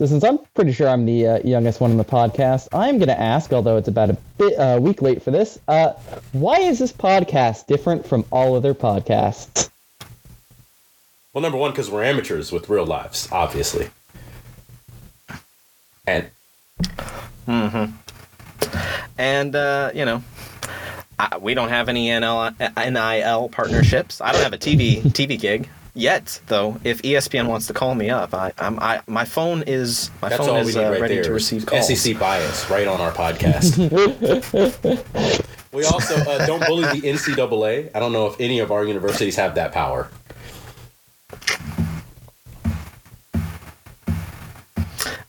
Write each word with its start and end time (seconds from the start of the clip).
So 0.00 0.06
since 0.06 0.24
I'm 0.24 0.38
pretty 0.54 0.72
sure 0.72 0.88
I'm 0.88 1.04
the 1.04 1.26
uh, 1.26 1.38
youngest 1.44 1.78
one 1.78 1.90
in 1.90 1.98
the 1.98 2.06
podcast, 2.06 2.68
I'm 2.72 2.96
going 2.96 3.08
to 3.08 3.20
ask, 3.20 3.52
although 3.52 3.76
it's 3.76 3.86
about 3.88 4.08
a 4.08 4.16
bit 4.38 4.54
a 4.54 4.76
uh, 4.76 4.78
week 4.78 5.02
late 5.02 5.22
for 5.22 5.30
this, 5.30 5.58
uh, 5.68 5.92
why 6.32 6.58
is 6.60 6.78
this 6.78 6.90
podcast 6.90 7.66
different 7.66 8.06
from 8.06 8.24
all 8.30 8.54
other 8.54 8.72
podcasts? 8.72 9.68
Well, 11.34 11.42
number 11.42 11.58
one, 11.58 11.72
because 11.72 11.90
we're 11.90 12.02
amateurs 12.02 12.50
with 12.50 12.70
real 12.70 12.86
lives, 12.86 13.28
obviously. 13.30 13.90
And. 16.06 16.30
Mm-hmm. 17.46 17.92
And 19.18 19.54
uh, 19.54 19.90
you 19.94 20.06
know, 20.06 20.22
I, 21.18 21.36
we 21.36 21.52
don't 21.52 21.68
have 21.68 21.90
any 21.90 22.06
NL, 22.06 22.54
NIL 22.58 23.50
partnerships. 23.50 24.22
I 24.22 24.32
don't 24.32 24.42
have 24.42 24.54
a 24.54 24.58
TV 24.58 25.02
TV 25.02 25.38
gig 25.38 25.68
yet, 25.94 26.40
though. 26.46 26.78
If 26.84 27.02
ESPN 27.02 27.46
wants 27.48 27.66
to 27.68 27.72
call 27.72 27.94
me 27.94 28.10
up, 28.10 28.34
I, 28.34 28.52
I'm, 28.58 28.78
I 28.80 29.00
my 29.06 29.24
phone 29.24 29.62
is 29.66 30.10
my 30.22 30.28
That's 30.28 30.40
phone 30.40 30.50
all 30.50 30.56
is 30.56 30.74
we 30.74 30.80
need 30.80 30.86
uh, 30.86 30.90
right 30.92 31.00
ready 31.00 31.14
there. 31.16 31.24
to 31.24 31.32
receive 31.32 31.66
calls. 31.66 31.86
SEC 32.02 32.18
bias 32.18 32.68
right 32.70 32.86
on 32.88 33.00
our 33.00 33.12
podcast. 33.12 33.76
we 35.72 35.84
also 35.84 36.14
uh, 36.16 36.46
don't 36.46 36.64
bully 36.66 37.00
the 37.00 37.06
NCAA. 37.08 37.90
I 37.94 37.98
don't 38.00 38.12
know 38.12 38.26
if 38.26 38.40
any 38.40 38.58
of 38.60 38.70
our 38.70 38.84
universities 38.84 39.36
have 39.36 39.54
that 39.56 39.72
power. 39.72 40.10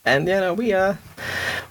And 0.04 0.26
you 0.26 0.34
know, 0.34 0.52
we 0.54 0.72
uh, 0.72 0.94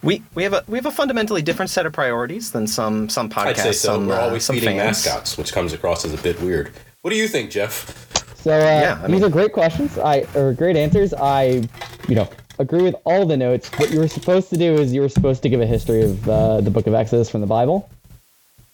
we 0.01 0.23
we 0.35 0.43
have 0.43 0.53
a 0.53 0.63
we 0.67 0.77
have 0.77 0.85
a 0.85 0.91
fundamentally 0.91 1.41
different 1.41 1.69
set 1.69 1.85
of 1.85 1.91
priorities 1.93 2.51
than 2.51 2.65
some 2.65 3.09
some 3.09 3.29
podcasts. 3.29 3.47
I'd 3.47 3.57
say 3.57 3.71
so. 3.73 3.93
Some, 3.95 4.07
We're 4.07 4.15
uh, 4.15 4.21
always 4.21 4.45
some 4.45 4.55
feeding 4.55 4.77
fans. 4.77 5.05
mascots, 5.05 5.37
which 5.37 5.51
comes 5.51 5.73
across 5.73 6.05
as 6.05 6.13
a 6.13 6.17
bit 6.17 6.39
weird. 6.41 6.71
What 7.01 7.09
do 7.11 7.17
you 7.17 7.27
think, 7.27 7.51
Jeff? 7.51 8.20
So 8.41 8.51
uh, 8.51 8.57
Yeah, 8.57 9.01
I 9.03 9.07
these 9.07 9.23
are 9.23 9.29
great 9.29 9.53
questions. 9.53 9.97
I 9.97 10.25
or 10.35 10.53
great 10.53 10.75
answers. 10.75 11.13
I, 11.13 11.63
you 12.07 12.15
know, 12.15 12.27
agree 12.59 12.81
with 12.81 12.95
all 13.03 13.25
the 13.25 13.37
notes. 13.37 13.69
What 13.77 13.91
you 13.91 13.99
were 13.99 14.07
supposed 14.07 14.49
to 14.49 14.57
do 14.57 14.75
is 14.75 14.93
you 14.93 15.01
were 15.01 15.09
supposed 15.09 15.43
to 15.43 15.49
give 15.49 15.61
a 15.61 15.65
history 15.65 16.03
of 16.03 16.29
uh, 16.29 16.61
the 16.61 16.71
Book 16.71 16.87
of 16.87 16.93
Exodus 16.93 17.29
from 17.29 17.41
the 17.41 17.47
Bible. 17.47 17.89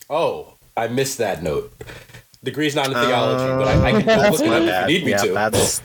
Oh, 0.09 0.53
I 0.75 0.87
missed 0.87 1.17
that 1.17 1.43
note. 1.43 1.73
Degree's 2.45 2.75
not 2.75 2.87
in 2.87 2.93
theology, 2.93 3.45
but 3.57 3.67
I, 3.67 3.87
I 3.87 3.91
can 3.91 4.05
go 4.05 4.29
look 4.29 4.41
it 4.41 4.69
up 4.69 4.85
if 4.85 4.89
you 4.89 4.97
need 4.99 5.05
me 5.05 5.11
yeah, 5.11 5.17
to. 5.17 5.33
that's 5.33 5.81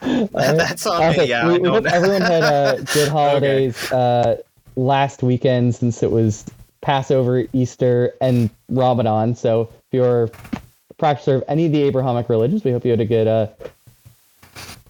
that's 0.32 0.86
on 0.86 1.02
Okay, 1.10 1.22
me. 1.22 1.28
Yeah, 1.28 1.48
we, 1.48 1.54
I 1.54 1.58
we 1.58 1.68
hope 1.68 1.86
everyone 1.86 2.22
had 2.22 2.42
uh, 2.42 2.76
good 2.94 3.08
holidays 3.08 3.92
uh, 3.92 4.36
last 4.76 5.22
weekend 5.22 5.74
since 5.74 6.02
it 6.02 6.10
was 6.10 6.46
Passover, 6.80 7.44
Easter, 7.52 8.14
and 8.20 8.48
Ramadan. 8.68 9.34
So 9.34 9.62
if 9.62 9.84
you're 9.92 10.24
a 10.24 10.30
practicer 10.98 11.36
of 11.36 11.44
any 11.48 11.66
of 11.66 11.72
the 11.72 11.82
Abrahamic 11.82 12.28
religions, 12.28 12.64
we 12.64 12.72
hope 12.72 12.84
you 12.84 12.90
had 12.90 13.00
a 13.00 13.04
good 13.04 13.26
uh, 13.26 13.48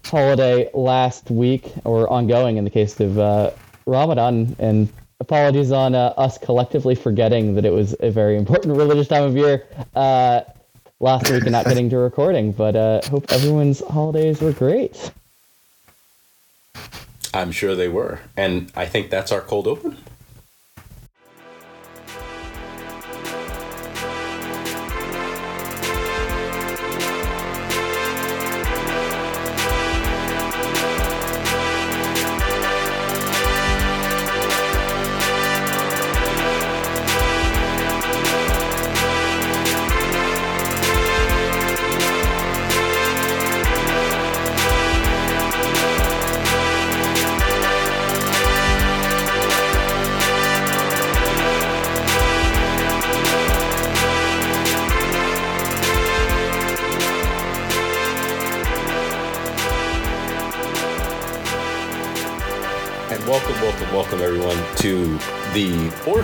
holiday 0.05 0.69
last 0.73 1.29
week 1.29 1.73
or 1.83 2.09
ongoing 2.09 2.57
in 2.57 2.63
the 2.63 2.69
case 2.69 2.99
of 2.99 3.19
uh, 3.19 3.51
Ramadan. 3.85 4.55
And 4.59 4.89
apologies 5.19 5.71
on 5.71 5.95
uh, 5.95 6.13
us 6.17 6.37
collectively 6.37 6.95
forgetting 6.95 7.55
that 7.55 7.65
it 7.65 7.73
was 7.73 7.95
a 7.99 8.09
very 8.09 8.37
important 8.37 8.77
religious 8.77 9.07
time 9.07 9.23
of 9.23 9.35
year 9.35 9.65
uh, 9.95 10.41
last 10.99 11.29
week 11.29 11.43
and 11.43 11.51
not 11.51 11.65
getting 11.71 11.89
to 11.89 11.97
recording. 11.97 12.51
But 12.51 12.75
uh, 12.75 13.01
hope 13.09 13.31
everyone's 13.31 13.85
holidays 13.87 14.41
were 14.41 14.53
great. 14.53 15.11
I'm 17.33 17.51
sure 17.51 17.75
they 17.75 17.89
were. 17.89 18.21
And 18.35 18.71
I 18.75 18.85
think 18.85 19.09
that's 19.09 19.31
our 19.31 19.41
cold 19.41 19.67
open. 19.67 19.97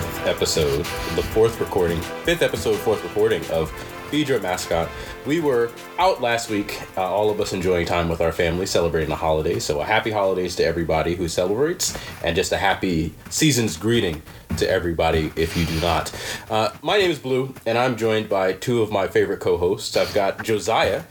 Fourth 0.04 0.26
episode, 0.26 0.78
the 1.16 1.22
fourth 1.22 1.60
recording, 1.60 2.00
fifth 2.24 2.42
episode, 2.42 2.76
fourth 2.76 3.02
recording 3.04 3.42
of 3.50 3.72
Your 4.12 4.38
Mascot. 4.38 4.88
We 5.26 5.40
were 5.40 5.72
out 5.98 6.20
last 6.20 6.48
week, 6.48 6.80
uh, 6.96 7.02
all 7.02 7.30
of 7.30 7.40
us 7.40 7.52
enjoying 7.52 7.84
time 7.86 8.08
with 8.08 8.20
our 8.20 8.30
family, 8.30 8.64
celebrating 8.66 9.08
the 9.08 9.16
holidays. 9.16 9.64
So, 9.64 9.80
a 9.80 9.84
happy 9.84 10.12
holidays 10.12 10.54
to 10.56 10.64
everybody 10.64 11.16
who 11.16 11.26
celebrates, 11.26 11.98
and 12.22 12.36
just 12.36 12.52
a 12.52 12.56
happy 12.56 13.12
season's 13.30 13.76
greeting 13.76 14.22
to 14.58 14.70
everybody 14.70 15.32
if 15.34 15.56
you 15.56 15.64
do 15.66 15.80
not. 15.80 16.12
Uh, 16.48 16.68
my 16.82 16.96
name 16.98 17.10
is 17.10 17.18
Blue, 17.18 17.54
and 17.66 17.76
I'm 17.76 17.96
joined 17.96 18.28
by 18.28 18.52
two 18.52 18.82
of 18.82 18.92
my 18.92 19.08
favorite 19.08 19.40
co 19.40 19.56
hosts. 19.56 19.96
I've 19.96 20.14
got 20.14 20.44
Josiah 20.44 21.02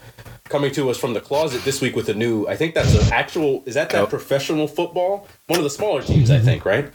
coming 0.50 0.72
to 0.72 0.90
us 0.90 0.98
from 0.98 1.14
the 1.14 1.22
closet 1.22 1.64
this 1.64 1.82
week 1.82 1.96
with 1.96 2.10
a 2.10 2.14
new 2.14 2.46
i 2.48 2.56
think 2.56 2.76
that's 2.76 2.94
an 2.94 3.14
actual 3.14 3.64
is 3.66 3.74
that 3.76 3.90
that 3.90 4.04
Oh. 4.04 4.06
professional 4.06 4.68
football 4.68 5.26
one 5.48 5.58
of 5.58 5.64
the 5.64 5.70
smaller 5.70 6.04
teams 6.04 6.30
i 6.30 6.38
think 6.38 6.66
right 6.66 6.92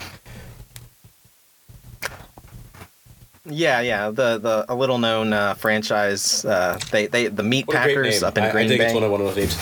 Yeah, 3.49 3.81
yeah. 3.81 4.11
The 4.11 4.39
the 4.39 4.65
a 4.69 4.75
little 4.75 4.99
known 4.99 5.33
uh, 5.33 5.55
franchise. 5.55 6.45
Uh, 6.45 6.79
they 6.91 7.07
they 7.07 7.29
the 7.29 7.43
Meat 7.43 7.67
what 7.67 7.77
Packers 7.77 8.21
name 8.21 8.25
up 8.29 8.39
in 8.39 8.45
I, 8.45 8.49
I 8.49 8.53
think 8.53 8.69
Bay. 8.81 8.85
it's 8.87 8.95
one 8.95 9.03
of 9.03 9.11
one 9.11 9.21
of 9.21 9.27
those 9.35 9.37
names 9.37 9.57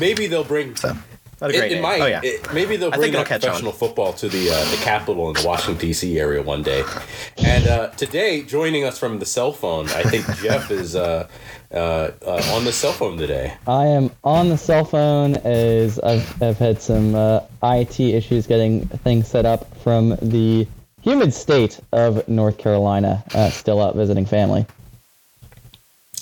maybe 0.00 0.26
they'll 0.26 0.44
bring 0.44 0.76
so, 0.76 0.94
what 1.38 1.50
a 1.54 1.58
great 1.58 1.72
it 1.72 1.74
name. 1.76 1.82
might 1.82 2.00
oh 2.00 2.06
yeah. 2.06 2.20
it- 2.22 2.52
maybe 2.52 2.76
they'll 2.76 2.90
bring 2.90 3.00
think 3.00 3.14
it'll 3.14 3.24
that 3.24 3.28
catch 3.28 3.44
on. 3.44 3.48
professional 3.50 3.72
football 3.72 4.12
to 4.12 4.28
the 4.28 4.50
uh, 4.50 4.70
the 4.70 4.76
capital 4.82 5.28
in 5.28 5.34
the 5.34 5.46
washington 5.46 5.78
d.c 5.80 6.18
area 6.18 6.42
one 6.42 6.62
day 6.62 6.84
and 7.38 7.66
uh, 7.66 7.88
today 7.90 8.42
joining 8.42 8.84
us 8.84 8.98
from 8.98 9.18
the 9.18 9.26
cell 9.26 9.52
phone 9.52 9.86
i 9.90 10.02
think 10.02 10.24
jeff 10.42 10.70
is 10.70 10.94
uh, 10.96 11.26
uh, 11.72 12.10
uh, 12.26 12.42
on 12.52 12.64
the 12.64 12.72
cell 12.72 12.92
phone 12.92 13.16
today 13.16 13.54
I 13.66 13.86
am 13.86 14.10
on 14.22 14.48
the 14.50 14.56
cell 14.58 14.84
phone 14.84 15.36
as 15.44 15.98
I've, 16.00 16.42
I've 16.42 16.58
had 16.58 16.80
some 16.80 17.14
uh, 17.14 17.40
IT 17.62 17.98
issues 17.98 18.46
getting 18.46 18.86
things 18.88 19.26
set 19.28 19.44
up 19.46 19.74
from 19.78 20.10
the 20.22 20.66
humid 21.06 21.32
state 21.32 21.78
of 21.92 22.28
North 22.28 22.58
Carolina. 22.58 23.22
Uh, 23.32 23.48
still 23.48 23.80
out 23.80 23.94
visiting 23.94 24.26
family. 24.26 24.66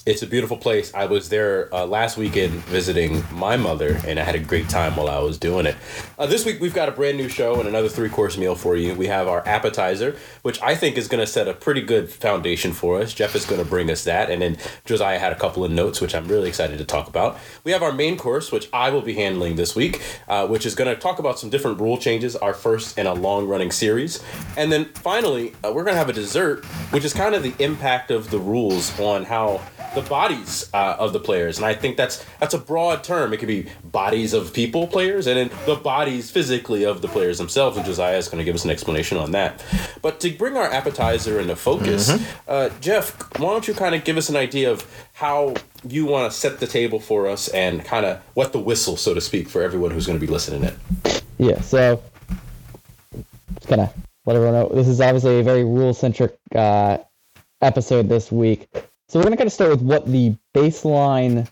It's 0.06 0.20
a 0.20 0.26
beautiful 0.26 0.58
place. 0.58 0.92
I 0.92 1.06
was 1.06 1.30
there 1.30 1.74
uh, 1.74 1.86
last 1.86 2.18
weekend 2.18 2.52
visiting 2.64 3.24
my 3.32 3.56
mother, 3.56 3.98
and 4.06 4.20
I 4.20 4.22
had 4.22 4.34
a 4.34 4.38
great 4.38 4.68
time 4.68 4.96
while 4.96 5.08
I 5.08 5.18
was 5.20 5.38
doing 5.38 5.64
it. 5.64 5.76
Uh, 6.18 6.26
this 6.26 6.44
week, 6.44 6.60
we've 6.60 6.74
got 6.74 6.90
a 6.90 6.92
brand 6.92 7.16
new 7.16 7.30
show 7.30 7.58
and 7.58 7.66
another 7.66 7.88
three 7.88 8.10
course 8.10 8.36
meal 8.36 8.54
for 8.54 8.76
you. 8.76 8.92
We 8.94 9.06
have 9.06 9.28
our 9.28 9.42
appetizer, 9.48 10.14
which 10.42 10.60
I 10.60 10.74
think 10.74 10.98
is 10.98 11.08
going 11.08 11.24
to 11.24 11.26
set 11.26 11.48
a 11.48 11.54
pretty 11.54 11.80
good 11.80 12.10
foundation 12.10 12.74
for 12.74 13.00
us. 13.00 13.14
Jeff 13.14 13.34
is 13.34 13.46
going 13.46 13.62
to 13.62 13.66
bring 13.66 13.90
us 13.90 14.04
that, 14.04 14.28
and 14.28 14.42
then 14.42 14.58
Josiah 14.84 15.18
had 15.18 15.32
a 15.32 15.36
couple 15.36 15.64
of 15.64 15.70
notes, 15.70 16.02
which 16.02 16.14
I'm 16.14 16.28
really 16.28 16.50
excited 16.50 16.76
to 16.76 16.84
talk 16.84 17.08
about. 17.08 17.38
We 17.64 17.72
have 17.72 17.82
our 17.82 17.92
main 17.92 18.18
course, 18.18 18.52
which 18.52 18.68
I 18.74 18.90
will 18.90 19.00
be 19.00 19.14
handling 19.14 19.56
this 19.56 19.74
week, 19.74 20.02
uh, 20.28 20.46
which 20.46 20.66
is 20.66 20.74
going 20.74 20.94
to 20.94 21.00
talk 21.00 21.18
about 21.18 21.38
some 21.38 21.48
different 21.48 21.80
rule 21.80 21.96
changes, 21.96 22.36
our 22.36 22.52
first 22.52 22.98
in 22.98 23.06
a 23.06 23.14
long 23.14 23.48
running 23.48 23.70
series. 23.70 24.22
And 24.58 24.70
then 24.70 24.84
finally, 24.96 25.54
uh, 25.64 25.72
we're 25.72 25.84
going 25.84 25.94
to 25.94 25.98
have 25.98 26.10
a 26.10 26.12
dessert, 26.12 26.62
which 26.90 27.06
is 27.06 27.14
kind 27.14 27.34
of 27.34 27.42
the 27.42 27.54
impact 27.58 28.10
of 28.10 28.30
the 28.30 28.38
rules 28.38 29.00
on 29.00 29.24
how 29.24 29.62
the 29.94 30.02
bodies 30.02 30.68
uh, 30.74 30.96
of 30.98 31.12
the 31.12 31.20
players, 31.20 31.58
and 31.58 31.66
I 31.66 31.74
think 31.74 31.96
that's 31.96 32.24
that's 32.40 32.54
a 32.54 32.58
broad 32.58 33.04
term. 33.04 33.32
It 33.32 33.38
could 33.38 33.48
be 33.48 33.66
bodies 33.84 34.32
of 34.32 34.52
people, 34.52 34.86
players, 34.86 35.26
and 35.26 35.36
then 35.36 35.58
the 35.66 35.76
bodies 35.76 36.30
physically 36.30 36.84
of 36.84 37.02
the 37.02 37.08
players 37.08 37.38
themselves. 37.38 37.76
And 37.76 37.86
Josiah 37.86 38.16
is 38.16 38.28
going 38.28 38.38
to 38.38 38.44
give 38.44 38.54
us 38.54 38.64
an 38.64 38.70
explanation 38.70 39.18
on 39.18 39.32
that. 39.32 39.64
But 40.02 40.20
to 40.20 40.30
bring 40.30 40.56
our 40.56 40.70
appetizer 40.70 41.40
into 41.40 41.56
focus, 41.56 42.10
uh, 42.48 42.70
Jeff, 42.80 43.16
why 43.38 43.50
don't 43.50 43.66
you 43.66 43.74
kind 43.74 43.94
of 43.94 44.04
give 44.04 44.16
us 44.16 44.28
an 44.28 44.36
idea 44.36 44.70
of 44.70 44.86
how 45.14 45.54
you 45.88 46.06
want 46.06 46.30
to 46.30 46.36
set 46.36 46.60
the 46.60 46.66
table 46.66 46.98
for 46.98 47.28
us 47.28 47.48
and 47.48 47.84
kind 47.84 48.04
of 48.04 48.22
wet 48.34 48.52
the 48.52 48.58
whistle, 48.58 48.96
so 48.96 49.14
to 49.14 49.20
speak, 49.20 49.48
for 49.48 49.62
everyone 49.62 49.90
who's 49.90 50.06
going 50.06 50.18
to 50.18 50.26
be 50.26 50.32
listening 50.32 50.64
in. 50.64 50.76
Yeah, 51.38 51.60
so 51.60 52.02
just 53.54 53.68
kind 53.68 53.82
of 53.82 53.94
let 54.26 54.36
everyone 54.36 54.54
know 54.54 54.68
this 54.74 54.88
is 54.88 55.00
obviously 55.00 55.40
a 55.40 55.42
very 55.42 55.64
rule 55.64 55.94
centric 55.94 56.36
uh, 56.54 56.98
episode 57.60 58.08
this 58.08 58.32
week. 58.32 58.68
So 59.14 59.20
we're 59.20 59.26
gonna 59.26 59.36
kind 59.36 59.46
of 59.46 59.52
start 59.52 59.70
with 59.70 59.82
what 59.82 60.10
the 60.10 60.34
baseline 60.56 61.46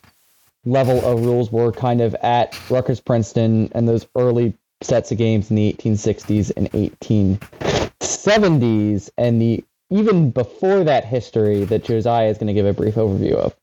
level 0.64 0.98
of 1.04 1.24
rules 1.24 1.52
were 1.52 1.70
kind 1.70 2.00
of 2.00 2.16
at 2.16 2.58
Rutgers 2.68 2.98
Princeton 2.98 3.70
and 3.72 3.88
those 3.88 4.04
early 4.18 4.54
sets 4.82 5.12
of 5.12 5.18
games 5.18 5.48
in 5.48 5.54
the 5.54 5.72
1860s 5.74 6.50
and 6.56 6.68
1870s, 6.72 9.10
and 9.16 9.40
the 9.40 9.62
even 9.90 10.32
before 10.32 10.82
that 10.82 11.04
history 11.04 11.64
that 11.66 11.84
Josiah 11.84 12.30
is 12.30 12.36
going 12.36 12.48
to 12.48 12.52
give 12.52 12.66
a 12.66 12.72
brief 12.72 12.96
overview 12.96 13.34
of. 13.34 13.54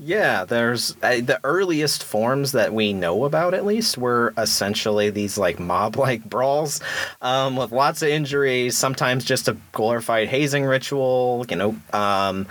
Yeah, 0.00 0.44
there's 0.44 0.96
uh, 1.02 1.20
the 1.20 1.38
earliest 1.44 2.02
forms 2.02 2.50
that 2.50 2.74
we 2.74 2.92
know 2.92 3.24
about, 3.24 3.54
at 3.54 3.64
least, 3.64 3.96
were 3.96 4.34
essentially 4.36 5.08
these 5.10 5.38
like 5.38 5.60
mob 5.60 5.96
like 5.96 6.24
brawls 6.28 6.80
um, 7.22 7.54
with 7.56 7.70
lots 7.70 8.02
of 8.02 8.08
injuries, 8.08 8.76
sometimes 8.76 9.24
just 9.24 9.46
a 9.46 9.56
glorified 9.70 10.26
hazing 10.28 10.64
ritual, 10.64 11.46
you 11.48 11.54
know. 11.56 11.76
Um, 11.92 12.48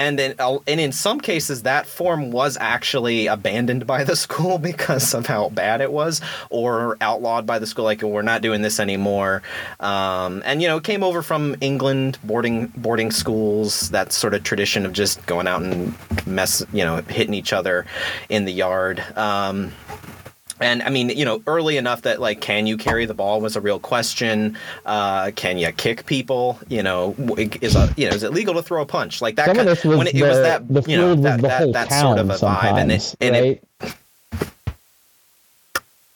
and, 0.00 0.20
in, 0.20 0.34
and 0.38 0.80
in 0.80 0.92
some 0.92 1.20
cases, 1.20 1.62
that 1.62 1.86
form 1.86 2.30
was 2.30 2.56
actually 2.60 3.26
abandoned 3.26 3.86
by 3.86 4.04
the 4.04 4.16
school 4.24 4.58
because 4.58 5.14
of 5.14 5.26
how 5.26 5.48
bad 5.50 5.80
it 5.80 5.92
was, 5.92 6.20
or 6.50 6.96
outlawed 7.00 7.46
by 7.46 7.58
the 7.58 7.66
school, 7.66 7.84
like, 7.84 8.02
we're 8.02 8.22
not 8.22 8.42
doing 8.42 8.62
this 8.62 8.80
anymore. 8.80 9.42
Um, 9.78 10.42
and, 10.44 10.62
you 10.62 10.68
know, 10.68 10.78
it 10.78 10.84
came 10.84 11.02
over 11.02 11.22
from 11.22 11.56
England, 11.60 12.18
boarding, 12.24 12.66
boarding 12.76 13.10
schools, 13.10 13.90
that 13.90 14.12
sort 14.12 14.34
of 14.34 14.42
tradition 14.42 14.86
of 14.86 14.92
just 14.92 15.24
going 15.26 15.46
out 15.46 15.62
and 15.62 15.94
mess 16.26 16.64
you 16.72 16.84
know 16.84 16.96
hitting 17.02 17.34
each 17.34 17.52
other 17.52 17.86
in 18.28 18.44
the 18.44 18.52
yard. 18.52 19.02
Um, 19.16 19.72
and 20.60 20.82
I 20.82 20.90
mean, 20.90 21.10
you 21.10 21.24
know, 21.24 21.42
early 21.46 21.76
enough 21.76 22.02
that 22.02 22.20
like, 22.20 22.40
can 22.40 22.66
you 22.66 22.76
carry 22.76 23.06
the 23.06 23.14
ball 23.14 23.40
was 23.40 23.56
a 23.56 23.60
real 23.60 23.78
question. 23.78 24.56
Uh, 24.86 25.30
can 25.34 25.58
you 25.58 25.72
kick 25.72 26.06
people? 26.06 26.58
You 26.68 26.82
know, 26.82 27.14
is 27.38 27.76
a, 27.76 27.92
you 27.96 28.08
know 28.08 28.14
is 28.14 28.22
it 28.22 28.32
legal 28.32 28.54
to 28.54 28.62
throw 28.62 28.82
a 28.82 28.86
punch 28.86 29.22
like 29.22 29.36
that? 29.36 29.46
Some 29.46 29.56
kind, 29.56 29.68
of 29.68 29.76
this 29.76 29.84
was 29.84 30.08
it, 30.08 30.12
the, 30.12 30.18
it 30.18 30.28
was 30.28 30.38
that 30.38 30.68
the 30.68 30.82
you 30.82 30.96
know 30.96 31.14
was 31.14 31.22
that, 31.22 31.40
the 31.40 31.48
that, 31.48 31.72
that 31.72 31.88
town 31.88 32.16
sort 32.16 32.18
of 32.18 32.30
a 32.30 32.34
vibe, 32.34 32.78
and 32.78 32.92
it, 32.92 33.14
and 33.20 33.34
right? 33.34 33.62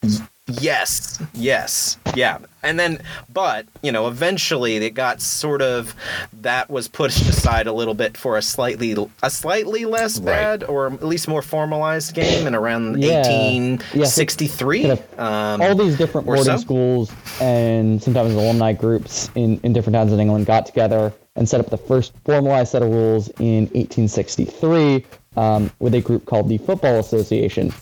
it 0.02 0.20
Yes, 0.46 1.22
yes, 1.32 1.96
yeah. 2.14 2.36
And 2.62 2.78
then, 2.78 2.98
but, 3.32 3.66
you 3.82 3.90
know, 3.90 4.08
eventually 4.08 4.76
it 4.76 4.90
got 4.90 5.22
sort 5.22 5.62
of, 5.62 5.94
that 6.42 6.68
was 6.68 6.86
pushed 6.86 7.22
aside 7.26 7.66
a 7.66 7.72
little 7.72 7.94
bit 7.94 8.16
for 8.18 8.36
a 8.36 8.42
slightly, 8.42 8.94
a 9.22 9.30
slightly 9.30 9.86
less 9.86 10.18
Right. 10.18 10.26
bad 10.26 10.64
or 10.64 10.88
at 10.92 11.02
least 11.02 11.28
more 11.28 11.40
formalized 11.40 12.14
game 12.14 12.46
in 12.46 12.54
around 12.54 13.00
Yeah. 13.02 13.22
1863. 13.22 14.82
kind 14.82 15.02
um, 15.18 15.62
all 15.62 15.74
these 15.74 15.96
different 15.96 16.26
boarding 16.26 16.44
so. 16.44 16.56
schools 16.58 17.10
and 17.40 18.02
sometimes 18.02 18.34
alumni 18.34 18.74
groups 18.74 19.30
in, 19.34 19.58
in 19.62 19.72
different 19.72 19.94
towns 19.94 20.12
in 20.12 20.20
England 20.20 20.44
got 20.44 20.66
together 20.66 21.10
and 21.36 21.48
set 21.48 21.58
up 21.58 21.70
the 21.70 21.78
first 21.78 22.12
formalized 22.26 22.72
set 22.72 22.82
of 22.82 22.90
rules 22.90 23.28
in 23.40 23.64
1863 23.72 25.06
um, 25.38 25.70
with 25.78 25.94
a 25.94 26.00
group 26.02 26.26
called 26.26 26.48
the 26.50 26.58
Football 26.58 26.98
Association. 27.00 27.72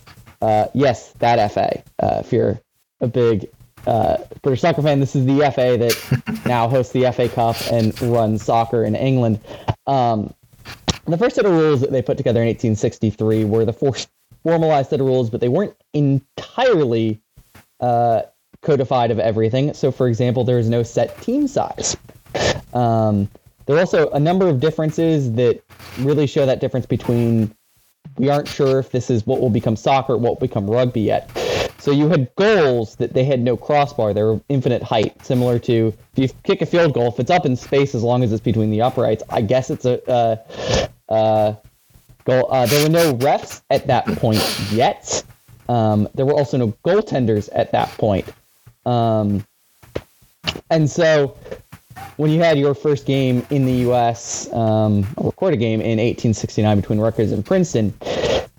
Uh, 0.43 0.67
yes, 0.75 1.13
that 1.21 1.51
FA. 1.53 1.83
Uh, 2.03 2.19
if 2.21 2.33
you're 2.33 2.61
a 3.01 3.07
big 3.07 3.49
uh, 3.87 4.19
British 4.43 4.61
soccer 4.61 4.83
fan, 4.83 4.99
this 4.99 5.15
is 5.15 5.25
the 5.25 5.39
FA 5.53 5.79
that 5.79 6.43
now 6.47 6.69
hosts 6.69 6.93
the 6.93 7.11
FA 7.13 7.29
Cup 7.29 7.57
and 7.71 7.99
runs 8.03 8.43
soccer 8.43 8.85
in 8.85 8.97
England. 8.97 9.39
Um, 9.87 10.35
the 11.07 11.17
first 11.17 11.37
set 11.37 11.47
of 11.47 11.53
rules 11.53 11.81
that 11.81 11.93
they 11.93 12.03
put 12.03 12.17
together 12.17 12.41
in 12.41 12.49
1863 12.49 13.45
were 13.45 13.65
the 13.65 13.73
four 13.73 13.95
formalized 14.43 14.91
set 14.91 15.01
of 15.01 15.07
rules, 15.07 15.31
but 15.31 15.41
they 15.41 15.49
weren't 15.49 15.77
entirely 15.95 17.21
uh, 17.81 18.23
codified 18.63 19.13
of 19.13 19.21
everything. 19.21 19.73
So, 19.75 19.93
for 19.93 20.09
example, 20.09 20.43
there 20.43 20.59
is 20.59 20.69
no 20.69 20.83
set 20.83 21.21
team 21.23 21.47
size. 21.47 21.97
Um, 22.73 23.29
there 23.67 23.77
are 23.77 23.81
also 23.81 24.11
a 24.11 24.19
number 24.19 24.49
of 24.49 24.59
differences 24.59 25.33
that 25.35 25.63
really 26.01 26.27
show 26.27 26.47
that 26.47 26.61
difference 26.61 26.87
between 26.87 27.55
we 28.17 28.29
aren't 28.29 28.49
sure 28.49 28.79
if 28.79 28.91
this 28.91 29.11
is 29.11 29.27
what 29.27 29.41
will 29.41 29.51
become 29.51 29.77
soccer, 29.77 30.17
what 30.17 30.31
will 30.35 30.47
become 30.47 30.69
rugby 30.69 31.01
yet. 31.01 31.31
So 31.79 31.91
you 31.91 32.09
had 32.09 32.33
goals 32.37 32.95
that 32.97 33.13
they 33.13 33.25
had 33.25 33.41
no 33.41 33.57
crossbar; 33.57 34.15
they 34.15 34.23
were 34.23 34.41
infinite 34.49 34.83
height, 34.83 35.25
similar 35.25 35.59
to 35.61 35.93
if 36.15 36.19
you 36.19 36.29
kick 36.45 36.63
a 36.63 36.67
field 36.67 36.95
goal, 36.95 37.09
if 37.09 37.19
it's 37.19 37.31
up 37.31 37.45
in 37.45 37.57
space 37.57 37.95
as 37.95 38.03
long 38.03 38.23
as 38.23 38.33
it's 38.33 38.43
between 38.43 38.71
the 38.71 38.83
uprights, 38.83 39.23
I 39.31 39.41
guess 39.41 39.71
it's 39.71 39.85
a 39.85 40.01
uh, 40.09 40.37
uh, 41.09 41.55
goal. 42.25 42.53
Uh, 42.53 42.67
there 42.67 42.85
were 42.85 42.91
no 42.91 43.15
refs 43.15 43.63
at 43.71 43.87
that 43.89 44.07
point 44.07 44.43
yet. 44.71 45.25
Um, 45.69 46.09
there 46.15 46.27
were 46.27 46.35
also 46.35 46.57
no 46.57 46.69
goaltenders 46.85 47.49
at 47.53 47.73
that 47.73 47.89
point. 47.91 48.29
Um, 48.85 49.45
and 50.71 50.91
so 50.91 51.37
when 52.17 52.31
you 52.31 52.41
had 52.41 52.59
your 52.59 52.75
first 52.75 53.07
game 53.07 53.47
in 53.51 53.65
the 53.65 53.73
U.S., 53.73 54.53
um, 54.53 55.07
a 55.19 55.25
recorded 55.25 55.59
game 55.59 55.81
in 55.81 55.99
1869 55.99 56.77
between 56.81 56.99
Rutgers 56.99 57.33
and 57.33 57.45
Princeton, 57.45 57.95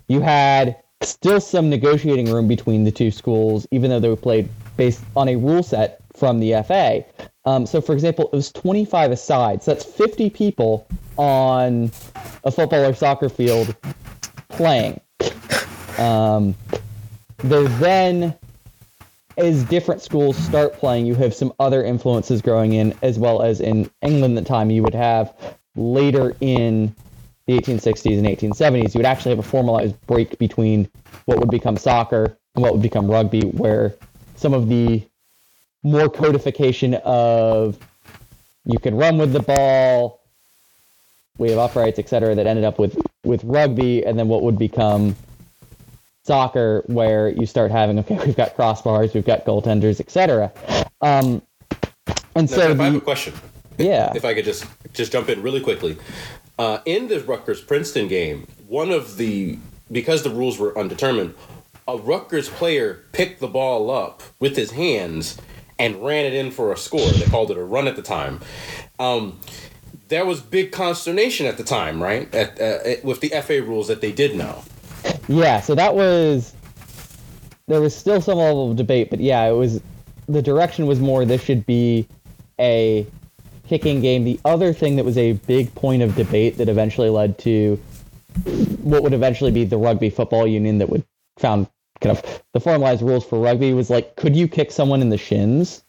you 0.08 0.20
had 0.20 0.76
still 1.02 1.40
some 1.40 1.68
negotiating 1.68 2.30
room 2.32 2.48
between 2.48 2.84
the 2.84 2.92
two 2.92 3.10
schools, 3.10 3.66
even 3.70 3.90
though 3.90 4.00
they 4.00 4.08
were 4.08 4.16
played 4.16 4.48
based 4.76 5.04
on 5.16 5.28
a 5.28 5.36
rule 5.36 5.62
set 5.62 6.00
from 6.14 6.40
the 6.40 6.62
FA. 6.66 7.04
Um, 7.44 7.66
so, 7.66 7.80
for 7.80 7.92
example, 7.92 8.26
it 8.32 8.36
was 8.36 8.50
25 8.52 9.12
aside. 9.12 9.62
So 9.62 9.74
that's 9.74 9.84
50 9.84 10.30
people 10.30 10.86
on 11.16 11.90
a 12.44 12.50
football 12.50 12.84
or 12.84 12.94
soccer 12.94 13.28
field 13.28 13.76
playing. 14.48 15.00
Um, 15.98 16.54
there 17.38 17.68
then 17.68 18.34
as 19.36 19.64
different 19.64 20.02
schools 20.02 20.36
start 20.36 20.74
playing, 20.74 21.06
you 21.06 21.14
have 21.14 21.34
some 21.34 21.52
other 21.58 21.84
influences 21.84 22.42
growing 22.42 22.74
in, 22.74 22.94
as 23.02 23.18
well 23.18 23.42
as 23.42 23.60
in 23.60 23.90
England 24.02 24.36
the 24.36 24.42
time, 24.42 24.70
you 24.70 24.82
would 24.82 24.94
have 24.94 25.34
later 25.76 26.36
in 26.40 26.94
the 27.46 27.58
1860s 27.58 28.18
and 28.18 28.26
1870s, 28.26 28.94
you 28.94 28.98
would 28.98 29.06
actually 29.06 29.30
have 29.30 29.38
a 29.38 29.48
formalized 29.48 29.94
break 30.06 30.38
between 30.38 30.88
what 31.26 31.38
would 31.38 31.50
become 31.50 31.76
soccer 31.76 32.36
and 32.54 32.62
what 32.62 32.72
would 32.72 32.82
become 32.82 33.10
rugby, 33.10 33.42
where 33.42 33.94
some 34.36 34.54
of 34.54 34.68
the 34.68 35.02
more 35.82 36.08
codification 36.08 36.94
of 37.04 37.78
you 38.64 38.78
can 38.78 38.94
run 38.96 39.18
with 39.18 39.32
the 39.32 39.40
ball, 39.40 40.20
we 41.36 41.50
have 41.50 41.58
uprights, 41.58 41.98
etc., 41.98 42.34
that 42.34 42.46
ended 42.46 42.64
up 42.64 42.78
with 42.78 42.96
with 43.24 43.42
rugby, 43.44 44.04
and 44.04 44.18
then 44.18 44.28
what 44.28 44.42
would 44.42 44.58
become 44.58 45.16
soccer 46.24 46.82
where 46.86 47.28
you 47.28 47.46
start 47.46 47.70
having 47.70 47.98
okay 47.98 48.18
we've 48.24 48.36
got 48.36 48.56
crossbars 48.56 49.14
we've 49.14 49.26
got 49.26 49.44
goaltenders 49.44 50.00
etc 50.00 50.52
um 51.00 51.42
and 52.34 52.50
Now, 52.50 52.56
so 52.56 52.68
Jeff, 52.68 52.80
I 52.80 52.84
have 52.86 52.94
a 52.96 53.00
question. 53.00 53.34
yeah 53.78 54.12
If 54.14 54.24
I 54.24 54.34
could 54.34 54.44
just 54.44 54.66
just 54.92 55.12
jump 55.12 55.28
in 55.28 55.42
really 55.42 55.60
quickly. 55.60 55.96
Uh, 56.58 56.78
in 56.84 57.08
the 57.08 57.20
Rutgers 57.20 57.60
Princeton 57.60 58.06
game, 58.08 58.46
one 58.68 58.90
of 58.90 59.16
the 59.16 59.58
because 59.90 60.22
the 60.22 60.30
rules 60.30 60.58
were 60.58 60.76
undetermined, 60.78 61.34
a 61.86 61.96
Rutgers 61.96 62.48
player 62.48 63.04
picked 63.12 63.40
the 63.40 63.48
ball 63.48 63.90
up 63.90 64.22
with 64.40 64.56
his 64.56 64.70
hands 64.72 65.40
and 65.78 66.02
ran 66.02 66.24
it 66.24 66.32
in 66.34 66.50
for 66.50 66.72
a 66.72 66.76
score. 66.76 67.08
They 67.10 67.26
called 67.26 67.50
it 67.50 67.56
a 67.56 67.64
run 67.64 67.86
at 67.88 67.96
the 67.96 68.02
time. 68.02 68.40
Um, 68.98 69.40
there 70.08 70.24
was 70.24 70.40
big 70.40 70.70
consternation 70.70 71.46
at 71.46 71.56
the 71.56 71.64
time, 71.64 72.02
right? 72.02 72.32
At, 72.34 72.60
uh, 72.60 72.78
with 73.02 73.20
the 73.20 73.30
FA 73.42 73.60
rules 73.62 73.88
that 73.88 74.00
they 74.00 74.12
did 74.12 74.36
know. 74.36 74.62
Yeah 75.28 75.60
so 75.60 75.74
that 75.74 75.94
was 75.94 76.54
there 77.66 77.80
was 77.80 77.94
still 77.94 78.20
some 78.20 78.38
level 78.38 78.70
of 78.70 78.76
debate 78.76 79.10
but 79.10 79.20
yeah 79.20 79.44
it 79.44 79.52
was 79.52 79.80
the 80.28 80.42
direction 80.42 80.86
was 80.86 81.00
more 81.00 81.24
this 81.24 81.42
should 81.42 81.64
be 81.66 82.06
a 82.60 83.06
kicking 83.66 84.00
game. 84.00 84.24
The 84.24 84.40
other 84.44 84.72
thing 84.72 84.96
that 84.96 85.04
was 85.04 85.18
a 85.18 85.32
big 85.32 85.74
point 85.74 86.02
of 86.02 86.14
debate 86.14 86.58
that 86.58 86.68
eventually 86.68 87.10
led 87.10 87.38
to 87.40 87.76
what 88.82 89.02
would 89.02 89.12
eventually 89.12 89.50
be 89.50 89.64
the 89.64 89.78
rugby 89.78 90.10
football 90.10 90.46
union 90.46 90.78
that 90.78 90.88
would 90.88 91.04
found 91.38 91.68
kind 92.00 92.16
of 92.16 92.42
the 92.52 92.60
formalized 92.60 93.00
rules 93.02 93.24
for 93.24 93.38
rugby 93.38 93.72
was 93.72 93.90
like 93.90 94.16
could 94.16 94.34
you 94.34 94.48
kick 94.48 94.70
someone 94.70 95.00
in 95.00 95.10
the 95.10 95.18
shins? 95.18 95.82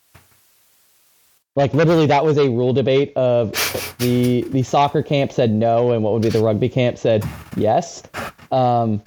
Like 1.56 1.74
literally 1.74 2.06
that 2.08 2.24
was 2.24 2.38
a 2.38 2.50
rule 2.50 2.74
debate 2.74 3.14
of 3.16 3.52
the 4.00 4.42
the 4.50 4.64
soccer 4.64 5.02
camp 5.02 5.32
said 5.32 5.52
no 5.52 5.92
and 5.92 6.04
what 6.04 6.14
would 6.14 6.22
be 6.22 6.30
the 6.30 6.44
rugby 6.44 6.70
camp 6.70 6.98
said 6.98 7.24
yes. 7.56 8.04
Um, 8.52 9.02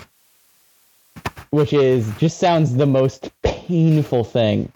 which 1.50 1.72
is 1.72 2.10
just 2.18 2.38
sounds 2.38 2.74
the 2.74 2.86
most 2.86 3.30
painful 3.42 4.24
thing 4.24 4.70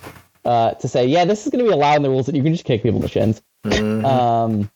uh, 0.45 0.73
to 0.73 0.89
say 0.89 1.07
yeah 1.07 1.25
this 1.25 1.45
is 1.45 1.51
going 1.51 1.65
to 1.65 1.71
be 1.71 1.75
allowed 1.75 1.97
in 1.97 2.03
the 2.03 2.11
rules 2.11 2.27
that 2.27 2.35
you 2.35 2.43
can 2.43 2.53
just 2.53 2.65
kick 2.65 2.83
people 2.83 2.97
in 2.97 3.03
the 3.03 3.09
shins. 3.09 3.43
Um, 3.65 4.71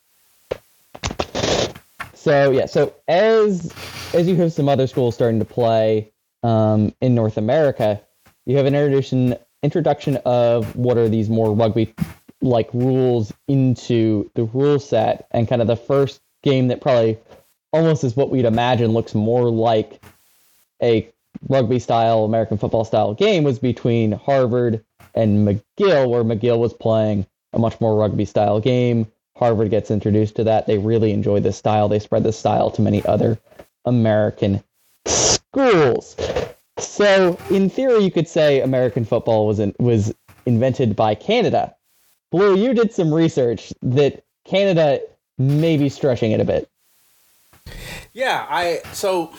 so 2.15 2.51
yeah, 2.51 2.67
so 2.67 2.95
as 3.09 3.73
as 4.13 4.27
you 4.27 4.37
have 4.37 4.53
some 4.53 4.69
other 4.69 4.87
schools 4.87 5.15
starting 5.15 5.39
to 5.39 5.45
play 5.45 6.11
um, 6.43 6.93
in 7.01 7.15
North 7.15 7.37
America, 7.37 8.01
you 8.47 8.57
have 8.57 8.67
an 8.67 8.75
introduction 8.75 9.37
introduction 9.63 10.17
of 10.25 10.75
what 10.77 10.99
are 10.99 11.09
these 11.09 11.29
more 11.29 11.55
rugby 11.55 11.95
like 12.41 12.69
rules 12.73 13.33
into 13.49 14.31
the 14.35 14.45
rule 14.45 14.79
set, 14.79 15.27
and 15.31 15.49
kind 15.49 15.63
of 15.63 15.69
the 15.69 15.77
first 15.77 16.21
game 16.43 16.69
that 16.69 16.81
probably 16.81 17.19
almost 17.73 18.05
is 18.05 18.17
what 18.17 18.31
we'd 18.31 18.45
imagine 18.45 18.93
looks 18.93 19.15
more 19.15 19.49
like 19.51 20.03
a 20.83 21.09
rugby 21.49 21.79
style 21.79 22.25
American 22.25 22.59
football 22.59 22.85
style 22.85 23.15
game 23.15 23.45
was 23.45 23.59
between 23.59 24.13
Harvard 24.13 24.85
and 25.15 25.47
McGill, 25.47 26.09
where 26.09 26.25
McGill 26.25 26.59
was 26.59 26.75
playing 26.75 27.27
a 27.53 27.59
much 27.59 27.81
more 27.81 27.97
rugby 27.97 28.25
style 28.25 28.61
game. 28.61 29.07
Harvard 29.37 29.71
gets 29.71 29.91
introduced 29.91 30.37
to 30.37 30.45
that. 30.45 30.67
They 30.67 30.79
really 30.79 31.13
enjoy 31.13 31.41
this 31.41 31.57
style. 31.57 31.89
They 31.89 31.99
spread 31.99 32.25
this 32.25 32.39
style 32.39 32.71
to 32.73 32.83
many 32.83 33.05
other 33.05 33.39
American 33.85 34.63
schools. 35.07 36.17
So, 36.79 37.39
in 37.51 37.71
theory, 37.71 38.05
you 38.05 38.11
could 38.11 38.29
say 38.29 38.61
American 38.61 39.05
football 39.05 39.47
was 39.47 39.59
in, 39.59 39.75
was 39.79 40.15
invented 40.45 40.95
by 40.97 41.15
Canada. 41.15 41.75
Blue, 42.31 42.57
you 42.57 42.75
did 42.75 42.93
some 42.93 43.13
research 43.13 43.73
that 43.83 44.25
Canada 44.45 45.01
may 45.39 45.77
be 45.77 45.89
stretching 45.89 46.33
it 46.33 46.41
a 46.41 46.45
bit. 46.45 46.69
Yeah, 48.13 48.47
I 48.49 48.81
so 48.93 49.33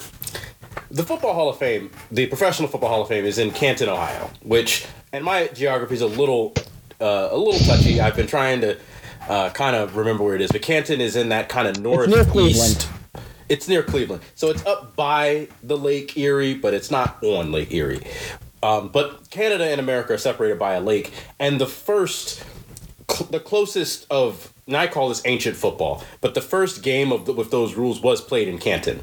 the 0.89 1.03
Football 1.03 1.33
Hall 1.33 1.49
of 1.49 1.57
Fame, 1.57 1.91
the 2.11 2.27
Professional 2.27 2.67
Football 2.67 2.89
Hall 2.89 3.01
of 3.01 3.07
Fame, 3.07 3.25
is 3.25 3.37
in 3.37 3.51
Canton, 3.51 3.89
Ohio, 3.89 4.29
which 4.43 4.85
and 5.13 5.23
my 5.23 5.47
geography 5.47 5.95
is 5.95 6.01
a 6.01 6.07
little 6.07 6.53
uh, 7.01 7.29
a 7.31 7.37
little 7.37 7.59
touchy. 7.59 7.99
I've 8.01 8.15
been 8.15 8.27
trying 8.27 8.61
to 8.61 8.77
uh, 9.27 9.49
kind 9.51 9.75
of 9.75 9.95
remember 9.95 10.23
where 10.23 10.35
it 10.35 10.41
is, 10.41 10.51
but 10.51 10.61
Canton 10.61 11.01
is 11.01 11.15
in 11.15 11.29
that 11.29 11.49
kind 11.49 11.67
of 11.67 11.79
northeast. 11.79 12.29
Cleveland. 12.29 12.87
It's 13.49 13.67
near 13.69 13.81
Cleveland, 13.81 14.23
so 14.35 14.49
it's 14.49 14.65
up 14.65 14.95
by 14.97 15.47
the 15.63 15.77
Lake 15.77 16.17
Erie, 16.17 16.53
but 16.53 16.73
it's 16.73 16.91
not 16.91 17.23
on 17.23 17.51
Lake 17.53 17.71
Erie. 17.71 18.01
Um, 18.61 18.89
but 18.89 19.29
Canada 19.29 19.65
and 19.65 19.79
America 19.79 20.13
are 20.13 20.17
separated 20.17 20.59
by 20.59 20.73
a 20.73 20.81
lake, 20.81 21.13
and 21.39 21.61
the 21.61 21.65
first, 21.65 22.43
cl- 23.09 23.29
the 23.29 23.39
closest 23.39 24.05
of, 24.09 24.51
and 24.65 24.75
I 24.75 24.87
call 24.87 25.07
this 25.07 25.21
ancient 25.23 25.55
football, 25.55 26.03
but 26.19 26.33
the 26.33 26.41
first 26.41 26.83
game 26.83 27.13
of 27.13 27.25
the, 27.25 27.31
with 27.31 27.49
those 27.49 27.75
rules 27.75 28.01
was 28.01 28.19
played 28.19 28.49
in 28.49 28.57
Canton. 28.57 28.99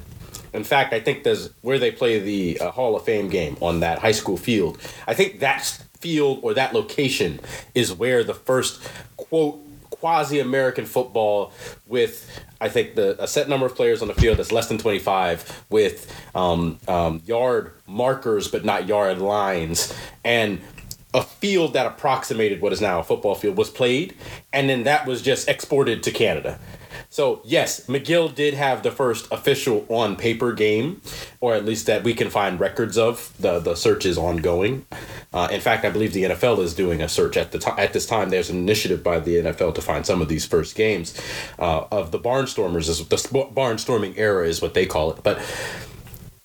In 0.55 0.65
fact, 0.65 0.93
I 0.95 1.01
think 1.01 1.25
there's 1.25 1.51
where 1.63 1.79
they 1.79 1.91
play 1.91 2.21
the 2.21 2.61
uh, 2.61 2.71
Hall 2.71 2.97
of 2.97 3.05
Fame 3.05 3.29
game 3.29 3.57
on 3.61 3.81
that 3.81 3.99
high 3.99 4.13
school 4.13 4.37
field. 4.37 4.79
I 5.07 5.13
think 5.15 5.41
that 5.41 5.63
field 5.99 6.41
or 6.43 6.55
that 6.55 6.73
location 6.73 7.41
is 7.75 7.93
where 7.93 8.23
the 8.23 8.35
first 8.35 8.81
quote 9.17 9.61
quasi 9.91 10.39
American 10.39 10.85
football 10.85 11.53
with 11.87 12.29
I 12.61 12.69
think 12.69 12.95
the 12.95 13.23
a 13.23 13.27
set 13.27 13.49
number 13.49 13.65
of 13.65 13.75
players 13.75 14.03
on 14.03 14.09
the 14.09 14.15
field 14.15 14.37
that's 14.39 14.53
less 14.53 14.69
than 14.69 14.77
25 14.77 15.65
with 15.71 16.15
um, 16.35 16.79
um, 16.89 17.23
yard 17.25 17.73
markers 17.87 18.49
but 18.49 18.65
not 18.65 18.87
yard 18.87 19.19
lines 19.19 19.95
and 20.25 20.61
a 21.15 21.23
field 21.23 21.73
that 21.73 21.87
approximated 21.87 22.61
what 22.61 22.73
is 22.73 22.83
now 22.83 23.01
a 23.01 23.05
football 23.05 23.35
field 23.35 23.57
was 23.57 23.71
played 23.71 24.15
and 24.53 24.69
then 24.69 24.83
that 24.83 25.07
was 25.07 25.23
just 25.23 25.49
exported 25.49 26.03
to 26.03 26.11
Canada. 26.11 26.59
So 27.15 27.41
yes, 27.45 27.87
McGill 27.87 28.35
did 28.35 28.55
have 28.55 28.83
the 28.83 28.91
first 28.91 29.31
official 29.31 29.87
on 29.89 30.17
paper 30.17 30.53
game, 30.53 31.01
or 31.39 31.55
at 31.55 31.65
least 31.65 31.87
that 31.87 32.03
we 32.03 32.13
can 32.13 32.29
find 32.29 32.59
records 32.59 32.99
of. 32.99 33.33
the 33.39 33.61
The 33.61 33.77
search 33.77 34.05
is 34.05 34.19
ongoing. 34.19 34.85
Uh, 35.33 35.47
in 35.53 35.61
fact, 35.61 35.85
I 35.85 35.91
believe 35.91 36.13
the 36.13 36.25
NFL 36.25 36.59
is 36.59 36.75
doing 36.75 37.01
a 37.01 37.09
search 37.09 37.37
at 37.37 37.53
the 37.53 37.61
time. 37.61 37.79
At 37.79 37.93
this 37.93 38.05
time, 38.05 38.31
there's 38.31 38.51
an 38.51 38.57
initiative 38.57 39.05
by 39.05 39.21
the 39.21 39.37
NFL 39.37 39.77
to 39.77 39.81
find 39.81 40.05
some 40.05 40.21
of 40.23 40.27
these 40.27 40.45
first 40.45 40.75
games 40.75 41.17
uh, 41.61 41.85
of 41.93 42.11
the 42.11 42.19
barnstormers. 42.19 42.89
Is 42.89 43.07
the 43.07 43.19
sp- 43.23 43.55
barnstorming 43.55 44.19
era 44.19 44.49
is 44.49 44.61
what 44.61 44.75
they 44.75 44.85
call 44.85 45.13
it. 45.13 45.23
But 45.23 45.41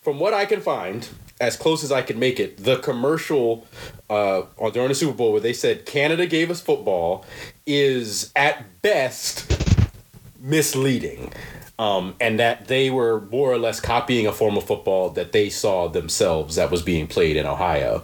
from 0.04 0.20
what 0.20 0.36
I 0.36 0.46
can 0.46 0.62
find, 0.62 1.10
as 1.42 1.58
close 1.58 1.84
as 1.84 1.92
I 1.92 2.04
can 2.04 2.20
make 2.20 2.40
it, 2.40 2.64
the 2.64 2.78
commercial 2.78 3.66
uh, 4.08 4.44
during 4.72 4.90
the 4.90 4.96
Super 4.96 5.18
Bowl 5.18 5.32
where 5.32 5.42
they 5.42 5.54
said 5.54 5.88
Canada 5.88 6.28
gave 6.28 6.52
us 6.52 6.62
football 6.62 7.26
is 7.66 8.32
at 8.36 8.84
best 8.84 9.59
misleading. 10.40 11.32
Um, 11.78 12.16
and 12.20 12.42
that 12.42 12.68
they 12.68 12.90
were 12.90 13.22
more 13.32 13.50
or 13.50 13.58
less 13.58 13.80
copying 13.80 14.28
a 14.28 14.34
form 14.34 14.58
of 14.58 14.66
football 14.66 15.12
that 15.12 15.32
they 15.32 15.50
saw 15.50 15.88
themselves 15.88 16.58
that 16.58 16.72
was 16.72 16.82
being 16.82 17.08
played 17.08 17.38
in 17.38 17.46
Ohio. 17.46 18.04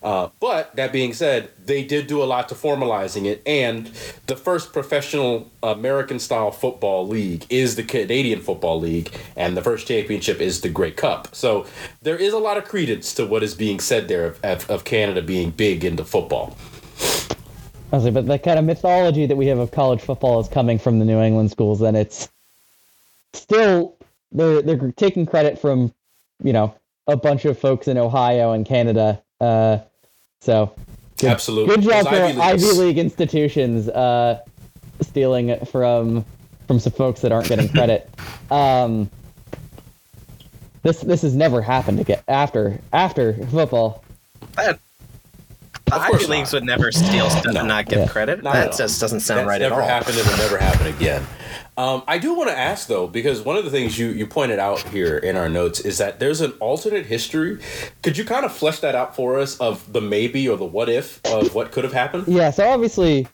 Uh, 0.00 0.28
but 0.38 0.76
that 0.76 0.92
being 0.92 1.12
said, 1.12 1.50
they 1.64 1.82
did 1.82 2.06
do 2.06 2.22
a 2.22 2.24
lot 2.24 2.48
to 2.50 2.54
formalizing 2.54 3.24
it, 3.26 3.42
and 3.44 3.90
the 4.26 4.36
first 4.36 4.72
professional 4.72 5.50
American 5.60 6.20
style 6.20 6.52
football 6.52 7.04
league 7.04 7.44
is 7.50 7.74
the 7.74 7.82
Canadian 7.82 8.40
Football 8.40 8.78
League, 8.78 9.12
and 9.34 9.56
the 9.56 9.62
first 9.62 9.88
championship 9.88 10.40
is 10.40 10.60
the 10.60 10.68
Grey 10.68 10.92
Cup. 10.92 11.34
So 11.34 11.66
there 12.02 12.16
is 12.16 12.32
a 12.32 12.38
lot 12.38 12.58
of 12.58 12.64
credence 12.64 13.12
to 13.14 13.26
what 13.26 13.42
is 13.42 13.56
being 13.56 13.80
said 13.80 14.06
there 14.06 14.26
of, 14.26 14.44
of, 14.44 14.70
of 14.70 14.84
Canada 14.84 15.20
being 15.20 15.50
big 15.50 15.84
into 15.84 16.04
football. 16.04 16.56
I 17.96 17.98
was 17.98 18.04
like, 18.04 18.12
but 18.12 18.26
the 18.26 18.38
kind 18.38 18.58
of 18.58 18.66
mythology 18.66 19.24
that 19.24 19.36
we 19.36 19.46
have 19.46 19.58
of 19.58 19.70
college 19.70 20.02
football 20.02 20.38
is 20.38 20.48
coming 20.48 20.78
from 20.78 20.98
the 20.98 21.06
New 21.06 21.18
England 21.18 21.50
schools, 21.50 21.80
and 21.80 21.96
it's 21.96 22.28
still 23.32 23.96
they're 24.32 24.60
they're 24.60 24.92
taking 24.92 25.24
credit 25.24 25.58
from 25.58 25.94
you 26.42 26.52
know 26.52 26.74
a 27.06 27.16
bunch 27.16 27.46
of 27.46 27.58
folks 27.58 27.88
in 27.88 27.96
Ohio 27.96 28.52
and 28.52 28.66
Canada. 28.66 29.22
Uh, 29.40 29.78
so 30.40 30.74
good, 31.16 31.30
Absolutely. 31.30 31.74
good 31.74 31.84
job 31.84 32.06
for 32.06 32.16
Ivy 32.16 32.38
Ivy, 32.38 32.72
League 32.72 32.98
institutions 32.98 33.88
uh, 33.88 34.42
stealing 35.00 35.48
it 35.48 35.66
from 35.66 36.22
from 36.66 36.78
some 36.78 36.92
folks 36.92 37.22
that 37.22 37.32
aren't 37.32 37.48
getting 37.48 37.68
credit. 37.68 38.10
Um, 38.48 39.10
this 40.84 41.00
this 41.00 41.22
has 41.22 41.34
never 41.34 41.60
happened 41.60 41.98
again 41.98 42.20
after 42.28 42.78
after 42.92 43.32
football. 43.46 44.04
That, 44.54 44.66
the 44.66 44.70
Of 44.70 44.85
Ivy 45.92 46.10
course 46.10 46.28
Leagues 46.28 46.52
would 46.52 46.64
never 46.64 46.90
steal 46.90 47.30
stuff 47.30 47.44
No. 47.52 47.60
and 47.60 47.68
not 47.68 47.86
give 47.86 48.00
Yeah. 48.00 48.06
credit. 48.08 48.42
Not 48.42 48.54
that 48.54 48.76
just 48.76 49.00
doesn't 49.00 49.20
sound 49.20 49.40
That's 49.40 49.48
right 49.48 49.62
at 49.62 49.70
all. 49.72 49.78
never 49.78 49.88
happened. 49.88 50.18
It 50.18 50.26
will 50.26 50.36
never 50.36 50.58
happen 50.58 50.86
again. 50.88 51.26
Um, 51.78 52.02
I 52.08 52.18
do 52.18 52.32
want 52.34 52.48
to 52.48 52.58
ask 52.58 52.88
though, 52.88 53.06
because 53.06 53.42
one 53.42 53.56
of 53.56 53.64
the 53.64 53.70
things 53.70 53.98
you 53.98 54.08
you 54.08 54.26
pointed 54.26 54.58
out 54.58 54.80
here 54.88 55.18
in 55.18 55.36
our 55.36 55.48
notes 55.48 55.78
is 55.80 55.98
that 55.98 56.18
there's 56.18 56.40
an 56.40 56.52
alternate 56.58 57.06
history. 57.06 57.58
Could 58.02 58.16
you 58.16 58.24
kind 58.24 58.44
of 58.46 58.52
flesh 58.52 58.80
that 58.80 58.94
out 58.94 59.14
for 59.14 59.38
us 59.38 59.58
of 59.58 59.92
the 59.92 60.00
maybe 60.00 60.48
or 60.48 60.56
the 60.56 60.64
what 60.64 60.88
if 60.88 61.20
of 61.26 61.54
what 61.54 61.70
could 61.72 61.84
have 61.84 61.92
happened? 61.92 62.24
Yeah, 62.26 62.50
so 62.50 62.66
obviously, 62.68 63.28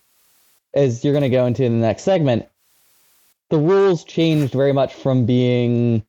as 0.74 1.04
you're 1.04 1.12
going 1.12 1.22
to 1.22 1.28
go 1.30 1.46
into 1.46 1.62
in 1.64 1.80
the 1.80 1.86
next 1.86 2.02
segment, 2.02 2.46
the 3.50 3.58
rules 3.58 4.02
changed 4.04 4.52
very 4.52 4.72
much 4.72 4.92
from 4.92 5.24
being 5.24 6.02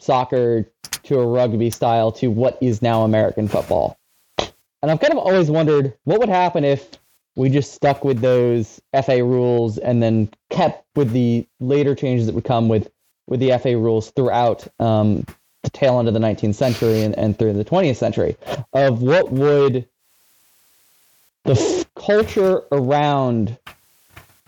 soccer 0.00 0.66
to 1.04 1.18
a 1.20 1.26
rugby 1.26 1.68
style 1.70 2.10
to 2.12 2.28
what 2.30 2.56
is 2.60 2.80
now 2.82 3.02
American 3.02 3.48
football. 3.48 3.98
And 4.82 4.90
I've 4.90 5.00
kind 5.00 5.12
of 5.12 5.18
always 5.18 5.50
wondered 5.50 5.94
what 6.04 6.18
would 6.18 6.28
happen 6.28 6.64
if 6.64 6.90
we 7.36 7.48
just 7.48 7.72
stuck 7.72 8.04
with 8.04 8.20
those 8.20 8.80
FA 9.04 9.24
rules 9.24 9.78
and 9.78 10.02
then 10.02 10.28
kept 10.50 10.84
with 10.96 11.12
the 11.12 11.46
later 11.60 11.94
changes 11.94 12.26
that 12.26 12.34
would 12.34 12.44
come 12.44 12.68
with, 12.68 12.90
with 13.26 13.40
the 13.40 13.56
FA 13.58 13.76
rules 13.76 14.10
throughout 14.10 14.66
um, 14.80 15.24
the 15.62 15.70
tail 15.70 15.98
end 15.98 16.08
of 16.08 16.14
the 16.14 16.20
19th 16.20 16.56
century 16.56 17.02
and, 17.02 17.16
and 17.16 17.38
through 17.38 17.52
the 17.52 17.64
20th 17.64 17.96
century 17.96 18.36
of 18.72 19.02
what 19.02 19.30
would 19.30 19.86
the 21.44 21.52
f- 21.52 21.86
culture 21.94 22.62
around 22.72 23.56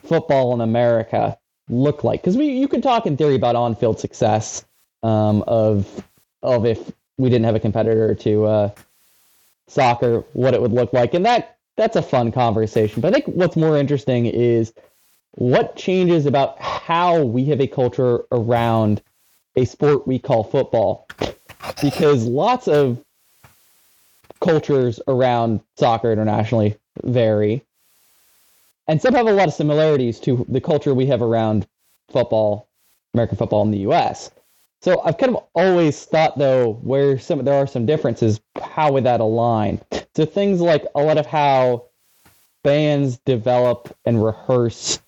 football 0.05 0.53
in 0.53 0.61
America 0.61 1.39
look 1.69 2.05
like? 2.05 2.21
Because 2.21 2.37
we 2.37 2.47
you 2.49 2.69
can 2.69 2.83
talk 2.83 3.07
in 3.07 3.17
theory 3.17 3.37
about 3.37 3.57
on-field 3.57 3.99
success 3.99 4.65
um, 5.03 5.43
of 5.47 6.05
of 6.43 6.67
if 6.67 6.93
we 7.17 7.31
didn't 7.31 7.45
have 7.45 7.55
a 7.55 7.61
competitor 7.61 8.15
to 8.15 8.45
uh, 8.45 8.71
soccer, 9.67 10.25
what 10.33 10.55
it 10.55 10.61
would 10.61 10.73
look 10.73 10.93
like, 10.93 11.15
and 11.15 11.25
that 11.27 11.57
that's 11.77 11.97
a 11.97 12.03
fun 12.03 12.31
conversation. 12.31 13.01
But 13.01 13.15
I 13.15 13.21
think 13.21 13.35
what's 13.35 13.57
more 13.57 13.77
interesting 13.77 14.27
is 14.27 14.73
what 15.33 15.77
changes 15.77 16.27
about 16.27 16.61
how 16.61 17.23
we 17.23 17.45
have 17.47 17.61
a 17.61 17.67
culture 17.67 18.25
around 18.31 19.03
a 19.57 19.65
sport 19.65 20.07
we 20.07 20.19
call 20.19 20.45
football, 20.45 21.09
because 21.83 22.25
lots 22.25 22.69
of 22.69 23.03
cultures 24.41 25.01
around 25.09 25.61
soccer 25.77 26.13
internationally 26.13 26.77
vary. 27.03 27.63
And 28.87 29.01
some 29.01 29.15
have 29.15 29.27
a 29.27 29.33
lot 29.33 29.49
of 29.49 29.55
similarities 29.55 30.21
to 30.21 30.45
the 30.49 30.61
culture 30.61 30.93
we 30.93 31.07
have 31.07 31.23
around 31.23 31.67
football, 32.11 32.69
American 33.15 33.39
football 33.39 33.63
in 33.63 33.71
the 33.71 33.79
US. 33.79 34.31
So 34.85 35.01
I've 35.03 35.17
kind 35.17 35.35
of 35.35 35.45
always 35.55 36.05
thought 36.05 36.37
though 36.37 36.75
where 36.83 37.19
some 37.19 37.43
there 37.43 37.55
are 37.55 37.67
some 37.67 37.87
differences, 37.87 38.39
how 38.61 38.93
would 38.93 39.05
that 39.05 39.21
align? 39.21 39.81
So 40.15 40.27
things 40.27 40.61
like 40.61 40.85
a 40.95 41.03
lot 41.03 41.17
of 41.17 41.25
how 41.25 41.87
bands 42.63 43.17
develop 43.25 43.97
and 44.05 44.23
rehearse 44.23 45.01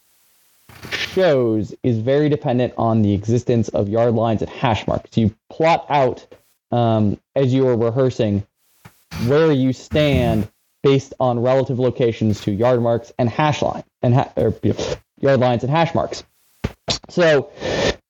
shows 0.93 1.75
is 1.83 1.99
very 1.99 2.31
dependent 2.31 2.73
on 2.79 3.03
the 3.03 3.13
existence 3.13 3.69
of 3.69 3.91
yard 3.91 4.15
lines 4.15 4.41
and 4.41 4.51
hash 4.51 4.87
marks. 4.87 5.15
You 5.19 5.35
plot 5.51 5.85
out 5.91 6.27
um, 6.73 7.21
as 7.35 7.53
you 7.53 7.69
are 7.69 7.77
rehearsing 7.77 8.47
where 9.27 9.53
you 9.53 9.75
stand 9.75 10.49
based 10.83 11.13
on 11.21 11.41
relative 11.41 11.79
locations 11.79 12.41
to 12.41 12.51
yard 12.51 12.81
marks 12.81 13.13
and 13.19 13.29
hash 13.29 13.61
line 13.61 13.85
and 14.01 14.15
ha- 14.15 14.33
or, 14.39 14.55
yard 15.21 15.41
lines 15.41 15.65
and 15.65 15.71
hash 15.71 15.95
marks. 15.95 16.25
So, 17.11 17.51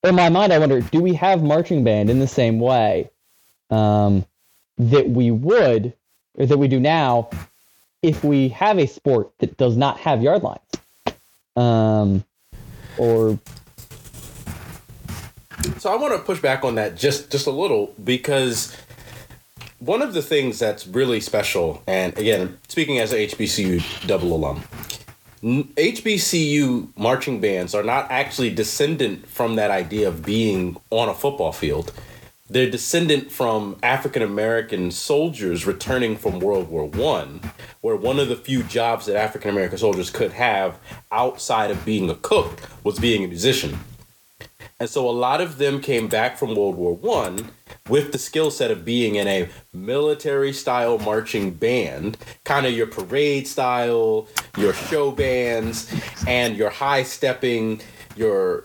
in 0.08 0.14
my 0.14 0.28
mind, 0.28 0.52
I 0.52 0.58
wonder: 0.58 0.80
Do 0.80 1.00
we 1.00 1.14
have 1.14 1.42
marching 1.42 1.84
band 1.84 2.10
in 2.10 2.18
the 2.18 2.28
same 2.28 2.60
way 2.60 3.10
um, 3.70 4.24
that 4.78 5.08
we 5.08 5.30
would, 5.30 5.92
or 6.34 6.46
that 6.46 6.58
we 6.58 6.68
do 6.68 6.80
now, 6.80 7.30
if 8.02 8.24
we 8.24 8.48
have 8.50 8.78
a 8.78 8.86
sport 8.86 9.30
that 9.38 9.56
does 9.56 9.76
not 9.76 9.98
have 10.00 10.22
yard 10.22 10.42
lines? 10.42 10.60
Um, 11.56 12.24
or 12.98 13.38
So 15.78 15.92
I 15.92 15.96
want 15.96 16.14
to 16.14 16.18
push 16.20 16.40
back 16.40 16.64
on 16.64 16.74
that 16.76 16.96
just 16.96 17.30
just 17.30 17.46
a 17.46 17.50
little 17.50 17.94
because 18.02 18.76
one 19.78 20.02
of 20.02 20.14
the 20.14 20.22
things 20.22 20.58
that's 20.58 20.86
really 20.86 21.20
special, 21.20 21.82
and 21.86 22.16
again, 22.18 22.58
speaking 22.68 22.98
as 22.98 23.12
a 23.12 23.26
HBCU 23.26 24.06
double 24.06 24.34
alum, 24.34 24.62
HBCU 25.42 26.96
marching 26.96 27.40
bands 27.40 27.74
are 27.74 27.82
not 27.82 28.10
actually 28.10 28.50
descendant 28.50 29.26
from 29.28 29.56
that 29.56 29.70
idea 29.70 30.08
of 30.08 30.24
being 30.24 30.76
on 30.90 31.08
a 31.08 31.14
football 31.14 31.52
field. 31.52 31.92
They're 32.48 32.70
descendant 32.70 33.30
from 33.32 33.76
African 33.82 34.22
American 34.22 34.90
soldiers 34.90 35.66
returning 35.66 36.16
from 36.16 36.38
World 36.38 36.68
War 36.68 36.86
One, 36.86 37.40
where 37.80 37.96
one 37.96 38.20
of 38.20 38.28
the 38.28 38.36
few 38.36 38.62
jobs 38.62 39.06
that 39.06 39.16
African 39.16 39.50
American 39.50 39.78
soldiers 39.78 40.10
could 40.10 40.32
have 40.32 40.78
outside 41.10 41.70
of 41.70 41.84
being 41.84 42.08
a 42.08 42.14
cook 42.14 42.62
was 42.84 42.98
being 42.98 43.24
a 43.24 43.28
musician. 43.28 43.78
And 44.78 44.88
so 44.88 45.08
a 45.08 45.10
lot 45.10 45.40
of 45.40 45.58
them 45.58 45.80
came 45.80 46.06
back 46.06 46.38
from 46.38 46.54
World 46.54 46.76
War 46.76 46.94
One 46.94 47.50
with 47.88 48.12
the 48.12 48.18
skill 48.18 48.50
set 48.50 48.70
of 48.70 48.84
being 48.84 49.16
in 49.16 49.28
a 49.28 49.48
military 49.72 50.52
style 50.52 50.98
marching 50.98 51.52
band, 51.52 52.16
kind 52.44 52.66
of 52.66 52.72
your 52.72 52.86
parade 52.86 53.46
style, 53.46 54.28
your 54.56 54.72
show 54.72 55.10
bands, 55.10 55.92
and 56.26 56.56
your 56.56 56.70
high 56.70 57.02
stepping, 57.02 57.80
your 58.16 58.64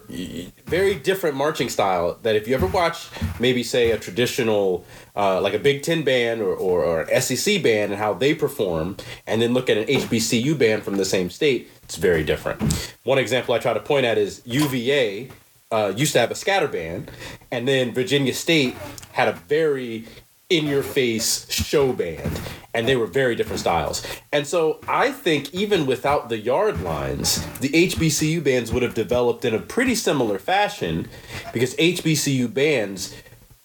very 0.66 0.96
different 0.96 1.36
marching 1.36 1.70
style. 1.70 2.18
That 2.24 2.36
if 2.36 2.48
you 2.48 2.56
ever 2.56 2.68
watch 2.68 3.10
maybe 3.40 3.64
say 3.64 3.92
a 3.92 3.98
traditional, 3.98 4.86
uh, 5.16 5.42
like 5.42 5.54
a 5.54 5.60
Big 5.60 5.84
Ten 5.84 6.04
band 6.04 6.42
or, 6.42 6.54
or, 6.56 6.84
or 6.84 7.02
an 7.02 7.22
SEC 7.22 7.62
band 7.62 7.92
and 7.92 8.02
how 8.02 8.14
they 8.14 8.34
perform, 8.34 8.98
and 9.28 9.42
then 9.42 9.54
look 9.54 9.70
at 9.70 9.78
an 9.78 9.86
HBCU 9.86 10.58
band 10.58 10.84
from 10.84 10.98
the 10.98 11.06
same 11.06 11.30
state, 11.30 11.70
it's 11.84 11.98
very 11.98 12.24
different. 12.24 12.96
One 13.04 13.18
example 13.18 13.54
I 13.54 13.60
try 13.60 13.74
to 13.74 13.80
point 13.80 14.06
at 14.06 14.18
is 14.18 14.42
UVA 14.46 15.30
uh, 15.72 15.94
used 15.96 16.14
to 16.14 16.20
have 16.20 16.32
a 16.32 16.36
scatter 16.36 16.68
band, 16.68 17.12
and 17.52 17.68
then 17.68 17.94
Virginia 17.94 18.34
State 18.34 18.76
had 19.14 19.28
a 19.28 19.34
very 19.34 20.06
in 20.52 20.68
your 20.68 20.84
face 20.84 21.50
show 21.50 21.94
band, 21.94 22.40
and 22.74 22.86
they 22.86 22.98
were 22.98 23.08
very 23.08 23.36
different 23.36 23.62
styles. 23.62 24.06
And 24.34 24.46
so 24.46 24.82
I 24.88 25.12
think 25.12 25.54
even 25.54 25.86
without 25.86 26.28
the 26.28 26.38
yard 26.38 26.82
lines, 26.82 27.46
the 27.60 27.70
HBCU 27.70 28.44
bands 28.44 28.72
would 28.72 28.84
have 28.84 28.94
developed 28.94 29.46
in 29.46 29.56
a 29.56 29.60
pretty 29.60 29.96
similar 29.96 30.38
fashion 30.38 31.08
because 31.54 31.74
HBCU 31.76 32.54
bands 32.54 33.16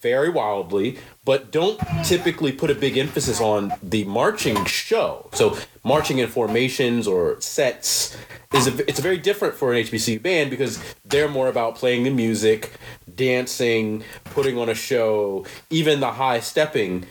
vary 0.07 0.29
wildly, 0.29 0.97
but 1.25 1.51
don't 1.51 1.81
typically 2.05 2.53
put 2.53 2.71
a 2.71 2.75
big 2.77 2.97
emphasis 2.97 3.41
on 3.41 3.73
the 3.83 4.05
marching 4.05 4.65
show. 4.65 5.29
So 5.33 5.59
marching 5.83 6.19
in 6.19 6.29
formations 6.29 7.09
or 7.09 7.41
sets 7.41 8.17
is 8.55 8.69
a, 8.69 8.89
it's 8.89 9.01
very 9.01 9.19
different 9.19 9.57
for 9.57 9.73
an 9.73 9.83
HBCU 9.83 10.23
band 10.23 10.51
because 10.51 10.81
they're 11.05 11.29
more 11.29 11.49
about 11.49 11.75
playing 11.75 12.05
the 12.05 12.11
music, 12.11 12.71
dancing, 13.17 14.05
putting 14.27 14.57
on 14.57 14.69
a 14.69 14.77
show, 14.77 15.45
even 15.71 15.99
the 15.99 16.13
high 16.13 16.39
stepping. 16.39 17.05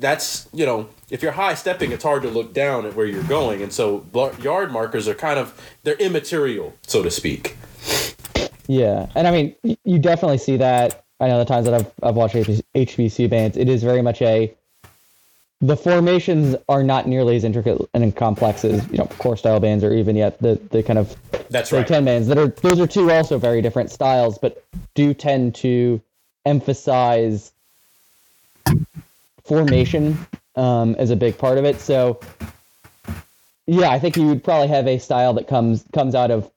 That's 0.00 0.48
you 0.52 0.66
know 0.66 0.88
if 1.10 1.22
you're 1.22 1.30
high 1.30 1.54
stepping, 1.54 1.92
it's 1.92 2.02
hard 2.02 2.22
to 2.22 2.28
look 2.28 2.52
down 2.52 2.86
at 2.86 2.96
where 2.96 3.06
you're 3.06 3.22
going, 3.22 3.62
and 3.62 3.72
so 3.72 4.04
yard 4.40 4.72
markers 4.72 5.06
are 5.06 5.14
kind 5.14 5.38
of 5.38 5.46
they're 5.84 5.94
immaterial, 6.08 6.74
so 6.88 7.04
to 7.04 7.10
speak. 7.10 7.56
Yeah, 8.66 9.06
and 9.14 9.28
I 9.28 9.30
mean 9.30 9.54
you 9.84 10.00
definitely 10.00 10.38
see 10.38 10.56
that. 10.56 11.04
I 11.22 11.28
know 11.28 11.38
the 11.38 11.44
times 11.44 11.66
that 11.66 11.74
I've 11.74 11.90
I've 12.02 12.16
watched 12.16 12.34
HBCU 12.34 13.30
bands, 13.30 13.56
it 13.56 13.68
is 13.68 13.82
very 13.82 14.02
much 14.02 14.20
a 14.20 14.52
the 15.60 15.76
formations 15.76 16.56
are 16.68 16.82
not 16.82 17.06
nearly 17.06 17.36
as 17.36 17.44
intricate 17.44 17.80
and 17.94 18.14
complex 18.16 18.64
as 18.64 18.84
you 18.90 18.98
know 18.98 19.06
corps 19.18 19.36
style 19.36 19.60
bands 19.60 19.84
or 19.84 19.94
even 19.94 20.16
yet 20.16 20.40
the 20.40 20.60
the 20.70 20.82
kind 20.82 20.98
of 20.98 21.16
that's 21.48 21.70
right. 21.70 21.86
ten 21.86 22.04
bands 22.04 22.26
that 22.26 22.36
are 22.36 22.48
those 22.48 22.80
are 22.80 22.88
two 22.88 23.10
also 23.12 23.38
very 23.38 23.62
different 23.62 23.88
styles 23.90 24.36
but 24.36 24.64
do 24.94 25.14
tend 25.14 25.54
to 25.54 26.00
emphasize 26.44 27.52
formation 29.44 30.18
um, 30.56 30.96
as 30.96 31.10
a 31.10 31.16
big 31.16 31.38
part 31.38 31.56
of 31.56 31.64
it. 31.64 31.80
So 31.80 32.18
yeah 33.66 33.90
I 33.90 34.00
think 34.00 34.16
you 34.16 34.26
would 34.26 34.42
probably 34.42 34.68
have 34.68 34.88
a 34.88 34.98
style 34.98 35.34
that 35.34 35.46
comes 35.46 35.84
comes 35.92 36.16
out 36.16 36.32
of 36.32 36.50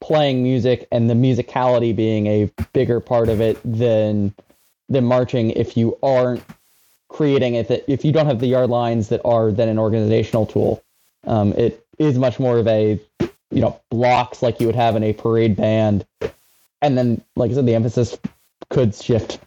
playing 0.00 0.42
music 0.42 0.86
and 0.92 1.08
the 1.10 1.14
musicality 1.14 1.94
being 1.94 2.26
a 2.26 2.50
bigger 2.72 3.00
part 3.00 3.28
of 3.28 3.40
it 3.40 3.58
than 3.64 4.34
than 4.88 5.04
marching 5.04 5.50
if 5.50 5.76
you 5.76 5.98
aren't 6.02 6.42
creating 7.08 7.54
it 7.54 7.68
that 7.68 7.90
if 7.90 8.04
you 8.04 8.12
don't 8.12 8.26
have 8.26 8.40
the 8.40 8.46
yard 8.46 8.70
lines 8.70 9.08
that 9.08 9.20
are 9.24 9.50
then 9.50 9.68
an 9.68 9.78
organizational 9.78 10.46
tool, 10.46 10.82
um, 11.26 11.52
it 11.54 11.84
is 11.98 12.18
much 12.18 12.38
more 12.38 12.58
of 12.58 12.66
a 12.66 13.00
you 13.50 13.60
know 13.60 13.80
blocks 13.90 14.42
like 14.42 14.60
you 14.60 14.66
would 14.66 14.76
have 14.76 14.96
in 14.96 15.02
a 15.02 15.12
parade 15.12 15.56
band, 15.56 16.06
and 16.82 16.96
then 16.96 17.22
like 17.36 17.50
I 17.50 17.54
said, 17.54 17.66
the 17.66 17.74
emphasis 17.74 18.16
could 18.70 18.94
shift 18.94 19.38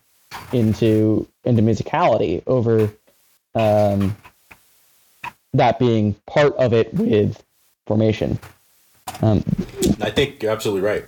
into 0.51 1.27
into 1.43 1.61
musicality 1.61 2.43
over 2.47 2.91
um, 3.55 4.15
that 5.53 5.79
being 5.79 6.13
part 6.27 6.53
of 6.55 6.73
it 6.73 6.93
with 6.93 7.41
formation. 7.85 8.39
Um, 9.21 9.43
I 10.01 10.09
think 10.09 10.41
you're 10.41 10.51
absolutely 10.51 10.81
right. 10.81 11.05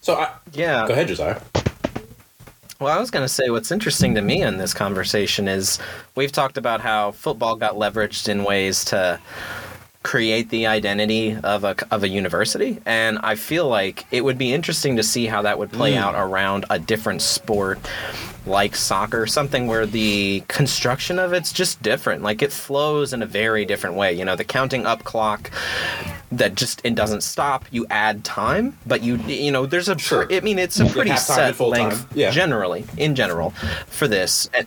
So 0.00 0.14
I, 0.14 0.32
yeah, 0.52 0.86
go 0.86 0.92
ahead, 0.92 1.08
Josiah. 1.08 1.40
Well, 2.80 2.96
I 2.96 3.00
was 3.00 3.10
going 3.10 3.24
to 3.24 3.28
say 3.28 3.50
what's 3.50 3.70
interesting 3.70 4.14
to 4.16 4.20
me 4.20 4.42
in 4.42 4.58
this 4.58 4.74
conversation 4.74 5.48
is 5.48 5.78
we've 6.16 6.32
talked 6.32 6.58
about 6.58 6.80
how 6.80 7.12
football 7.12 7.56
got 7.56 7.74
leveraged 7.74 8.28
in 8.28 8.44
ways 8.44 8.84
to 8.86 9.18
create 10.04 10.50
the 10.50 10.66
identity 10.66 11.36
of 11.42 11.64
a, 11.64 11.74
of 11.90 12.04
a 12.04 12.08
university. 12.08 12.78
And 12.84 13.18
I 13.22 13.34
feel 13.34 13.66
like 13.66 14.04
it 14.12 14.22
would 14.22 14.38
be 14.38 14.52
interesting 14.52 14.96
to 14.96 15.02
see 15.02 15.26
how 15.26 15.42
that 15.42 15.58
would 15.58 15.72
play 15.72 15.94
mm. 15.94 15.96
out 15.96 16.14
around 16.14 16.66
a 16.70 16.78
different 16.78 17.22
sport 17.22 17.78
like 18.46 18.76
soccer, 18.76 19.26
something 19.26 19.66
where 19.66 19.86
the 19.86 20.44
construction 20.48 21.18
of 21.18 21.32
it's 21.32 21.52
just 21.52 21.82
different. 21.82 22.22
Like 22.22 22.42
it 22.42 22.52
flows 22.52 23.14
in 23.14 23.22
a 23.22 23.26
very 23.26 23.64
different 23.64 23.96
way. 23.96 24.12
You 24.12 24.26
know, 24.26 24.36
the 24.36 24.44
counting 24.44 24.84
up 24.84 25.04
clock 25.04 25.50
that 26.30 26.54
just 26.54 26.82
it 26.84 26.94
doesn't 26.94 27.22
stop. 27.22 27.64
You 27.70 27.86
add 27.88 28.24
time, 28.24 28.76
but 28.86 29.02
you 29.02 29.16
you 29.26 29.50
know 29.50 29.64
there's 29.64 29.88
a 29.88 29.98
sure. 29.98 30.30
I 30.30 30.40
mean 30.40 30.58
it's 30.58 30.78
a 30.78 30.86
pretty 30.86 31.16
set 31.16 31.58
length 31.58 32.14
yeah. 32.14 32.30
generally 32.30 32.84
in 32.98 33.14
general 33.14 33.50
for 33.86 34.06
this. 34.06 34.50
And, 34.52 34.66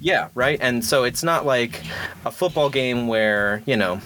yeah, 0.00 0.28
right. 0.34 0.58
And 0.62 0.82
so 0.82 1.04
it's 1.04 1.22
not 1.22 1.44
like 1.44 1.82
a 2.24 2.30
football 2.30 2.70
game 2.70 3.08
where 3.08 3.62
you 3.66 3.76
know 3.76 4.00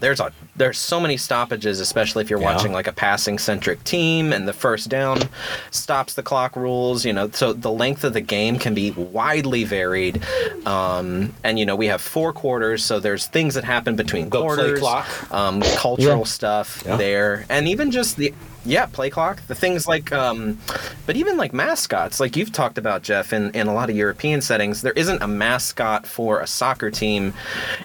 there's 0.00 0.20
a 0.20 0.32
there's 0.56 0.78
so 0.78 1.00
many 1.00 1.16
stoppages, 1.16 1.80
especially 1.80 2.22
if 2.22 2.30
you're 2.30 2.40
yeah. 2.40 2.54
watching 2.54 2.72
like 2.72 2.86
a 2.86 2.92
passing 2.92 3.38
centric 3.38 3.82
team 3.84 4.32
and 4.32 4.46
the 4.46 4.52
first 4.52 4.88
down 4.88 5.18
stops 5.70 6.14
the 6.14 6.22
clock 6.22 6.56
rules. 6.56 7.04
You 7.04 7.12
know, 7.12 7.30
so 7.30 7.52
the 7.52 7.70
length 7.70 8.04
of 8.04 8.12
the 8.12 8.20
game 8.20 8.58
can 8.58 8.74
be 8.74 8.90
widely 8.92 9.64
varied. 9.64 10.22
Um, 10.66 11.34
and 11.44 11.58
you 11.58 11.66
know, 11.66 11.76
we 11.76 11.86
have 11.86 12.00
four 12.00 12.32
quarters, 12.32 12.84
so 12.84 13.00
there's 13.00 13.26
things 13.26 13.54
that 13.54 13.64
happen 13.64 13.96
between 13.96 14.30
quarters, 14.30 14.82
um, 15.30 15.62
cultural 15.76 16.18
yeah. 16.18 16.24
stuff 16.24 16.82
yeah. 16.84 16.96
there, 16.96 17.46
and 17.48 17.68
even 17.68 17.90
just 17.90 18.16
the 18.16 18.34
yeah, 18.64 18.86
play 18.86 19.08
clock. 19.08 19.40
The 19.46 19.54
things 19.54 19.86
like, 19.88 20.12
um, 20.12 20.58
but 21.06 21.16
even 21.16 21.36
like 21.36 21.52
mascots, 21.52 22.20
like 22.20 22.36
you've 22.36 22.52
talked 22.52 22.76
about, 22.76 23.02
Jeff, 23.02 23.32
in, 23.32 23.50
in 23.52 23.66
a 23.66 23.74
lot 23.74 23.88
of 23.88 23.96
European 23.96 24.42
settings, 24.42 24.82
there 24.82 24.92
isn't 24.92 25.22
a 25.22 25.28
mascot 25.28 26.06
for 26.06 26.40
a 26.40 26.46
soccer 26.46 26.90
team 26.90 27.32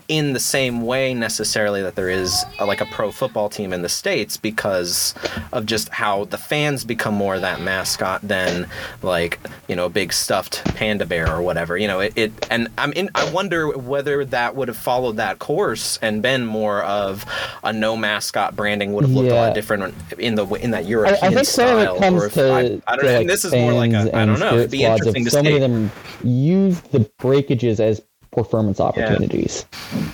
in 0.08 0.34
the 0.34 0.40
same 0.40 0.82
way 0.82 1.14
necessarily 1.14 1.82
that 1.82 1.96
there 1.96 2.10
is 2.10 2.44
a, 2.60 2.65
like 2.66 2.82
a 2.82 2.86
pro 2.86 3.12
football 3.12 3.50
team 3.50 3.74
in 3.74 3.82
the 3.82 3.90
States 3.90 4.38
because 4.38 5.14
of 5.54 5.66
just 5.66 5.90
how 5.90 6.26
the 6.26 6.38
fans 6.38 6.84
become 6.84 7.14
more 7.14 7.40
that 7.40 7.62
mascot 7.62 8.22
than 8.22 8.68
like, 9.02 9.40
you 9.68 9.76
know, 9.76 9.86
a 9.86 9.90
big 9.90 10.14
stuffed 10.14 10.64
panda 10.76 11.06
bear 11.06 11.34
or 11.34 11.42
whatever. 11.42 11.78
You 11.78 11.88
know, 11.88 12.00
it, 12.00 12.14
it 12.16 12.48
and 12.50 12.68
I'm 12.78 12.94
in, 12.94 13.10
I 13.16 13.30
wonder 13.32 13.70
whether 13.78 14.26
that 14.26 14.56
would 14.56 14.68
have 14.68 14.78
followed 14.78 15.18
that 15.18 15.40
course 15.40 15.98
and 16.02 16.22
been 16.22 16.46
more 16.46 16.84
of 16.84 17.26
a 17.64 17.72
no 17.74 17.96
mascot 17.96 18.56
branding 18.56 18.94
would 18.94 19.04
have 19.04 19.12
looked 19.12 19.30
yeah. 19.30 19.34
a 19.34 19.48
lot 19.48 19.56
different 19.56 19.96
in 20.18 20.36
the 20.36 20.46
in 20.56 20.72
that 20.72 20.86
European 20.86 21.18
I, 21.24 21.28
I 21.28 21.34
think 21.34 21.48
style. 21.48 21.96
Of 21.96 21.98
it 21.98 22.00
comes 22.00 22.34
to, 22.34 22.52
I, 22.52 22.60
I, 22.88 22.96
don't 22.96 23.06
know. 23.06 23.18
Like 23.18 23.28
this 23.28 23.46
is 23.46 23.54
more 23.54 23.74
like 23.74 23.92
a, 23.92 24.16
I 24.16 24.26
don't 24.26 24.40
know. 24.40 24.58
It'd 24.58 24.72
be 24.72 24.84
interesting 24.84 25.26
to 25.26 25.32
so 25.32 25.40
see. 25.40 25.44
many 25.44 25.56
of 25.56 25.62
them 25.62 25.92
use 26.24 26.80
the 26.82 27.02
breakages 27.20 27.80
as 27.80 28.02
performance 28.32 28.80
opportunities. 28.80 29.66
Yeah. 29.94 30.12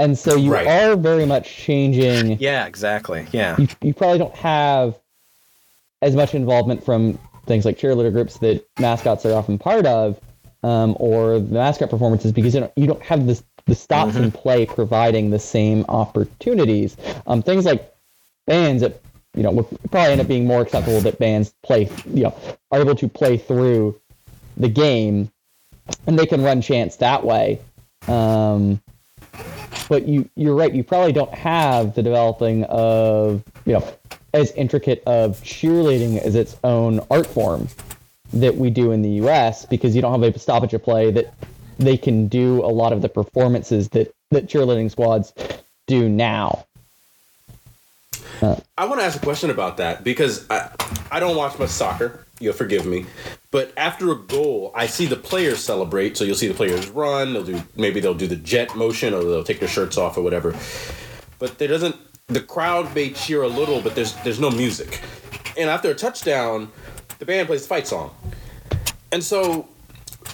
And 0.00 0.18
so 0.18 0.34
you 0.34 0.50
right. 0.50 0.66
are 0.66 0.96
very 0.96 1.26
much 1.26 1.54
changing. 1.54 2.38
Yeah, 2.40 2.66
exactly. 2.66 3.26
Yeah. 3.32 3.54
You, 3.58 3.68
you 3.82 3.94
probably 3.94 4.16
don't 4.16 4.34
have 4.34 4.98
as 6.00 6.16
much 6.16 6.34
involvement 6.34 6.82
from 6.82 7.18
things 7.44 7.66
like 7.66 7.78
cheerleader 7.78 8.10
groups 8.10 8.38
that 8.38 8.66
mascots 8.78 9.26
are 9.26 9.34
often 9.34 9.58
part 9.58 9.84
of, 9.84 10.18
um, 10.62 10.96
or 10.98 11.38
the 11.38 11.52
mascot 11.52 11.90
performances 11.90 12.32
because 12.32 12.54
you 12.54 12.60
don't, 12.60 12.72
you 12.76 12.86
don't 12.86 13.02
have 13.02 13.26
this 13.26 13.44
the 13.66 13.74
stops 13.74 14.14
mm-hmm. 14.14 14.24
in 14.24 14.32
play 14.32 14.64
providing 14.64 15.28
the 15.28 15.38
same 15.38 15.84
opportunities. 15.90 16.96
Um, 17.26 17.42
things 17.42 17.66
like 17.66 17.94
bands 18.46 18.80
that 18.80 19.02
you 19.34 19.42
know, 19.42 19.50
would 19.50 19.66
probably 19.90 20.12
end 20.12 20.20
up 20.22 20.28
being 20.28 20.46
more 20.46 20.62
acceptable 20.62 21.00
that 21.02 21.18
bands 21.18 21.54
play, 21.62 21.90
you 22.06 22.22
know, 22.22 22.36
are 22.72 22.80
able 22.80 22.94
to 22.96 23.06
play 23.06 23.36
through 23.36 24.00
the 24.56 24.68
game, 24.68 25.30
and 26.06 26.18
they 26.18 26.26
can 26.26 26.42
run 26.42 26.62
chants 26.62 26.96
that 26.96 27.22
way. 27.24 27.60
Um, 28.08 28.80
but 29.88 30.06
you, 30.06 30.28
you're 30.36 30.54
right. 30.54 30.72
You 30.72 30.84
probably 30.84 31.12
don't 31.12 31.32
have 31.34 31.94
the 31.94 32.02
developing 32.02 32.64
of, 32.64 33.42
you 33.64 33.74
know, 33.74 33.92
as 34.32 34.52
intricate 34.52 35.02
of 35.06 35.40
cheerleading 35.42 36.18
as 36.18 36.34
its 36.34 36.56
own 36.64 37.00
art 37.10 37.26
form 37.26 37.68
that 38.32 38.56
we 38.56 38.70
do 38.70 38.92
in 38.92 39.02
the 39.02 39.10
U.S. 39.10 39.66
because 39.66 39.96
you 39.96 40.02
don't 40.02 40.20
have 40.20 40.34
a 40.34 40.38
stoppage 40.38 40.72
of 40.74 40.82
play 40.82 41.10
that 41.10 41.34
they 41.78 41.96
can 41.96 42.28
do 42.28 42.64
a 42.64 42.68
lot 42.68 42.92
of 42.92 43.02
the 43.02 43.08
performances 43.08 43.88
that 43.90 44.14
that 44.30 44.46
cheerleading 44.46 44.90
squads 44.90 45.32
do 45.86 46.08
now. 46.08 46.64
Uh, 48.40 48.56
I 48.78 48.86
want 48.86 49.00
to 49.00 49.04
ask 49.04 49.20
a 49.20 49.24
question 49.24 49.50
about 49.50 49.78
that 49.78 50.04
because 50.04 50.48
I, 50.48 50.70
I 51.10 51.20
don't 51.20 51.36
watch 51.36 51.58
much 51.58 51.70
soccer. 51.70 52.24
You'll 52.40 52.54
forgive 52.54 52.86
me, 52.86 53.04
but 53.50 53.72
after 53.76 54.10
a 54.12 54.16
goal, 54.16 54.72
I 54.74 54.86
see 54.86 55.06
the 55.06 55.16
players 55.16 55.60
celebrate. 55.60 56.16
So 56.16 56.24
you'll 56.24 56.36
see 56.36 56.48
the 56.48 56.54
players 56.54 56.88
run. 56.88 57.34
They'll 57.34 57.44
do 57.44 57.62
maybe 57.76 58.00
they'll 58.00 58.14
do 58.14 58.26
the 58.26 58.36
jet 58.36 58.74
motion 58.74 59.12
or 59.12 59.22
they'll 59.22 59.44
take 59.44 59.60
their 59.60 59.68
shirts 59.68 59.98
off 59.98 60.16
or 60.16 60.22
whatever. 60.22 60.56
But 61.38 61.58
there 61.58 61.68
doesn't 61.68 61.96
the 62.28 62.40
crowd 62.40 62.94
may 62.94 63.10
cheer 63.10 63.42
a 63.42 63.48
little, 63.48 63.80
but 63.82 63.94
there's 63.94 64.14
there's 64.22 64.40
no 64.40 64.50
music. 64.50 65.02
And 65.58 65.68
after 65.68 65.90
a 65.90 65.94
touchdown, 65.94 66.70
the 67.18 67.26
band 67.26 67.48
plays 67.48 67.62
the 67.62 67.68
fight 67.68 67.86
song. 67.86 68.14
And 69.12 69.22
so, 69.22 69.68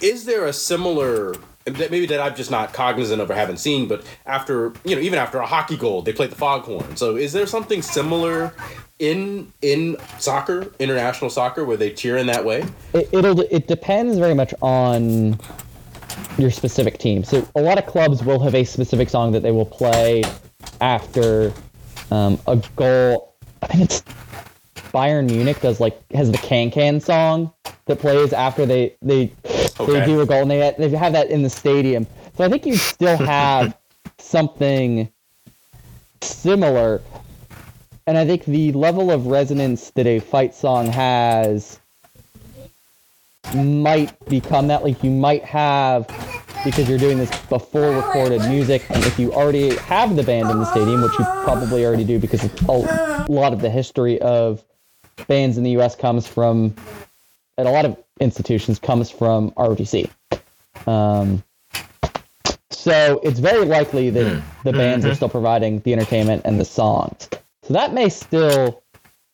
is 0.00 0.24
there 0.24 0.46
a 0.46 0.52
similar 0.52 1.34
maybe 1.66 2.06
that 2.06 2.20
I'm 2.20 2.36
just 2.36 2.50
not 2.50 2.72
cognizant 2.72 3.20
of 3.20 3.30
or 3.30 3.34
haven't 3.34 3.56
seen, 3.56 3.88
but 3.88 4.04
after 4.24 4.72
you 4.84 4.94
know, 4.94 5.02
even 5.02 5.18
after 5.18 5.38
a 5.38 5.46
hockey 5.46 5.76
goal, 5.76 6.02
they 6.02 6.12
play 6.12 6.26
the 6.26 6.36
foghorn. 6.36 6.96
So, 6.96 7.16
is 7.16 7.32
there 7.32 7.46
something 7.46 7.82
similar 7.82 8.52
in 8.98 9.52
in 9.62 9.96
soccer, 10.18 10.72
international 10.78 11.30
soccer, 11.30 11.64
where 11.64 11.76
they 11.76 11.90
cheer 11.90 12.16
in 12.16 12.26
that 12.26 12.44
way? 12.44 12.64
It, 12.94 13.08
it'll 13.12 13.40
it 13.40 13.68
depends 13.68 14.18
very 14.18 14.34
much 14.34 14.54
on 14.60 15.38
your 16.38 16.50
specific 16.50 16.98
team. 16.98 17.24
So 17.24 17.46
a 17.54 17.60
lot 17.60 17.78
of 17.78 17.86
clubs 17.86 18.22
will 18.22 18.40
have 18.40 18.54
a 18.54 18.64
specific 18.64 19.08
song 19.08 19.32
that 19.32 19.42
they 19.42 19.50
will 19.50 19.66
play 19.66 20.24
after 20.80 21.52
um, 22.10 22.38
a 22.46 22.56
goal. 22.76 23.34
I 23.62 23.66
think 23.68 23.84
it's 23.84 24.02
Bayern 24.92 25.30
Munich 25.30 25.60
does 25.60 25.80
like 25.80 26.00
has 26.12 26.30
the 26.30 26.38
can 26.38 26.70
can 26.70 27.00
song 27.00 27.52
that 27.86 27.98
plays 27.98 28.32
after 28.32 28.66
they 28.66 28.96
they 29.02 29.32
Okay. 29.78 30.00
they 30.00 30.06
do 30.06 30.20
a 30.20 30.26
goal 30.26 30.42
and 30.42 30.50
they 30.50 30.74
they 30.78 30.96
have 30.96 31.12
that 31.12 31.28
in 31.28 31.42
the 31.42 31.50
stadium. 31.50 32.06
So 32.36 32.44
I 32.44 32.48
think 32.48 32.64
you 32.66 32.76
still 32.76 33.16
have 33.16 33.76
something 34.18 35.10
similar. 36.22 37.02
And 38.06 38.16
I 38.16 38.24
think 38.24 38.44
the 38.44 38.72
level 38.72 39.10
of 39.10 39.26
resonance 39.26 39.90
that 39.90 40.06
a 40.06 40.20
fight 40.20 40.54
song 40.54 40.86
has 40.88 41.80
might 43.54 44.16
become 44.28 44.68
that. 44.68 44.84
Like 44.84 45.02
you 45.02 45.10
might 45.10 45.44
have 45.44 46.06
because 46.64 46.88
you're 46.88 46.98
doing 46.98 47.18
this 47.18 47.30
before 47.46 47.90
recorded 47.90 48.40
music, 48.48 48.84
and 48.90 49.02
if 49.04 49.18
you 49.18 49.32
already 49.32 49.76
have 49.76 50.16
the 50.16 50.22
band 50.22 50.50
in 50.50 50.58
the 50.58 50.64
stadium, 50.70 51.02
which 51.02 51.18
you 51.18 51.24
probably 51.44 51.84
already 51.84 52.04
do 52.04 52.18
because 52.18 52.44
a 52.68 53.26
lot 53.28 53.52
of 53.52 53.60
the 53.60 53.70
history 53.70 54.20
of 54.20 54.64
bands 55.26 55.58
in 55.58 55.64
the 55.64 55.70
U.S. 55.72 55.96
comes 55.96 56.26
from, 56.26 56.74
and 57.58 57.68
a 57.68 57.70
lot 57.70 57.84
of 57.84 57.96
institutions 58.20 58.78
comes 58.78 59.10
from 59.10 59.50
ROTC. 59.52 60.10
Um, 60.86 61.42
so 62.70 63.20
it's 63.22 63.40
very 63.40 63.64
likely 63.64 64.10
that 64.10 64.42
the 64.64 64.72
bands 64.72 65.04
are 65.04 65.14
still 65.14 65.28
providing 65.28 65.80
the 65.80 65.92
entertainment 65.92 66.42
and 66.44 66.60
the 66.60 66.64
songs. 66.64 67.28
So 67.66 67.72
that 67.72 67.92
may 67.92 68.08
still 68.08 68.80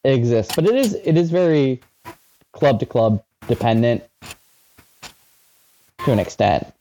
exist, 0.04 0.52
but 0.56 0.64
it 0.64 0.74
is 0.74 0.94
it 1.04 1.18
is 1.18 1.30
very 1.30 1.82
club 2.52 2.80
to 2.80 2.86
club 2.86 3.22
dependent 3.46 4.02
to 6.04 6.12
an 6.12 6.18
extent. 6.18 6.72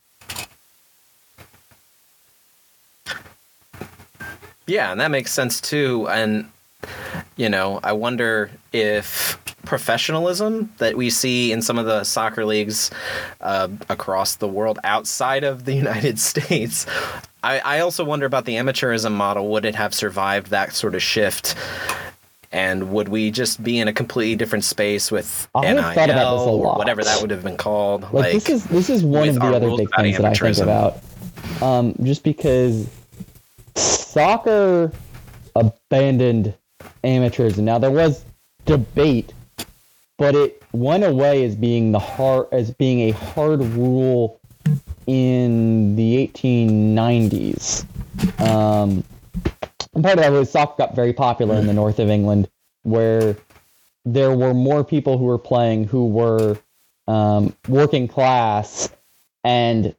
Yeah, 4.66 4.94
and 4.94 5.02
that 5.02 5.12
makes 5.12 5.34
sense 5.34 5.60
too. 5.60 6.08
And 6.08 6.50
you 7.36 7.50
know, 7.50 7.82
I 7.84 7.92
wonder 7.92 8.50
if 8.72 9.38
professionalism 9.72 10.70
that 10.80 10.98
we 10.98 11.10
see 11.10 11.54
in 11.54 11.62
some 11.62 11.80
of 11.80 11.86
the 11.86 12.04
soccer 12.04 12.44
leagues 12.44 12.92
uh, 13.40 13.70
across 13.88 14.36
the 14.36 14.48
world 14.50 14.78
outside 14.84 15.46
of 15.46 15.64
the 15.64 15.74
United 15.86 16.20
States. 16.20 16.86
I, 17.42 17.60
I 17.60 17.80
also 17.80 18.04
wonder 18.04 18.26
about 18.26 18.44
the 18.44 18.56
amateurism 18.56 19.14
model. 19.14 19.48
Would 19.52 19.64
it 19.64 19.76
have 19.76 19.94
survived 19.94 20.48
that 20.48 20.74
sort 20.74 20.94
of 20.94 21.02
shift? 21.02 21.56
And 22.52 22.92
would 22.92 23.08
we 23.08 23.32
just 23.32 23.64
be 23.64 23.80
in 23.80 23.88
a 23.88 23.94
completely 23.94 24.36
different 24.36 24.66
space 24.66 25.10
with 25.10 25.48
I 25.56 25.62
NIL 25.62 25.82
thought 25.94 26.10
about 26.10 26.36
this 26.36 26.48
a 26.48 26.50
or 26.50 26.66
lot. 26.66 26.78
whatever 26.78 27.02
that 27.06 27.22
would 27.22 27.32
have 27.32 27.44
been 27.44 27.56
called? 27.56 28.12
Like, 28.12 28.34
this 28.34 28.50
is 28.50 28.66
this 28.66 28.90
is 28.90 29.06
one 29.06 29.30
of 29.30 29.36
the 29.36 29.56
other 29.56 29.70
big 29.78 29.88
things 29.96 30.18
that 30.18 30.26
I 30.26 30.34
think 30.34 30.58
about. 30.58 30.98
Um, 31.62 31.96
just 32.04 32.26
because 32.26 32.90
soccer 33.78 34.92
abandoned 35.56 36.56
amateurism. 37.06 37.60
Now 37.60 37.80
there 37.80 37.90
was 37.90 38.26
debate, 38.66 39.34
but 40.22 40.36
it 40.36 40.62
went 40.72 41.04
away 41.04 41.44
as 41.44 41.56
being 41.56 41.92
the 41.92 41.98
hard 41.98 42.46
as 42.52 42.70
being 42.70 43.10
a 43.10 43.12
hard 43.12 43.60
rule 43.60 44.40
in 45.08 45.96
the 45.96 46.28
1890s. 46.28 47.84
Um, 48.40 49.04
and 49.96 50.04
part 50.04 50.20
of 50.20 50.24
that 50.24 50.32
was 50.32 50.52
soccer 50.52 50.76
got 50.78 50.96
very 50.96 51.12
popular 51.12 51.56
in 51.56 51.66
the 51.66 51.74
north 51.74 51.98
of 51.98 52.08
England, 52.12 52.48
where 52.84 53.36
there 54.06 54.32
were 54.32 54.54
more 54.54 54.84
people 54.84 55.18
who 55.18 55.26
were 55.26 55.40
playing 55.40 55.86
who 55.86 56.06
were 56.06 56.56
um, 57.08 57.56
working 57.68 58.08
class, 58.08 58.90
and 59.44 59.96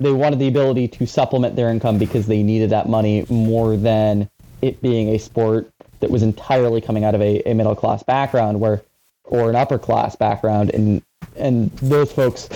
they 0.00 0.12
wanted 0.12 0.38
the 0.38 0.48
ability 0.48 0.86
to 0.88 1.06
supplement 1.06 1.56
their 1.56 1.70
income 1.70 1.96
because 1.96 2.26
they 2.26 2.42
needed 2.42 2.68
that 2.68 2.90
money 2.90 3.24
more 3.30 3.78
than 3.78 4.28
it 4.60 4.82
being 4.82 5.08
a 5.08 5.18
sport 5.18 5.72
that 6.00 6.10
was 6.10 6.22
entirely 6.22 6.82
coming 6.82 7.04
out 7.04 7.14
of 7.14 7.22
a, 7.22 7.40
a 7.48 7.54
middle 7.54 7.74
class 7.74 8.02
background, 8.02 8.60
where 8.60 8.82
or 9.30 9.48
an 9.48 9.56
upper 9.56 9.78
class 9.78 10.14
background, 10.16 10.70
and 10.70 11.02
and 11.36 11.70
those 11.78 12.12
folks 12.12 12.48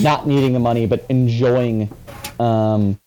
not 0.00 0.26
needing 0.26 0.52
the 0.52 0.58
money 0.58 0.86
but 0.86 1.04
enjoying 1.08 1.88
um, 2.40 2.98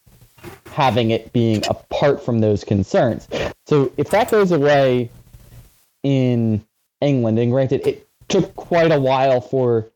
having 0.71 1.11
it 1.11 1.33
being 1.33 1.63
apart 1.67 2.23
from 2.23 2.39
those 2.39 2.63
concerns. 2.63 3.27
So 3.65 3.91
if 3.97 4.09
that 4.11 4.31
goes 4.31 4.51
away 4.51 5.09
in 6.03 6.65
England, 7.01 7.39
and 7.39 7.51
granted, 7.51 7.85
it 7.85 8.07
took 8.27 8.55
quite 8.55 8.91
a 8.91 8.99
while 8.99 9.41
for 9.41 9.87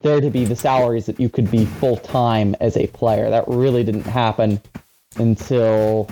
there 0.00 0.20
to 0.20 0.30
be 0.30 0.44
the 0.44 0.56
salaries 0.56 1.06
that 1.06 1.20
you 1.20 1.28
could 1.28 1.50
be 1.50 1.64
full 1.64 1.96
time 1.96 2.56
as 2.60 2.76
a 2.76 2.86
player. 2.88 3.30
That 3.30 3.44
really 3.46 3.84
didn't 3.84 4.04
happen 4.04 4.60
until 5.16 6.08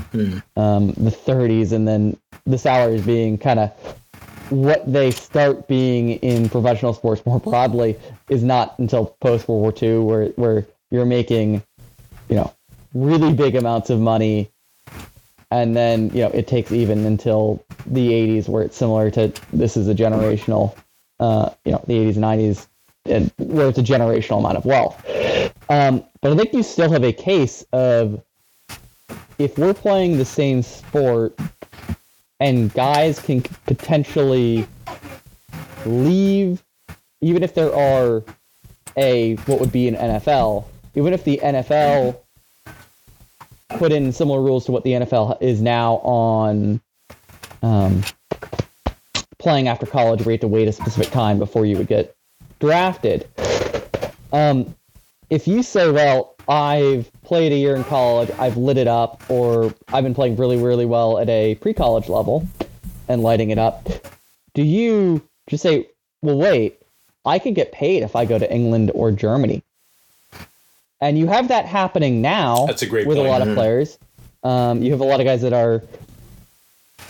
um, 0.57 0.89
the 0.93 1.11
30s, 1.11 1.73
and 1.73 1.89
then 1.89 2.17
the 2.47 2.59
salaries 2.59 3.03
being 3.03 3.39
kind 3.39 3.59
of 3.59 4.00
what 4.51 4.91
they 4.91 5.11
start 5.11 5.69
being 5.69 6.13
in 6.17 6.49
professional 6.49 6.93
sports 6.93 7.25
more 7.25 7.41
broadly 7.41 7.97
is 8.29 8.43
not 8.43 8.79
until 8.79 9.17
post 9.21 9.49
World 9.49 9.63
War 9.63 9.75
II, 9.81 9.99
where 10.05 10.27
where 10.31 10.67
you're 10.91 11.07
making, 11.07 11.63
you 12.29 12.37
know, 12.37 12.53
really 12.95 13.33
big 13.33 13.55
amounts 13.55 13.91
of 13.91 14.01
money, 14.01 14.51
and 15.51 15.77
then 15.77 16.11
you 16.11 16.23
know 16.23 16.31
it 16.31 16.47
takes 16.47 16.73
even 16.73 17.07
until 17.07 17.65
the 17.87 18.11
80s, 18.11 18.49
where 18.49 18.63
it's 18.63 18.77
similar 18.77 19.11
to 19.13 19.33
this 19.53 19.77
is 19.77 19.89
a 19.89 19.95
generational, 19.95 20.77
uh, 21.21 21.51
you 21.65 21.73
know, 21.73 21.83
the 21.87 21.95
80s 21.95 22.17
and 22.17 22.25
90s, 22.25 22.67
and 23.07 23.33
where 23.39 23.69
it's 23.69 23.79
a 23.79 23.83
generational 23.83 24.41
amount 24.41 24.59
of 24.59 24.65
wealth. 24.65 25.05
Um, 25.69 26.05
but 26.21 26.33
I 26.33 26.37
think 26.37 26.53
you 26.53 26.63
still 26.63 26.91
have 26.91 27.05
a 27.05 27.13
case 27.13 27.65
of 27.73 28.23
if 29.39 29.57
we're 29.57 29.75
playing 29.75 30.19
the 30.19 30.25
same 30.25 30.63
sport 30.63 31.39
and 32.41 32.73
guys 32.75 33.21
can 33.21 33.43
potentially 33.67 34.67
leave 35.87 36.63
even 37.21 37.43
if 37.43 37.55
there 37.55 37.75
are 37.75 38.23
a 38.97 39.35
what 39.47 39.61
would 39.61 39.73
be 39.73 39.87
an 39.89 39.95
NFL 39.95 40.65
even 40.95 41.13
if 41.13 41.25
the 41.25 41.39
NFL 41.43 42.19
put 43.71 43.93
in 43.93 44.13
similar 44.13 44.41
rules 44.41 44.65
to 44.65 44.73
what 44.73 44.83
the 44.85 44.93
NFL 44.93 45.41
is 45.41 45.63
now 45.63 45.95
on 45.97 46.81
um, 47.63 48.03
playing 49.39 49.69
after 49.69 49.87
college 49.87 50.21
where 50.21 50.33
you 50.33 50.35
have 50.35 50.41
to 50.41 50.49
wait 50.49 50.69
a 50.69 50.73
specific 50.73 51.13
time 51.13 51.39
before 51.39 51.67
you 51.67 51.77
would 51.77 51.87
get 51.87 52.15
drafted. 52.59 53.29
Um, 54.33 54.75
if 55.31 55.47
you 55.47 55.63
say, 55.63 55.91
well, 55.91 56.30
I've 56.51 57.11
played 57.23 57.53
a 57.53 57.57
year 57.57 57.77
in 57.77 57.85
college, 57.85 58.29
I've 58.37 58.57
lit 58.57 58.77
it 58.77 58.89
up, 58.89 59.23
or 59.31 59.73
I've 59.93 60.03
been 60.03 60.15
playing 60.15 60.35
really, 60.35 60.57
really 60.57 60.85
well 60.85 61.19
at 61.19 61.29
a 61.29 61.55
pre 61.55 61.73
college 61.73 62.09
level 62.09 62.47
and 63.09 63.23
lighting 63.23 63.51
it 63.51 63.59
up, 63.59 63.89
do 64.55 64.63
you 64.63 65.23
just 65.49 65.63
say, 65.63 65.89
well, 66.23 66.37
wait, 66.37 66.83
I 67.25 67.39
could 67.39 67.55
get 67.55 67.71
paid 67.71 68.03
if 68.03 68.17
I 68.17 68.25
go 68.25 68.39
to 68.39 68.53
England 68.53 68.91
or 68.95 69.13
Germany? 69.13 69.63
And 71.01 71.17
you 71.17 71.29
have 71.29 71.49
that 71.49 71.67
happening 71.67 72.21
now 72.21 72.67
That's 72.67 72.83
a 72.83 72.87
great 72.87 73.07
with 73.07 73.17
point. 73.17 73.29
a 73.29 73.31
lot 73.31 73.47
of 73.47 73.55
players. 73.55 73.99
Um, 74.43 74.83
you 74.83 74.91
have 74.91 75.01
a 75.01 75.05
lot 75.05 75.21
of 75.21 75.27
guys 75.27 75.43
that 75.43 75.53
are 75.53 75.83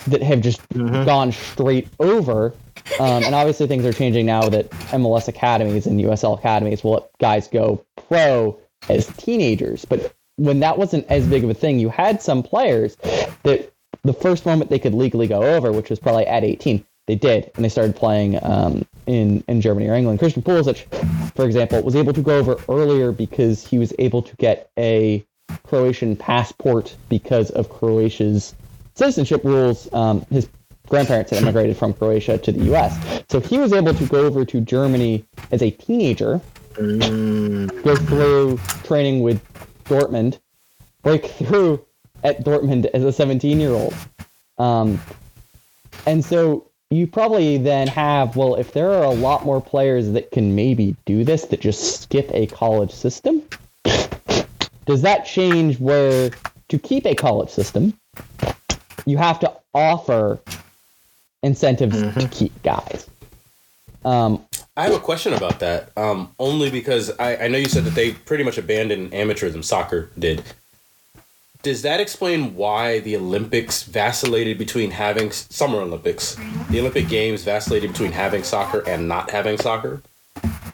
that 0.07 0.22
have 0.22 0.40
just 0.40 0.61
gone 0.68 1.33
straight 1.33 1.88
over. 1.98 2.53
Um, 2.98 3.24
and 3.24 3.35
obviously 3.35 3.66
things 3.66 3.85
are 3.85 3.92
changing 3.92 4.26
now 4.26 4.48
that 4.48 4.70
MLS 4.70 5.29
academies 5.29 5.87
and 5.87 6.00
USL 6.00 6.38
academies 6.38 6.85
will 6.85 6.92
let 6.92 7.18
guys 7.18 7.48
go 7.48 7.85
pro 8.09 8.59
as 8.88 9.06
teenagers. 9.16 9.84
But 9.84 10.14
when 10.36 10.60
that 10.60 10.78
wasn't 10.78 11.06
as 11.08 11.26
big 11.26 11.44
of 11.44 11.50
a 11.50 11.54
thing, 11.54 11.78
you 11.78 11.88
had 11.88 12.22
some 12.22 12.42
players 12.42 12.96
that 13.42 13.72
the 14.02 14.12
first 14.12 14.46
moment 14.46 14.70
they 14.70 14.78
could 14.78 14.94
legally 14.94 15.26
go 15.26 15.42
over, 15.42 15.72
which 15.72 15.90
was 15.90 15.98
probably 15.98 16.26
at 16.26 16.44
18, 16.44 16.84
they 17.06 17.14
did, 17.14 17.50
and 17.54 17.64
they 17.64 17.68
started 17.68 17.96
playing 17.96 18.38
um, 18.42 18.86
in 19.06 19.42
in 19.48 19.60
Germany 19.60 19.88
or 19.88 19.94
England. 19.94 20.18
Christian 20.18 20.42
Pulisic, 20.42 20.86
for 21.34 21.44
example, 21.44 21.82
was 21.82 21.96
able 21.96 22.12
to 22.12 22.22
go 22.22 22.38
over 22.38 22.56
earlier 22.68 23.12
because 23.12 23.66
he 23.66 23.78
was 23.78 23.92
able 23.98 24.22
to 24.22 24.36
get 24.36 24.70
a 24.78 25.24
Croatian 25.64 26.16
passport 26.16 26.94
because 27.08 27.50
of 27.50 27.68
Croatia's 27.68 28.54
citizenship 28.94 29.42
rules. 29.44 29.92
Um, 29.92 30.24
his 30.30 30.48
grandparents 30.88 31.30
had 31.30 31.42
immigrated 31.42 31.76
from 31.76 31.94
Croatia 31.94 32.38
to 32.38 32.52
the 32.52 32.64
U.S., 32.66 33.24
so 33.28 33.40
he 33.40 33.58
was 33.58 33.72
able 33.72 33.94
to 33.94 34.06
go 34.06 34.24
over 34.24 34.44
to 34.44 34.60
Germany 34.60 35.24
as 35.50 35.62
a 35.62 35.70
teenager, 35.70 36.40
go 36.74 37.96
through 37.96 38.59
training 38.85 39.20
with 39.20 39.42
Dortmund, 39.85 40.38
break 41.02 41.26
through 41.26 41.85
at 42.22 42.44
Dortmund 42.44 42.87
as 42.94 43.04
a 43.04 43.24
17-year-old, 43.24 43.94
um, 44.59 45.00
and 46.06 46.24
so 46.24 46.66
you 46.90 47.06
probably 47.06 47.56
then 47.56 47.87
have 47.87 48.37
well, 48.37 48.56
if 48.56 48.72
there 48.72 48.90
are 48.90 49.04
a 49.04 49.11
lot 49.11 49.44
more 49.44 49.61
players 49.61 50.11
that 50.12 50.30
can 50.33 50.54
maybe 50.54 50.96
do 51.04 51.24
this 51.24 51.44
that 51.46 51.61
just 51.61 52.02
skip 52.02 52.30
a 52.35 52.46
college 52.48 52.90
system, 52.90 53.42
does 54.87 55.02
that 55.02 55.24
change 55.24 55.78
where 55.78 56.30
to 56.68 56.78
keep 56.78 57.06
a 57.06 57.14
college 57.14 57.48
system, 57.48 57.96
you 59.06 59.16
have 59.16 59.38
to 59.40 59.52
offer 59.72 60.40
incentives 61.42 62.00
to 62.14 62.28
keep 62.28 62.62
guys? 62.62 63.09
Um, 64.04 64.44
I 64.76 64.85
have 64.85 64.94
a 64.94 65.00
question 65.00 65.35
about 65.35 65.61
that. 65.61 65.90
Um, 65.96 66.35
only 66.38 66.70
because 66.70 67.11
I, 67.18 67.37
I 67.37 67.48
know 67.48 67.59
you 67.59 67.68
said 67.68 67.85
that 67.85 67.94
they 67.94 68.12
pretty 68.12 68.44
much 68.44 68.59
abandoned 68.59 69.12
amateurism. 69.12 69.64
Soccer 69.64 70.11
did. 70.18 70.42
Does 71.62 71.83
that 71.83 72.00
explain 72.00 72.54
why 72.54 73.00
the 73.00 73.16
Olympics 73.16 73.83
vacillated 73.83 74.56
between 74.56 74.90
having 74.90 75.30
Summer 75.30 75.80
Olympics, 75.80 76.37
the 76.70 76.80
Olympic 76.80 77.09
Games 77.09 77.44
vacillated 77.44 77.90
between 77.90 78.12
having 78.12 78.42
soccer 78.42 78.83
and 78.88 79.06
not 79.06 79.30
having 79.30 79.59
soccer? 79.59 80.00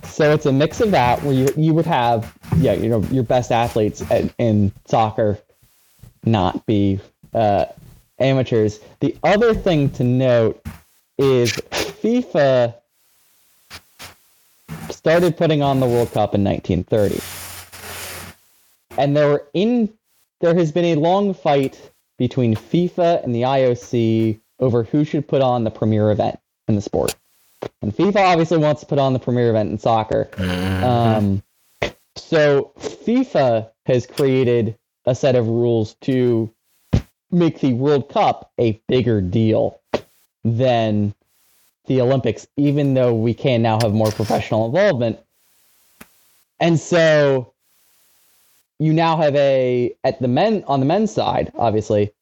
So 0.04 0.32
it's 0.32 0.46
a 0.46 0.52
mix 0.52 0.80
of 0.80 0.92
that 0.92 1.20
where 1.22 1.34
you 1.34 1.48
you 1.56 1.74
would 1.74 1.86
have 1.86 2.32
yeah 2.58 2.72
you 2.72 2.88
know 2.88 3.02
your 3.10 3.24
best 3.24 3.50
athletes 3.50 4.08
at, 4.10 4.32
in 4.38 4.72
soccer 4.86 5.38
not 6.24 6.64
be 6.66 7.00
uh, 7.34 7.66
amateurs. 8.18 8.80
The 9.00 9.16
other 9.22 9.54
thing 9.54 9.90
to 9.90 10.04
note 10.04 10.60
is 11.18 11.52
FIFA 11.52 12.74
started 14.90 15.36
putting 15.36 15.62
on 15.62 15.80
the 15.80 15.86
World 15.86 16.12
Cup 16.12 16.34
in 16.34 16.44
1930, 16.44 17.20
and 18.98 19.16
there 19.16 19.28
were 19.28 19.46
in 19.54 19.92
there 20.40 20.54
has 20.54 20.72
been 20.72 20.84
a 20.84 21.00
long 21.00 21.34
fight 21.34 21.90
between 22.18 22.54
FIFA 22.54 23.24
and 23.24 23.34
the 23.34 23.42
IOC 23.42 24.40
over 24.60 24.84
who 24.84 25.04
should 25.04 25.28
put 25.28 25.42
on 25.42 25.64
the 25.64 25.70
premier 25.70 26.10
event 26.10 26.38
in 26.68 26.74
the 26.74 26.82
sport. 26.82 27.14
And 27.82 27.94
FIFA 27.94 28.16
obviously 28.16 28.58
wants 28.58 28.80
to 28.80 28.86
put 28.86 28.98
on 28.98 29.12
the 29.12 29.18
premier 29.18 29.50
event 29.50 29.70
in 29.70 29.78
soccer. 29.78 30.28
Um, 30.38 31.42
so 32.16 32.72
FIFA 32.78 33.70
has 33.86 34.06
created 34.06 34.76
a 35.04 35.14
set 35.14 35.36
of 35.36 35.48
rules 35.48 35.94
to 36.02 36.52
make 37.30 37.60
the 37.60 37.74
World 37.74 38.08
Cup 38.08 38.52
a 38.58 38.80
bigger 38.88 39.20
deal 39.20 39.80
than 40.44 41.14
the 41.86 42.00
Olympics, 42.00 42.46
even 42.56 42.94
though 42.94 43.14
we 43.14 43.34
can 43.34 43.62
now 43.62 43.78
have 43.80 43.92
more 43.92 44.10
professional 44.10 44.66
involvement. 44.66 45.18
And 46.60 46.78
so 46.78 47.52
you 48.78 48.92
now 48.92 49.16
have 49.16 49.34
a 49.36 49.94
at 50.04 50.20
the 50.20 50.28
men 50.28 50.64
on 50.66 50.80
the 50.80 50.86
men's 50.86 51.12
side, 51.12 51.52
obviously, 51.56 52.12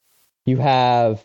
you 0.44 0.56
have 0.58 1.24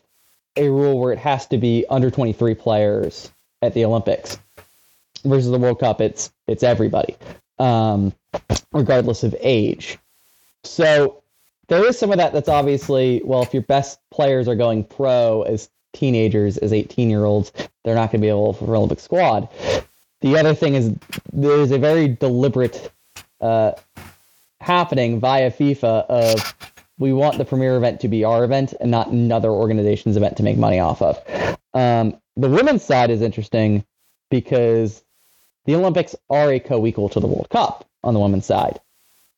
a 0.56 0.69
rule 0.69 0.99
where 0.99 1.13
it 1.13 1.19
has 1.19 1.45
to 1.47 1.58
be 1.58 1.86
under 1.89 2.10
23 2.10 2.56
players 2.56 3.32
at 3.62 3.73
the 3.73 3.86
Olympics 3.86 4.38
versus 5.23 5.52
the 5.52 5.58
World 5.58 5.80
Cup. 5.80 6.02
It's 6.02 6.32
it's 6.47 6.63
everybody, 6.63 7.15
um, 7.60 8.13
regardless 8.71 9.23
of 9.23 9.36
age. 9.39 9.97
So 10.63 11.21
there 11.67 11.86
is 11.86 11.97
some 11.97 12.12
of 12.12 12.17
that. 12.17 12.34
That's 12.34 12.49
obviously 12.49 13.21
well, 13.23 13.43
if 13.43 13.54
your 13.54 13.63
best 13.63 13.99
players 14.12 14.47
are 14.47 14.56
going 14.56 14.84
pro 14.84 15.43
as 15.43 15.69
teenagers, 15.93 16.58
as 16.58 16.73
18 16.73 17.10
year 17.10 17.25
olds, 17.25 17.52
they're 17.84 17.95
not 17.95 18.12
going 18.12 18.21
to 18.21 18.25
be 18.25 18.30
able 18.30 18.54
for 18.54 18.75
Olympic 18.75 18.99
squad. 18.99 19.49
The 20.21 20.38
other 20.38 20.54
thing 20.54 20.75
is 20.75 20.93
there's 21.32 21.71
a 21.71 21.80
very 21.80 22.08
deliberate 22.08 22.91
uh, 23.39 23.71
happening 24.60 25.19
via 25.19 25.52
FIFA 25.52 26.06
of 26.08 26.56
we 26.97 27.13
want 27.13 27.38
the 27.38 27.45
premier 27.45 27.78
event 27.78 28.02
to 28.02 28.10
be 28.10 28.23
our 28.25 28.43
event 28.43 28.73
and 28.82 28.91
not 28.91 29.08
another 29.08 29.49
organization's 29.49 30.17
event 30.17 30.36
to 30.38 30.43
make 30.43 30.58
money 30.58 30.80
off 30.80 31.02
of. 31.02 31.17
Um, 31.73 32.19
the 32.36 32.49
women's 32.49 32.84
side 32.84 33.10
is 33.10 33.21
interesting 33.21 33.86
because 34.30 35.02
the 35.65 35.75
Olympics 35.75 36.15
are 36.30 36.52
a 36.52 36.60
co-equal 36.60 37.10
to 37.10 37.19
the 37.19 37.28
World 37.28 37.47
Cup 37.49 37.86
on 38.04 38.13
the 38.13 38.19
women's 38.19 38.45
side, 38.45 38.80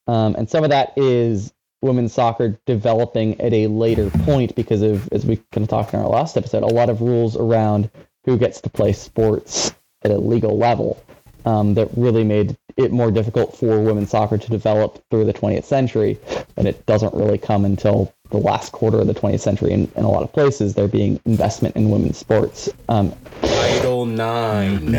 um, 0.07 0.35
and 0.35 0.49
some 0.49 0.63
of 0.63 0.71
that 0.71 0.93
is 0.97 1.53
women's 1.81 2.13
soccer 2.13 2.59
developing 2.65 3.39
at 3.41 3.53
a 3.53 3.67
later 3.67 4.09
point 4.09 4.55
because 4.55 4.81
of, 4.81 5.07
as 5.11 5.25
we 5.25 5.37
kind 5.51 5.63
of 5.63 5.67
talked 5.67 5.93
in 5.93 5.99
our 5.99 6.07
last 6.07 6.37
episode, 6.37 6.63
a 6.63 6.67
lot 6.67 6.89
of 6.89 7.01
rules 7.01 7.35
around 7.35 7.89
who 8.25 8.37
gets 8.37 8.61
to 8.61 8.69
play 8.69 8.93
sports 8.93 9.73
at 10.03 10.11
a 10.11 10.17
legal 10.17 10.57
level 10.57 11.03
um, 11.45 11.73
that 11.73 11.89
really 11.95 12.23
made 12.23 12.55
it 12.77 12.91
more 12.91 13.11
difficult 13.11 13.57
for 13.57 13.81
women's 13.81 14.11
soccer 14.11 14.37
to 14.37 14.49
develop 14.49 15.03
through 15.09 15.25
the 15.25 15.33
20th 15.33 15.63
century. 15.63 16.19
And 16.57 16.67
it 16.67 16.85
doesn't 16.85 17.13
really 17.13 17.37
come 17.37 17.65
until 17.65 18.13
the 18.29 18.37
last 18.37 18.71
quarter 18.71 18.99
of 18.99 19.07
the 19.07 19.13
20th 19.13 19.41
century 19.41 19.71
in, 19.71 19.91
in 19.95 20.03
a 20.03 20.09
lot 20.09 20.23
of 20.23 20.31
places, 20.31 20.75
there 20.75 20.87
being 20.87 21.19
investment 21.25 21.75
in 21.75 21.89
women's 21.89 22.17
sports. 22.17 22.69
Um, 22.89 23.13
Title 23.41 24.05
Nine. 24.05 24.93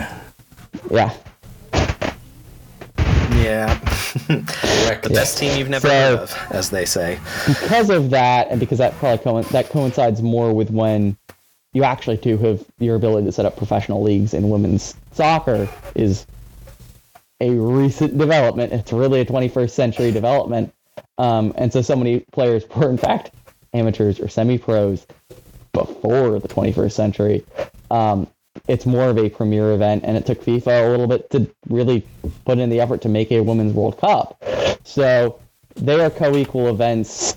yeah. 0.90 1.22
Yeah. 3.42 3.78
Correct. 4.28 5.02
the 5.04 5.10
best 5.10 5.38
team 5.38 5.58
you've 5.58 5.68
never 5.68 5.88
So- 5.88 5.92
heard 5.94 6.18
of, 6.20 6.36
as 6.50 6.70
they 6.70 6.84
say. 6.84 7.18
because 7.46 7.90
of 7.90 8.10
that, 8.10 8.48
and 8.50 8.60
because 8.60 8.78
that 8.78 8.94
probably 8.98 9.18
co- 9.24 9.42
that 9.42 9.68
coincides 9.70 10.22
more 10.22 10.52
with 10.52 10.70
when 10.70 11.16
you 11.72 11.84
actually 11.84 12.18
do 12.18 12.36
have 12.38 12.62
your 12.78 12.96
ability 12.96 13.26
to 13.26 13.32
set 13.32 13.46
up 13.46 13.56
professional 13.56 14.02
leagues 14.02 14.34
in 14.34 14.50
women's 14.50 14.94
soccer 15.12 15.68
is 15.94 16.26
a 17.40 17.50
recent 17.50 18.18
development. 18.18 18.72
It's 18.72 18.92
really 18.92 19.20
a 19.20 19.24
21st 19.24 19.70
century 19.70 20.10
development, 20.12 20.72
um, 21.18 21.52
and 21.56 21.72
so 21.72 21.80
so 21.82 21.96
many 21.96 22.20
players 22.32 22.64
were 22.76 22.90
in 22.90 22.98
fact 22.98 23.30
amateurs 23.72 24.20
or 24.20 24.28
semi-pros 24.28 25.06
before 25.72 26.38
the 26.38 26.48
21st 26.48 26.92
century. 26.92 27.44
Um, 27.90 28.28
it's 28.68 28.86
more 28.86 29.08
of 29.08 29.18
a 29.18 29.28
premier 29.28 29.72
event, 29.72 30.04
and 30.04 30.16
it 30.16 30.26
took 30.26 30.42
FIFA 30.42 30.86
a 30.86 30.90
little 30.90 31.06
bit 31.06 31.30
to 31.30 31.50
really 31.68 32.06
put 32.44 32.58
in 32.58 32.70
the 32.70 32.80
effort 32.80 33.02
to 33.02 33.08
make 33.08 33.30
a 33.32 33.40
women's 33.40 33.74
World 33.74 33.98
Cup. 33.98 34.42
So 34.84 35.40
they 35.76 36.00
are 36.00 36.10
co-equal 36.10 36.68
events 36.68 37.36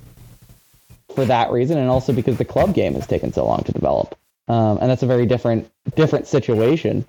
for 1.14 1.26
that 1.26 1.52
reason, 1.52 1.78
and 1.78 1.90
also 1.90 2.14
because 2.14 2.38
the 2.38 2.46
club 2.46 2.74
game 2.74 2.94
has 2.94 3.08
taken 3.08 3.32
so 3.32 3.46
long 3.46 3.64
to 3.64 3.72
develop, 3.72 4.16
um, 4.48 4.78
and 4.82 4.90
that's 4.90 5.04
a 5.04 5.08
very 5.08 5.26
different 5.26 5.70
different 5.96 6.28
situation. 6.28 7.06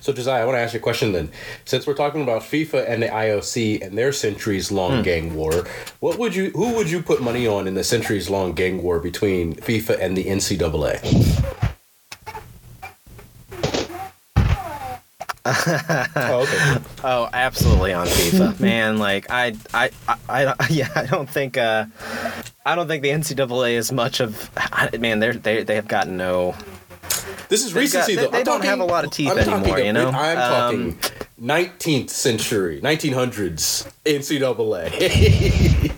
So 0.00 0.12
Josiah, 0.12 0.42
I 0.42 0.44
want 0.44 0.56
to 0.56 0.60
ask 0.60 0.74
you 0.74 0.80
a 0.80 0.82
question 0.82 1.12
then. 1.12 1.30
Since 1.64 1.86
we're 1.86 1.94
talking 1.94 2.22
about 2.22 2.42
FIFA 2.42 2.88
and 2.88 3.02
the 3.02 3.08
IOC 3.08 3.82
and 3.82 3.96
their 3.96 4.12
centuries 4.12 4.70
long 4.70 5.02
gang 5.02 5.34
war, 5.34 5.66
what 6.00 6.18
would 6.18 6.34
you 6.34 6.50
who 6.50 6.74
would 6.74 6.90
you 6.90 7.02
put 7.02 7.22
money 7.22 7.46
on 7.46 7.66
in 7.66 7.74
the 7.74 7.84
centuries 7.84 8.30
long 8.30 8.52
gang 8.52 8.82
war 8.82 8.98
between 9.00 9.54
FIFA 9.54 9.98
and 10.00 10.16
the 10.16 10.24
NCAA? 10.24 11.54
oh, 16.16 16.42
okay. 16.42 16.84
Oh, 17.04 17.28
absolutely 17.32 17.92
on 17.94 18.06
FIFA, 18.06 18.60
man. 18.60 18.98
Like 18.98 19.30
I, 19.30 19.56
I, 19.72 19.90
I, 20.06 20.46
I, 20.46 20.54
yeah, 20.68 20.88
I 20.94 21.06
don't 21.06 21.28
think, 21.28 21.56
uh, 21.56 21.86
I 22.66 22.74
don't 22.74 22.86
think 22.86 23.02
the 23.02 23.08
NCAA 23.10 23.72
is 23.72 23.90
much 23.90 24.20
of. 24.20 24.50
Man, 24.98 25.20
they're 25.20 25.32
they 25.32 25.62
they 25.62 25.74
have 25.76 25.88
got 25.88 26.08
no. 26.08 26.54
This 27.48 27.64
is 27.64 27.74
recency 27.74 28.14
got- 28.14 28.20
though. 28.20 28.26
they- 28.28 28.32
they 28.32 28.38
I'm 28.38 28.44
don't 28.44 28.56
talking- 28.56 28.70
have 28.70 28.80
a 28.80 28.84
lot 28.84 29.04
of 29.04 29.10
teeth 29.10 29.30
I'm 29.30 29.38
anymore, 29.38 29.78
a- 29.78 29.84
you 29.84 29.92
know? 29.92 30.08
I'm 30.10 30.38
Um, 30.38 30.98
talking 30.98 30.98
19th 31.40 32.10
century, 32.10 32.80
1900s 32.82 33.86
NCAA. 34.04 35.92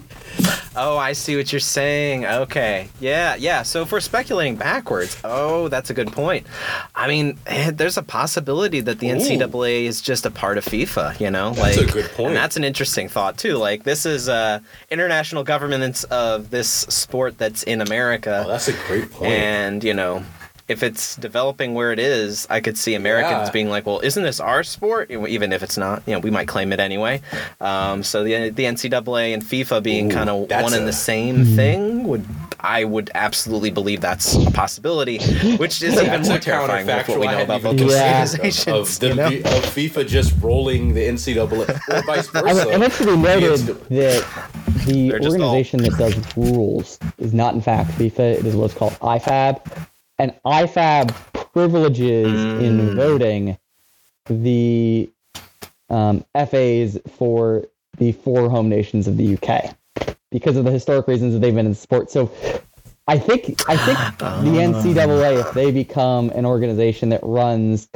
Oh, 0.76 0.96
I 0.96 1.12
see 1.14 1.36
what 1.36 1.52
you're 1.52 1.58
saying. 1.60 2.24
Okay, 2.24 2.88
yeah, 3.00 3.34
yeah. 3.34 3.62
So 3.64 3.82
if 3.82 3.90
we're 3.90 3.98
speculating 4.00 4.54
backwards, 4.54 5.16
oh, 5.24 5.66
that's 5.68 5.90
a 5.90 5.94
good 5.94 6.12
point. 6.12 6.46
I 6.94 7.08
mean, 7.08 7.36
eh, 7.46 7.72
there's 7.74 7.96
a 7.98 8.02
possibility 8.04 8.80
that 8.80 9.00
the 9.00 9.10
Ooh. 9.10 9.16
NCAA 9.16 9.86
is 9.86 10.00
just 10.00 10.24
a 10.26 10.30
part 10.30 10.58
of 10.58 10.64
FIFA. 10.64 11.18
You 11.20 11.30
know, 11.32 11.52
That's 11.54 11.76
a 11.76 11.84
good 11.86 12.08
point. 12.12 12.28
And 12.28 12.36
that's 12.36 12.56
an 12.56 12.62
interesting 12.62 13.08
thought 13.08 13.36
too. 13.36 13.56
Like 13.56 13.82
this 13.82 14.06
is 14.06 14.28
uh, 14.28 14.60
international 14.90 15.42
governance 15.42 16.04
of 16.04 16.50
this 16.50 16.68
sport 16.70 17.36
that's 17.36 17.64
in 17.64 17.80
America. 17.82 18.44
oh, 18.46 18.48
that's 18.50 18.68
a 18.68 18.72
great 18.86 19.10
point. 19.12 19.32
And 19.32 19.82
you 19.84 19.92
know, 19.92 20.24
if 20.70 20.82
it's 20.82 21.16
developing 21.16 21.74
where 21.74 21.92
it 21.92 21.98
is, 21.98 22.46
I 22.48 22.60
could 22.60 22.78
see 22.78 22.94
Americans 22.94 23.48
Yeah. 23.48 23.50
being 23.52 23.68
like, 23.68 23.84
"Well, 23.86 24.00
isn't 24.02 24.22
this 24.22 24.38
our 24.40 24.62
sport?" 24.62 25.10
Even 25.10 25.52
if 25.52 25.62
it's 25.62 25.76
not, 25.76 26.02
you 26.06 26.12
know, 26.14 26.20
we 26.20 26.30
might 26.30 26.48
claim 26.48 26.72
it 26.72 26.80
anyway. 26.80 27.20
Um, 27.60 28.02
so 28.02 28.22
the 28.24 28.50
the 28.50 28.64
NCAA 28.66 29.34
and 29.34 29.42
FIFA 29.42 29.82
being 29.82 30.08
kind 30.10 30.30
of 30.30 30.48
that's 30.48 30.62
one 30.62 30.74
and 30.74 30.86
the 30.88 30.92
same 30.92 31.44
thing 31.44 32.04
would. 32.04 32.24
I 32.62 32.84
would 32.84 33.10
absolutely 33.14 33.70
believe 33.70 34.02
that's 34.02 34.34
a 34.34 34.50
possibility, 34.50 35.16
which 35.56 35.82
is 35.82 35.94
even 35.94 36.20
more 36.28 36.38
terrifying 36.38 36.86
with 36.86 37.08
what 37.08 37.18
we 37.20 37.26
know 37.26 37.40
about 37.42 37.60
even 37.60 37.76
both 37.78 37.90
Yeah. 37.90 38.20
organizations. 38.30 38.66
of, 38.68 38.74
of, 38.74 38.98
the, 39.00 39.08
you 39.08 39.14
know? 39.14 39.26
of 39.28 39.64
FIFA 39.74 40.06
just 40.06 40.34
rolling 40.42 40.92
the 40.92 41.00
NCAA 41.08 41.80
or 41.88 42.02
vice 42.02 42.26
versa. 42.34 42.66
mean, 42.66 42.74
and 42.74 42.82
it 42.82 42.92
should 42.92 43.06
be 43.06 43.16
noted 43.16 43.60
that 43.88 44.24
the 44.86 45.08
They're 45.08 45.18
just 45.18 45.36
all- 45.38 45.42
organization 45.48 45.80
that 45.84 45.96
does 45.96 46.14
rules 46.36 46.98
is 47.18 47.32
not, 47.32 47.54
in 47.54 47.62
fact, 47.62 47.92
FIFA. 47.92 48.40
It 48.40 48.44
is 48.46 48.54
what's 48.54 48.74
called 48.74 48.92
IFAB, 49.00 49.60
and 50.20 50.34
IFAB 50.44 51.14
privileges 51.54 52.28
in 52.62 52.78
Mm. 52.78 52.94
voting 52.94 53.58
the 54.26 55.10
um, 55.88 56.24
FAs 56.34 56.98
for 57.16 57.64
the 57.96 58.12
four 58.12 58.50
home 58.50 58.68
nations 58.68 59.08
of 59.08 59.16
the 59.16 59.34
UK 59.34 59.74
because 60.30 60.56
of 60.56 60.64
the 60.64 60.70
historic 60.70 61.08
reasons 61.08 61.32
that 61.32 61.40
they've 61.40 61.54
been 61.54 61.66
in 61.66 61.74
sport. 61.74 62.10
So 62.10 62.30
I 63.08 63.18
think 63.18 63.60
I 63.66 63.76
think 63.76 63.98
the 64.18 64.60
NCAA, 64.60 65.40
if 65.40 65.52
they 65.52 65.70
become 65.72 66.28
an 66.30 66.44
organization 66.44 67.08
that 67.08 67.20
runs 67.22 67.88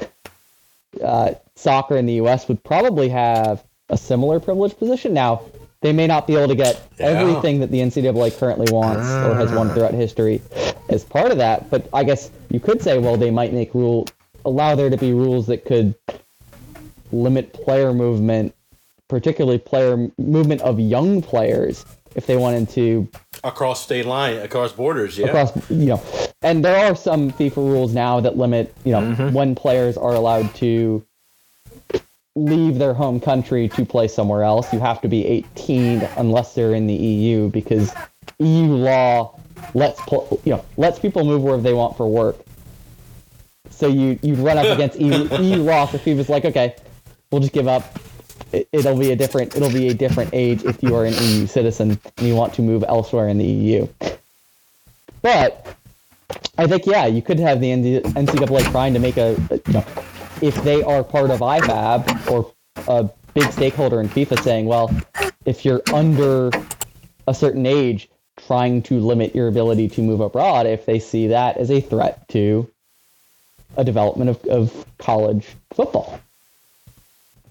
uh, 1.04 1.34
soccer 1.54 1.96
in 1.96 2.06
the 2.06 2.14
U.S., 2.14 2.48
would 2.48 2.64
probably 2.64 3.10
have 3.10 3.62
a 3.90 3.98
similar 3.98 4.40
privileged 4.40 4.78
position. 4.78 5.12
Now, 5.12 5.42
they 5.84 5.92
may 5.92 6.06
not 6.06 6.26
be 6.26 6.34
able 6.34 6.48
to 6.48 6.54
get 6.54 6.80
Yeah. 6.98 7.08
everything 7.08 7.60
that 7.60 7.70
the 7.70 7.82
NCAA 7.82 8.30
currently 8.30 8.72
wants 8.72 9.06
or 9.06 9.34
has 9.34 9.52
won 9.52 9.68
ah. 9.68 9.74
throughout 9.74 9.92
history 9.92 10.40
as 10.88 11.04
part 11.04 11.30
of 11.30 11.36
that. 11.36 11.68
But 11.68 11.88
I 11.92 12.04
guess 12.04 12.30
you 12.48 12.58
could 12.58 12.80
say, 12.80 12.96
well, 12.98 13.18
they 13.18 13.30
might 13.30 13.52
make 13.52 13.74
rule 13.74 14.06
allow 14.46 14.74
there 14.74 14.88
to 14.88 14.96
be 14.96 15.12
rules 15.12 15.46
that 15.48 15.66
could 15.66 15.94
limit 17.12 17.52
player 17.52 17.92
movement, 17.92 18.54
particularly 19.08 19.58
player 19.58 20.08
movement 20.16 20.62
of 20.62 20.80
young 20.80 21.20
players, 21.20 21.84
if 22.14 22.24
they 22.24 22.38
wanted 22.38 22.70
to 22.70 23.06
across 23.42 23.82
state 23.82 24.06
line, 24.06 24.38
across 24.38 24.72
borders. 24.72 25.18
Yeah. 25.18 25.26
across 25.26 25.70
you 25.70 25.86
know 25.86 26.02
and 26.40 26.64
there 26.64 26.86
are 26.86 26.96
some 26.96 27.30
FIFA 27.32 27.56
rules 27.56 27.92
now 27.92 28.20
that 28.20 28.38
limit 28.38 28.74
you 28.84 28.92
know 28.92 29.02
mm-hmm. 29.02 29.34
when 29.34 29.54
players 29.54 29.98
are 29.98 30.14
allowed 30.14 30.54
to 30.56 31.04
leave 32.36 32.78
their 32.78 32.94
home 32.94 33.20
country 33.20 33.68
to 33.70 33.84
play 33.84 34.08
somewhere 34.08 34.42
else. 34.42 34.72
You 34.72 34.80
have 34.80 35.00
to 35.02 35.08
be 35.08 35.24
18 35.26 36.02
unless 36.16 36.54
they're 36.54 36.74
in 36.74 36.86
the 36.86 36.94
EU 36.94 37.48
because 37.50 37.94
EU 38.38 38.66
law 38.66 39.38
lets 39.74 40.00
pl- 40.02 40.40
you 40.44 40.52
know 40.52 40.64
lets 40.76 40.98
people 40.98 41.24
move 41.24 41.42
wherever 41.42 41.62
they 41.62 41.74
want 41.74 41.96
for 41.96 42.06
work. 42.08 42.36
So 43.70 43.86
you 43.88 44.18
you'd 44.22 44.38
run 44.38 44.58
up 44.58 44.66
against 44.66 44.98
EU, 45.00 45.28
EU 45.42 45.62
law 45.62 45.86
so 45.86 45.98
FIFA's 45.98 46.28
like 46.28 46.44
okay 46.44 46.74
we'll 47.30 47.40
just 47.40 47.52
give 47.52 47.68
up. 47.68 47.98
It, 48.52 48.68
it'll 48.72 48.98
be 48.98 49.12
a 49.12 49.16
different 49.16 49.54
it'll 49.56 49.70
be 49.72 49.88
a 49.88 49.94
different 49.94 50.30
age 50.32 50.64
if 50.64 50.82
you 50.82 50.94
are 50.94 51.04
an 51.04 51.14
EU 51.14 51.46
citizen 51.46 51.98
and 52.18 52.26
you 52.26 52.34
want 52.34 52.54
to 52.54 52.62
move 52.62 52.84
elsewhere 52.88 53.28
in 53.28 53.38
the 53.38 53.44
EU 53.46 53.88
but 55.22 55.66
I 56.58 56.66
think 56.66 56.84
yeah, 56.86 57.06
you 57.06 57.22
could 57.22 57.38
have 57.40 57.60
the 57.60 57.70
NCAA 57.72 58.70
trying 58.70 58.92
to 58.94 59.00
make 59.00 59.16
a, 59.16 59.34
a- 59.50 59.60
you 59.66 59.72
know, 59.72 59.84
if 60.42 60.54
they 60.64 60.82
are 60.82 61.04
part 61.04 61.30
of 61.30 61.40
IFAB 61.40 62.30
or 62.30 62.52
a 62.88 63.08
big 63.34 63.50
stakeholder 63.52 64.00
in 64.00 64.08
FIFA 64.08 64.42
saying, 64.42 64.66
well, 64.66 64.94
if 65.44 65.64
you're 65.64 65.82
under 65.92 66.50
a 67.26 67.34
certain 67.34 67.66
age, 67.66 68.08
trying 68.46 68.82
to 68.82 68.98
limit 68.98 69.34
your 69.34 69.48
ability 69.48 69.88
to 69.88 70.02
move 70.02 70.20
abroad 70.20 70.66
if 70.66 70.86
they 70.86 70.98
see 70.98 71.28
that 71.28 71.56
as 71.56 71.70
a 71.70 71.80
threat 71.80 72.28
to 72.28 72.68
a 73.76 73.84
development 73.84 74.30
of, 74.30 74.44
of 74.46 74.86
college 74.98 75.46
football. 75.72 76.20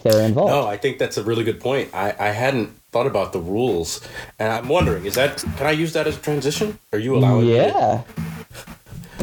They're 0.01 0.21
involved. 0.21 0.51
No, 0.51 0.67
I 0.67 0.75
think 0.75 0.97
that's 0.97 1.17
a 1.17 1.23
really 1.23 1.45
good 1.45 1.61
point. 1.61 1.89
I, 1.93 2.13
I 2.19 2.29
hadn't 2.29 2.69
thought 2.91 3.07
about 3.07 3.31
the 3.31 3.39
rules, 3.39 4.01
and 4.37 4.51
I'm 4.51 4.67
wondering, 4.67 5.05
is 5.05 5.15
that 5.15 5.37
can 5.57 5.65
I 5.65 5.71
use 5.71 5.93
that 5.93 6.07
as 6.07 6.17
a 6.17 6.19
transition? 6.19 6.77
Are 6.91 6.99
you 6.99 7.15
allowing? 7.15 7.47
yeah. 7.47 8.03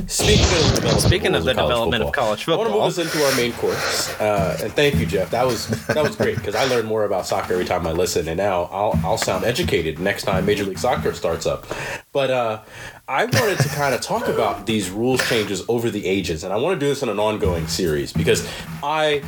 Speaking 0.07 0.45
of 0.45 0.51
the 0.51 0.75
development, 0.77 1.01
Speaking 1.01 1.35
of 1.35 1.45
the 1.45 1.55
development 1.55 2.05
of 2.05 2.13
college 2.13 2.45
football, 2.45 2.67
I 2.67 2.77
want 2.77 2.95
to 2.95 3.03
move 3.03 3.07
us 3.09 3.15
into 3.15 3.25
our 3.27 3.37
main 3.37 3.53
course. 3.55 4.21
Uh, 4.21 4.59
and 4.63 4.73
thank 4.73 4.97
you, 4.97 5.07
Jeff. 5.07 5.31
That 5.31 5.47
was 5.47 5.69
that 5.87 6.03
was 6.03 6.17
great 6.17 6.37
because 6.37 6.55
I 6.55 6.65
learn 6.65 6.87
more 6.87 7.05
about 7.05 7.27
soccer 7.27 7.55
every 7.55 7.65
time 7.65 7.87
I 7.87 7.93
listen, 7.93 8.29
and 8.29 8.37
now 8.37 8.65
I'll 8.73 8.99
I'll 9.05 9.19
sound 9.19 9.45
educated 9.45 9.99
next 9.99 10.23
time 10.25 10.47
Major 10.47 10.65
League 10.65 10.79
Soccer 10.79 11.13
starts 11.13 11.47
up. 11.47 11.67
But 12.13 12.31
uh, 12.31 12.63
I 13.09 13.25
wanted 13.27 13.59
to 13.61 13.69
kind 13.71 13.95
of 13.95 14.01
talk 14.01 14.29
about 14.29 14.67
these 14.67 14.91
rules 14.91 15.27
changes 15.29 15.63
over 15.69 15.91
the 15.91 16.07
ages, 16.07 16.45
and 16.45 16.53
I 16.53 16.57
want 16.57 16.79
to 16.79 16.85
do 16.85 16.89
this 16.89 17.03
in 17.03 17.09
an 17.09 17.19
ongoing 17.19 17.67
series 17.67 18.13
because 18.13 18.49
I. 18.83 19.23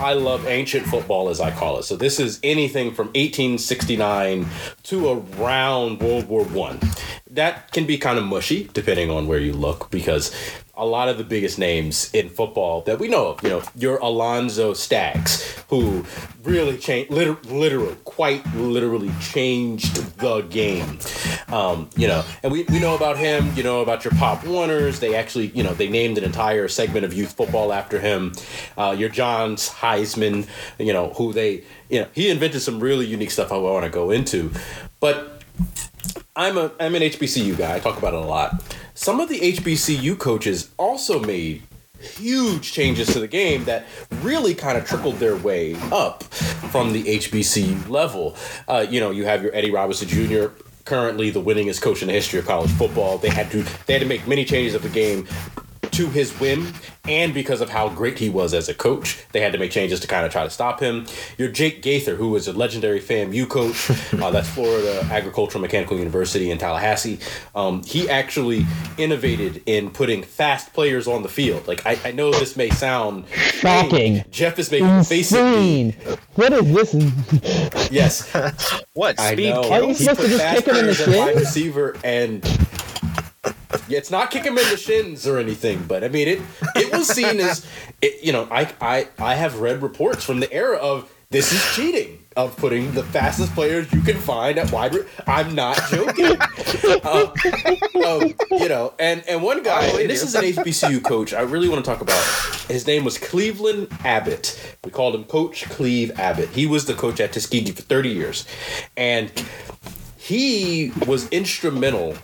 I 0.00 0.12
love 0.12 0.46
ancient 0.46 0.86
football, 0.86 1.28
as 1.28 1.40
I 1.40 1.50
call 1.50 1.78
it. 1.78 1.82
So 1.82 1.96
this 1.96 2.20
is 2.20 2.38
anything 2.44 2.94
from 2.94 3.06
1869 3.06 4.46
to 4.84 5.08
around 5.08 6.00
World 6.00 6.28
War 6.28 6.44
One. 6.44 6.78
That 7.30 7.72
can 7.72 7.86
be 7.86 7.98
kind 7.98 8.18
of 8.18 8.24
mushy 8.24 8.70
depending 8.72 9.10
on 9.10 9.26
where 9.26 9.38
you 9.38 9.52
look, 9.52 9.90
because 9.90 10.34
a 10.78 10.86
lot 10.86 11.08
of 11.08 11.18
the 11.18 11.24
biggest 11.24 11.58
names 11.58 12.08
in 12.14 12.28
football 12.28 12.82
that 12.82 13.00
we 13.00 13.08
know 13.08 13.28
of, 13.28 13.42
you 13.42 13.48
know, 13.48 13.62
your 13.74 13.98
Alonzo 13.98 14.72
Staggs, 14.74 15.42
who 15.68 16.04
really 16.44 16.78
changed, 16.78 17.10
liter- 17.10 17.36
literally, 17.46 17.96
quite 18.04 18.46
literally 18.54 19.10
changed 19.20 19.96
the 20.18 20.42
game. 20.42 21.00
Um, 21.48 21.90
you 21.96 22.06
know, 22.06 22.24
and 22.44 22.52
we, 22.52 22.62
we 22.64 22.78
know 22.78 22.94
about 22.94 23.18
him, 23.18 23.52
you 23.56 23.64
know, 23.64 23.80
about 23.80 24.04
your 24.04 24.12
Pop 24.14 24.46
Warners. 24.46 25.00
They 25.00 25.16
actually, 25.16 25.48
you 25.48 25.64
know, 25.64 25.74
they 25.74 25.88
named 25.88 26.16
an 26.16 26.22
entire 26.22 26.68
segment 26.68 27.04
of 27.04 27.12
youth 27.12 27.32
football 27.32 27.72
after 27.72 27.98
him. 27.98 28.32
Uh, 28.76 28.94
your 28.96 29.08
Johns 29.08 29.68
Heisman, 29.68 30.46
you 30.78 30.92
know, 30.92 31.10
who 31.14 31.32
they, 31.32 31.64
you 31.88 32.00
know, 32.00 32.06
he 32.12 32.30
invented 32.30 32.62
some 32.62 32.78
really 32.78 33.06
unique 33.06 33.32
stuff 33.32 33.50
I 33.50 33.56
want 33.56 33.84
to 33.84 33.90
go 33.90 34.12
into. 34.12 34.52
But 35.00 35.42
I'm 36.38 36.56
a 36.56 36.70
I'm 36.78 36.94
an 36.94 37.02
HBCU 37.02 37.58
guy. 37.58 37.74
I 37.74 37.80
talk 37.80 37.98
about 37.98 38.14
it 38.14 38.20
a 38.20 38.24
lot. 38.24 38.62
Some 38.94 39.18
of 39.18 39.28
the 39.28 39.40
HBCU 39.40 40.16
coaches 40.18 40.70
also 40.78 41.18
made 41.18 41.62
huge 42.00 42.72
changes 42.72 43.12
to 43.12 43.18
the 43.18 43.26
game 43.26 43.64
that 43.64 43.84
really 44.22 44.54
kind 44.54 44.78
of 44.78 44.86
trickled 44.86 45.16
their 45.16 45.36
way 45.36 45.74
up 45.90 46.22
from 46.22 46.92
the 46.92 47.02
HBCU 47.02 47.88
level. 47.88 48.36
Uh, 48.68 48.86
you 48.88 49.00
know, 49.00 49.10
you 49.10 49.24
have 49.24 49.42
your 49.42 49.52
Eddie 49.52 49.72
Robinson 49.72 50.06
Jr. 50.06 50.46
Currently, 50.84 51.30
the 51.30 51.42
winningest 51.42 51.82
coach 51.82 52.02
in 52.02 52.06
the 52.06 52.14
history 52.14 52.38
of 52.38 52.46
college 52.46 52.70
football. 52.70 53.18
They 53.18 53.30
had 53.30 53.50
to 53.50 53.64
they 53.86 53.94
had 53.94 54.02
to 54.02 54.08
make 54.08 54.28
many 54.28 54.44
changes 54.44 54.76
of 54.76 54.82
the 54.82 54.88
game 54.88 55.26
to 55.98 56.08
his 56.10 56.30
whim 56.38 56.72
and 57.08 57.34
because 57.34 57.60
of 57.60 57.68
how 57.70 57.88
great 57.88 58.18
he 58.20 58.28
was 58.28 58.54
as 58.54 58.68
a 58.68 58.74
coach. 58.74 59.24
They 59.32 59.40
had 59.40 59.50
to 59.52 59.58
make 59.58 59.72
changes 59.72 59.98
to 60.00 60.06
kind 60.06 60.24
of 60.24 60.30
try 60.30 60.44
to 60.44 60.50
stop 60.50 60.78
him. 60.78 61.06
Your 61.38 61.48
Jake 61.48 61.82
Gaither, 61.82 62.14
who 62.14 62.28
was 62.30 62.46
a 62.46 62.52
legendary 62.52 63.00
FAMU 63.00 63.48
coach, 63.48 63.90
uh, 64.22 64.30
that's 64.30 64.48
Florida 64.48 65.04
Agricultural 65.10 65.60
Mechanical 65.60 65.96
University 65.98 66.52
in 66.52 66.58
Tallahassee. 66.58 67.18
Um, 67.56 67.82
he 67.82 68.08
actually 68.08 68.64
innovated 68.96 69.60
in 69.66 69.90
putting 69.90 70.22
fast 70.22 70.72
players 70.72 71.08
on 71.08 71.22
the 71.24 71.28
field. 71.28 71.66
Like 71.66 71.84
I, 71.84 71.98
I 72.04 72.12
know 72.12 72.30
this 72.30 72.56
may 72.56 72.70
sound 72.70 73.26
Shocking. 73.30 74.24
Jeff 74.30 74.58
is 74.60 74.70
making 74.70 74.86
a 74.86 75.02
face. 75.04 75.32
Insane. 75.32 75.92
What 76.36 76.52
is 76.52 76.72
this? 76.92 77.90
Yes, 77.90 78.32
What 78.94 79.18
I 79.18 79.32
speed 79.32 79.50
know. 79.50 79.62
kill? 79.62 79.72
Are 79.72 79.80
you 79.82 79.88
He 79.88 79.94
supposed 79.94 80.20
to 80.20 80.22
put 80.22 80.28
just 80.28 80.42
fast 80.42 80.64
kick 80.64 80.66
him 80.66 80.76
in 80.76 80.86
the 80.86 80.94
players 80.94 81.00
at 81.00 81.08
wide 81.18 81.28
shin? 81.32 81.38
receiver 81.40 81.96
and 82.04 82.42
yeah, 83.88 83.98
it's 83.98 84.10
not 84.10 84.30
kick 84.30 84.44
him 84.44 84.58
in 84.58 84.68
the 84.70 84.76
shins 84.76 85.26
or 85.26 85.38
anything, 85.38 85.84
but 85.86 86.04
I 86.04 86.08
mean 86.08 86.28
it. 86.28 86.40
It 86.76 86.92
was 86.92 87.08
seen 87.08 87.40
as, 87.40 87.66
it, 88.00 88.22
you 88.22 88.32
know, 88.32 88.48
I 88.50 88.72
I 88.80 89.08
I 89.18 89.34
have 89.34 89.60
read 89.60 89.82
reports 89.82 90.24
from 90.24 90.40
the 90.40 90.52
era 90.52 90.76
of 90.76 91.10
this 91.30 91.52
is 91.52 91.76
cheating 91.76 92.24
of 92.38 92.56
putting 92.56 92.92
the 92.92 93.02
fastest 93.02 93.52
players 93.52 93.92
you 93.92 94.00
can 94.00 94.16
find 94.16 94.58
at 94.58 94.72
wide. 94.72 94.94
Re- 94.94 95.04
I'm 95.26 95.54
not 95.54 95.78
joking. 95.90 96.36
Uh, 97.04 97.32
um, 98.06 98.34
you 98.52 98.68
know, 98.68 98.94
and 98.98 99.22
and 99.28 99.42
one 99.42 99.62
guy, 99.62 99.84
and 99.84 100.08
this 100.08 100.22
is 100.22 100.34
an 100.34 100.44
HBCU 100.44 101.04
coach. 101.04 101.34
I 101.34 101.42
really 101.42 101.68
want 101.68 101.84
to 101.84 101.90
talk 101.90 102.00
about. 102.00 102.24
His 102.68 102.86
name 102.86 103.04
was 103.04 103.18
Cleveland 103.18 103.88
Abbott. 104.04 104.76
We 104.84 104.90
called 104.90 105.14
him 105.14 105.24
Coach 105.24 105.64
Cleve 105.68 106.18
Abbott. 106.18 106.48
He 106.50 106.66
was 106.66 106.86
the 106.86 106.94
coach 106.94 107.20
at 107.20 107.32
Tuskegee 107.32 107.72
for 107.72 107.82
30 107.82 108.08
years, 108.08 108.46
and 108.96 109.30
he 110.16 110.92
was 111.06 111.28
instrumental 111.28 112.16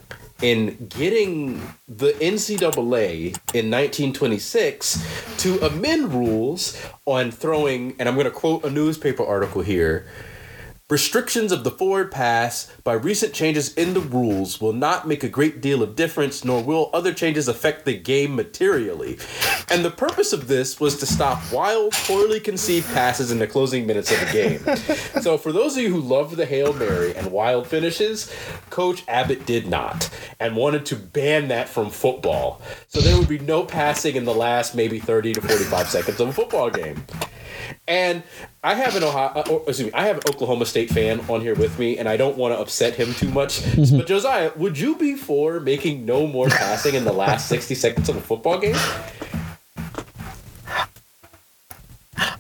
in 0.45 0.89
getting 0.91 1.59
the 1.89 2.13
NCAA 2.21 3.29
in 3.55 3.71
1926 3.71 5.03
to 5.39 5.59
amend 5.65 6.13
rules 6.13 6.79
on 7.07 7.31
throwing, 7.31 7.97
and 7.99 8.07
I'm 8.07 8.15
going 8.15 8.27
to 8.27 8.31
quote 8.31 8.63
a 8.63 8.69
newspaper 8.69 9.25
article 9.25 9.63
here. 9.63 10.07
Restrictions 10.95 11.51
of 11.51 11.65
the 11.65 11.73
forward 11.73 12.13
pass 12.13 12.71
by 12.85 12.93
recent 12.93 13.35
changes 13.35 13.75
in 13.75 13.95
the 13.95 14.01
rules 14.01 14.61
will 14.61 14.73
not 14.73 15.09
make 15.09 15.25
a 15.25 15.29
great 15.29 15.61
deal 15.61 15.83
of 15.83 15.97
difference, 15.97 16.45
nor 16.45 16.63
will 16.63 16.89
other 16.93 17.13
changes 17.13 17.49
affect 17.49 17.85
the 17.85 17.99
game 17.99 18.37
materially. 18.37 19.19
And 19.69 19.85
the 19.85 19.91
purpose 19.91 20.33
of 20.33 20.47
this 20.47 20.79
was 20.79 20.97
to 20.99 21.07
stop 21.07 21.43
wild, 21.53 21.95
poorly 21.95 22.39
conceived 22.39 22.87
passes 22.95 23.33
in 23.33 23.41
the 23.41 23.49
closing 23.49 23.89
minutes 23.89 24.13
of 24.13 24.21
the 24.21 24.33
game. 24.33 25.21
so, 25.21 25.37
for 25.37 25.51
those 25.51 25.77
of 25.77 25.83
you 25.83 25.91
who 25.91 26.01
love 26.01 26.37
the 26.37 26.47
Hail 26.47 26.73
Mary 26.73 27.13
and 27.17 27.33
wild 27.33 27.67
finishes, 27.67 28.33
Coach 28.71 29.03
Abbott 29.09 29.47
did 29.47 29.67
not 29.67 30.09
and 30.39 30.55
wanted 30.55 30.87
to 30.87 30.95
ban 30.95 31.49
that 31.49 31.69
from 31.69 31.91
football. 31.91 32.63
So, 32.87 33.01
there 33.01 33.19
would 33.19 33.27
be 33.27 33.41
no 33.41 33.65
passing 33.65 34.15
in 34.15 34.25
the 34.25 34.33
last 34.33 34.77
maybe 34.77 35.01
30 35.01 35.33
to 35.33 35.41
45 35.41 35.89
seconds 35.89 36.21
of 36.21 36.29
a 36.29 36.33
football 36.33 36.71
game. 36.71 37.05
And 37.87 38.23
I 38.63 38.75
have 38.75 38.97
an 38.97 39.03
Ohio, 39.05 39.33
uh, 39.35 39.45
or, 39.51 39.63
excuse 39.69 39.87
me, 39.87 39.93
I 39.93 40.07
have 40.07 40.17
an 40.17 40.23
Oklahoma 40.29 40.67
State 40.67 40.91
fan 40.91 41.21
on 41.29 41.41
here 41.41 41.55
with 41.55 41.79
me, 41.79 41.99
and 41.99 42.09
I 42.09 42.17
don't 42.17 42.37
want 42.37 42.55
to 42.55 42.61
upset 42.61 42.95
him 42.95 43.13
too 43.15 43.29
much. 43.29 43.63
but 43.77 44.07
Josiah, 44.07 44.53
would 44.57 44.79
you 44.79 44.97
be 44.97 45.15
for 45.17 45.61
making 45.61 46.05
no 46.07 46.27
more 46.27 46.49
passing 46.49 46.95
in 46.95 47.05
the 47.05 47.13
last 47.13 47.49
sixty 47.49 47.75
seconds 47.75 48.09
of 48.09 48.17
a 48.17 48.21
football 48.21 48.59
game? 48.59 48.77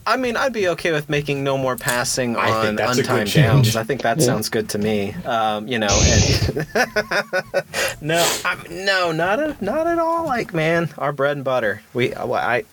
I 0.06 0.16
mean, 0.18 0.36
I'd 0.36 0.52
be 0.52 0.68
okay 0.68 0.92
with 0.92 1.08
making 1.08 1.42
no 1.44 1.56
more 1.56 1.76
passing 1.76 2.36
I 2.36 2.50
on 2.50 2.76
that's 2.76 2.98
a 2.98 3.02
good 3.02 3.10
untimed 3.10 3.34
downs. 3.34 3.76
I 3.76 3.84
think 3.84 4.02
that 4.02 4.20
sounds 4.20 4.48
good 4.50 4.68
to 4.70 4.78
me. 4.78 5.14
Um, 5.24 5.66
you 5.66 5.78
know, 5.78 5.88
and 5.90 6.66
no, 8.02 8.38
I, 8.44 8.56
no, 8.70 9.12
not 9.12 9.40
a, 9.40 9.56
not 9.64 9.86
at 9.86 9.98
all. 9.98 10.26
Like, 10.26 10.52
man, 10.52 10.90
our 10.98 11.12
bread 11.12 11.36
and 11.36 11.44
butter. 11.44 11.80
We, 11.94 12.14
I, 12.14 12.64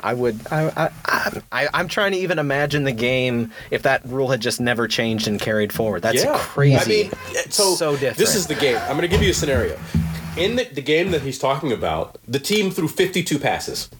I 0.00 0.14
would, 0.14 0.40
I, 0.50 0.90
I, 1.04 1.42
I, 1.50 1.68
I'm 1.74 1.88
trying 1.88 2.12
to 2.12 2.18
even 2.18 2.38
imagine 2.38 2.84
the 2.84 2.92
game 2.92 3.52
if 3.70 3.82
that 3.82 4.04
rule 4.06 4.28
had 4.28 4.40
just 4.40 4.60
never 4.60 4.86
changed 4.86 5.26
and 5.26 5.40
carried 5.40 5.72
forward. 5.72 6.02
That's 6.02 6.24
crazy. 6.46 6.76
I 6.76 6.84
mean, 6.84 7.10
so, 7.50 7.74
so 7.74 7.92
different. 7.92 8.18
This 8.18 8.36
is 8.36 8.46
the 8.46 8.54
game. 8.54 8.76
I'm 8.76 8.90
going 8.96 9.02
to 9.02 9.08
give 9.08 9.22
you 9.22 9.30
a 9.30 9.34
scenario. 9.34 9.76
in 10.36 10.54
the, 10.56 10.64
the 10.64 10.82
game 10.82 11.10
that 11.10 11.22
he's 11.22 11.38
talking 11.38 11.72
about, 11.72 12.18
the 12.28 12.38
team 12.38 12.70
threw 12.70 12.86
52 12.86 13.38
passes. 13.40 13.90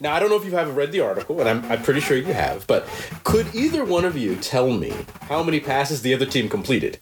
Now, 0.00 0.14
I 0.14 0.20
don't 0.20 0.30
know 0.30 0.36
if 0.36 0.44
you 0.44 0.52
have 0.52 0.76
read 0.76 0.92
the 0.92 1.00
article, 1.00 1.40
and 1.40 1.48
I'm, 1.48 1.64
I'm 1.70 1.82
pretty 1.82 2.00
sure 2.00 2.16
you 2.16 2.32
have, 2.32 2.66
but 2.66 2.88
could 3.24 3.54
either 3.54 3.84
one 3.84 4.04
of 4.04 4.16
you 4.16 4.36
tell 4.36 4.70
me 4.72 4.92
how 5.22 5.42
many 5.42 5.60
passes 5.60 6.02
the 6.02 6.14
other 6.14 6.26
team 6.26 6.48
completed? 6.48 6.98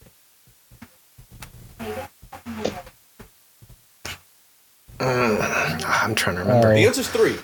Uh, 4.98 5.78
I'm 5.86 6.14
trying 6.14 6.36
to 6.36 6.42
remember. 6.42 6.74
The 6.74 6.86
answer's 6.86 7.08
three. 7.08 7.36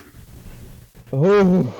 Ooh. 1.13 1.73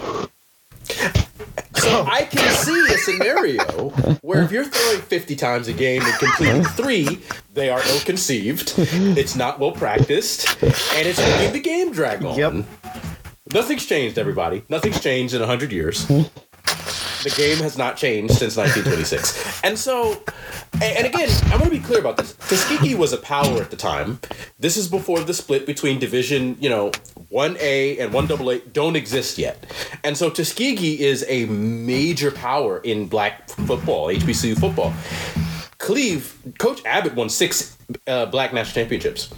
So 1.83 2.05
I 2.05 2.23
can 2.31 2.53
see 2.55 2.95
a 2.95 2.99
scenario 2.99 3.89
where 4.21 4.43
if 4.43 4.53
you're 4.53 4.65
throwing 4.65 5.01
50 5.03 5.37
times 5.37 5.69
a 5.69 5.73
game 5.73 6.03
and 6.03 6.15
completing 6.19 6.65
three, 6.65 7.21
they 7.55 7.71
are 7.71 7.83
ill 7.87 8.01
conceived, 8.01 8.75
it's 8.77 9.35
not 9.35 9.59
well 9.59 9.73
practiced, 9.73 10.63
and 10.63 11.09
it's 11.09 11.19
making 11.19 11.53
the 11.53 11.61
game 11.61 11.93
drag 11.93 12.25
on. 12.25 12.39
Yep. 12.39 12.65
Nothing's 13.55 13.85
changed, 13.85 14.19
everybody. 14.19 14.65
Nothing's 14.71 15.01
changed 15.01 15.35
in 15.35 15.41
100 15.41 15.73
years. 15.73 16.07
The 16.07 17.33
game 17.37 17.59
has 17.59 17.77
not 17.77 17.97
changed 17.97 18.35
since 18.35 18.57
1926. 18.57 19.63
And 19.63 19.79
so, 19.79 20.23
and, 20.81 21.07
again, 21.07 21.29
I 21.47 21.57
want 21.57 21.65
to 21.65 21.71
be 21.71 21.79
clear 21.79 22.01
about 22.01 22.17
this. 22.17 22.35
Tuskegee 22.49 22.95
was 22.95 23.13
a 23.13 23.19
power 23.19 23.61
at 23.61 23.71
the 23.71 23.77
time. 23.77 24.19
This 24.59 24.77
is 24.77 24.89
before 24.89 25.21
the 25.21 25.35
split 25.35 25.67
between 25.67 25.99
Division, 25.99 26.57
you 26.61 26.71
know, 26.71 26.91
1A 27.31 28.01
and 28.01 28.13
1AA 28.13 28.73
don't 28.73 28.97
exist 28.97 29.37
yet. 29.39 29.65
And 30.03 30.17
so 30.17 30.31
Tuskegee 30.31 31.01
is 31.01 31.25
a 31.29 31.45
major 31.47 32.31
power 32.31 32.79
in 32.79 33.07
black 33.07 33.49
football, 33.51 34.09
HBCU 34.09 34.59
football. 34.59 34.95
Cleve, 35.79 36.37
Coach 36.59 36.81
Abbott 36.87 37.15
won 37.15 37.29
six 37.29 37.77
uh, 38.07 38.27
black 38.27 38.53
national 38.53 38.75
championships 38.75 39.33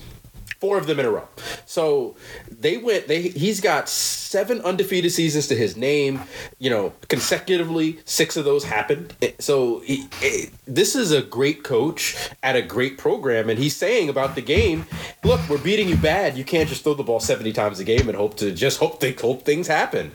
four 0.60 0.78
of 0.78 0.86
them 0.86 1.00
in 1.00 1.06
a 1.06 1.10
row. 1.10 1.28
So 1.66 2.16
they 2.50 2.76
went. 2.76 3.08
They 3.08 3.22
he's 3.22 3.60
got 3.60 3.88
seven 3.88 4.60
undefeated 4.62 5.12
seasons 5.12 5.46
to 5.48 5.54
his 5.56 5.76
name. 5.76 6.20
You 6.58 6.70
know, 6.70 6.92
consecutively, 7.08 7.98
six 8.04 8.36
of 8.36 8.44
those 8.44 8.64
happened. 8.64 9.14
Eh, 9.22 9.32
so 9.38 9.80
he, 9.80 10.08
it- 10.22 10.50
this 10.66 10.94
is 10.96 11.12
a 11.12 11.22
great 11.22 11.62
coach 11.62 12.16
at 12.42 12.56
a 12.56 12.62
great 12.62 12.98
program, 12.98 13.50
and 13.50 13.58
he's 13.58 13.76
saying 13.76 14.08
about 14.08 14.34
the 14.34 14.42
game. 14.42 14.86
Look, 15.22 15.40
we're 15.48 15.58
beating 15.58 15.88
you 15.88 15.96
bad. 15.96 16.36
You 16.38 16.44
can't 16.44 16.68
just 16.68 16.84
throw 16.84 16.94
the 16.94 17.02
ball 17.02 17.20
seventy 17.20 17.52
times 17.52 17.80
a 17.80 17.84
game 17.84 18.08
and 18.08 18.16
hope 18.16 18.36
to 18.38 18.52
just 18.52 18.78
hope 18.78 19.00
they 19.00 19.12
hope 19.12 19.44
things 19.44 19.66
happen. 19.66 20.12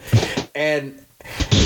And 0.56 1.06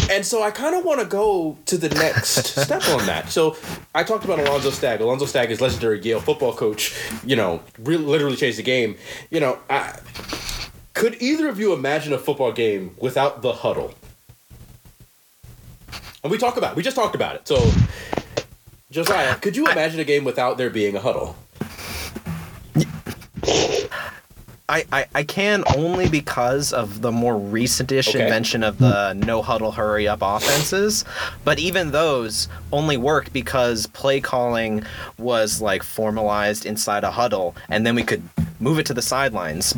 and 0.10 0.26
so 0.26 0.44
I 0.44 0.52
kind 0.52 0.76
of 0.76 0.86
want 0.86 1.00
to 1.00 1.06
go 1.06 1.58
to 1.66 1.78
the 1.78 1.90
next 1.90 2.46
step 2.64 2.88
on 2.90 3.06
that. 3.06 3.30
So 3.30 3.58
I 3.96 4.04
talked 4.04 4.26
about 4.26 4.40
Alonzo 4.40 4.70
Stagg. 4.70 5.02
Alonzo 5.02 5.26
Stagg 5.26 5.52
is 5.52 5.62
legendary 5.62 6.00
Yale 6.02 6.20
football 6.20 6.54
coach. 6.54 6.96
You 7.26 7.36
know, 7.36 7.62
re- 7.80 7.98
literally 7.98 8.36
changed 8.36 8.58
the 8.58 8.64
game. 8.64 8.98
You 9.30 9.40
know, 9.40 9.60
I, 9.70 10.00
could 10.94 11.22
either 11.22 11.48
of 11.48 11.60
you 11.60 11.74
imagine 11.74 12.14
a 12.14 12.20
football 12.20 12.52
game 12.52 12.96
without 13.00 13.42
the 13.42 13.54
huddle? 13.54 13.94
And 16.24 16.32
we 16.32 16.38
talk 16.38 16.58
about. 16.58 16.72
It. 16.72 16.78
We 16.78 16.84
just 16.84 16.96
talked 16.96 17.16
about 17.16 17.36
it. 17.36 17.48
So 17.48 17.72
Josiah, 18.94 19.36
could 19.38 19.56
you 19.56 19.66
imagine 19.66 20.00
a 20.00 20.04
game 20.04 20.24
without 20.24 20.58
there 20.58 20.70
being 20.70 20.96
a 20.96 21.00
huddle? 21.00 21.36
I, 24.70 24.86
I, 24.94 25.06
I 25.14 25.24
can 25.24 25.64
only 25.76 26.08
because 26.10 26.72
of 26.72 27.02
the 27.02 27.12
more 27.12 27.38
recent-ish 27.38 28.10
Okay. 28.10 28.24
invention 28.24 28.64
of 28.64 28.78
the 28.78 29.14
no 29.14 29.42
huddle 29.42 29.72
hurry 29.74 30.08
up 30.08 30.20
offenses. 30.22 31.04
But 31.44 31.60
even 31.60 31.92
those 31.92 32.48
only 32.72 32.96
worked 32.96 33.34
because 33.34 33.88
play 33.88 34.22
calling 34.22 34.84
was 35.18 35.62
like 35.62 35.84
formalized 35.84 36.66
inside 36.66 37.04
a 37.04 37.12
huddle, 37.12 37.56
and 37.70 37.86
then 37.86 37.94
we 37.96 38.04
could 38.04 38.24
move 38.62 38.80
it 38.80 38.86
to 38.86 38.94
the 38.94 39.02
sidelines. 39.02 39.76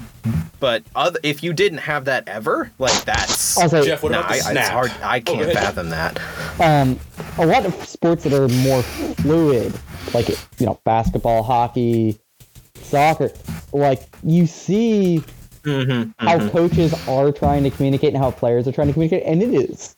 But 0.60 0.84
other, 0.96 1.20
if 1.24 1.42
you 1.44 1.52
didn't 1.52 1.80
have 1.80 2.06
that 2.06 2.28
ever, 2.28 2.72
like 2.80 3.04
that's 3.06 3.58
Also, 3.58 3.84
Jeff, 3.84 4.04
what 4.04 4.12
nah, 4.12 4.20
about 4.20 4.30
the 4.30 4.36
I, 4.36 4.40
snap? 4.40 4.56
it's 4.58 4.70
hard. 4.70 4.92
I 5.04 5.18
Oh, 5.18 5.22
can't 5.22 5.42
ahead. 5.50 5.54
fathom 5.58 5.90
that. 5.90 6.20
um, 6.62 7.00
a 7.40 7.46
lot 7.46 7.66
of 7.66 7.74
sports 7.88 8.24
that 8.24 8.34
are 8.34 8.48
more 8.48 8.82
fluid, 8.84 9.74
like 10.14 10.30
you 10.30 10.66
know, 10.66 10.80
basketball, 10.86 11.44
hockey, 11.44 12.18
soccer, 12.82 13.32
like 13.74 14.04
you 14.24 14.46
see 14.48 15.24
Mm-hmm, 15.64 16.12
how 16.24 16.48
coaches 16.50 16.94
are 17.08 17.32
trying 17.32 17.64
to 17.64 17.72
communicate 17.72 18.14
and 18.14 18.22
how 18.22 18.30
players 18.30 18.68
are 18.68 18.72
trying 18.72 18.86
to 18.86 18.94
communicate, 18.94 19.24
and 19.26 19.42
it 19.42 19.52
is 19.52 19.96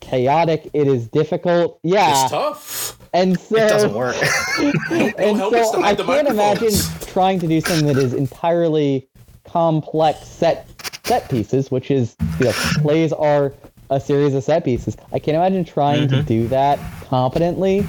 chaotic. 0.00 0.68
It 0.72 0.88
is 0.88 1.06
difficult. 1.06 1.78
Yeah, 1.84 2.10
It's 2.24 2.30
tough. 2.32 2.98
and 3.12 3.38
so 3.38 3.54
It 3.54 3.68
doesn't 3.68 3.94
work. 3.94 4.16
and 4.58 5.38
so 5.38 5.82
I 5.84 5.94
can't 5.94 6.26
imagine 6.26 6.72
trying 7.06 7.38
to 7.38 7.46
do 7.46 7.60
something 7.60 7.86
that 7.86 7.96
is 7.96 8.12
entirely 8.12 9.08
complex 9.44 10.26
set 10.26 10.68
set 11.04 11.30
pieces, 11.30 11.70
which 11.70 11.92
is 11.92 12.16
you 12.40 12.46
know, 12.46 12.52
plays 12.82 13.12
are 13.12 13.54
a 13.90 14.00
series 14.00 14.34
of 14.34 14.42
set 14.42 14.64
pieces. 14.64 14.96
I 15.12 15.20
can't 15.20 15.36
imagine 15.36 15.64
trying 15.64 16.08
to 16.08 16.22
do 16.24 16.48
that 16.48 16.80
competently 17.04 17.86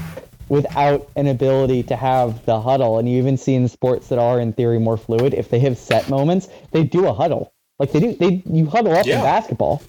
without 0.49 1.09
an 1.15 1.27
ability 1.27 1.83
to 1.83 1.95
have 1.95 2.45
the 2.45 2.59
huddle. 2.61 2.99
And 2.99 3.09
you 3.09 3.17
even 3.17 3.37
see 3.37 3.55
in 3.55 3.67
sports 3.67 4.07
that 4.09 4.19
are 4.19 4.39
in 4.39 4.53
theory 4.53 4.79
more 4.79 4.97
fluid, 4.97 5.33
if 5.33 5.49
they 5.49 5.59
have 5.59 5.77
set 5.77 6.09
moments, 6.09 6.47
they 6.71 6.83
do 6.83 7.07
a 7.07 7.13
huddle. 7.13 7.53
Like 7.79 7.91
they 7.91 7.99
do, 7.99 8.13
they 8.13 8.41
you 8.45 8.67
huddle 8.67 8.93
up 8.93 9.05
Yeah. 9.05 9.17
in 9.17 9.23
basketball. 9.23 9.81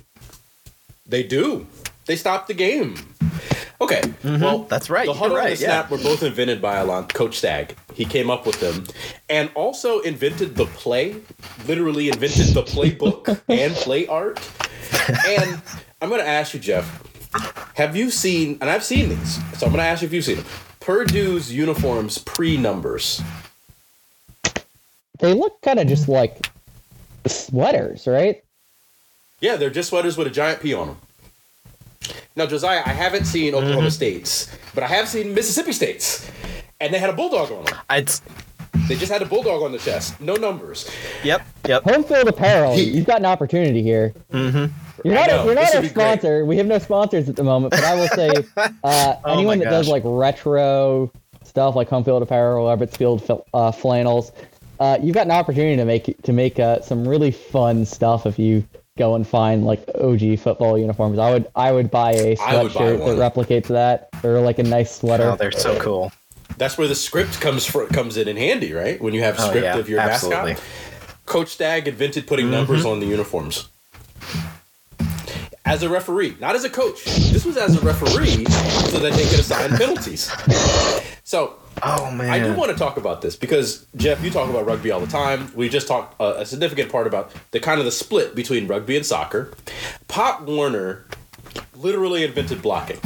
They 1.06 1.22
do. 1.22 1.66
They 2.06 2.16
stop 2.16 2.46
the 2.46 2.54
game. 2.54 2.96
Okay. 3.80 4.00
Mm-hmm. 4.00 4.42
Well, 4.42 4.58
That's 4.60 4.88
right, 4.88 5.06
The 5.06 5.12
you're 5.12 5.18
huddle 5.20 5.36
and 5.38 5.52
the 5.52 5.56
snap 5.56 5.90
were 5.90 5.98
both 5.98 6.22
invented 6.22 6.62
by 6.62 6.76
Alon, 6.76 7.08
Coach 7.08 7.36
Stagg. 7.38 7.76
He 7.94 8.04
came 8.04 8.30
up 8.30 8.46
with 8.46 8.58
them, 8.60 8.84
and 9.28 9.50
also 9.54 10.00
invented 10.00 10.56
the 10.56 10.66
play. 10.66 11.16
Literally 11.66 12.08
invented 12.08 12.48
the 12.54 12.62
playbook 12.62 13.40
and 13.48 13.74
play 13.74 14.06
art. 14.06 14.40
And 15.26 15.60
I'm 16.00 16.08
going 16.08 16.20
to 16.20 16.26
ask 16.28 16.54
you, 16.54 16.60
Jeff. 16.60 17.02
Have 17.74 17.94
you 17.96 18.10
seen? 18.10 18.58
And 18.60 18.70
I've 18.70 18.84
seen 18.84 19.08
these, 19.10 19.34
so 19.58 19.66
I'm 19.66 19.72
going 19.72 19.82
to 19.82 19.88
ask 19.88 20.02
you 20.02 20.06
if 20.06 20.12
you've 20.12 20.24
seen 20.24 20.36
them. 20.36 20.46
Purdue's 20.80 21.52
uniforms 21.52 22.18
pre-numbers. 22.18 23.20
They 25.18 25.32
look 25.34 25.60
kind 25.62 25.78
of 25.78 25.86
just 25.86 26.08
like 26.08 26.48
sweaters, 27.26 28.06
right? 28.06 28.42
Yeah, 29.40 29.56
they're 29.56 29.70
just 29.70 29.88
sweaters 29.90 30.16
with 30.16 30.26
a 30.26 30.30
giant 30.30 30.60
P 30.62 30.74
on 30.74 30.88
them. 30.88 30.96
Now, 32.36 32.46
Josiah, 32.46 32.82
I 32.84 32.90
haven't 32.90 33.24
seen 33.24 33.54
Oklahoma 33.54 33.90
State's, 33.90 34.48
but 34.74 34.82
I 34.84 34.86
have 34.88 35.08
seen 35.08 35.34
Mississippi 35.34 35.72
State's, 35.72 36.30
and 36.80 36.92
they 36.92 36.98
had 36.98 37.10
a 37.10 37.14
bulldog 37.14 37.50
on 37.50 37.64
them. 37.64 37.74
It's 37.90 38.20
They 38.88 38.94
just 38.94 39.10
had 39.10 39.22
a 39.22 39.26
bulldog 39.26 39.62
on 39.62 39.72
the 39.72 39.78
chest, 39.78 40.20
no 40.20 40.34
numbers. 40.34 40.88
yep, 41.24 41.46
yep. 41.66 41.82
Home 41.84 42.04
field 42.04 42.28
apparel. 42.28 42.74
He- 42.76 42.82
You've 42.90 43.06
got 43.06 43.18
an 43.18 43.26
opportunity 43.26 43.82
here. 43.82 44.12
Mm-hmm. 44.32 44.72
You're 45.06 45.14
not. 45.14 45.26
know, 45.28 45.44
you're 45.44 45.54
not 45.54 45.64
would 45.66 45.74
our 45.76 45.82
be 45.82 45.88
great. 45.88 46.04
sponsor. 46.20 46.44
We 46.44 46.56
have 46.58 46.66
no 46.66 46.78
sponsors 46.78 47.28
at 47.28 47.36
the 47.36 47.44
moment, 47.44 47.70
but 47.72 47.84
I 47.84 47.94
will 47.94 48.08
say, 48.08 48.30
uh, 48.56 48.70
Oh 49.24 49.32
anyone 49.32 49.58
that 49.60 49.70
does 49.70 49.88
like 49.88 50.02
retro 50.04 51.10
stuff, 51.44 51.74
like 51.74 51.88
home 51.88 52.04
field 52.04 52.22
apparel, 52.22 52.66
Evertsfield 52.66 53.22
fil- 53.22 53.46
uh, 53.54 53.70
flannels, 53.72 54.32
uh, 54.80 54.98
you've 55.02 55.14
got 55.14 55.26
an 55.26 55.32
opportunity 55.32 55.76
to 55.76 55.84
make 55.84 56.20
to 56.22 56.32
make 56.32 56.58
uh, 56.58 56.80
some 56.80 57.06
really 57.06 57.30
fun 57.30 57.84
stuff 57.86 58.26
if 58.26 58.38
you 58.38 58.66
go 58.98 59.14
and 59.14 59.26
find 59.26 59.64
like 59.64 59.84
OG 60.00 60.38
football 60.38 60.78
uniforms. 60.78 61.18
I 61.18 61.30
would. 61.32 61.46
I 61.54 61.72
would 61.72 61.90
buy 61.90 62.12
a 62.12 62.28
would 62.30 62.38
buy 62.38 62.54
sweatshirt 62.54 62.98
that 63.18 63.34
replicates 63.34 63.66
that, 63.68 64.08
or 64.24 64.40
like 64.40 64.58
a 64.58 64.62
nice 64.62 64.94
sweater. 64.96 65.30
Oh, 65.30 65.36
they're 65.36 65.52
so 65.52 65.78
cool. 65.80 66.12
That's 66.58 66.78
where 66.78 66.88
the 66.88 66.94
script 66.94 67.40
comes 67.40 67.66
fr- 67.66 67.84
comes 67.84 68.16
in 68.16 68.28
in 68.28 68.36
handy, 68.36 68.72
right? 68.72 69.00
When 69.00 69.12
you 69.14 69.22
have 69.22 69.36
Oh, 69.38 69.48
script 69.48 69.64
yeah, 69.64 69.76
of 69.78 69.88
your 69.88 70.00
absolutely. 70.00 70.52
mascot. 70.52 70.66
Coach 71.26 71.48
Stagg 71.48 71.88
invented 71.88 72.26
putting 72.26 72.50
numbers 72.50 72.84
on 72.84 73.00
the 73.00 73.06
uniforms. 73.06 73.68
As 75.66 75.82
a 75.82 75.88
referee, 75.88 76.36
not 76.40 76.54
as 76.54 76.62
a 76.64 76.70
coach. 76.70 77.04
This 77.04 77.44
was 77.44 77.56
as 77.56 77.76
a 77.76 77.80
referee 77.84 78.44
so 78.46 78.98
that 79.00 79.12
they 79.14 79.24
could 79.28 79.40
assign 79.40 79.70
penalties. 79.76 80.30
So 81.24 81.56
Oh 81.82 82.10
man. 82.10 82.30
I 82.30 82.38
do 82.38 82.54
want 82.54 82.70
to 82.70 82.76
talk 82.76 82.96
about 82.96 83.20
this 83.20 83.36
because 83.36 83.84
Jeff, 83.96 84.22
you 84.24 84.30
talk 84.30 84.48
about 84.48 84.64
rugby 84.64 84.90
all 84.92 85.00
the 85.00 85.06
time. 85.06 85.50
We 85.54 85.68
just 85.68 85.86
talked 85.88 86.18
uh, 86.20 86.34
a 86.38 86.46
significant 86.46 86.90
part 86.90 87.06
about 87.06 87.32
the 87.50 87.60
kind 87.60 87.80
of 87.80 87.84
the 87.84 87.90
split 87.92 88.34
between 88.34 88.66
rugby 88.66 88.96
and 88.96 89.04
soccer. 89.04 89.52
Pop 90.08 90.42
Warner 90.42 91.04
literally 91.74 92.24
invented 92.24 92.62
blocking, 92.62 92.98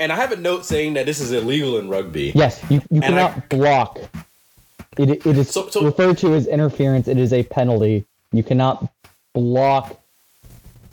and 0.00 0.10
I 0.10 0.16
have 0.16 0.32
a 0.32 0.36
note 0.36 0.64
saying 0.64 0.94
that 0.94 1.06
this 1.06 1.20
is 1.20 1.30
illegal 1.30 1.78
in 1.78 1.88
rugby. 1.88 2.32
Yes, 2.34 2.60
you, 2.68 2.80
you 2.90 3.00
And 3.02 3.04
I- 3.04 3.08
cannot 3.28 3.48
block. 3.48 3.98
It, 4.96 5.24
it 5.24 5.38
is 5.38 5.50
So- 5.50 5.68
so- 5.68 5.84
referred 5.84 6.18
to 6.18 6.34
as 6.34 6.46
interference. 6.48 7.06
It 7.06 7.18
is 7.18 7.32
a 7.32 7.44
penalty. 7.44 8.06
You 8.32 8.42
cannot 8.42 8.90
block 9.34 10.00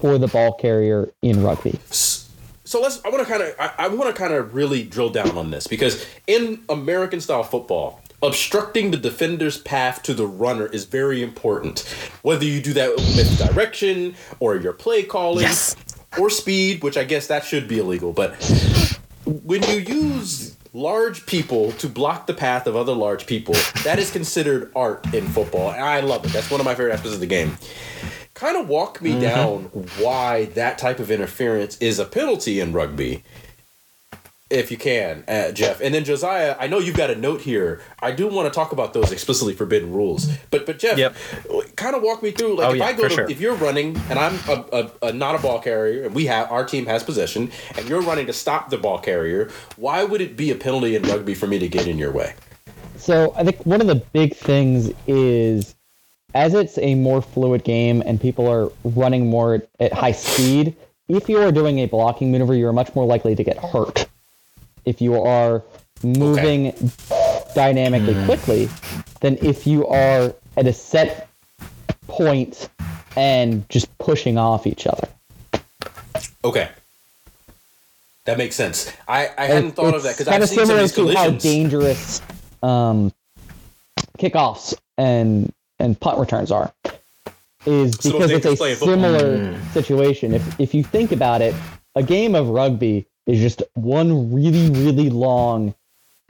for 0.05 0.17
the 0.19 0.27
ball 0.27 0.53
carrier 0.53 1.09
in 1.23 1.41
rugby. 1.41 1.79
So 1.89 2.81
let's. 2.81 3.03
I 3.03 3.09
want 3.09 3.25
to 3.25 3.31
kind 3.31 3.43
of. 3.43 3.55
I, 3.59 3.73
I 3.77 3.87
want 3.87 4.13
to 4.15 4.19
kind 4.19 4.33
of 4.33 4.53
really 4.53 4.83
drill 4.83 5.09
down 5.09 5.37
on 5.37 5.51
this 5.51 5.67
because 5.67 6.05
in 6.27 6.63
American 6.69 7.21
style 7.21 7.43
football, 7.43 8.01
obstructing 8.21 8.91
the 8.91 8.97
defender's 8.97 9.57
path 9.57 10.03
to 10.03 10.13
the 10.13 10.27
runner 10.27 10.67
is 10.67 10.85
very 10.85 11.23
important. 11.23 11.79
Whether 12.21 12.45
you 12.45 12.61
do 12.61 12.73
that 12.73 12.95
with 12.95 13.37
direction 13.37 14.15
or 14.39 14.55
your 14.55 14.73
play 14.73 15.03
calling 15.03 15.41
Yes. 15.43 15.75
or 16.19 16.29
speed, 16.29 16.83
which 16.83 16.97
I 16.97 17.03
guess 17.03 17.27
that 17.27 17.43
should 17.45 17.67
be 17.67 17.79
illegal, 17.79 18.13
but 18.13 18.35
when 19.25 19.63
you 19.63 19.77
use 19.77 20.55
large 20.75 21.25
people 21.25 21.71
to 21.73 21.87
block 21.87 22.27
the 22.27 22.33
path 22.33 22.67
of 22.67 22.75
other 22.75 22.91
large 22.93 23.25
people. 23.25 23.55
That 23.85 23.97
is 23.97 24.11
considered 24.11 24.73
art 24.75 25.13
in 25.13 25.25
football, 25.25 25.71
and 25.71 25.81
I 25.81 26.01
love 26.01 26.25
it. 26.25 26.33
That's 26.33 26.51
one 26.51 26.59
of 26.59 26.65
my 26.65 26.75
favorite 26.75 26.91
aspects 26.93 27.13
of 27.13 27.21
the 27.21 27.25
game. 27.25 27.57
Kind 28.35 28.57
of 28.57 28.67
walk 28.69 29.01
me 29.01 29.19
down 29.19 29.63
why 29.97 30.45
that 30.53 30.77
type 30.77 30.99
of 30.99 31.09
interference 31.09 31.77
is 31.79 31.97
a 31.99 32.05
penalty 32.05 32.59
in 32.59 32.73
rugby 32.73 33.23
if 34.51 34.69
you 34.69 34.77
can, 34.77 35.23
uh, 35.27 35.51
Jeff. 35.51 35.81
And 35.81 35.93
then 35.93 36.05
Josiah, 36.05 36.55
I 36.59 36.67
know 36.67 36.77
you've 36.77 36.95
got 36.95 37.09
a 37.09 37.15
note 37.15 37.41
here. 37.41 37.81
I 37.99 38.11
do 38.11 38.27
want 38.27 38.51
to 38.51 38.55
talk 38.55 38.71
about 38.71 38.93
those 38.93 39.11
explicitly 39.11 39.53
forbidden 39.55 39.91
rules. 39.91 40.29
But 40.51 40.67
but 40.67 40.77
Jeff, 40.77 40.97
Yep. 40.99 41.15
kind 41.75 41.95
of 41.95 42.03
walk 42.03 42.21
me 42.21 42.31
through. 42.31 42.57
Like 42.57 42.67
Oh, 42.67 42.71
if 42.73 42.77
yeah, 42.77 42.85
I 42.85 42.93
go 42.93 43.03
for 43.03 43.09
to 43.09 43.15
sure. 43.15 43.29
if 43.29 43.41
you're 43.41 43.55
running 43.55 43.97
and 44.09 44.19
I'm 44.19 44.35
a, 44.47 44.65
a, 45.01 45.07
a 45.07 45.13
not 45.13 45.35
a 45.35 45.39
ball 45.39 45.59
carrier 45.59 46.03
and 46.05 46.13
we 46.13 46.27
have 46.27 46.51
our 46.51 46.63
team 46.63 46.85
has 46.85 47.03
possession 47.03 47.51
and 47.77 47.89
you're 47.89 48.01
running 48.01 48.27
to 48.27 48.33
stop 48.33 48.69
the 48.69 48.77
ball 48.77 48.99
carrier, 48.99 49.49
why 49.77 50.03
would 50.03 50.21
it 50.21 50.37
be 50.37 50.51
a 50.51 50.55
penalty 50.55 50.95
in 50.95 51.01
rugby 51.03 51.33
for 51.33 51.47
me 51.47 51.57
to 51.59 51.67
get 51.67 51.87
in 51.87 51.97
your 51.97 52.11
way? 52.11 52.35
So 52.97 53.33
I 53.35 53.43
think 53.43 53.65
one 53.65 53.81
of 53.81 53.87
the 53.87 53.95
big 54.13 54.35
things 54.35 54.91
is 55.07 55.74
as 56.35 56.53
it's 56.53 56.77
a 56.79 56.93
more 56.95 57.21
fluid 57.21 57.63
game 57.63 58.03
and 58.05 58.19
people 58.19 58.47
are 58.47 58.69
running 58.83 59.27
more 59.29 59.63
at 59.79 59.93
high 59.93 60.11
speed, 60.11 60.75
if 61.07 61.29
you 61.29 61.37
are 61.39 61.51
doing 61.51 61.79
a 61.79 61.87
blocking 61.87 62.31
maneuver, 62.31 62.53
you're 62.53 62.73
much 62.73 62.93
more 62.93 63.05
likely 63.05 63.35
to 63.35 63.43
get 63.43 63.57
hurt. 63.57 64.05
If 64.83 65.01
you 65.01 65.19
are 65.19 65.63
moving 66.03 66.73
dynamically 67.55 68.13
quickly 68.25 68.69
than 69.21 69.37
if 69.41 69.65
you 69.65 69.87
are 69.87 70.35
at 70.57 70.67
a 70.67 70.73
set 70.73 71.29
point 72.07 72.69
and 73.15 73.67
just 73.69 73.97
pushing 73.97 74.37
off 74.37 74.67
each 74.67 74.85
other. 74.85 75.07
Okay. 76.43 76.69
That 78.25 78.37
makes 78.37 78.55
sense. 78.55 78.91
I, 79.07 79.29
I 79.37 79.45
hadn't 79.45 79.57
It's- 79.69 79.73
thought 79.73 79.95
of 79.95 80.03
that 80.03 80.17
because 80.17 80.27
I've 80.27 80.47
seen 80.49 80.65
some 80.65 80.77
of 80.79 80.89
similar 80.89 81.07
these 81.07 81.15
to 81.15 81.15
how 81.15 81.29
dangerous 81.31 82.21
um, 82.61 83.13
kickoffs 84.17 84.73
and 84.97 85.53
and 85.85 85.99
punt 85.99 86.19
returns 86.19 86.51
are. 86.51 86.73
Is 87.65 87.97
because 87.97 88.29
they 88.29 88.35
it's 88.35 88.45
a 88.45 88.55
play 88.55 88.75
football. 88.75 88.95
similar 88.95 89.59
situation. 89.71 90.33
If 90.33 90.59
if 90.59 90.73
you 90.73 90.83
think 90.83 91.11
about 91.11 91.41
it, 91.41 91.55
a 91.95 92.03
game 92.03 92.35
of 92.35 92.49
rugby 92.49 93.07
is 93.25 93.39
just 93.39 93.63
one 93.73 94.33
really 94.33 94.69
really 94.69 95.09
long 95.09 95.73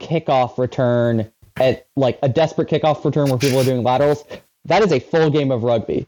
kickoff 0.00 0.56
return 0.56 1.30
at 1.56 1.86
like 1.96 2.18
a 2.22 2.28
desperate 2.28 2.68
kickoff 2.68 3.04
return 3.04 3.28
where 3.28 3.38
people 3.38 3.58
are 3.58 3.64
doing 3.64 3.82
laterals. 3.82 4.24
That 4.64 4.82
is 4.82 4.92
a 4.92 4.98
full 4.98 5.30
game 5.30 5.50
of 5.50 5.62
rugby, 5.62 6.06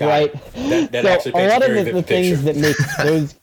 right? 0.00 0.32
That, 0.54 0.92
that 0.92 1.02
so 1.02 1.08
actually 1.08 1.44
a 1.44 1.48
lot 1.48 1.62
of 1.62 1.74
the, 1.74 1.92
the 1.92 2.02
things 2.02 2.42
that 2.44 2.56
make 2.56 2.76
those 3.02 3.34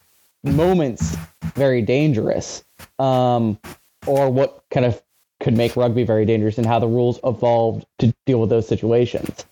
moments 0.44 1.16
very 1.56 1.82
dangerous 1.82 2.64
um, 3.00 3.60
or 4.08 4.30
what 4.30 4.64
kind 4.72 4.86
of 4.86 5.02
could 5.44 5.56
make 5.56 5.76
rugby 5.76 6.04
very 6.04 6.26
dangerous 6.26 6.58
and 6.58 6.66
how 6.66 6.80
the 6.80 6.88
rules 6.88 7.20
evolved 7.24 7.86
to 8.00 8.14
deal 8.26 8.40
with 8.40 8.50
those 8.50 8.68
situations 8.68 9.46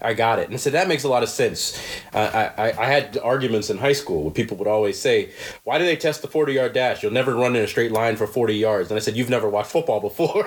I 0.00 0.14
got 0.14 0.38
it. 0.38 0.48
And 0.48 0.60
so 0.60 0.70
that 0.70 0.86
makes 0.86 1.02
a 1.02 1.08
lot 1.08 1.24
of 1.24 1.28
sense. 1.28 1.76
Uh, 2.14 2.50
I, 2.56 2.68
I, 2.68 2.82
I 2.82 2.86
had 2.86 3.18
arguments 3.18 3.68
in 3.68 3.78
high 3.78 3.94
school 3.94 4.22
where 4.22 4.30
people 4.30 4.56
would 4.58 4.68
always 4.68 4.96
say, 4.96 5.30
Why 5.64 5.76
do 5.78 5.84
they 5.84 5.96
test 5.96 6.22
the 6.22 6.28
40 6.28 6.52
yard 6.52 6.72
dash? 6.72 7.02
You'll 7.02 7.12
never 7.12 7.34
run 7.34 7.56
in 7.56 7.64
a 7.64 7.66
straight 7.66 7.90
line 7.90 8.14
for 8.14 8.28
40 8.28 8.54
yards. 8.54 8.90
And 8.90 8.96
I 8.96 9.00
said, 9.00 9.16
You've 9.16 9.28
never 9.28 9.48
watched 9.48 9.72
football 9.72 10.00
before. 10.00 10.44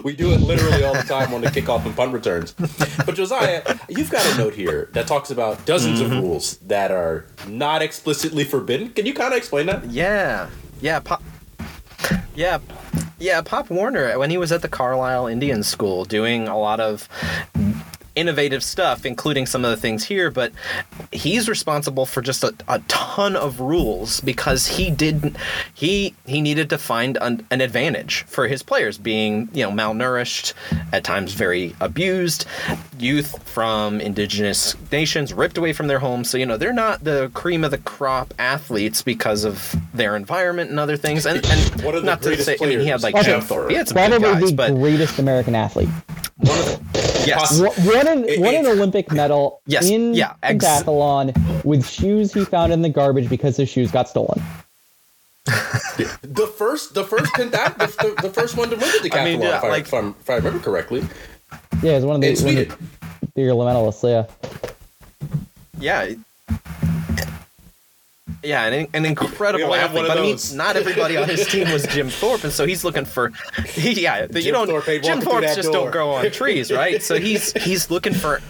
we 0.04 0.14
do 0.14 0.32
it 0.32 0.40
literally 0.40 0.84
all 0.84 0.94
the 0.94 1.02
time 1.02 1.34
on 1.34 1.40
the 1.40 1.48
kickoff 1.48 1.84
and 1.86 1.96
punt 1.96 2.12
returns. 2.12 2.52
But 3.04 3.16
Josiah, 3.16 3.62
you've 3.88 4.10
got 4.10 4.24
a 4.34 4.38
note 4.38 4.54
here 4.54 4.90
that 4.92 5.08
talks 5.08 5.30
about 5.32 5.66
dozens 5.66 6.00
Mm-hmm. 6.00 6.12
of 6.16 6.22
rules 6.22 6.58
that 6.58 6.90
are 6.92 7.24
not 7.48 7.82
explicitly 7.82 8.44
forbidden. 8.44 8.90
Can 8.90 9.06
you 9.06 9.14
kind 9.14 9.32
of 9.32 9.38
explain 9.38 9.66
that? 9.66 9.84
Yeah, 9.86 10.50
yeah, 10.80 11.00
Pop. 11.00 11.22
Yeah, 12.34 12.58
yeah, 13.18 13.40
Pop 13.40 13.70
Warner 13.70 14.18
when 14.18 14.30
he 14.30 14.36
was 14.36 14.52
at 14.52 14.62
the 14.62 14.68
Carlisle 14.68 15.26
Indian 15.26 15.62
School 15.62 16.04
doing 16.04 16.48
a 16.48 16.58
lot 16.58 16.80
of 16.80 17.08
innovative 18.16 18.64
stuff, 18.64 19.06
including 19.06 19.46
some 19.46 19.64
of 19.64 19.70
the 19.70 19.76
things 19.76 20.04
here, 20.04 20.30
but 20.30 20.50
he's 21.12 21.48
responsible 21.48 22.06
for 22.06 22.22
just 22.22 22.42
a, 22.42 22.52
a 22.66 22.80
ton 22.88 23.36
of 23.36 23.60
rules 23.60 24.20
because 24.20 24.66
he 24.66 24.90
didn't 24.90 25.36
he 25.74 26.14
he 26.26 26.40
needed 26.40 26.70
to 26.70 26.78
find 26.78 27.18
an, 27.20 27.46
an 27.50 27.60
advantage 27.60 28.24
for 28.24 28.48
his 28.48 28.62
players 28.62 28.98
being 28.98 29.48
you 29.52 29.62
know 29.62 29.70
malnourished 29.70 30.54
at 30.92 31.04
times 31.04 31.34
very 31.34 31.76
abused 31.80 32.46
youth 32.98 33.42
from 33.46 34.00
indigenous 34.00 34.74
nations 34.90 35.32
ripped 35.32 35.58
away 35.58 35.72
from 35.72 35.86
their 35.86 35.98
homes. 35.98 36.30
So 36.30 36.38
you 36.38 36.46
know 36.46 36.56
they're 36.56 36.72
not 36.72 37.04
the 37.04 37.30
cream 37.34 37.62
of 37.62 37.70
the 37.70 37.78
crop 37.78 38.32
athletes 38.38 39.02
because 39.02 39.44
of 39.44 39.76
their 39.92 40.16
environment 40.16 40.70
and 40.70 40.80
other 40.80 40.96
things. 40.96 41.26
And, 41.26 41.44
and 41.44 41.82
One 41.82 41.94
of 41.94 42.02
the 42.02 42.06
not 42.06 42.22
to 42.22 42.42
say 42.42 42.56
I 42.60 42.66
mean 42.66 42.80
he 42.80 42.86
had 42.86 43.02
like 43.02 43.14
players 43.14 43.26
Jim 43.26 43.68
he 43.68 43.74
had 43.74 43.88
some 43.88 43.96
good 43.96 44.20
probably 44.20 44.40
guys 44.40 44.50
the 44.50 44.56
but 44.56 44.74
greatest 44.74 45.18
american 45.18 45.54
athlete 45.54 45.88
one 46.38 46.58
of 46.58 46.64
the, 46.66 47.24
yes 47.26 47.60
Won 47.60 47.70
won 47.86 48.08
an, 48.08 48.24
It- 48.28 48.40
won 48.40 48.54
an 48.54 48.66
olympic 48.66 49.10
medal 49.12 49.60
Yes, 49.66 49.88
in 49.90 50.14
yeah, 50.14 50.34
ex- 50.42 50.64
pentathlon 50.64 51.64
with 51.64 51.88
shoes 51.88 52.32
he 52.32 52.44
found 52.44 52.72
in 52.72 52.82
the 52.82 52.88
garbage 52.88 53.28
because 53.28 53.56
his 53.56 53.68
shoes 53.68 53.90
got 53.90 54.08
stolen. 54.08 54.42
The 56.22 56.46
first, 56.58 56.92
the 56.94 57.04
first 57.04 57.32
pentat, 57.34 57.78
the, 57.78 57.86
the, 58.16 58.22
the 58.22 58.30
first 58.30 58.56
one 58.56 58.68
to 58.70 58.76
win 58.76 58.84
the 59.02 59.08
decathlon, 59.08 59.18
I 59.20 59.24
mean, 59.24 59.40
yeah, 59.42 59.56
if, 59.58 59.64
I, 59.64 59.68
like- 59.68 59.86
if, 59.86 59.94
I'm, 59.94 60.14
if 60.20 60.28
I 60.28 60.34
remember 60.36 60.58
correctly, 60.58 61.00
yeah 61.82 61.92
it's 61.92 62.04
one 62.04 62.16
of 62.16 62.20
the, 62.20 62.28
in 62.28 62.44
one 62.44 62.58
of 62.58 62.68
the, 62.68 62.76
the 63.34 63.42
medalists 63.42 64.02
yeah. 64.08 64.26
Yeah 65.78 66.14
yeah 68.46 68.66
an, 68.66 68.86
an 68.94 69.04
incredible 69.04 69.74
athlete 69.74 70.06
but 70.06 70.18
I 70.18 70.22
mean, 70.22 70.38
not 70.54 70.76
everybody 70.76 71.16
on 71.16 71.28
his 71.28 71.46
team 71.46 71.70
was 71.72 71.86
Jim 71.86 72.08
Thorpe 72.20 72.44
and 72.44 72.52
so 72.52 72.66
he's 72.66 72.84
looking 72.84 73.04
for 73.04 73.32
he, 73.66 74.00
yeah 74.02 74.26
you 74.32 74.52
don't 74.52 74.66
Thorpe 74.68 75.02
Jim 75.02 75.20
Thorpe's 75.20 75.54
just 75.54 75.72
door. 75.72 75.84
don't 75.84 75.90
grow 75.90 76.10
on 76.12 76.30
trees 76.30 76.70
right 76.70 77.02
so 77.02 77.18
he's 77.18 77.52
he's 77.62 77.90
looking 77.90 78.14
for 78.14 78.40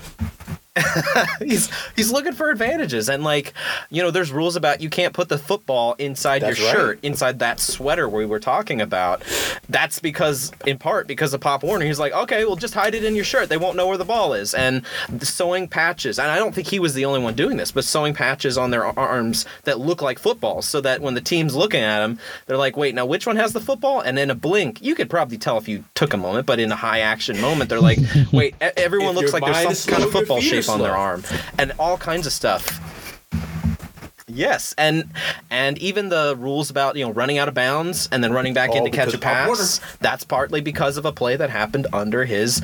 he's 1.41 1.71
he's 1.95 2.11
looking 2.13 2.33
for 2.33 2.51
advantages. 2.51 3.09
And 3.09 3.25
like 3.25 3.53
you 3.91 4.03
know 4.03 4.11
there's 4.11 4.33
rules 4.33 4.57
about 4.57 4.81
you 4.81 4.91
can't 4.91 5.15
put 5.15 5.29
the 5.29 5.39
football 5.39 5.95
inside 5.99 6.43
That's 6.43 6.59
your 6.59 6.69
right. 6.69 6.77
shirt 6.77 6.99
inside 7.03 7.39
that 7.41 7.61
sweater 7.61 8.09
we 8.09 8.27
were 8.27 8.41
talking 8.41 8.81
about. 8.81 9.23
That's 9.69 9.99
because 9.99 10.53
in 10.67 10.79
part 10.79 11.07
because 11.07 11.35
of 11.35 11.41
pop 11.41 11.63
warner. 11.63 11.85
He's 11.85 11.99
like 11.99 12.13
okay 12.13 12.45
well 12.45 12.57
just 12.57 12.75
hide 12.75 12.95
it 12.95 13.05
in 13.05 13.15
your 13.15 13.25
shirt. 13.25 13.49
They 13.49 13.57
won't 13.57 13.77
know 13.77 13.87
where 13.87 13.99
the 13.99 14.05
ball 14.05 14.33
is. 14.33 14.55
And 14.55 14.85
the 15.09 15.27
sewing 15.27 15.69
patches 15.69 16.19
and 16.19 16.31
i 16.31 16.39
don't 16.39 16.55
think 16.55 16.67
he 16.67 16.79
was 16.79 16.95
the 16.95 17.05
only 17.05 17.21
one 17.21 17.35
doing 17.35 17.57
this 17.57 17.71
but 17.71 17.85
sewing 17.85 18.15
patches 18.15 18.57
on 18.57 18.71
their 18.71 18.85
arms 18.99 19.45
that 19.65 19.79
look 19.79 20.01
like 20.03 20.19
footballs 20.19 20.67
so 20.67 20.81
that 20.81 21.01
when 21.01 21.15
the 21.15 21.21
team's 21.21 21.55
looking 21.55 21.83
at 21.83 22.01
them 22.01 22.19
they're 22.47 22.57
like 22.57 22.77
wait 22.77 22.95
now 22.95 23.05
which 23.05 23.27
one 23.27 23.37
has 23.37 23.53
the 23.53 23.61
football? 23.61 24.01
And 24.01 24.19
in 24.19 24.31
a 24.31 24.35
blink 24.35 24.83
you 24.83 24.95
could 24.95 25.11
probably 25.11 25.39
tell 25.39 25.59
if 25.59 25.69
you 25.69 25.85
took 25.95 26.13
a 26.13 26.17
moment 26.17 26.47
but 26.47 26.59
in 26.59 26.71
a 26.73 26.77
high 26.77 27.01
action 27.01 27.41
moment 27.41 27.71
they're 27.71 27.81
like 27.81 27.99
wait 28.33 28.55
everyone 28.61 29.15
looks 29.15 29.33
like 29.33 29.45
there's 29.45 29.79
some 29.79 29.93
kind 29.93 30.05
of 30.05 30.13
football 30.13 30.41
shape 30.41 30.66
on 30.69 30.81
their 30.81 30.97
arm. 30.97 31.25
And 31.59 31.73
all 31.79 31.97
kinds 31.97 32.27
of 32.27 32.33
stuff 32.33 32.81
Yes, 34.29 34.75
and 34.77 35.13
and 35.51 35.79
even 35.79 36.09
the 36.09 36.35
rules 36.37 36.69
about 36.69 36.97
you 36.97 37.05
know 37.05 37.13
running 37.13 37.39
out 37.39 37.47
of 37.47 37.55
bounds 37.55 38.09
and 38.11 38.25
then 38.25 38.33
running 38.33 38.55
back 38.55 38.71
All 38.71 38.79
in 38.79 38.85
to 38.85 38.91
catch 38.91 39.15
a 39.15 39.19
pass. 39.19 39.81
That's 40.01 40.25
partly 40.25 40.61
because 40.61 40.97
of 40.97 41.05
a 41.05 41.13
play 41.13 41.37
that 41.37 41.49
happened 41.49 41.87
under 41.93 42.25
his 42.25 42.61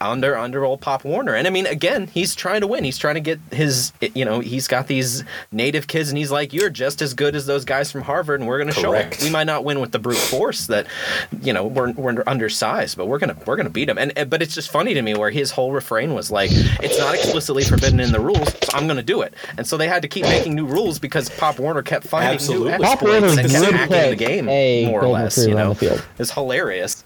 under 0.00 0.36
under 0.36 0.64
old 0.64 0.80
Pop 0.80 1.04
Warner. 1.04 1.36
And 1.36 1.46
I 1.46 1.50
mean, 1.50 1.66
again, 1.66 2.08
he's 2.08 2.34
trying 2.34 2.62
to 2.62 2.66
win. 2.66 2.82
He's 2.82 2.98
trying 2.98 3.14
to 3.14 3.20
get 3.20 3.38
his 3.52 3.92
you 4.00 4.24
know 4.24 4.40
he's 4.40 4.66
got 4.66 4.88
these 4.88 5.22
native 5.52 5.86
kids, 5.86 6.08
and 6.08 6.18
he's 6.18 6.32
like, 6.32 6.52
you're 6.52 6.68
just 6.68 7.00
as 7.00 7.14
good 7.14 7.36
as 7.36 7.46
those 7.46 7.64
guys 7.64 7.92
from 7.92 8.02
Harvard, 8.02 8.40
and 8.40 8.48
we're 8.48 8.58
going 8.58 8.74
to 8.74 8.74
show 8.74 8.90
them. 8.90 9.08
Correct. 9.08 9.22
We 9.22 9.30
might 9.30 9.44
not 9.44 9.62
win 9.62 9.78
with 9.78 9.92
the 9.92 10.00
brute 10.00 10.16
force 10.16 10.66
that 10.66 10.88
you 11.42 11.52
know 11.52 11.64
we're 11.64 11.92
we're 11.92 12.24
undersized, 12.26 12.96
but 12.96 13.06
we're 13.06 13.20
gonna 13.20 13.36
we're 13.46 13.56
gonna 13.56 13.70
beat 13.70 13.84
them. 13.84 13.98
And 13.98 14.28
but 14.28 14.42
it's 14.42 14.54
just 14.54 14.68
funny 14.68 14.94
to 14.94 15.02
me 15.02 15.14
where 15.14 15.30
his 15.30 15.52
whole 15.52 15.70
refrain 15.70 16.12
was 16.12 16.32
like, 16.32 16.50
it's 16.52 16.98
not 16.98 17.14
explicitly 17.14 17.62
forbidden 17.62 18.00
in 18.00 18.10
the 18.10 18.18
rules, 18.20 18.48
so 18.48 18.72
I'm 18.72 18.88
gonna 18.88 19.00
do 19.00 19.22
it. 19.22 19.32
And 19.56 19.64
so 19.64 19.76
they 19.76 19.86
had 19.86 20.02
to 20.02 20.08
keep 20.08 20.24
making 20.24 20.56
new 20.56 20.66
rules 20.66 20.98
because 21.04 21.28
Pop 21.28 21.58
Warner 21.58 21.82
kept 21.82 22.06
finding 22.06 22.32
Absolutely. 22.32 22.72
new 22.78 22.78
Pop 22.78 23.02
Warner 23.02 23.26
exploits 23.26 23.38
and 23.38 23.52
kept 23.52 23.66
would 23.66 23.90
hacking 23.90 24.10
the 24.10 24.16
game 24.16 24.48
a 24.48 24.86
more 24.86 25.04
or 25.04 25.08
less. 25.08 25.36
You 25.36 25.54
know, 25.54 25.74
the 25.74 25.74
field. 25.74 26.06
it's 26.18 26.30
hilarious. 26.30 27.04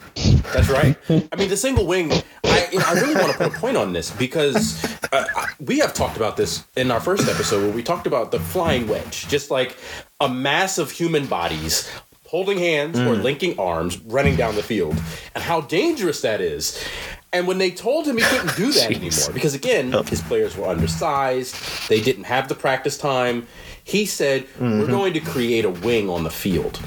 That's 0.53 0.68
right. 0.68 0.96
I 1.09 1.36
mean, 1.36 1.49
the 1.49 1.57
single 1.57 1.84
wing. 1.84 2.12
I, 2.44 2.68
you 2.70 2.78
know, 2.78 2.84
I 2.86 2.92
really 2.92 3.16
want 3.16 3.32
to 3.32 3.38
put 3.38 3.49
a 3.49 3.59
point 3.59 3.76
on 3.76 3.92
this 3.92 4.12
because 4.12 4.84
uh, 5.12 5.24
we 5.59 5.80
have 5.80 5.94
talked 5.94 6.16
about 6.16 6.36
this 6.36 6.64
in 6.76 6.92
our 6.92 7.01
first 7.01 7.28
episode 7.28 7.64
where 7.64 7.72
we 7.72 7.82
talked 7.82 8.07
about 8.07 8.30
the 8.30 8.38
flying 8.38 8.86
wedge, 8.86 9.26
just 9.26 9.51
like 9.51 9.76
a 10.20 10.28
mass 10.28 10.78
of 10.78 10.92
human 10.92 11.26
bodies 11.26 11.90
holding 12.28 12.59
hands 12.59 12.99
or 13.01 13.16
linking 13.16 13.59
arms 13.59 13.99
running 14.03 14.36
down 14.36 14.55
the 14.55 14.62
field, 14.62 14.94
and 15.34 15.42
how 15.42 15.62
dangerous 15.62 16.20
that 16.20 16.40
is. 16.40 16.84
And 17.32 17.46
when 17.46 17.59
they 17.59 17.70
told 17.70 18.07
him 18.07 18.16
he 18.16 18.22
couldn't 18.22 18.55
do 18.57 18.70
that 18.72 18.90
anymore, 18.90 19.32
because 19.32 19.55
again, 19.55 19.92
his 20.07 20.22
players 20.22 20.57
were 20.57 20.66
undersized, 20.66 21.57
they 21.88 22.01
didn't 22.01 22.24
have 22.24 22.49
the 22.49 22.55
practice 22.55 22.96
time, 22.96 23.46
he 23.89 24.05
said, 24.05 24.47
We're 24.61 24.66
mm-hmm. 24.66 24.91
going 24.91 25.14
to 25.14 25.20
create 25.20 25.64
a 25.64 25.70
wing 25.70 26.11
on 26.11 26.22
the 26.22 26.30
field. 26.30 26.78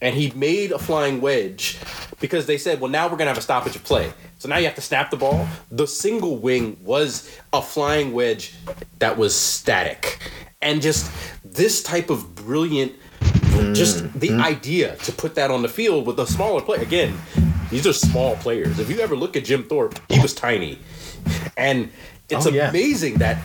And 0.00 0.14
he 0.14 0.30
made 0.32 0.72
a 0.72 0.78
flying 0.78 1.20
wedge 1.20 1.78
because 2.20 2.46
they 2.46 2.58
said, 2.58 2.80
Well, 2.80 2.90
now 2.90 3.04
we're 3.04 3.16
going 3.16 3.26
to 3.26 3.34
have 3.34 3.38
a 3.38 3.42
stoppage 3.42 3.76
of 3.76 3.84
play. 3.84 4.12
So 4.38 4.48
now 4.48 4.58
you 4.58 4.64
have 4.64 4.74
to 4.74 4.80
snap 4.80 5.10
the 5.10 5.16
ball. 5.16 5.46
The 5.70 5.86
single 5.86 6.36
wing 6.36 6.76
was 6.82 7.32
a 7.52 7.62
flying 7.62 8.12
wedge 8.12 8.54
that 8.98 9.16
was 9.16 9.36
static. 9.36 10.18
And 10.60 10.82
just 10.82 11.12
this 11.44 11.82
type 11.82 12.10
of 12.10 12.34
brilliant 12.34 12.92
just 13.74 14.04
the 14.18 14.28
mm-hmm. 14.28 14.40
idea 14.40 14.96
to 14.96 15.12
put 15.12 15.34
that 15.34 15.50
on 15.50 15.62
the 15.62 15.68
field 15.68 16.06
with 16.06 16.18
a 16.20 16.26
smaller 16.26 16.60
play. 16.60 16.78
Again, 16.78 17.16
these 17.70 17.86
are 17.86 17.92
small 17.92 18.36
players. 18.36 18.78
If 18.78 18.88
you 18.88 19.00
ever 19.00 19.16
look 19.16 19.36
at 19.36 19.44
Jim 19.44 19.64
Thorpe, 19.64 19.98
he 20.08 20.20
was 20.20 20.32
tiny, 20.32 20.78
and 21.56 21.90
it's 22.28 22.46
Oh, 22.46 22.50
yeah. 22.50 22.70
amazing 22.70 23.14
that 23.16 23.38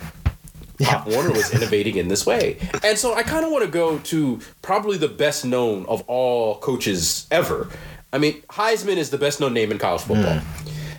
Pop 0.84 1.07
Warner 1.07 1.31
was 1.31 1.53
innovating 1.53 1.97
in 1.97 2.07
this 2.07 2.25
way. 2.25 2.57
And 2.84 2.97
so 2.97 3.13
I 3.13 3.23
kind 3.23 3.45
of 3.45 3.51
want 3.51 3.65
to 3.65 3.71
go 3.71 3.99
to 3.99 4.39
probably 4.61 4.97
the 4.97 5.07
best 5.07 5.45
known 5.45 5.86
of 5.88 6.03
all 6.07 6.57
coaches 6.59 7.27
ever. 7.31 7.69
I 8.11 8.17
mean, 8.17 8.41
Heisman 8.43 8.97
is 8.97 9.09
the 9.09 9.17
best 9.17 9.39
known 9.39 9.53
name 9.53 9.71
in 9.71 9.79
college 9.79 10.01
football. 10.01 10.39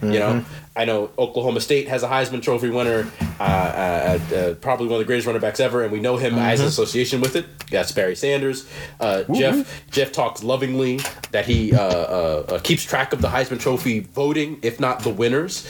You 0.02 0.18
know, 0.18 0.44
I 0.76 0.84
know 0.84 1.10
Oklahoma 1.18 1.60
State 1.60 1.88
has 1.88 2.02
a 2.02 2.08
Heisman 2.08 2.42
Trophy 2.42 2.68
winner, 2.68 3.10
uh, 3.40 3.42
uh, 3.42 4.34
uh, 4.34 4.54
probably 4.54 4.86
one 4.86 4.96
of 4.96 4.98
the 4.98 5.04
greatest 5.06 5.26
running 5.26 5.40
backs 5.40 5.60
ever, 5.60 5.82
and 5.82 5.90
we 5.90 6.00
know 6.00 6.18
him 6.18 6.34
as 6.34 6.60
an 6.60 6.66
association 6.66 7.22
with 7.22 7.36
it. 7.36 7.46
That's 7.70 7.90
Barry 7.92 8.16
Sanders. 8.16 8.68
Uh, 9.00 9.22
Jeff 9.32 9.88
Jeff 9.90 10.12
talks 10.12 10.42
lovingly 10.42 11.00
that 11.30 11.46
he 11.46 11.74
uh, 11.74 11.80
uh, 11.80 12.46
uh, 12.48 12.58
keeps 12.58 12.84
track 12.84 13.14
of 13.14 13.22
the 13.22 13.28
Heisman 13.28 13.58
Trophy 13.60 14.00
voting, 14.00 14.58
if 14.62 14.78
not 14.78 15.00
the 15.00 15.10
winners. 15.10 15.66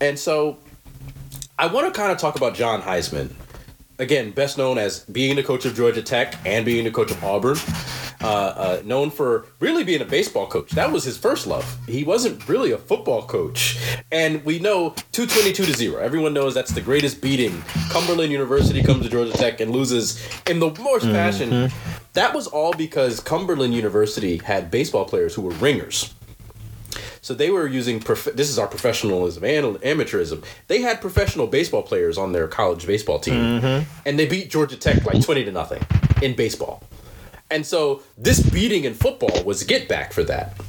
And 0.00 0.18
so 0.18 0.58
I 1.58 1.66
want 1.68 1.86
to 1.92 1.98
kind 1.98 2.12
of 2.12 2.18
talk 2.18 2.36
about 2.36 2.54
John 2.54 2.82
Heisman. 2.82 3.30
Again, 4.02 4.32
best 4.32 4.58
known 4.58 4.78
as 4.78 5.04
being 5.04 5.36
the 5.36 5.44
coach 5.44 5.64
of 5.64 5.76
Georgia 5.76 6.02
Tech 6.02 6.34
and 6.44 6.66
being 6.66 6.82
the 6.82 6.90
coach 6.90 7.12
of 7.12 7.22
Auburn. 7.22 7.56
Uh, 8.20 8.26
uh, 8.26 8.82
known 8.84 9.10
for 9.10 9.46
really 9.60 9.84
being 9.84 10.00
a 10.00 10.04
baseball 10.04 10.46
coach. 10.46 10.70
That 10.70 10.90
was 10.90 11.04
his 11.04 11.16
first 11.16 11.46
love. 11.46 11.78
He 11.88 12.02
wasn't 12.02 12.48
really 12.48 12.72
a 12.72 12.78
football 12.78 13.26
coach. 13.26 13.78
And 14.10 14.44
we 14.44 14.58
know 14.58 14.90
222 15.12 15.64
to 15.66 15.72
0. 15.72 16.00
Everyone 16.00 16.34
knows 16.34 16.52
that's 16.52 16.72
the 16.72 16.80
greatest 16.80 17.20
beating. 17.20 17.62
Cumberland 17.90 18.32
University 18.32 18.82
comes 18.82 19.04
to 19.04 19.08
Georgia 19.08 19.32
Tech 19.32 19.60
and 19.60 19.70
loses 19.70 20.20
in 20.48 20.58
the 20.58 20.68
worst 20.68 21.06
fashion. 21.06 21.70
That 22.14 22.34
was 22.34 22.48
all 22.48 22.72
because 22.72 23.20
Cumberland 23.20 23.72
University 23.74 24.38
had 24.38 24.70
baseball 24.70 25.04
players 25.04 25.34
who 25.34 25.42
were 25.42 25.52
ringers. 25.52 26.12
So 27.22 27.34
they 27.34 27.50
were 27.50 27.68
using 27.68 28.00
prof- 28.00 28.34
this 28.34 28.50
is 28.50 28.58
our 28.58 28.66
professionalism 28.66 29.44
and 29.44 29.76
amateurism. 29.76 30.44
They 30.66 30.80
had 30.80 31.00
professional 31.00 31.46
baseball 31.46 31.82
players 31.82 32.18
on 32.18 32.32
their 32.32 32.48
college 32.48 32.84
baseball 32.84 33.20
team, 33.20 33.60
mm-hmm. 33.60 33.90
and 34.04 34.18
they 34.18 34.26
beat 34.26 34.50
Georgia 34.50 34.76
Tech 34.76 35.04
like 35.04 35.24
twenty 35.24 35.44
to 35.44 35.52
nothing 35.52 35.82
in 36.20 36.34
baseball. 36.34 36.82
And 37.48 37.64
so 37.64 38.02
this 38.18 38.40
beating 38.50 38.84
in 38.84 38.94
football 38.94 39.44
was 39.44 39.62
a 39.62 39.64
get 39.64 39.88
back 39.88 40.12
for 40.12 40.24
that. 40.24 40.60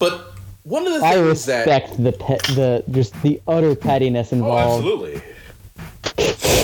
But 0.00 0.32
one 0.64 0.84
of 0.86 0.94
the 0.94 1.06
I 1.06 1.14
things 1.14 1.46
that 1.46 1.66
respect 1.66 2.02
the 2.02 2.12
pe- 2.12 2.54
the 2.54 2.84
just 2.90 3.20
the 3.22 3.40
utter 3.46 3.76
pettiness 3.76 4.32
oh, 4.32 4.36
involved. 4.36 4.84
absolutely, 4.84 5.22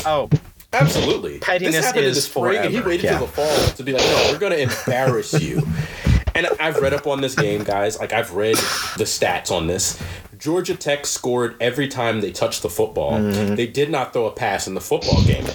Oh, 0.07 0.29
absolutely, 0.73 1.39
Pettiness 1.39 1.77
this 1.77 1.85
happened 1.85 2.07
in 2.07 2.13
the 2.13 2.19
is 2.19 2.25
spring, 2.25 2.59
and 2.59 2.75
he 2.75 2.81
waited 2.81 3.05
yeah. 3.05 3.19
till 3.19 3.27
the 3.27 3.33
fall 3.33 3.69
to 3.77 3.83
be 3.83 3.93
like, 3.93 4.03
no, 4.03 4.29
we're 4.33 4.39
gonna 4.39 4.57
embarrass 4.57 5.41
you. 5.41 5.63
And 6.35 6.49
I've 6.59 6.79
read 6.79 6.93
up 6.93 7.07
on 7.07 7.21
this 7.21 7.35
game, 7.35 7.63
guys. 7.63 7.99
Like 7.99 8.13
I've 8.13 8.33
read 8.35 8.57
the 8.97 9.05
stats 9.05 9.51
on 9.51 9.67
this. 9.67 10.03
Georgia 10.39 10.75
Tech 10.75 11.07
scored 11.07 11.57
every 11.61 11.89
time 11.89 12.21
they 12.21 12.33
touched 12.33 12.63
the 12.63 12.69
football. 12.71 13.13
Mm-hmm. 13.13 13.55
They 13.55 13.67
did 13.67 13.91
not 13.91 14.13
throw 14.13 14.27
a 14.27 14.33
pass 14.33 14.67
in 14.67 14.75
the 14.75 14.81
football 14.81 15.23
game. 15.25 15.47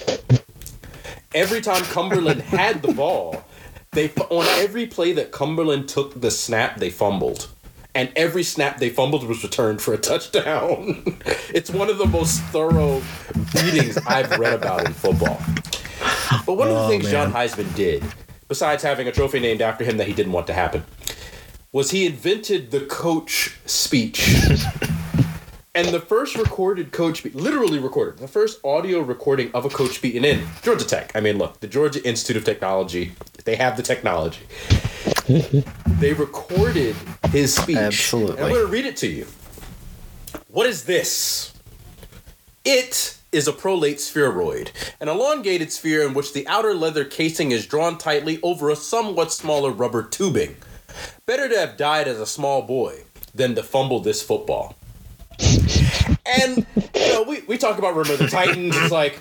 Every 1.34 1.60
time 1.60 1.82
Cumberland 1.84 2.40
had 2.42 2.82
the 2.82 2.92
ball, 2.92 3.44
they 3.92 4.10
on 4.30 4.46
every 4.60 4.86
play 4.86 5.12
that 5.12 5.30
Cumberland 5.32 5.88
took 5.88 6.20
the 6.20 6.30
snap, 6.30 6.78
they 6.78 6.90
fumbled. 6.90 7.48
And 7.94 8.10
every 8.16 8.42
snap 8.42 8.78
they 8.78 8.88
fumbled 8.88 9.24
was 9.24 9.42
returned 9.42 9.82
for 9.82 9.92
a 9.94 9.98
touchdown. 9.98 11.02
it's 11.52 11.70
one 11.70 11.90
of 11.90 11.98
the 11.98 12.06
most 12.06 12.40
thorough 12.44 13.02
beatings 13.52 13.98
I've 14.06 14.38
read 14.38 14.54
about 14.54 14.86
in 14.86 14.92
football. 14.92 15.40
But 16.46 16.54
one 16.54 16.68
of 16.68 16.74
the 16.74 16.80
Oh, 16.84 16.88
things 16.88 17.10
John. 17.10 17.32
Heisman 17.32 17.72
did, 17.74 18.02
besides 18.50 18.82
having 18.82 19.06
a 19.06 19.12
trophy 19.12 19.38
named 19.38 19.62
after 19.62 19.84
him 19.84 19.96
that 19.96 20.08
he 20.08 20.12
didn't 20.12 20.32
want 20.32 20.44
to 20.48 20.52
happen, 20.52 20.82
was 21.72 21.92
he 21.92 22.04
invented 22.04 22.72
the 22.72 22.80
coach 22.80 23.56
speech. 23.64 24.28
and 25.74 25.86
the 25.88 26.00
first 26.00 26.36
recorded 26.36 26.90
coach 26.90 27.24
literally 27.26 27.78
recorded, 27.78 28.18
the 28.18 28.26
first 28.26 28.62
audio 28.64 29.00
recording 29.00 29.52
of 29.54 29.64
a 29.64 29.68
coach 29.68 30.02
and 30.02 30.26
in 30.26 30.44
Georgia 30.62 30.84
Tech. 30.84 31.12
I 31.14 31.20
mean, 31.20 31.38
look, 31.38 31.60
the 31.60 31.68
Georgia 31.68 32.04
Institute 32.04 32.36
of 32.36 32.44
Technology, 32.44 33.12
they 33.44 33.54
have 33.54 33.76
the 33.76 33.84
technology. 33.84 34.42
they 36.00 36.12
recorded 36.12 36.96
his 37.30 37.54
speech. 37.54 37.76
Absolutely. 37.76 38.32
And 38.32 38.46
I'm 38.46 38.50
going 38.50 38.66
to 38.66 38.72
read 38.72 38.84
it 38.84 38.96
to 38.96 39.06
you. 39.06 39.28
What 40.48 40.66
is 40.66 40.82
this? 40.84 41.54
It 42.64 43.16
is 43.32 43.46
a 43.46 43.52
prolate 43.52 44.00
spheroid, 44.00 44.72
an 45.00 45.08
elongated 45.08 45.72
sphere 45.72 46.06
in 46.06 46.14
which 46.14 46.32
the 46.32 46.46
outer 46.48 46.74
leather 46.74 47.04
casing 47.04 47.52
is 47.52 47.66
drawn 47.66 47.96
tightly 47.96 48.40
over 48.42 48.70
a 48.70 48.76
somewhat 48.76 49.32
smaller 49.32 49.70
rubber 49.70 50.02
tubing. 50.02 50.56
Better 51.26 51.48
to 51.48 51.58
have 51.58 51.76
died 51.76 52.08
as 52.08 52.18
a 52.18 52.26
small 52.26 52.62
boy 52.62 53.04
than 53.34 53.54
to 53.54 53.62
fumble 53.62 54.00
this 54.00 54.22
football. 54.22 54.76
And 56.26 56.66
you 56.94 57.12
know, 57.12 57.22
we, 57.22 57.42
we 57.42 57.56
talk 57.56 57.78
about 57.78 57.94
remember 57.94 58.24
the 58.24 58.30
Titans. 58.30 58.76
It's 58.76 58.92
like 58.92 59.20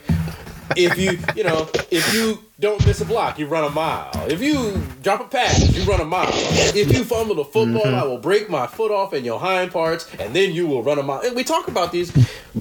if 0.76 0.98
you 0.98 1.20
you 1.36 1.44
know 1.44 1.70
if 1.92 2.14
you 2.14 2.40
don't 2.60 2.86
miss 2.86 3.02
a 3.02 3.06
block, 3.06 3.40
you 3.40 3.48
run 3.48 3.64
a 3.64 3.70
mile. 3.70 4.12
If 4.30 4.42
you 4.42 4.82
drop 5.02 5.22
a 5.22 5.26
pass, 5.26 5.76
you 5.76 5.84
run 5.84 6.02
a 6.02 6.06
mile. 6.06 6.30
If 6.32 6.92
you 6.92 7.04
fumble 7.04 7.36
the 7.36 7.46
football, 7.46 7.84
mm-hmm. 7.84 7.96
I 7.96 8.04
will 8.04 8.18
break 8.18 8.50
my 8.50 8.68
foot 8.68 8.92
off 8.92 9.14
in 9.14 9.24
your 9.24 9.40
hind 9.40 9.72
parts, 9.72 10.14
and 10.20 10.36
then 10.36 10.54
you 10.54 10.68
will 10.68 10.84
run 10.84 11.00
a 11.00 11.04
mile. 11.04 11.22
And 11.22 11.36
we 11.36 11.44
talk 11.44 11.68
about 11.68 11.92
these 11.92 12.12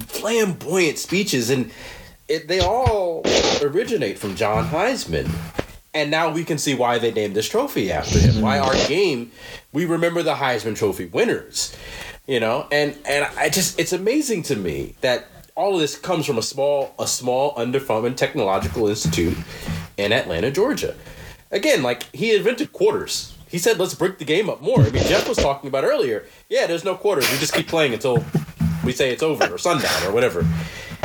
flamboyant 0.06 0.98
speeches, 0.98 1.50
and 1.50 1.70
it, 2.28 2.46
they 2.46 2.60
all 2.60 3.22
originate 3.62 4.18
from 4.18 4.36
John 4.36 4.68
Heisman. 4.68 5.28
And 5.94 6.10
now 6.10 6.30
we 6.30 6.44
can 6.44 6.58
see 6.58 6.74
why 6.74 6.98
they 6.98 7.10
named 7.10 7.34
this 7.34 7.48
trophy 7.48 7.90
after 7.90 8.18
him. 8.18 8.42
Why 8.42 8.58
our 8.58 8.74
game, 8.86 9.32
we 9.72 9.84
remember 9.84 10.22
the 10.22 10.34
Heisman 10.34 10.76
Trophy 10.76 11.06
winners, 11.06 11.74
you 12.26 12.38
know. 12.38 12.68
And 12.70 12.96
and 13.06 13.24
I 13.36 13.48
just, 13.48 13.80
it's 13.80 13.92
amazing 13.92 14.44
to 14.44 14.56
me 14.56 14.94
that 15.00 15.26
all 15.58 15.74
of 15.74 15.80
this 15.80 15.98
comes 15.98 16.24
from 16.24 16.38
a 16.38 16.42
small, 16.42 16.94
a 17.00 17.06
small 17.06 17.52
underfunded 17.56 18.14
technological 18.14 18.86
institute 18.86 19.36
in 19.96 20.12
Atlanta, 20.12 20.52
Georgia. 20.52 20.94
Again, 21.50 21.82
like 21.82 22.04
he 22.14 22.34
invented 22.34 22.72
quarters. 22.72 23.36
He 23.48 23.58
said, 23.58 23.76
"Let's 23.76 23.94
break 23.94 24.18
the 24.18 24.24
game 24.24 24.48
up 24.48 24.62
more." 24.62 24.82
I 24.82 24.90
mean, 24.90 25.02
Jeff 25.04 25.28
was 25.28 25.36
talking 25.36 25.66
about 25.66 25.82
earlier. 25.82 26.26
Yeah, 26.48 26.66
there's 26.68 26.84
no 26.84 26.94
quarters. 26.94 27.28
We 27.32 27.38
just 27.38 27.54
keep 27.54 27.66
playing 27.66 27.92
until 27.92 28.24
we 28.84 28.92
say 28.92 29.10
it's 29.10 29.22
over 29.22 29.52
or 29.52 29.58
sundown 29.58 30.06
or 30.06 30.12
whatever. 30.12 30.46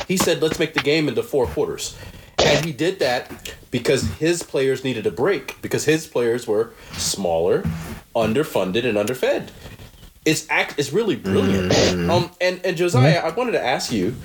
He 0.07 0.17
said, 0.17 0.39
"Let's 0.41 0.59
make 0.59 0.75
the 0.75 0.81
game 0.81 1.07
into 1.07 1.23
four 1.23 1.47
quarters," 1.47 1.95
and 2.37 2.63
he 2.63 2.71
did 2.71 2.99
that 2.99 3.55
because 3.71 4.03
his 4.19 4.43
players 4.43 4.83
needed 4.83 5.07
a 5.07 5.11
break 5.11 5.59
because 5.63 5.85
his 5.85 6.05
players 6.05 6.45
were 6.45 6.73
smaller, 6.95 7.63
underfunded, 8.15 8.85
and 8.85 8.99
underfed. 8.99 9.49
It's 10.25 10.47
act. 10.49 10.75
It's 10.77 10.93
really 10.93 11.15
brilliant. 11.15 11.73
Um, 12.09 12.31
and 12.39 12.61
and 12.65 12.77
Josiah, 12.77 13.19
I 13.19 13.29
wanted 13.31 13.51
to 13.53 13.63
ask 13.63 13.91
you, 13.91 14.15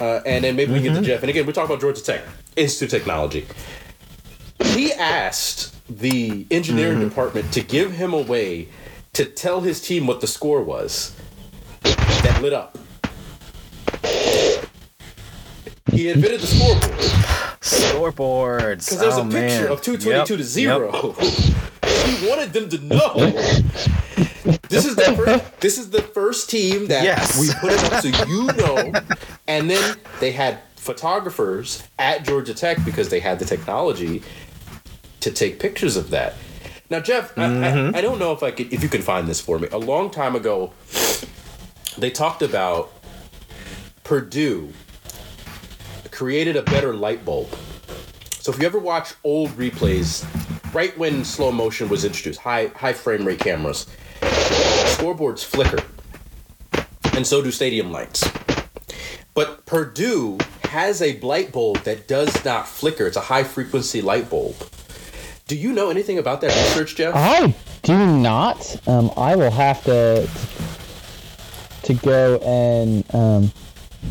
uh, 0.00 0.20
and 0.26 0.44
then 0.44 0.56
maybe 0.56 0.72
we 0.72 0.80
get 0.80 0.94
to 0.94 1.00
Jeff. 1.02 1.20
And 1.22 1.30
again, 1.30 1.46
we 1.46 1.52
talk 1.52 1.66
about 1.66 1.80
Georgia 1.80 2.02
Tech 2.02 2.22
Institute 2.56 2.92
of 2.92 2.98
Technology. 2.98 3.46
He 4.64 4.92
asked 4.92 5.74
the 5.88 6.46
engineering 6.50 7.00
department 7.00 7.52
to 7.52 7.60
give 7.62 7.92
him 7.92 8.12
a 8.12 8.20
way 8.22 8.68
to 9.12 9.24
tell 9.24 9.60
his 9.60 9.80
team 9.80 10.06
what 10.06 10.20
the 10.20 10.26
score 10.26 10.62
was 10.62 11.14
that 11.82 12.38
lit 12.42 12.52
up. 12.52 12.76
He 15.92 16.08
invented 16.08 16.40
the 16.40 16.46
scoreboard 16.46 17.54
Scoreboards. 17.60 18.84
because 18.86 18.98
there's 18.98 19.14
oh, 19.14 19.20
a 19.28 19.30
picture 19.30 19.62
man. 19.64 19.72
of 19.72 19.80
222 19.82 20.10
Yep, 20.10 20.26
to 20.26 20.42
zero. 20.44 21.14
yep. 21.20 21.94
he 22.06 22.28
wanted 22.28 22.52
them 22.52 22.68
to 22.70 22.78
know. 22.78 23.14
This 24.68 24.84
is 24.84 24.96
the 24.96 25.14
first, 25.16 25.56
this 25.60 25.78
is 25.78 25.90
the 25.90 26.02
first 26.02 26.50
team 26.50 26.86
that 26.88 27.04
Yes. 27.04 27.40
we 27.40 27.48
put 27.60 27.72
it 27.72 27.92
up 27.92 28.02
so 28.02 28.08
you 28.26 28.46
know. 28.52 28.92
And 29.48 29.68
then 29.70 29.96
they 30.20 30.32
had 30.32 30.60
photographers 30.76 31.82
at 31.98 32.24
Georgia 32.24 32.54
Tech 32.54 32.84
because 32.84 33.08
they 33.08 33.20
had 33.20 33.38
the 33.38 33.44
technology 33.44 34.22
to 35.20 35.30
take 35.30 35.58
pictures 35.58 35.96
of 35.96 36.10
that. 36.10 36.34
Now, 36.90 37.00
Jeff, 37.00 37.36
I, 37.38 37.44
I, 37.44 37.48
mm-hmm. 37.48 37.96
I 37.96 38.00
don't 38.02 38.18
know 38.18 38.32
if 38.32 38.42
I 38.42 38.50
could 38.50 38.72
if 38.72 38.82
you 38.82 38.88
can 38.88 39.00
find 39.02 39.26
this 39.26 39.40
for 39.40 39.58
me. 39.58 39.68
A 39.72 39.78
long 39.78 40.10
time 40.10 40.36
ago, 40.36 40.72
they 41.96 42.10
talked 42.10 42.42
about 42.42 42.92
Purdue 44.04 44.72
created 46.14 46.54
a 46.54 46.62
better 46.62 46.94
light 46.94 47.24
bulb. 47.24 47.48
So 48.30 48.52
if 48.52 48.60
you 48.60 48.66
ever 48.66 48.78
watch 48.78 49.14
old 49.24 49.50
replays, 49.50 50.24
right 50.72 50.96
when 50.96 51.24
slow 51.24 51.50
motion 51.50 51.88
was 51.88 52.04
introduced, 52.04 52.38
high 52.38 52.66
high 52.68 52.92
frame 52.92 53.24
rate 53.24 53.40
cameras, 53.40 53.86
scoreboards 54.96 55.44
flicker, 55.44 55.84
and 57.14 57.26
so 57.26 57.42
do 57.42 57.50
stadium 57.50 57.90
lights. 57.92 58.30
But 59.34 59.66
Purdue 59.66 60.38
has 60.64 61.02
a 61.02 61.18
light 61.20 61.52
bulb 61.52 61.78
that 61.78 62.06
does 62.06 62.44
not 62.44 62.68
flicker. 62.68 63.06
It's 63.06 63.16
a 63.16 63.20
high 63.20 63.44
frequency 63.44 64.00
light 64.00 64.30
bulb. 64.30 64.56
Do 65.46 65.56
you 65.56 65.72
know 65.72 65.90
anything 65.90 66.18
about 66.18 66.40
that 66.40 66.48
research, 66.48 66.96
Jeff? 66.96 67.14
I 67.14 67.54
do 67.82 68.06
not. 68.06 68.76
Um, 68.88 69.10
I 69.16 69.36
will 69.36 69.50
have 69.50 69.82
to 69.84 70.28
to 71.82 71.94
go 71.94 72.38
and 72.38 73.04
um, 73.14 73.52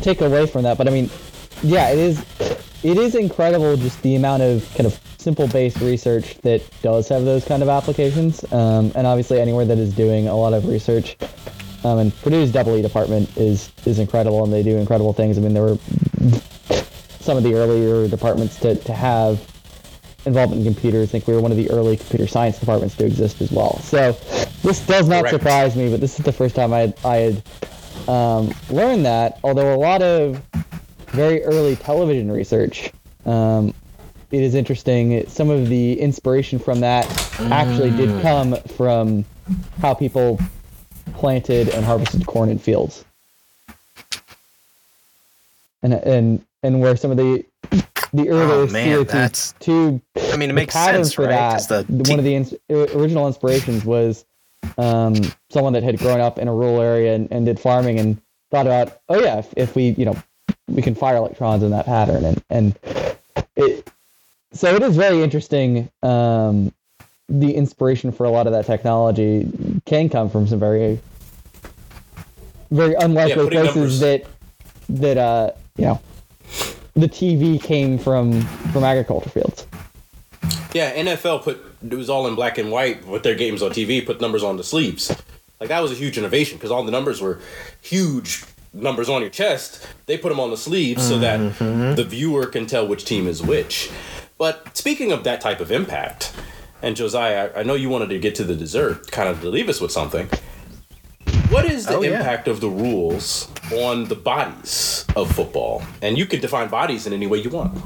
take 0.00 0.20
away 0.20 0.46
from 0.46 0.62
that. 0.62 0.78
But 0.78 0.86
I 0.86 0.90
mean, 0.90 1.10
yeah, 1.62 1.90
it 1.90 1.98
is. 1.98 2.24
It 2.84 2.98
is 2.98 3.14
incredible 3.14 3.76
just 3.78 4.00
the 4.02 4.14
amount 4.14 4.42
of 4.42 4.68
kind 4.76 4.86
of 4.86 5.00
simple 5.16 5.48
based 5.48 5.80
research 5.80 6.36
that 6.42 6.62
does 6.82 7.08
have 7.08 7.24
those 7.24 7.44
kind 7.44 7.62
of 7.62 7.68
applications. 7.70 8.44
Um, 8.52 8.92
and 8.94 9.06
obviously, 9.06 9.40
anywhere 9.40 9.64
that 9.64 9.78
is 9.78 9.94
doing 9.94 10.28
a 10.28 10.36
lot 10.36 10.52
of 10.52 10.66
research, 10.66 11.16
um, 11.82 11.98
and 11.98 12.14
Purdue's 12.22 12.52
double 12.52 12.76
E 12.76 12.82
department 12.82 13.34
is 13.38 13.72
is 13.86 13.98
incredible, 13.98 14.44
and 14.44 14.52
they 14.52 14.62
do 14.62 14.76
incredible 14.76 15.14
things. 15.14 15.38
I 15.38 15.40
mean, 15.40 15.54
there 15.54 15.62
were 15.62 15.78
some 17.20 17.38
of 17.38 17.42
the 17.42 17.54
earlier 17.54 18.06
departments 18.06 18.60
to, 18.60 18.74
to 18.76 18.92
have 18.92 19.40
involvement 20.26 20.66
in 20.66 20.72
computers. 20.74 21.08
I 21.08 21.12
think 21.12 21.26
we 21.26 21.32
were 21.32 21.40
one 21.40 21.52
of 21.52 21.56
the 21.56 21.70
early 21.70 21.96
computer 21.96 22.26
science 22.26 22.58
departments 22.58 22.96
to 22.96 23.06
exist 23.06 23.40
as 23.40 23.50
well. 23.50 23.78
So 23.78 24.12
this 24.62 24.86
does 24.86 25.08
not 25.08 25.20
Correct. 25.20 25.36
surprise 25.36 25.74
me, 25.74 25.90
but 25.90 26.00
this 26.00 26.18
is 26.18 26.24
the 26.24 26.32
first 26.32 26.54
time 26.54 26.74
I 26.74 26.80
had, 26.80 26.98
I 27.02 27.16
had 27.16 28.08
um, 28.08 28.54
learned 28.68 29.06
that. 29.06 29.38
Although 29.42 29.74
a 29.74 29.76
lot 29.76 30.02
of 30.02 30.42
very 31.14 31.42
early 31.44 31.76
television 31.76 32.30
research, 32.30 32.90
um, 33.24 33.72
it 34.30 34.42
is 34.42 34.54
interesting. 34.54 35.26
Some 35.28 35.48
of 35.50 35.68
the 35.68 35.98
inspiration 36.00 36.58
from 36.58 36.80
that 36.80 37.06
actually 37.40 37.90
did 37.90 38.20
come 38.22 38.56
from 38.76 39.24
how 39.80 39.94
people 39.94 40.38
planted 41.14 41.68
and 41.68 41.84
harvested 41.84 42.26
corn 42.26 42.48
in 42.48 42.58
fields. 42.58 43.04
And, 45.82 45.92
and 45.94 46.44
and 46.62 46.80
where 46.80 46.96
some 46.96 47.10
of 47.10 47.16
the 47.18 47.44
the 48.14 48.28
earlier 48.30 48.62
Oh, 48.62 48.66
man, 48.68 48.88
CO2 48.88 49.06
that's- 49.08 49.54
tube 49.60 50.00
I 50.32 50.36
mean, 50.36 50.48
it 50.50 50.54
makes 50.54 50.72
sense, 50.74 51.12
for 51.12 51.26
right? 51.26 51.60
that. 51.68 51.86
the 51.88 52.10
one 52.10 52.18
of 52.18 52.24
the 52.24 52.34
ins- 52.34 52.54
original 52.70 53.26
inspirations 53.26 53.84
was 53.84 54.24
um, 54.78 55.14
someone 55.50 55.74
that 55.74 55.82
had 55.82 55.98
grown 55.98 56.20
up 56.20 56.38
in 56.38 56.48
a 56.48 56.54
rural 56.54 56.80
area 56.80 57.14
and, 57.14 57.28
and 57.30 57.44
did 57.44 57.60
farming 57.60 57.98
and 58.00 58.20
thought 58.50 58.66
about, 58.66 58.98
oh 59.10 59.20
yeah, 59.20 59.38
if, 59.40 59.52
if 59.56 59.76
we 59.76 59.90
you 59.90 60.06
know 60.06 60.16
we 60.68 60.82
can 60.82 60.94
fire 60.94 61.16
electrons 61.16 61.62
in 61.62 61.70
that 61.70 61.86
pattern 61.86 62.24
and 62.24 62.42
and 62.50 62.78
it. 63.56 63.90
So 64.52 64.74
it 64.74 64.82
is 64.82 64.96
very 64.96 65.22
interesting. 65.22 65.90
Um, 66.02 66.72
the 67.28 67.54
inspiration 67.54 68.12
for 68.12 68.24
a 68.24 68.30
lot 68.30 68.46
of 68.46 68.52
that 68.52 68.66
technology 68.66 69.50
can 69.86 70.08
come 70.08 70.30
from 70.30 70.46
some 70.46 70.60
very 70.60 71.00
very 72.70 72.94
unlikely 72.94 73.34
putting 73.34 73.60
places 73.60 73.74
numbers- 73.76 74.00
that 74.00 74.24
that 74.88 75.16
uh 75.16 75.50
you 75.76 75.84
know 75.86 76.00
the 76.94 77.08
TV 77.08 77.60
came 77.60 77.98
from 77.98 78.42
from 78.72 78.84
agriculture 78.84 79.30
fields. 79.30 79.66
Yeah, 80.72 80.94
NFL 80.94 81.42
put 81.42 81.64
it 81.82 81.94
was 81.94 82.10
all 82.10 82.26
in 82.26 82.34
black 82.34 82.58
and 82.58 82.70
white 82.70 83.06
with 83.06 83.22
their 83.22 83.34
games 83.34 83.62
on 83.62 83.70
TV. 83.70 84.04
Put 84.04 84.20
numbers 84.20 84.42
on 84.42 84.56
the 84.56 84.64
sleeves. 84.64 85.10
Like 85.60 85.68
that 85.68 85.80
was 85.80 85.92
a 85.92 85.94
huge 85.94 86.18
innovation 86.18 86.58
because 86.58 86.70
all 86.70 86.84
the 86.84 86.90
numbers 86.90 87.20
were 87.20 87.40
huge 87.80 88.44
numbers 88.74 89.08
on 89.08 89.20
your 89.20 89.30
chest. 89.30 89.86
They 90.06 90.18
put 90.18 90.28
them 90.28 90.40
on 90.40 90.50
the 90.50 90.56
sleeves 90.56 91.06
so 91.06 91.18
that 91.18 91.40
mm-hmm. 91.40 91.94
the 91.94 92.04
viewer 92.04 92.46
can 92.46 92.66
tell 92.66 92.86
which 92.86 93.04
team 93.04 93.26
is 93.26 93.42
which. 93.42 93.90
But 94.36 94.76
speaking 94.76 95.12
of 95.12 95.24
that 95.24 95.40
type 95.40 95.60
of 95.60 95.70
impact, 95.70 96.34
and 96.82 96.96
Josiah, 96.96 97.50
I, 97.56 97.62
know 97.62 97.74
you 97.74 97.88
wanted 97.88 98.10
to 98.10 98.18
get 98.18 98.34
to 98.36 98.44
the 98.44 98.54
dessert, 98.54 99.10
kind 99.10 99.28
of 99.28 99.40
to 99.40 99.48
leave 99.48 99.68
us 99.68 99.80
with 99.80 99.92
something. 99.92 100.28
What 101.48 101.64
is 101.64 101.86
the 101.86 101.96
Oh, 101.96 102.02
yeah. 102.02 102.18
impact 102.18 102.48
of 102.48 102.60
the 102.60 102.68
rules 102.68 103.48
on 103.72 104.04
the 104.04 104.14
bodies 104.16 105.06
of 105.14 105.30
football? 105.32 105.82
And 106.02 106.18
you 106.18 106.26
can 106.26 106.40
define 106.40 106.68
bodies 106.68 107.06
in 107.06 107.12
any 107.12 107.26
way 107.26 107.38
you 107.38 107.50
want. 107.50 107.80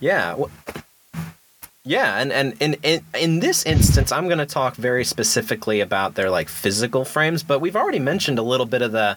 Yeah. 0.00 0.34
wh- 0.34 0.78
Yeah, 1.84 2.20
and, 2.20 2.32
and 2.32 2.54
in, 2.60 2.76
in 2.84 3.04
in 3.12 3.40
this 3.40 3.66
instance, 3.66 4.12
I'm 4.12 4.26
going 4.26 4.38
to 4.38 4.46
talk 4.46 4.76
very 4.76 5.04
specifically 5.04 5.80
about 5.80 6.14
their 6.14 6.30
like 6.30 6.48
physical 6.48 7.04
frames, 7.04 7.42
but 7.42 7.58
we've 7.58 7.74
already 7.74 7.98
mentioned 7.98 8.38
a 8.38 8.42
little 8.42 8.66
bit 8.66 8.82
of 8.82 8.92
the 8.92 9.16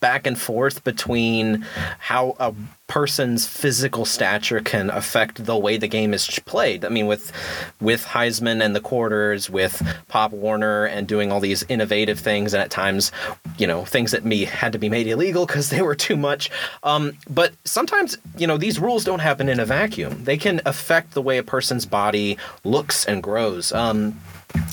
back 0.00 0.26
and 0.26 0.38
forth 0.38 0.84
between 0.84 1.64
how 1.98 2.36
a 2.38 2.54
person's 2.86 3.46
physical 3.46 4.04
stature 4.04 4.60
can 4.60 4.90
affect 4.90 5.46
the 5.46 5.56
way 5.56 5.78
the 5.78 5.88
game 5.88 6.12
is 6.12 6.38
played. 6.44 6.84
I 6.84 6.90
mean, 6.90 7.06
with 7.06 7.32
with 7.80 8.04
Heisman 8.04 8.62
and 8.62 8.76
the 8.76 8.80
quarters, 8.80 9.48
with 9.48 9.82
Pop 10.08 10.32
Warner 10.32 10.84
and 10.84 11.08
doing 11.08 11.32
all 11.32 11.40
these 11.40 11.64
innovative 11.70 12.20
things, 12.20 12.52
and 12.52 12.62
at 12.62 12.70
times, 12.70 13.10
you 13.58 13.66
know, 13.66 13.84
things 13.84 14.10
that 14.12 14.24
me 14.24 14.44
had 14.44 14.72
to 14.72 14.78
be 14.78 14.88
made 14.88 15.06
illegal 15.06 15.46
because 15.46 15.70
they 15.70 15.82
were 15.82 15.94
too 15.94 16.16
much. 16.16 16.50
Um, 16.82 17.12
but 17.28 17.52
sometimes, 17.64 18.16
you 18.36 18.46
know, 18.46 18.56
these 18.56 18.78
rules 18.78 19.04
don't 19.04 19.20
happen 19.20 19.48
in 19.48 19.60
a 19.60 19.64
vacuum. 19.64 20.24
They 20.24 20.36
can 20.36 20.60
affect 20.64 21.14
the 21.14 21.22
way 21.22 21.38
a 21.38 21.42
person's 21.42 21.86
body 21.86 22.38
looks 22.64 23.04
and 23.04 23.22
grows. 23.22 23.72
Um, 23.72 24.20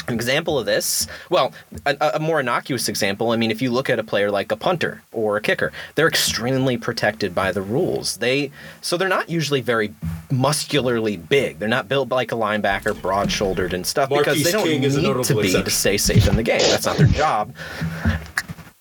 an 0.08 0.14
example 0.14 0.60
of 0.60 0.66
this, 0.66 1.08
well, 1.30 1.54
a, 1.86 2.12
a 2.16 2.20
more 2.20 2.42
innocuous 2.42 2.90
example. 2.90 3.32
I 3.32 3.38
mean, 3.38 3.50
if 3.50 3.62
you 3.62 3.72
look 3.72 3.90
at 3.90 3.98
a 3.98 4.04
player 4.04 4.30
like 4.30 4.52
a 4.52 4.58
punter 4.58 5.04
or 5.14 5.38
a 5.38 5.42
kicker, 5.42 5.72
they're 5.96 6.08
extremely 6.08 6.78
protected 6.78 7.34
by 7.34 7.54
the 7.54 7.62
rules. 7.62 8.18
They 8.18 8.52
so 8.82 8.98
they're 8.98 9.08
not 9.08 9.30
usually 9.30 9.62
very 9.62 9.94
muscularly 10.30 11.16
big. 11.16 11.60
They're 11.60 11.70
not 11.70 11.88
built 11.88 12.10
like 12.10 12.34
a 12.34 12.36
linebacker, 12.36 13.00
broad-shouldered 13.02 13.74
and 13.74 13.86
stuff 13.86 14.10
because 14.10 14.44
they 14.44 14.52
don't 14.52 14.66
King 14.66 14.82
need 14.82 15.24
to 15.24 15.36
be 15.36 15.52
to 15.52 15.70
stay 15.70 15.98
safe 15.98 16.28
in 16.28 16.36
the 16.36 16.44
game. 16.44 16.60
That's 16.60 16.86
not 16.86 16.98
their 16.98 17.08
job. 17.08 17.54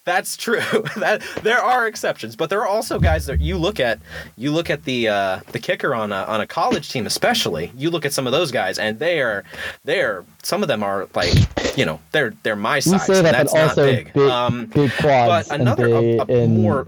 That's 0.09 0.39
true. 0.39 0.61
that 0.97 1.23
there 1.43 1.59
are 1.61 1.87
exceptions, 1.87 2.35
but 2.35 2.49
there 2.49 2.61
are 2.63 2.67
also 2.67 2.99
guys 2.99 3.27
that 3.27 3.43
you 3.43 3.59
look 3.59 3.79
at. 3.79 3.99
You 4.37 4.51
look 4.53 4.71
at 4.71 4.85
the 4.85 5.09
uh, 5.09 5.41
the 5.53 5.59
kicker 5.59 5.95
on 5.95 6.13
a 6.13 6.23
on 6.25 6.41
a 6.41 6.47
college 6.47 6.89
team, 6.91 7.05
especially. 7.07 7.71
You 7.77 7.91
look 7.91 8.07
at 8.07 8.15
some 8.15 8.27
of 8.27 8.33
those 8.33 8.51
guys, 8.51 8.79
and 8.79 8.99
they 8.99 9.21
are 9.21 9.45
they 9.85 10.01
are 10.01 10.25
some 10.43 10.63
of 10.63 10.69
them 10.69 10.83
are 10.83 11.09
like 11.15 11.35
you 11.77 11.85
know 11.85 12.01
they're 12.13 12.33
they're 12.43 12.57
my 12.57 12.81
size. 12.81 13.07
You 13.07 13.15
say 13.17 13.23
that, 13.23 13.33
that's 13.33 13.53
but 13.53 13.69
also 13.69 13.85
big. 13.85 14.13
big, 14.15 14.29
um, 14.31 14.67
big 14.67 14.91
quads 14.99 15.49
but 15.51 15.61
another 15.61 15.87
a, 15.89 15.99
and, 15.99 16.21
a 16.21 16.25
big, 16.25 16.37
and 16.39 16.59
more 16.63 16.87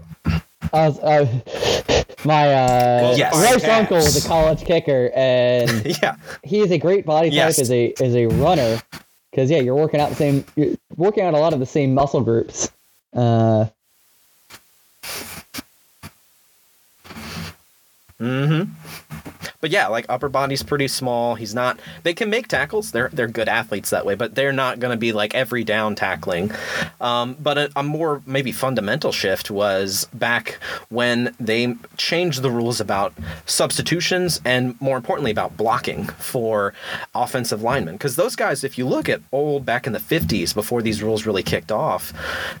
I 0.73 0.87
was, 0.89 0.99
uh, 0.99 1.41
my 2.25 2.53
uh, 2.53 3.13
Yes. 3.15 3.33
wife's 3.35 3.65
uncle 3.65 3.97
was 3.97 4.05
calves. 4.13 4.25
a 4.25 4.27
college 4.27 4.63
kicker, 4.65 5.11
and 5.13 5.85
yeah 6.01 6.15
he 6.43 6.59
is 6.61 6.71
a 6.71 6.79
great 6.79 7.05
body 7.05 7.29
type 7.29 7.35
Yes. 7.35 7.59
as 7.59 7.71
a 7.71 7.93
as 8.01 8.15
a 8.15 8.25
runner. 8.25 8.81
Because 9.31 9.49
yeah, 9.49 9.59
you're 9.59 9.75
working 9.75 10.01
out 10.01 10.09
the 10.09 10.15
same, 10.15 10.43
you're 10.57 10.75
working 10.97 11.23
out 11.23 11.33
a 11.33 11.39
lot 11.39 11.53
of 11.53 11.59
the 11.59 11.65
same 11.65 11.93
muscle 11.93 12.19
groups. 12.21 12.69
Uh, 13.13 13.65
hmm 18.17 18.63
But 19.61 19.69
yeah, 19.69 19.87
like 19.87 20.05
upper 20.09 20.27
body's 20.27 20.63
pretty 20.63 20.87
small. 20.87 21.35
He's 21.35 21.53
not. 21.53 21.79
They 22.03 22.13
can 22.13 22.29
make 22.29 22.47
tackles. 22.47 22.91
They're 22.91 23.09
they're 23.13 23.27
good 23.27 23.47
athletes 23.47 23.91
that 23.91 24.05
way, 24.05 24.15
but 24.15 24.33
they're 24.33 24.51
not 24.51 24.79
going 24.79 24.91
to 24.91 24.97
be 24.97 25.13
like 25.13 25.35
every 25.35 25.63
down 25.63 25.95
tackling. 25.95 26.51
Um, 26.99 27.37
but 27.39 27.57
a, 27.57 27.71
a 27.75 27.83
more 27.83 28.23
maybe 28.25 28.51
fundamental 28.51 29.11
shift 29.11 29.51
was 29.51 30.07
back 30.13 30.59
when 30.89 31.35
they 31.39 31.75
changed 31.97 32.41
the 32.41 32.49
rules 32.49 32.81
about 32.81 33.13
substitutions 33.45 34.41
and 34.43 34.79
more 34.81 34.97
importantly 34.97 35.31
about 35.31 35.55
blocking 35.57 36.05
for 36.07 36.73
offensive 37.13 37.61
linemen. 37.61 37.95
Because 37.95 38.15
those 38.15 38.35
guys, 38.35 38.63
if 38.63 38.79
you 38.79 38.87
look 38.87 39.07
at 39.09 39.21
old 39.31 39.63
back 39.63 39.85
in 39.85 39.93
the 39.93 39.99
'50s 39.99 40.55
before 40.55 40.81
these 40.81 41.03
rules 41.03 41.27
really 41.27 41.43
kicked 41.43 41.71
off, 41.71 42.13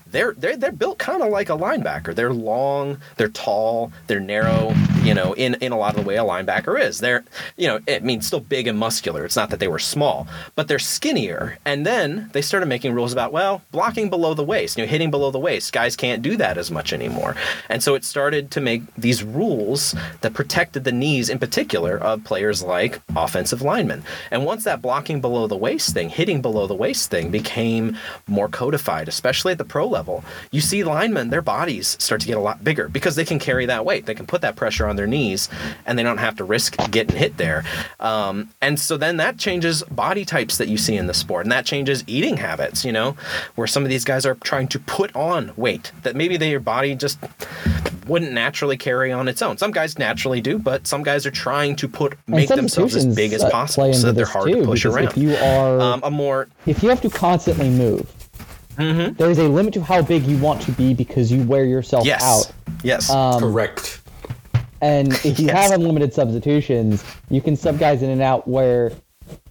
they're 0.05 0.33
they're 0.33 0.55
they're 0.55 0.71
built 0.71 0.99
kind 0.99 1.23
of 1.23 1.31
like 1.31 1.49
a 1.49 1.57
linebacker. 1.57 2.13
They're 2.13 2.33
long, 2.33 2.99
they're 3.17 3.27
tall, 3.29 3.91
they're 4.05 4.19
narrow. 4.19 4.73
You 5.01 5.15
know, 5.15 5.33
in 5.33 5.55
in 5.55 5.71
a 5.71 5.77
lot 5.77 5.95
of 5.97 6.03
the 6.03 6.07
way 6.07 6.17
a 6.17 6.23
linebacker 6.23 6.79
is. 6.79 6.90
They're 6.99 7.23
you 7.57 7.67
know, 7.67 7.79
it 7.87 8.03
means 8.03 8.27
still 8.27 8.39
big 8.39 8.67
and 8.67 8.77
muscular. 8.77 9.25
It's 9.25 9.35
not 9.35 9.49
that 9.49 9.59
they 9.59 9.67
were 9.67 9.79
small, 9.79 10.27
but 10.55 10.67
they're 10.67 10.79
skinnier. 10.79 11.57
And 11.65 11.85
then 11.85 12.29
they 12.33 12.41
started 12.41 12.67
making 12.67 12.93
rules 12.93 13.13
about 13.13 13.31
well, 13.31 13.61
blocking 13.71 14.09
below 14.09 14.33
the 14.33 14.43
waist, 14.43 14.77
you 14.77 14.83
know, 14.83 14.89
hitting 14.89 15.11
below 15.11 15.31
the 15.31 15.39
waist. 15.39 15.73
Guys 15.73 15.95
can't 15.95 16.21
do 16.21 16.37
that 16.37 16.57
as 16.57 16.71
much 16.71 16.93
anymore. 16.93 17.35
And 17.69 17.81
so 17.83 17.95
it 17.95 18.03
started 18.03 18.51
to 18.51 18.61
make 18.61 18.81
these 18.95 19.23
rules 19.23 19.95
that 20.21 20.33
protected 20.33 20.83
the 20.83 20.91
knees 20.91 21.29
in 21.29 21.39
particular 21.39 21.97
of 21.97 22.23
players 22.23 22.63
like 22.63 23.01
offensive 23.15 23.61
linemen. 23.61 24.03
And 24.31 24.45
once 24.45 24.63
that 24.63 24.81
blocking 24.81 25.21
below 25.21 25.47
the 25.47 25.57
waist 25.57 25.93
thing, 25.93 26.09
hitting 26.09 26.41
below 26.41 26.67
the 26.67 26.75
waist 26.75 27.09
thing 27.09 27.31
became 27.31 27.97
more 28.27 28.47
codified, 28.47 29.07
especially 29.07 29.51
at 29.51 29.57
the 29.57 29.65
pro 29.65 29.87
level, 29.87 30.23
you 30.51 30.61
see 30.61 30.83
linemen, 30.83 31.29
their 31.29 31.41
bodies 31.41 31.97
start 31.99 32.21
to 32.21 32.27
get 32.27 32.37
a 32.37 32.41
lot 32.41 32.63
bigger 32.63 32.87
because 32.89 33.15
they 33.15 33.25
can 33.25 33.39
carry 33.39 33.65
that 33.65 33.85
weight. 33.85 34.05
They 34.05 34.15
can 34.15 34.25
put 34.25 34.41
that 34.41 34.55
pressure 34.55 34.87
on 34.87 34.95
their 34.95 35.07
knees 35.07 35.49
and 35.85 35.97
they 35.97 36.03
don't 36.03 36.17
have 36.17 36.35
to 36.37 36.43
risk 36.43 36.75
getting 36.89 37.15
hit 37.17 37.37
there. 37.37 37.63
Um, 37.99 38.49
and 38.61 38.79
so 38.79 38.97
then 38.97 39.17
that 39.17 39.37
changes 39.37 39.83
body 39.83 40.25
types 40.25 40.57
that 40.57 40.67
you 40.67 40.77
see 40.77 40.95
in 40.97 41.07
the 41.07 41.13
sport 41.13 41.45
and 41.45 41.51
that 41.51 41.65
changes 41.65 42.03
eating 42.07 42.37
habits, 42.37 42.83
you 42.85 42.91
know, 42.91 43.15
where 43.55 43.67
some 43.67 43.83
of 43.83 43.89
these 43.89 44.03
guys 44.03 44.25
are 44.25 44.35
trying 44.35 44.67
to 44.69 44.79
put 44.79 45.15
on 45.15 45.51
weight 45.55 45.91
that 46.03 46.15
maybe 46.15 46.37
their 46.37 46.59
body 46.59 46.95
just 46.95 47.19
wouldn't 48.07 48.31
naturally 48.31 48.77
carry 48.77 49.11
on 49.11 49.27
its 49.27 49.41
own. 49.41 49.57
Some 49.57 49.71
guys 49.71 49.97
naturally 49.99 50.41
do, 50.41 50.57
but 50.57 50.87
some 50.87 51.03
guys 51.03 51.25
are 51.25 51.31
trying 51.31 51.75
to 51.77 51.87
put 51.87 52.17
make 52.27 52.49
themselves 52.49 52.95
as 52.95 53.05
big 53.15 53.33
as 53.33 53.43
uh, 53.43 53.49
possible 53.49 53.93
so 53.93 54.07
that 54.07 54.13
they're 54.13 54.25
hard 54.25 54.47
too, 54.51 54.61
to 54.61 54.65
push 54.65 54.85
around. 54.85 55.05
If 55.05 55.17
you 55.17 55.35
are, 55.35 55.79
um, 55.79 56.01
a 56.03 56.11
more 56.11 56.47
if 56.65 56.81
you 56.83 56.89
have 56.89 57.01
to 57.01 57.09
constantly 57.09 57.69
move, 57.69 58.11
Mhm. 58.77 59.17
there's 59.17 59.37
a 59.37 59.47
limit 59.47 59.73
to 59.75 59.81
how 59.83 60.01
big 60.01 60.23
you 60.23 60.37
want 60.37 60.61
to 60.63 60.71
be 60.71 60.93
because 60.93 61.31
you 61.31 61.43
wear 61.43 61.63
yourself 61.65 62.05
yes, 62.05 62.23
out. 62.23 62.51
yes, 62.83 63.09
Um, 63.09 63.39
Correct. 63.39 64.00
And 64.81 65.13
if 65.25 65.39
you 65.39 65.47
Yes. 65.47 65.55
have 65.69 65.71
unlimited 65.79 66.13
substitutions, 66.13 67.03
you 67.29 67.41
can 67.41 67.55
sub 67.55 67.79
guys 67.79 68.01
in 68.01 68.09
and 68.09 68.21
out 68.21 68.47
where 68.47 68.91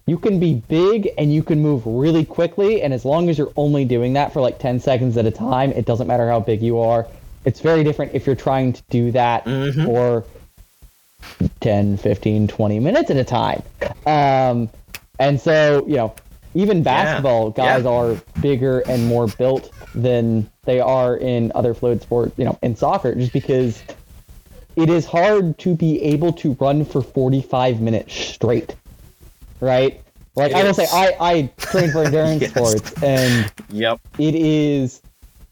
you 0.05 0.17
can 0.17 0.39
be 0.39 0.55
big 0.67 1.09
and 1.17 1.33
you 1.33 1.41
can 1.43 1.59
move 1.61 1.85
really 1.85 2.25
quickly. 2.25 2.81
And 2.81 2.93
as 2.93 3.05
long 3.05 3.29
as 3.29 3.37
you're 3.37 3.53
only 3.55 3.85
doing 3.85 4.13
that 4.13 4.33
for 4.33 4.41
like 4.41 4.59
10 4.59 4.79
seconds 4.79 5.15
at 5.17 5.25
a 5.25 5.31
time, 5.31 5.71
it 5.71 5.85
doesn't 5.85 6.07
matter 6.07 6.27
how 6.29 6.39
big 6.39 6.61
you 6.61 6.79
are. 6.79 7.07
It's 7.45 7.59
very 7.59 7.83
different 7.83 8.13
if 8.13 8.27
you're 8.27 8.35
trying 8.35 8.73
to 8.73 8.81
do 8.89 9.11
that 9.11 9.45
Mhm. 9.45 9.87
or 9.87 10.23
10, 11.61 11.97
15, 11.97 12.47
20 12.47 12.79
minutes 12.79 13.09
at 13.11 13.17
a 13.17 13.23
time. 13.23 13.61
Um, 14.05 14.69
and 15.19 15.39
so, 15.39 15.85
you 15.87 15.95
know, 15.95 16.13
even 16.53 16.83
basketball 16.83 17.51
guys 17.51 17.83
Yeah. 17.83 17.89
are 17.91 18.15
bigger 18.41 18.79
and 18.89 19.07
more 19.07 19.27
built 19.27 19.69
than 19.95 20.49
they 20.65 20.79
are 20.79 21.15
in 21.17 21.51
other 21.55 21.73
fluid 21.73 22.01
sports, 22.01 22.33
you 22.37 22.45
know, 22.45 22.57
in 22.61 22.75
soccer, 22.75 23.15
just 23.15 23.31
because 23.33 23.81
it 24.75 24.89
is 24.89 25.05
hard 25.05 25.57
to 25.59 25.75
be 25.75 26.01
able 26.01 26.33
to 26.33 26.53
run 26.53 26.85
for 26.85 27.01
45 27.01 27.81
minutes 27.81 28.13
straight, 28.13 28.75
right? 29.59 30.01
Like 30.35 30.51
It 30.51 30.57
I 30.57 30.63
will 30.63 30.73
say. 30.73 30.87
I, 30.91 31.15
I 31.19 31.51
train 31.57 31.91
for 31.91 32.03
endurance 32.05 32.41
Yes. 32.41 32.51
sports, 32.51 33.03
and 33.03 33.51
Yep. 33.69 33.99
it 34.17 34.35
is 34.35 35.01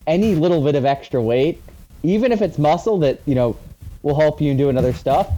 any 0.07 0.35
little 0.35 0.63
bit 0.63 0.75
of 0.75 0.85
extra 0.85 1.21
weight, 1.21 1.61
even 2.03 2.31
if 2.31 2.41
it's 2.41 2.57
muscle 2.57 2.97
that 2.99 3.19
you 3.25 3.35
know 3.35 3.57
will 4.03 4.19
help 4.19 4.39
you 4.41 4.51
in 4.51 4.57
doing 4.57 4.77
other 4.77 4.93
stuff. 4.93 5.29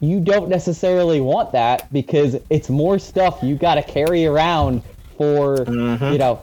You 0.00 0.20
don't 0.20 0.50
necessarily 0.50 1.22
want 1.22 1.52
that 1.52 1.90
because 1.90 2.36
it's 2.50 2.68
more 2.68 2.98
stuff 2.98 3.38
you 3.42 3.54
got 3.56 3.76
to 3.76 3.82
carry 3.82 4.26
around 4.26 4.82
for 5.16 5.64
mm-hmm. 5.64 6.12
you 6.12 6.18
know 6.18 6.40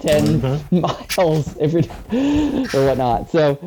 10 0.00 0.40
mm-hmm. 0.40 0.80
miles 1.16 1.56
if 1.58 1.72
you're 1.72 2.82
or 2.82 2.86
whatnot. 2.86 3.30
So 3.30 3.58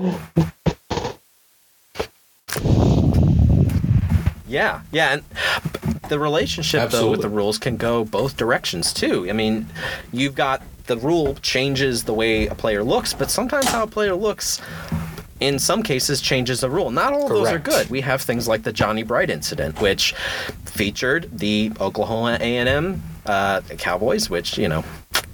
Yeah, 4.47 4.81
yeah, 4.91 5.13
and 5.13 5.23
the 6.09 6.19
relationship 6.19 6.91
though 6.91 7.11
with 7.11 7.21
the 7.21 7.29
rules 7.29 7.57
can 7.57 7.77
go 7.77 8.05
both 8.05 8.37
directions 8.37 8.93
too. 8.93 9.27
I 9.29 9.33
mean, 9.33 9.67
you've 10.11 10.35
got 10.35 10.61
the 10.85 10.97
rule 10.97 11.35
changes 11.41 12.03
the 12.03 12.13
way 12.13 12.47
a 12.47 12.55
player 12.55 12.83
looks, 12.83 13.13
but 13.13 13.31
sometimes 13.31 13.67
how 13.67 13.83
a 13.83 13.87
player 13.87 14.13
looks 14.13 14.61
in 15.39 15.59
some 15.59 15.83
cases 15.83 16.21
changes 16.21 16.61
the 16.61 16.69
rule. 16.69 16.91
Not 16.91 17.13
all 17.13 17.23
of 17.23 17.29
those 17.29 17.47
are 17.47 17.59
good. 17.59 17.89
We 17.89 18.01
have 18.01 18.21
things 18.21 18.47
like 18.47 18.63
the 18.63 18.71
Johnny 18.71 19.03
Bright 19.03 19.29
incident, 19.29 19.81
which 19.81 20.13
featured 20.65 21.29
the 21.37 21.71
Oklahoma 21.79 22.37
A&M 22.39 23.01
uh, 23.25 23.61
Cowboys, 23.77 24.29
which 24.29 24.57
you 24.57 24.67
know, 24.67 24.83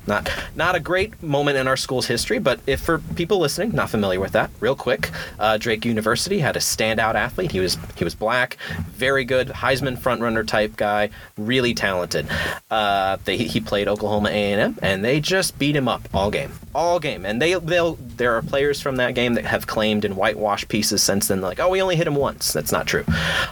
not 0.07 0.31
not 0.55 0.75
a 0.75 0.79
great 0.79 1.21
moment 1.21 1.57
in 1.57 1.67
our 1.67 1.77
school's 1.77 2.07
history. 2.07 2.39
But 2.39 2.59
if 2.65 2.81
for 2.81 2.99
people 3.15 3.39
listening 3.39 3.71
not 3.73 3.89
familiar 3.89 4.19
with 4.19 4.31
that, 4.31 4.49
real 4.59 4.75
quick, 4.75 5.11
uh, 5.39 5.57
Drake 5.57 5.85
University 5.85 6.39
had 6.39 6.55
a 6.55 6.59
standout 6.59 7.15
athlete. 7.15 7.51
He 7.51 7.59
was 7.59 7.77
he 7.95 8.03
was 8.03 8.15
black, 8.15 8.57
very 8.89 9.25
good 9.25 9.49
Heisman 9.49 9.97
frontrunner 9.97 10.45
type 10.45 10.75
guy, 10.75 11.09
really 11.37 11.73
talented. 11.73 12.27
Uh, 12.69 13.17
they, 13.25 13.37
he 13.37 13.59
played 13.59 13.87
Oklahoma 13.87 14.29
A&M, 14.29 14.77
and 14.81 15.03
they 15.03 15.19
just 15.19 15.57
beat 15.59 15.75
him 15.75 15.87
up 15.87 16.01
all 16.13 16.31
game, 16.31 16.51
all 16.73 16.99
game. 16.99 17.25
And 17.25 17.41
they 17.41 17.53
they'll 17.55 17.95
there 18.17 18.35
are 18.35 18.41
players 18.41 18.81
from 18.81 18.95
that 18.97 19.15
game 19.15 19.35
that 19.35 19.45
have 19.45 19.67
claimed 19.67 20.05
in 20.05 20.15
whitewash 20.15 20.67
pieces 20.67 21.03
since 21.03 21.27
then, 21.27 21.41
like, 21.41 21.59
oh, 21.59 21.69
we 21.69 21.81
only 21.81 21.95
hit 21.95 22.07
him 22.07 22.15
once. 22.15 22.53
That's 22.53 22.71
not 22.71 22.87
true. 22.87 23.05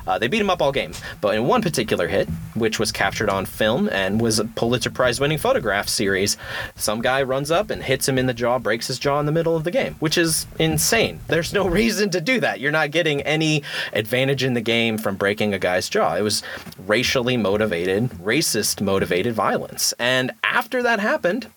Uh, 0.07 0.17
they 0.17 0.27
beat 0.27 0.41
him 0.41 0.49
up 0.49 0.61
all 0.61 0.71
game, 0.71 0.93
but 1.21 1.35
in 1.35 1.45
one 1.45 1.61
particular 1.61 2.07
hit, 2.07 2.27
which 2.55 2.79
was 2.79 2.91
captured 2.91 3.29
on 3.29 3.45
film 3.45 3.89
and 3.89 4.19
was 4.19 4.39
a 4.39 4.45
Pulitzer 4.45 4.89
Prize 4.89 5.19
winning 5.19 5.37
photograph 5.37 5.87
series, 5.87 6.37
some 6.75 7.01
guy 7.01 7.21
runs 7.23 7.51
up 7.51 7.69
and 7.69 7.83
hits 7.83 8.07
him 8.07 8.17
in 8.17 8.25
the 8.25 8.33
jaw, 8.33 8.59
breaks 8.59 8.87
his 8.87 8.99
jaw 8.99 9.19
in 9.19 9.25
the 9.25 9.31
middle 9.31 9.55
of 9.55 9.63
the 9.63 9.71
game, 9.71 9.95
which 9.99 10.17
is 10.17 10.47
insane. 10.57 11.19
There's 11.27 11.53
no 11.53 11.67
reason 11.79 12.09
to 12.11 12.21
do 12.21 12.39
that. 12.39 12.59
You're 12.59 12.71
not 12.71 12.91
getting 12.91 13.21
any 13.21 13.63
advantage 13.93 14.43
in 14.43 14.53
the 14.53 14.61
game 14.61 14.97
from 14.97 15.15
breaking 15.15 15.53
a 15.53 15.59
guy's 15.59 15.89
jaw. 15.89 16.15
It 16.15 16.21
was 16.21 16.43
racially 16.85 17.37
motivated, 17.37 18.09
racist 18.11 18.81
motivated 18.81 19.33
violence. 19.33 19.93
And 19.99 20.31
after 20.43 20.83
that 20.83 20.99
happened, 20.99 21.47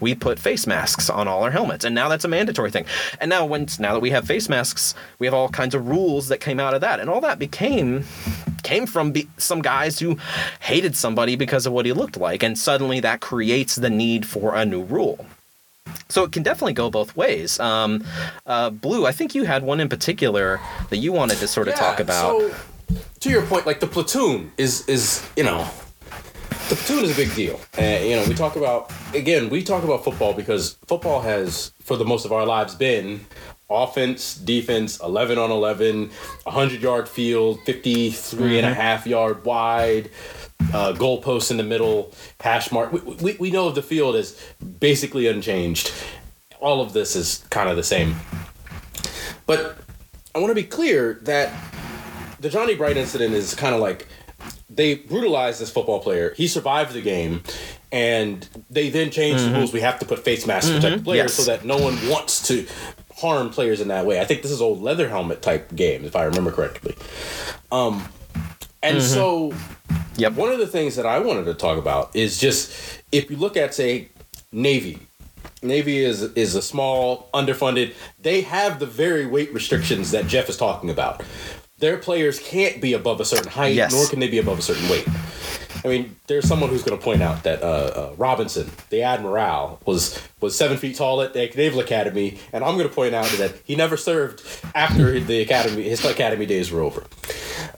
we 0.00 0.14
put 0.14 0.38
face 0.38 0.66
masks 0.66 1.08
on 1.10 1.28
all 1.28 1.42
our 1.42 1.50
helmets. 1.50 1.84
And 1.84 1.94
now 1.94 2.08
that's 2.08 2.24
a 2.24 2.28
mandatory 2.28 2.70
thing. 2.70 2.84
And 3.20 3.28
now 3.28 3.44
when 3.46 3.66
now 3.78 3.92
that 3.94 4.00
we 4.00 4.10
have 4.10 4.26
face 4.26 4.48
masks 4.48 4.94
we 5.18 5.26
have 5.26 5.34
all 5.34 5.48
kinds 5.48 5.74
of 5.74 5.86
rules 5.88 6.28
that 6.28 6.38
came 6.40 6.58
out 6.60 6.74
of 6.74 6.80
that. 6.80 7.00
And 7.00 7.08
all 7.10 7.20
that 7.20 7.38
became 7.38 8.04
came 8.62 8.86
from 8.86 9.12
be, 9.12 9.28
some 9.36 9.62
guys 9.62 9.98
who 9.98 10.18
hated 10.60 10.96
somebody 10.96 11.36
because 11.36 11.66
of 11.66 11.72
what 11.72 11.86
he 11.86 11.92
looked 11.92 12.16
like. 12.16 12.42
And 12.42 12.58
suddenly 12.58 13.00
that 13.00 13.20
creates 13.20 13.76
the 13.76 13.90
need 13.90 14.26
for 14.26 14.54
a 14.54 14.64
new 14.64 14.82
rule. 14.82 15.26
So 16.08 16.24
it 16.24 16.32
can 16.32 16.42
definitely 16.42 16.72
go 16.74 16.90
both 16.90 17.16
ways. 17.16 17.58
Um, 17.60 18.04
uh, 18.46 18.70
blue 18.70 19.06
i 19.06 19.12
think 19.12 19.34
you 19.34 19.44
had 19.44 19.62
one 19.62 19.80
in 19.80 19.88
particular 19.88 20.60
that 20.90 20.98
you 20.98 21.12
wanted 21.12 21.38
to 21.38 21.48
sort 21.48 21.68
of 21.68 21.74
talk 21.74 21.98
Yeah, 21.98 22.04
about. 22.04 22.40
So, 22.40 22.54
to 23.20 23.30
your 23.30 23.42
point, 23.42 23.66
like 23.66 23.80
the 23.80 23.86
platoon 23.86 24.50
is 24.56 24.88
is 24.88 25.24
you 25.36 25.44
know, 25.44 25.68
the 26.70 26.76
platoon 26.76 27.04
is 27.04 27.10
a 27.10 27.16
big 27.16 27.34
deal. 27.34 27.60
And 27.76 28.04
you 28.04 28.16
know, 28.16 28.24
we 28.26 28.34
talk 28.34 28.54
about 28.54 28.92
again, 29.12 29.50
we 29.50 29.62
talk 29.62 29.82
about 29.82 30.04
football 30.04 30.32
because 30.32 30.74
football 30.86 31.20
has, 31.20 31.72
for 31.82 31.96
the 31.96 32.04
most 32.04 32.24
of 32.24 32.32
our 32.32 32.46
lives, 32.46 32.76
been 32.76 33.26
offense, 33.68 34.36
defense, 34.36 35.00
11 35.00 35.36
on 35.36 35.50
11, 35.50 36.10
100 36.44 36.80
yard 36.80 37.08
field, 37.08 37.60
53 37.66 38.58
and 38.58 38.66
a 38.66 38.74
half 38.74 39.06
yard 39.06 39.44
wide, 39.44 40.10
uh, 40.72 40.92
goalposts 40.92 41.50
in 41.50 41.56
the 41.56 41.64
middle, 41.64 42.12
hash 42.40 42.70
mark. 42.70 42.92
We, 42.92 43.00
we, 43.00 43.36
we 43.38 43.50
know 43.50 43.70
the 43.70 43.82
field 43.82 44.14
is 44.14 44.40
basically 44.78 45.26
unchanged. 45.26 45.92
All 46.60 46.80
of 46.80 46.92
this 46.92 47.16
is 47.16 47.44
kind 47.50 47.68
of 47.68 47.76
the 47.76 47.82
same. 47.82 48.14
But 49.46 49.76
I 50.34 50.38
want 50.38 50.50
to 50.50 50.54
be 50.54 50.62
clear 50.62 51.18
that 51.22 51.52
the 52.38 52.48
Johnny 52.48 52.76
Bright 52.76 52.96
incident 52.96 53.34
is 53.34 53.54
kind 53.54 53.74
of 53.74 53.80
like 53.80 54.06
they 54.72 54.94
brutalized 54.94 55.60
this 55.60 55.70
football 55.70 56.00
player. 56.00 56.32
He 56.36 56.46
survived 56.46 56.92
the 56.92 57.02
game, 57.02 57.42
and 57.90 58.48
they 58.70 58.88
then 58.88 59.10
changed 59.10 59.42
the 59.42 59.48
mm-hmm. 59.48 59.58
rules. 59.58 59.72
We 59.72 59.80
have 59.80 59.98
to 59.98 60.06
put 60.06 60.20
face 60.20 60.46
masks 60.46 60.68
to 60.68 60.76
protect 60.76 60.90
the 60.90 60.96
mm-hmm. 60.98 61.04
players 61.04 61.22
Yes. 61.24 61.34
so 61.34 61.44
that 61.44 61.64
no 61.64 61.76
one 61.76 61.96
wants 62.08 62.46
to 62.48 62.66
harm 63.16 63.50
players 63.50 63.80
in 63.80 63.88
that 63.88 64.06
way. 64.06 64.20
I 64.20 64.24
think 64.24 64.42
this 64.42 64.50
is 64.50 64.62
old 64.62 64.80
leather 64.80 65.08
helmet 65.08 65.42
type 65.42 65.74
game, 65.74 66.04
if 66.04 66.16
I 66.16 66.24
remember 66.24 66.52
correctly. 66.52 66.96
Um, 67.72 68.08
and 68.82 68.98
mm-hmm. 68.98 69.06
so 69.06 69.52
Yep. 70.16 70.34
one 70.34 70.52
of 70.52 70.58
the 70.58 70.66
things 70.66 70.96
that 70.96 71.06
I 71.06 71.18
wanted 71.18 71.44
to 71.46 71.54
talk 71.54 71.78
about 71.78 72.14
is 72.14 72.38
just 72.38 72.72
if 73.10 73.30
you 73.30 73.36
look 73.36 73.56
at 73.56 73.74
say 73.74 74.08
Navy. 74.52 75.00
Navy 75.62 75.98
is 75.98 76.22
is 76.22 76.54
a 76.54 76.62
small, 76.62 77.28
underfunded. 77.34 77.92
They 78.18 78.40
have 78.42 78.78
the 78.78 78.86
very 78.86 79.26
weight 79.26 79.52
restrictions 79.52 80.10
that 80.12 80.26
Jeff 80.26 80.48
is 80.48 80.56
talking 80.56 80.88
about. 80.88 81.22
Their 81.80 81.96
players 81.96 82.38
can't 82.38 82.80
be 82.80 82.92
above 82.92 83.20
a 83.20 83.24
certain 83.24 83.50
height, 83.50 83.74
Yes. 83.74 83.92
nor 83.92 84.06
can 84.06 84.20
they 84.20 84.28
be 84.28 84.38
above 84.38 84.58
a 84.58 84.62
certain 84.62 84.88
weight. 84.88 85.06
I 85.82 85.88
mean, 85.88 86.14
there's 86.26 86.46
someone 86.46 86.68
who's 86.68 86.82
going 86.82 86.98
to 86.98 87.02
point 87.02 87.22
out 87.22 87.42
that 87.44 87.62
uh, 87.62 87.66
uh, 87.66 88.14
Robinson, 88.18 88.70
the 88.90 89.02
admiral, 89.02 89.80
was 89.86 90.20
was 90.42 90.54
seven 90.54 90.76
feet 90.76 90.96
tall 90.96 91.22
at 91.22 91.32
the 91.32 91.50
Naval 91.56 91.80
Academy, 91.80 92.38
and 92.52 92.62
I'm 92.62 92.76
going 92.76 92.86
to 92.88 92.94
point 92.94 93.14
out 93.14 93.24
that 93.38 93.54
he 93.64 93.76
never 93.76 93.96
served 93.96 94.42
after 94.74 95.18
the 95.18 95.40
academy 95.40 95.82
his 95.84 96.04
academy 96.04 96.44
days 96.44 96.70
were 96.70 96.82
over, 96.82 97.04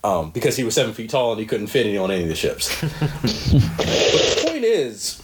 um, 0.02 0.30
because 0.32 0.56
he 0.56 0.64
was 0.64 0.74
seven 0.74 0.92
feet 0.94 1.10
tall 1.10 1.30
and 1.30 1.40
he 1.40 1.46
couldn't 1.46 1.68
fit 1.68 1.86
any 1.86 1.96
on 1.96 2.10
any 2.10 2.24
of 2.24 2.28
the 2.28 2.34
ships. 2.34 2.80
but 2.80 3.22
the 3.22 4.42
point 4.48 4.64
is, 4.64 5.22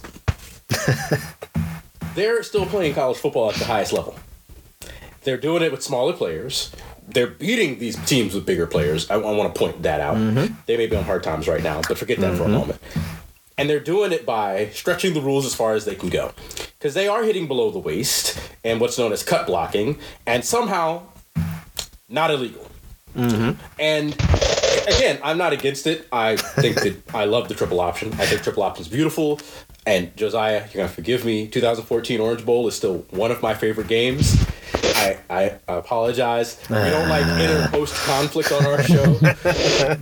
they're 2.14 2.44
still 2.44 2.66
playing 2.66 2.94
college 2.94 3.18
football 3.18 3.50
at 3.50 3.56
the 3.56 3.64
highest 3.64 3.92
level. 3.92 4.14
They're 5.24 5.36
doing 5.36 5.64
it 5.64 5.72
with 5.72 5.82
smaller 5.82 6.12
players. 6.12 6.70
They're 7.08 7.26
beating 7.26 7.78
these 7.78 7.96
teams 8.04 8.34
with 8.34 8.44
bigger 8.44 8.66
players. 8.66 9.10
I, 9.10 9.16
want 9.16 9.52
to 9.52 9.58
point 9.58 9.82
that 9.82 10.00
out. 10.00 10.16
Mm-hmm. 10.16 10.54
They 10.66 10.76
may 10.76 10.86
be 10.86 10.96
on 10.96 11.04
hard 11.04 11.22
times 11.22 11.48
right 11.48 11.62
now, 11.62 11.80
but 11.88 11.98
forget 11.98 12.18
that 12.18 12.36
for 12.36 12.42
a 12.42 12.46
mm-hmm. 12.46 12.54
moment. 12.54 12.80
And 13.56 13.68
they're 13.68 13.80
doing 13.80 14.12
it 14.12 14.24
by 14.24 14.68
stretching 14.68 15.14
the 15.14 15.20
rules 15.20 15.44
as 15.44 15.54
far 15.54 15.74
as 15.74 15.84
they 15.84 15.94
can 15.94 16.10
go. 16.10 16.32
Because 16.78 16.94
they 16.94 17.08
are 17.08 17.24
hitting 17.24 17.48
below 17.48 17.70
the 17.70 17.78
waist 17.78 18.38
and 18.62 18.80
what's 18.80 18.98
known 18.98 19.12
as 19.12 19.22
cut 19.22 19.46
blocking, 19.46 19.98
and 20.26 20.44
somehow 20.44 21.02
not 22.08 22.30
illegal. 22.30 22.68
Mm-hmm. 23.16 23.60
And 23.80 24.14
again, 24.88 25.18
I'm 25.22 25.38
not 25.38 25.52
against 25.52 25.86
it. 25.86 26.06
I 26.12 26.36
think 26.36 26.76
that 26.76 26.96
I 27.14 27.24
love 27.24 27.48
the 27.48 27.54
triple 27.54 27.80
option. 27.80 28.12
I 28.14 28.26
think 28.26 28.42
triple 28.42 28.62
option 28.62 28.82
is 28.82 28.88
beautiful. 28.88 29.40
And 29.86 30.14
Josiah, 30.16 30.64
you're 30.72 30.84
gonna 30.84 30.88
forgive 30.88 31.24
me. 31.24 31.48
2014 31.48 32.20
Orange 32.20 32.44
Bowl 32.44 32.68
is 32.68 32.74
still 32.74 32.98
one 33.10 33.30
of 33.30 33.42
my 33.42 33.54
favorite 33.54 33.88
games. 33.88 34.36
I, 34.74 35.18
I 35.30 35.58
apologize. 35.68 36.58
We 36.68 36.76
don't 36.76 37.08
like 37.08 37.24
ah. 37.24 37.40
inter 37.40 37.68
post 37.68 37.94
conflict 38.04 38.52
on 38.52 38.66
our 38.66 38.82
show, 38.82 39.18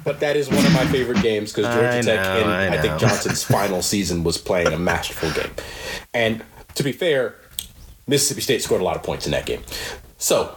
but 0.05 0.21
that 0.21 0.37
is 0.37 0.49
one 0.49 0.65
of 0.65 0.73
my 0.73 0.87
favorite 0.87 1.23
games 1.23 1.53
because 1.53 1.73
Georgia 1.73 1.99
I 1.99 2.01
Tech 2.01 2.25
know, 2.25 2.41
in 2.41 2.49
I 2.49 2.77
I 2.77 2.81
think. 2.81 2.99
Johnson's 2.99 3.43
final 3.57 3.83
season 3.83 4.25
was 4.25 4.39
playing 4.39 4.73
a 4.73 4.79
masterful 4.79 5.31
game. 5.33 5.53
And 6.15 6.45
to 6.75 6.83
be 6.83 6.93
fair, 6.93 7.37
Mississippi 8.07 8.41
State 8.41 8.63
scored 8.63 8.81
a 8.81 8.85
lot 8.85 8.97
of 8.97 9.03
points 9.03 9.27
in 9.27 9.33
that 9.33 9.47
game. 9.47 9.63
So, 10.19 10.55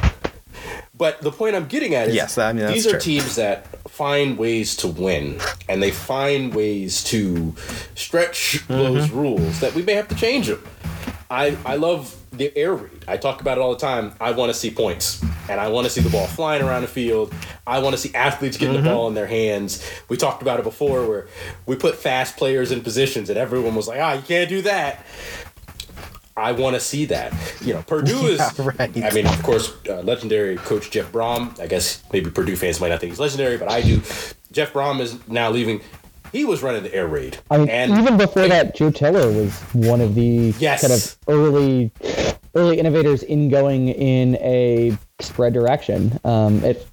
but 1.00 1.20
the 1.22 1.32
point 1.32 1.56
I'm 1.56 1.66
getting 1.66 1.96
at 1.96 2.10
is 2.10 2.14
Yes, 2.16 2.38
I 2.38 2.54
mean, 2.54 2.68
these 2.68 2.86
are 2.86 2.92
true. 2.92 3.00
teams 3.00 3.36
that 3.38 3.66
find 3.90 4.38
ways 4.38 4.76
to 4.78 4.88
win 4.88 5.40
and 5.68 5.82
they 5.82 5.90
find 5.92 6.54
ways 6.54 7.04
to 7.06 7.56
stretch 7.96 8.60
Mm-hmm. 8.68 8.74
those 8.74 9.10
rules 9.10 9.60
that 9.62 9.74
we 9.74 9.82
may 9.82 9.94
have 9.94 10.08
to 10.10 10.16
change 10.16 10.48
them. 10.48 10.64
I, 11.32 11.56
I 11.66 11.76
love 11.76 12.16
the 12.32 12.56
air 12.58 12.74
raid. 12.74 13.04
I 13.08 13.18
talk 13.18 13.42
about 13.42 13.58
it 13.58 13.62
all 13.62 13.72
the 13.74 13.80
time. 13.80 14.14
I 14.20 14.32
want 14.32 14.52
to 14.52 14.58
see 14.58 14.72
points 14.72 15.22
and 15.50 15.60
I 15.60 15.68
want 15.70 15.86
to 15.86 15.90
see 15.92 16.02
the 16.02 16.10
ball 16.10 16.26
flying 16.28 16.62
around 16.64 16.82
the 16.84 16.88
field. 16.88 17.34
I 17.68 17.80
want 17.80 17.94
to 17.96 18.02
see 18.02 18.14
athletes 18.16 18.58
getting 18.58 18.76
Mm-hmm. 18.76 18.84
the 18.86 18.90
ball 18.92 19.08
in 19.08 19.14
their 19.14 19.28
hands. 19.28 19.84
We 20.10 20.18
talked 20.18 20.42
about 20.42 20.60
it 20.60 20.64
before 20.64 21.06
where 21.08 21.28
we 21.68 21.76
put 21.76 21.96
fast 21.96 22.36
players 22.38 22.72
in 22.72 22.82
positions 22.82 23.30
and 23.30 23.38
everyone 23.38 23.76
was 23.76 23.88
like, 23.88 24.00
ah, 24.00 24.14
you 24.14 24.22
can't 24.24 24.50
do 24.50 24.62
that. 24.64 25.06
I 26.40 26.52
want 26.54 26.76
to 26.76 26.80
see 26.80 27.06
that. 27.06 27.34
You 27.62 27.74
know, 27.76 27.82
Purdue 27.84 28.28
is. 28.28 28.40
Yeah, 28.40 28.72
right. 28.80 29.04
I 29.04 29.12
mean, 29.12 29.28
of 29.28 29.42
course, 29.44 29.74
uh, 29.90 30.02
legendary 30.02 30.56
coach 30.58 30.90
Jeff 30.92 31.12
Brohm. 31.12 31.60
I 31.60 31.68
guess 31.68 32.04
maybe 32.12 32.30
Purdue 32.32 32.56
fans 32.56 32.80
might 32.80 32.90
not 32.90 33.00
think 33.00 33.12
he's 33.12 33.20
legendary, 33.20 33.58
but 33.58 33.70
I 33.70 33.82
do. 33.82 34.02
Jeff 34.52 34.74
Brohm 34.74 35.00
is 35.00 35.18
now 35.28 35.50
leaving. 35.52 35.82
He 36.32 36.46
was 36.46 36.62
running 36.62 36.84
the 36.84 36.94
air 36.94 37.08
raid, 37.08 37.40
I 37.50 37.58
mean, 37.58 37.70
and 37.70 37.92
even 37.98 38.16
before 38.16 38.48
that, 38.48 38.76
Joe 38.76 38.92
Tiller 38.92 39.32
was 39.32 39.60
one 39.74 40.00
of 40.00 40.14
the 40.14 40.54
Yes. 40.60 40.82
kind 40.82 40.94
of 40.94 41.18
early, 41.28 41.92
early 42.54 42.78
innovators 42.80 43.24
in 43.24 43.50
going 43.50 43.90
in 43.90 44.36
a 44.36 44.96
spread 45.22 45.54
direction. 45.54 46.20
Um, 46.24 46.64
it 46.64 46.86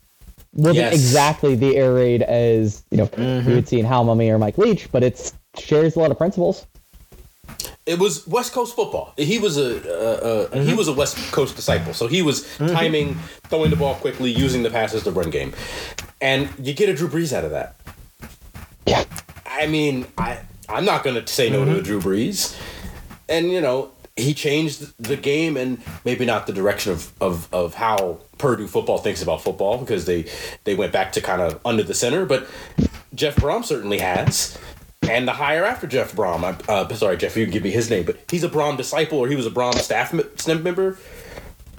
wasn't 0.55 0.76
Yes. 0.86 0.94
exactly 0.94 1.55
the 1.55 1.76
air 1.76 1.92
raid 1.92 2.22
as 2.22 2.82
you 2.90 2.97
know 2.97 3.09
Mm-hmm. 3.09 3.49
you 3.51 3.57
would 3.57 3.68
see 3.68 3.78
in 3.78 3.84
Hal 3.84 4.07
Mumme 4.07 4.26
or 4.30 4.38
Mike 4.38 4.57
Leach, 4.57 4.90
but 4.90 5.03
it 5.03 5.30
shares 5.59 5.97
a 5.97 5.99
lot 6.01 6.11
of 6.11 6.16
principles. 6.16 6.66
It 7.87 8.01
was 8.01 8.26
West 8.26 8.53
Coast 8.53 8.74
football. 8.74 9.14
He 9.16 9.39
was 9.39 9.57
a 9.57 9.78
uh, 9.89 10.49
uh, 10.53 10.61
he 10.61 10.74
was 10.74 10.89
a 10.89 10.93
West 10.93 11.16
Coast 11.32 11.55
disciple, 11.55 11.95
so 11.95 12.09
he 12.09 12.20
was 12.20 12.57
timing, 12.59 13.14
throwing 13.45 13.70
the 13.70 13.76
ball 13.76 13.95
quickly, 13.95 14.30
using 14.30 14.64
the 14.64 14.70
passes 14.70 15.05
to 15.05 15.12
run 15.12 15.30
game, 15.30 15.53
and 16.20 16.49
you 16.59 16.74
get 16.74 16.89
a 16.89 16.95
Drew 16.95 17.09
Brees 17.09 17.32
out 17.32 17.45
of 17.45 17.53
that. 17.53 17.76
Yeah. 18.87 19.05
I 19.47 19.66
mean, 19.66 20.07
I 20.18 20.41
I'm 20.68 20.84
not 20.84 21.05
going 21.05 21.22
to 21.22 21.32
say 21.32 21.49
no 21.49 21.64
to 21.64 21.78
a 21.78 21.82
Drew 21.82 22.01
Brees, 22.01 22.59
and 23.28 23.53
you 23.53 23.61
know 23.61 23.93
he 24.16 24.32
changed 24.32 24.93
the 24.99 25.16
game 25.16 25.57
and 25.57 25.80
maybe 26.05 26.24
not 26.24 26.47
the 26.47 26.53
direction 26.53 26.91
of, 26.91 27.12
of, 27.20 27.53
of 27.53 27.74
how 27.74 28.18
Purdue 28.39 28.66
football 28.66 28.97
thinks 28.97 29.22
about 29.22 29.43
football 29.43 29.78
because 29.78 30.07
they 30.07 30.24
they 30.64 30.74
went 30.74 30.91
back 30.91 31.12
to 31.12 31.20
kind 31.20 31.43
of 31.43 31.61
under 31.66 31.82
the 31.82 31.95
center, 31.95 32.24
but 32.24 32.49
Jeff 33.14 33.37
Brohm 33.37 33.64
certainly 33.64 33.99
has. 33.99 34.59
And 35.09 35.26
the 35.26 35.32
hire 35.32 35.64
after 35.64 35.86
Jeff 35.86 36.12
Brohm, 36.12 36.42
I'm 36.44 36.59
uh, 36.68 36.92
sorry, 36.94 37.16
Jeff, 37.16 37.36
you 37.36 37.44
can 37.44 37.52
give 37.52 37.62
me 37.62 37.70
his 37.70 37.90
name, 37.90 38.04
but 38.04 38.18
he's 38.30 38.44
a 38.44 38.48
Brohm 38.48 38.76
disciple 38.76 39.18
or 39.18 39.28
he 39.28 39.36
was 39.36 39.46
a 39.46 39.50
Brohm 39.50 39.74
staff 39.74 40.12
m- 40.14 40.62
member. 40.62 40.98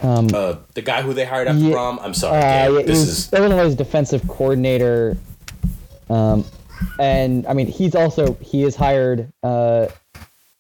Um, 0.01 0.27
Uh, 0.33 0.55
the 0.75 0.81
guy 0.81 1.01
who 1.01 1.13
they 1.13 1.25
hired 1.25 1.47
after 1.47 1.59
Yeah, 1.61 1.75
Brohm, 1.75 1.99
I'm 2.01 2.13
sorry, 2.13 2.37
Uh, 2.37 2.41
Dan, 2.41 2.73
yeah, 2.73 2.79
he 2.79 2.85
this 2.85 2.99
is 2.99 3.33
Illinois' 3.33 3.75
defensive 3.75 4.27
coordinator. 4.27 5.17
Um, 6.09 6.45
and 6.99 7.45
I 7.47 7.53
mean, 7.53 7.67
he's 7.67 7.95
also 7.95 8.33
he 8.35 8.61
has 8.61 8.75
hired 8.75 9.31
uh, 9.43 9.87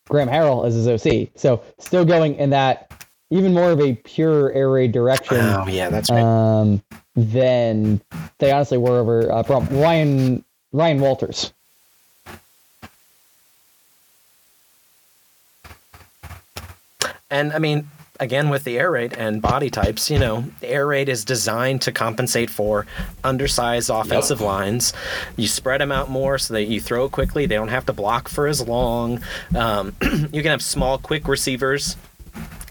Graham 0.09 0.27
Harrell 0.27 0.65
as 0.65 0.73
his 0.73 0.87
OC. 0.87 1.29
So 1.35 1.61
still 1.79 2.05
going 2.05 2.35
in 2.35 2.49
that 2.51 2.91
even 3.29 3.53
more 3.53 3.71
of 3.71 3.79
a 3.81 3.93
pure 3.93 4.51
air 4.53 4.69
raid 4.69 4.91
direction 4.93 5.37
Oh 5.37 5.67
yeah, 5.67 5.89
that's 5.89 6.09
right. 6.09 6.21
um, 6.21 6.81
than 7.15 8.01
they 8.39 8.51
honestly 8.51 8.77
were 8.77 8.97
over 8.99 9.31
uh, 9.31 9.43
from 9.43 9.67
Ryan 9.69 10.43
Ryan 10.71 10.99
Walters. 10.99 11.53
And 17.29 17.51
I 17.51 17.59
mean, 17.59 17.89
again, 18.19 18.49
with 18.49 18.63
the 18.63 18.77
air 18.77 18.91
raid 18.91 19.13
and 19.13 19.41
body 19.41 19.69
types, 19.69 20.09
you 20.09 20.17
know, 20.17 20.45
the 20.59 20.69
air 20.69 20.87
raid 20.87 21.09
is 21.09 21.25
designed 21.25 21.81
to 21.83 21.91
compensate 21.91 22.49
for 22.49 22.85
undersized 23.23 23.89
offensive 23.89 24.41
lines. 24.41 24.93
You 25.35 25.47
spread 25.47 25.81
them 25.81 25.91
out 25.91 26.09
more 26.09 26.37
so 26.37 26.53
that 26.53 26.65
you 26.65 26.79
throw 26.79 27.09
quickly. 27.09 27.45
They 27.45 27.55
don't 27.55 27.67
have 27.67 27.85
to 27.87 27.93
block 27.93 28.29
for 28.29 28.47
as 28.47 28.65
long. 28.65 29.21
Um, 29.55 29.95
you 30.01 30.41
can 30.41 30.51
have 30.51 30.61
small, 30.61 30.97
quick 30.97 31.27
receivers 31.27 31.97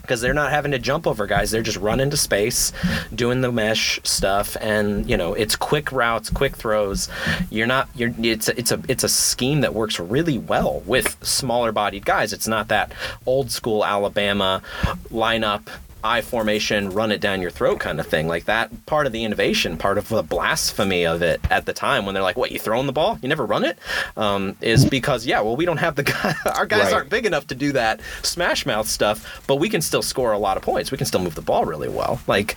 because 0.06 0.20
they're 0.20 0.34
not 0.34 0.50
having 0.50 0.70
to 0.72 0.78
jump 0.78 1.06
over 1.06 1.26
guys. 1.26 1.50
They're 1.50 1.62
just 1.62 1.78
running 1.78 2.10
to 2.10 2.16
space, 2.16 2.72
doing 3.14 3.40
the 3.40 3.50
mesh 3.50 4.00
stuff, 4.04 4.56
and 4.60 5.08
you 5.08 5.16
know 5.16 5.34
it's 5.34 5.56
quick 5.56 5.92
routes, 5.92 6.30
quick 6.30 6.56
throws. 6.56 7.08
You're 7.50 7.66
not. 7.66 7.88
You're. 7.94 8.12
It's 8.18 8.48
a, 8.48 8.58
it's 8.58 8.72
a 8.72 8.80
it's 8.88 9.04
a 9.04 9.08
scheme 9.08 9.60
that 9.62 9.74
works 9.74 9.98
really 9.98 10.38
well 10.38 10.82
with 10.86 11.16
smaller 11.24 11.72
bodied 11.72 12.04
guys. 12.04 12.32
It's 12.32 12.48
not 12.48 12.68
that 12.68 12.92
old 13.26 13.50
school 13.50 13.84
Alabama 13.84 14.62
lineup. 15.10 15.68
I 16.04 16.20
formation, 16.20 16.90
run 16.90 17.10
it 17.10 17.20
down 17.20 17.40
your 17.42 17.50
throat 17.50 17.80
kind 17.80 17.98
of 17.98 18.06
thing. 18.06 18.28
Like 18.28 18.44
that 18.44 18.86
part 18.86 19.06
of 19.06 19.12
the 19.12 19.24
innovation, 19.24 19.76
part 19.76 19.98
of 19.98 20.08
the 20.08 20.22
blasphemy 20.22 21.04
of 21.06 21.22
it 21.22 21.40
at 21.50 21.66
the 21.66 21.72
time 21.72 22.04
when 22.06 22.14
they're 22.14 22.22
like, 22.22 22.36
"What? 22.36 22.52
You 22.52 22.58
throwing 22.60 22.86
the 22.86 22.92
ball? 22.92 23.18
You 23.22 23.28
never 23.28 23.44
run 23.44 23.64
it?" 23.64 23.78
Um, 24.16 24.56
is 24.60 24.84
because 24.84 25.26
yeah, 25.26 25.40
well, 25.40 25.56
we 25.56 25.64
don't 25.64 25.78
have 25.78 25.96
the 25.96 26.02
guy. 26.12 26.34
Our 26.54 26.66
guys 26.66 26.84
Right. 26.84 26.92
aren't 26.94 27.10
big 27.10 27.26
enough 27.26 27.46
to 27.48 27.54
do 27.54 27.72
that 27.72 28.00
smash 28.22 28.66
mouth 28.66 28.88
stuff, 28.88 29.42
but 29.46 29.56
we 29.56 29.68
can 29.68 29.80
still 29.82 30.02
score 30.02 30.32
a 30.32 30.38
lot 30.38 30.56
of 30.56 30.62
points. 30.62 30.90
We 30.92 30.98
can 30.98 31.06
still 31.06 31.20
move 31.20 31.34
the 31.34 31.42
ball 31.42 31.64
really 31.64 31.88
well. 31.88 32.20
Like, 32.26 32.54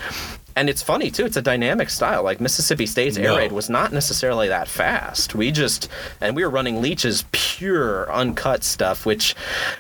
and 0.59 0.69
it's 0.69 0.81
funny 0.81 1.09
too. 1.09 1.25
It's 1.25 1.37
a 1.37 1.41
dynamic 1.41 1.89
style. 1.89 2.21
Like 2.21 2.41
Mississippi 2.41 2.85
State's 2.85 3.15
air 3.15 3.33
raid 3.37 3.53
was 3.53 3.69
not 3.69 3.93
necessarily 3.93 4.49
that 4.49 4.67
fast. 4.67 5.33
We 5.33 5.51
just 5.51 5.87
and 6.19 6.35
we 6.35 6.43
were 6.43 6.49
running 6.49 6.81
Leach's 6.81 7.23
pure 7.31 8.11
uncut 8.11 8.65
stuff, 8.65 9.05
which 9.05 9.35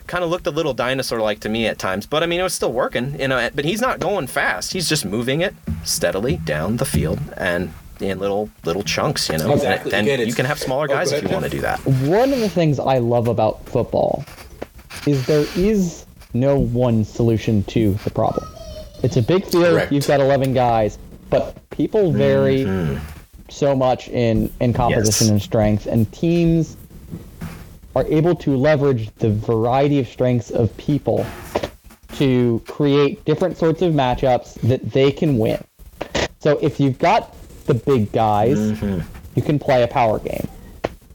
kind 0.07 0.23
of 0.23 0.29
looked 0.29 0.47
a 0.47 0.51
little 0.51 0.73
dinosaur 0.73 1.19
like 1.19 1.41
to 1.41 1.49
me 1.49 1.67
at 1.67 1.79
times. 1.79 2.05
But 2.05 2.23
I 2.23 2.27
mean, 2.27 2.39
it 2.39 2.43
was 2.43 2.53
still 2.53 2.71
working, 2.71 3.19
you 3.19 3.27
know. 3.27 3.49
But 3.53 3.65
he's 3.65 3.81
not 3.81 3.99
going 3.99 4.27
fast. 4.27 4.71
He's 4.71 4.87
just 4.87 5.05
moving 5.05 5.41
it 5.41 5.53
steadily 5.83 6.37
down 6.37 6.77
the 6.77 6.85
field 6.85 7.19
and. 7.35 7.73
In 8.01 8.17
little 8.17 8.49
little 8.63 8.83
chunks, 8.83 9.27
you 9.27 9.37
know. 9.37 9.51
Exactly. 9.51 9.91
And 9.91 10.07
Again, 10.07 10.25
you 10.25 10.33
can 10.33 10.45
have 10.45 10.57
smaller 10.57 10.85
Oh, 10.85 10.87
guys 10.87 11.11
go 11.11 11.17
if 11.17 11.23
you 11.23 11.29
want 11.31 11.43
to 11.43 11.51
do 11.51 11.59
that. 11.59 11.79
One 11.85 12.31
of 12.31 12.39
the 12.39 12.47
things 12.47 12.79
I 12.79 12.99
love 12.99 13.27
about 13.27 13.65
football 13.67 14.23
is 15.05 15.25
there 15.25 15.45
is 15.57 16.05
no 16.33 16.57
one 16.57 17.03
solution 17.03 17.61
to 17.63 17.95
the 18.05 18.09
problem. 18.09 18.47
It's 19.03 19.17
a 19.17 19.21
big 19.21 19.45
field. 19.45 19.65
Correct. 19.65 19.91
You've 19.91 20.07
got 20.07 20.19
11 20.19 20.53
guys, 20.53 20.97
but 21.29 21.57
people 21.69 22.11
vary 22.11 22.65
mm-hmm. 22.65 23.03
so 23.49 23.75
much 23.75 24.09
in, 24.09 24.51
in 24.59 24.73
composition 24.73 25.27
Yes. 25.27 25.31
and 25.31 25.41
strength, 25.41 25.85
and 25.85 26.11
teams 26.11 26.75
are 27.95 28.05
able 28.05 28.35
to 28.35 28.55
leverage 28.55 29.09
the 29.15 29.29
variety 29.29 29.99
of 29.99 30.07
strengths 30.07 30.51
of 30.51 30.75
people 30.77 31.25
to 32.13 32.61
create 32.67 33.23
different 33.25 33.57
sorts 33.57 33.81
of 33.81 33.93
matchups 33.93 34.55
that 34.61 34.91
they 34.91 35.11
can 35.11 35.37
win. 35.37 35.63
So 36.39 36.57
if 36.61 36.79
you've 36.79 36.99
got 36.99 37.35
the 37.65 37.73
big 37.73 38.11
guys, 38.11 38.57
mm-hmm. 38.57 39.01
you 39.35 39.41
can 39.41 39.59
play 39.59 39.83
a 39.83 39.87
power 39.87 40.19
game. 40.19 40.47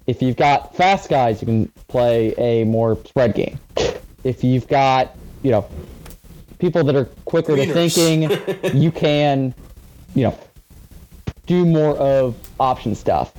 If 0.06 0.20
you've 0.20 0.36
got 0.36 0.76
fast 0.76 1.08
guys, 1.08 1.40
you 1.40 1.46
can 1.46 1.72
play 1.88 2.34
a 2.36 2.64
more 2.64 2.96
spread 3.04 3.34
game. 3.34 3.58
If 4.22 4.44
you've 4.44 4.68
got, 4.68 5.16
you 5.42 5.50
know, 5.50 5.66
people 6.64 6.82
that 6.82 6.96
are 6.96 7.04
quicker 7.26 7.54
to 7.56 7.66
thinking, 7.66 8.22
you 8.74 8.90
can, 8.90 9.54
you 10.14 10.22
know, 10.22 10.38
do 11.44 11.66
more 11.66 11.94
of 11.98 12.34
option 12.58 12.94
stuff. 12.94 13.34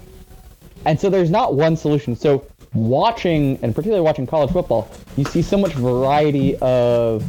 And 0.85 0.99
so 0.99 1.09
there's 1.09 1.31
not 1.31 1.55
one 1.55 1.75
solution. 1.75 2.15
So 2.15 2.45
watching, 2.75 3.57
and 3.63 3.73
particularly 3.73 4.03
watching 4.03 4.27
college 4.27 4.51
football, 4.51 4.87
you 5.17 5.23
see 5.23 5.41
so 5.41 5.57
much 5.57 5.73
variety 5.73 6.55
of 6.57 7.25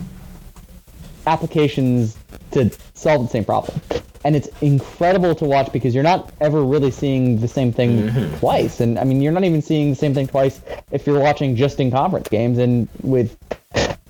applications 1.26 2.18
to 2.50 2.70
solve 2.92 3.22
the 3.22 3.28
same 3.28 3.44
problem. 3.46 3.80
And 4.22 4.36
it's 4.36 4.48
incredible 4.60 5.34
to 5.36 5.46
watch 5.46 5.72
because 5.72 5.94
you're 5.94 6.04
not 6.04 6.30
ever 6.42 6.62
really 6.62 6.90
seeing 6.90 7.40
the 7.40 7.48
same 7.48 7.72
thing 7.72 8.10
mm-hmm. 8.10 8.36
twice. 8.36 8.80
And 8.80 8.98
I 8.98 9.04
mean, 9.04 9.22
you're 9.22 9.32
not 9.32 9.44
even 9.44 9.62
seeing 9.62 9.90
the 9.90 9.96
same 9.96 10.12
thing 10.12 10.26
twice 10.26 10.60
if 10.90 11.06
you're 11.06 11.20
watching 11.20 11.56
just 11.56 11.80
in 11.80 11.90
conference 11.90 12.28
games. 12.28 12.58
And 12.58 12.86
with 13.02 13.38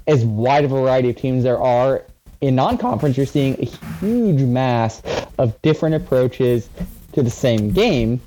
as 0.07 0.25
wide 0.25 0.65
a 0.65 0.69
variety 0.69 1.11
of 1.11 1.17
teams 1.17 1.43
there 1.43 1.59
are 1.61 2.05
in 2.41 2.55
non-conference, 2.55 3.17
you're 3.17 3.27
seeing 3.27 3.55
a 3.61 3.65
huge 3.99 4.43
mass 4.43 5.03
of 5.39 5.61
different 5.63 5.95
approaches 5.95 6.69
to 7.13 7.23
the 7.23 7.31
same 7.31 7.71
game. 7.73 8.21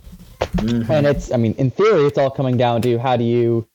And 0.62 1.06
it's, 1.06 1.32
I 1.32 1.38
mean, 1.38 1.54
in 1.54 1.70
theory, 1.70 2.06
it's 2.06 2.18
all 2.18 2.32
coming 2.32 2.58
down 2.58 2.82
to 2.82 2.98
how 2.98 3.18
do 3.18 3.24
you 3.24 3.68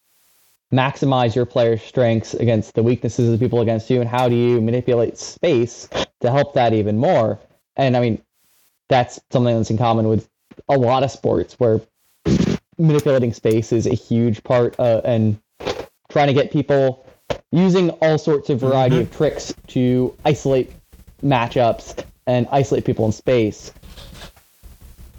maximize 0.73 1.37
your 1.37 1.47
player's 1.47 1.83
strengths 1.83 2.35
against 2.35 2.75
the 2.75 2.83
weaknesses 2.83 3.27
of 3.29 3.39
the 3.39 3.45
people 3.45 3.61
against 3.61 3.89
you, 3.91 4.01
and 4.01 4.11
how 4.11 4.29
do 4.29 4.35
you 4.35 4.61
manipulate 4.61 5.19
space 5.19 5.89
to 6.21 6.31
help 6.31 6.55
that 6.55 6.73
even 6.73 6.99
more? 6.99 7.39
And 7.77 7.97
I 7.97 8.01
mean, 8.01 8.21
that's 8.89 9.21
something 9.31 9.57
that's 9.57 9.71
in 9.71 9.79
common 9.79 10.09
with 10.09 10.29
a 10.69 10.77
lot 10.77 11.05
of 11.05 11.11
sports 11.13 11.55
where 11.61 11.81
manipulating 12.77 13.33
space 13.33 13.73
is 13.73 13.87
a 13.87 13.95
huge 13.95 14.43
part, 14.43 14.75
uh, 14.81 15.01
and 15.05 15.39
trying 16.09 16.27
to 16.27 16.35
get 16.35 16.51
people 16.51 17.04
using 17.55 17.91
all 17.91 18.19
sorts 18.19 18.51
of 18.51 18.61
variety 18.61 18.99
of 18.99 19.07
mm-hmm. 19.07 19.17
tricks 19.17 19.55
to 19.69 20.15
isolate 20.25 20.73
matchups 21.23 22.05
and 22.27 22.47
isolate 22.51 22.85
people 22.85 23.07
in 23.07 23.13
space. 23.13 23.73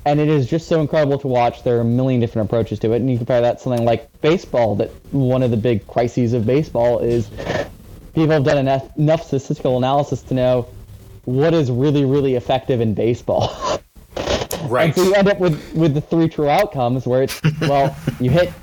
And 0.05 0.19
it 0.19 0.27
is 0.27 0.47
just 0.47 0.67
so 0.67 0.81
incredible 0.81 1.17
to 1.19 1.27
watch. 1.27 1.63
There 1.63 1.77
are 1.77 1.81
a 1.81 1.85
million 1.85 2.19
different 2.19 2.47
approaches 2.47 2.77
to 2.79 2.91
it. 2.91 2.97
And 2.97 3.09
you 3.09 3.17
compare 3.17 3.41
that 3.41 3.57
to 3.57 3.63
something 3.63 3.85
like 3.85 4.09
baseball, 4.21 4.75
that 4.75 4.89
one 5.11 5.41
of 5.41 5.49
the 5.49 5.57
big 5.57 5.87
crises 5.87 6.33
of 6.33 6.45
baseball 6.45 6.99
is 6.99 7.29
people 8.13 8.31
have 8.31 8.43
done 8.43 8.57
enough, 8.57 8.95
enough 8.97 9.23
statistical 9.23 9.77
analysis 9.77 10.21
to 10.23 10.33
know 10.33 10.67
what 11.23 11.53
is 11.53 11.71
really, 11.71 12.05
really 12.05 12.35
effective 12.35 12.81
in 12.81 12.93
baseball. 12.93 13.79
right. 14.67 14.85
And 14.85 14.95
so 14.95 15.03
you 15.03 15.15
end 15.15 15.27
up 15.27 15.39
with, 15.39 15.73
with 15.73 15.93
the 15.95 16.01
three 16.01 16.29
true 16.29 16.49
outcomes 16.49 17.07
where 17.07 17.23
it's, 17.23 17.41
well, 17.61 17.95
you 18.19 18.29
hit 18.29 18.53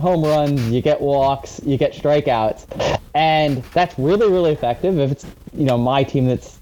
home 0.00 0.24
runs, 0.24 0.70
you 0.70 0.80
get 0.82 1.00
walks, 1.00 1.60
you 1.64 1.76
get 1.76 1.92
strikeouts. 1.92 2.98
And 3.14 3.62
that's 3.74 3.98
really, 3.98 4.30
really 4.30 4.52
effective 4.52 4.98
if 4.98 5.12
it's, 5.12 5.26
you 5.52 5.64
know, 5.64 5.78
my 5.78 6.02
team 6.02 6.26
that's 6.26 6.60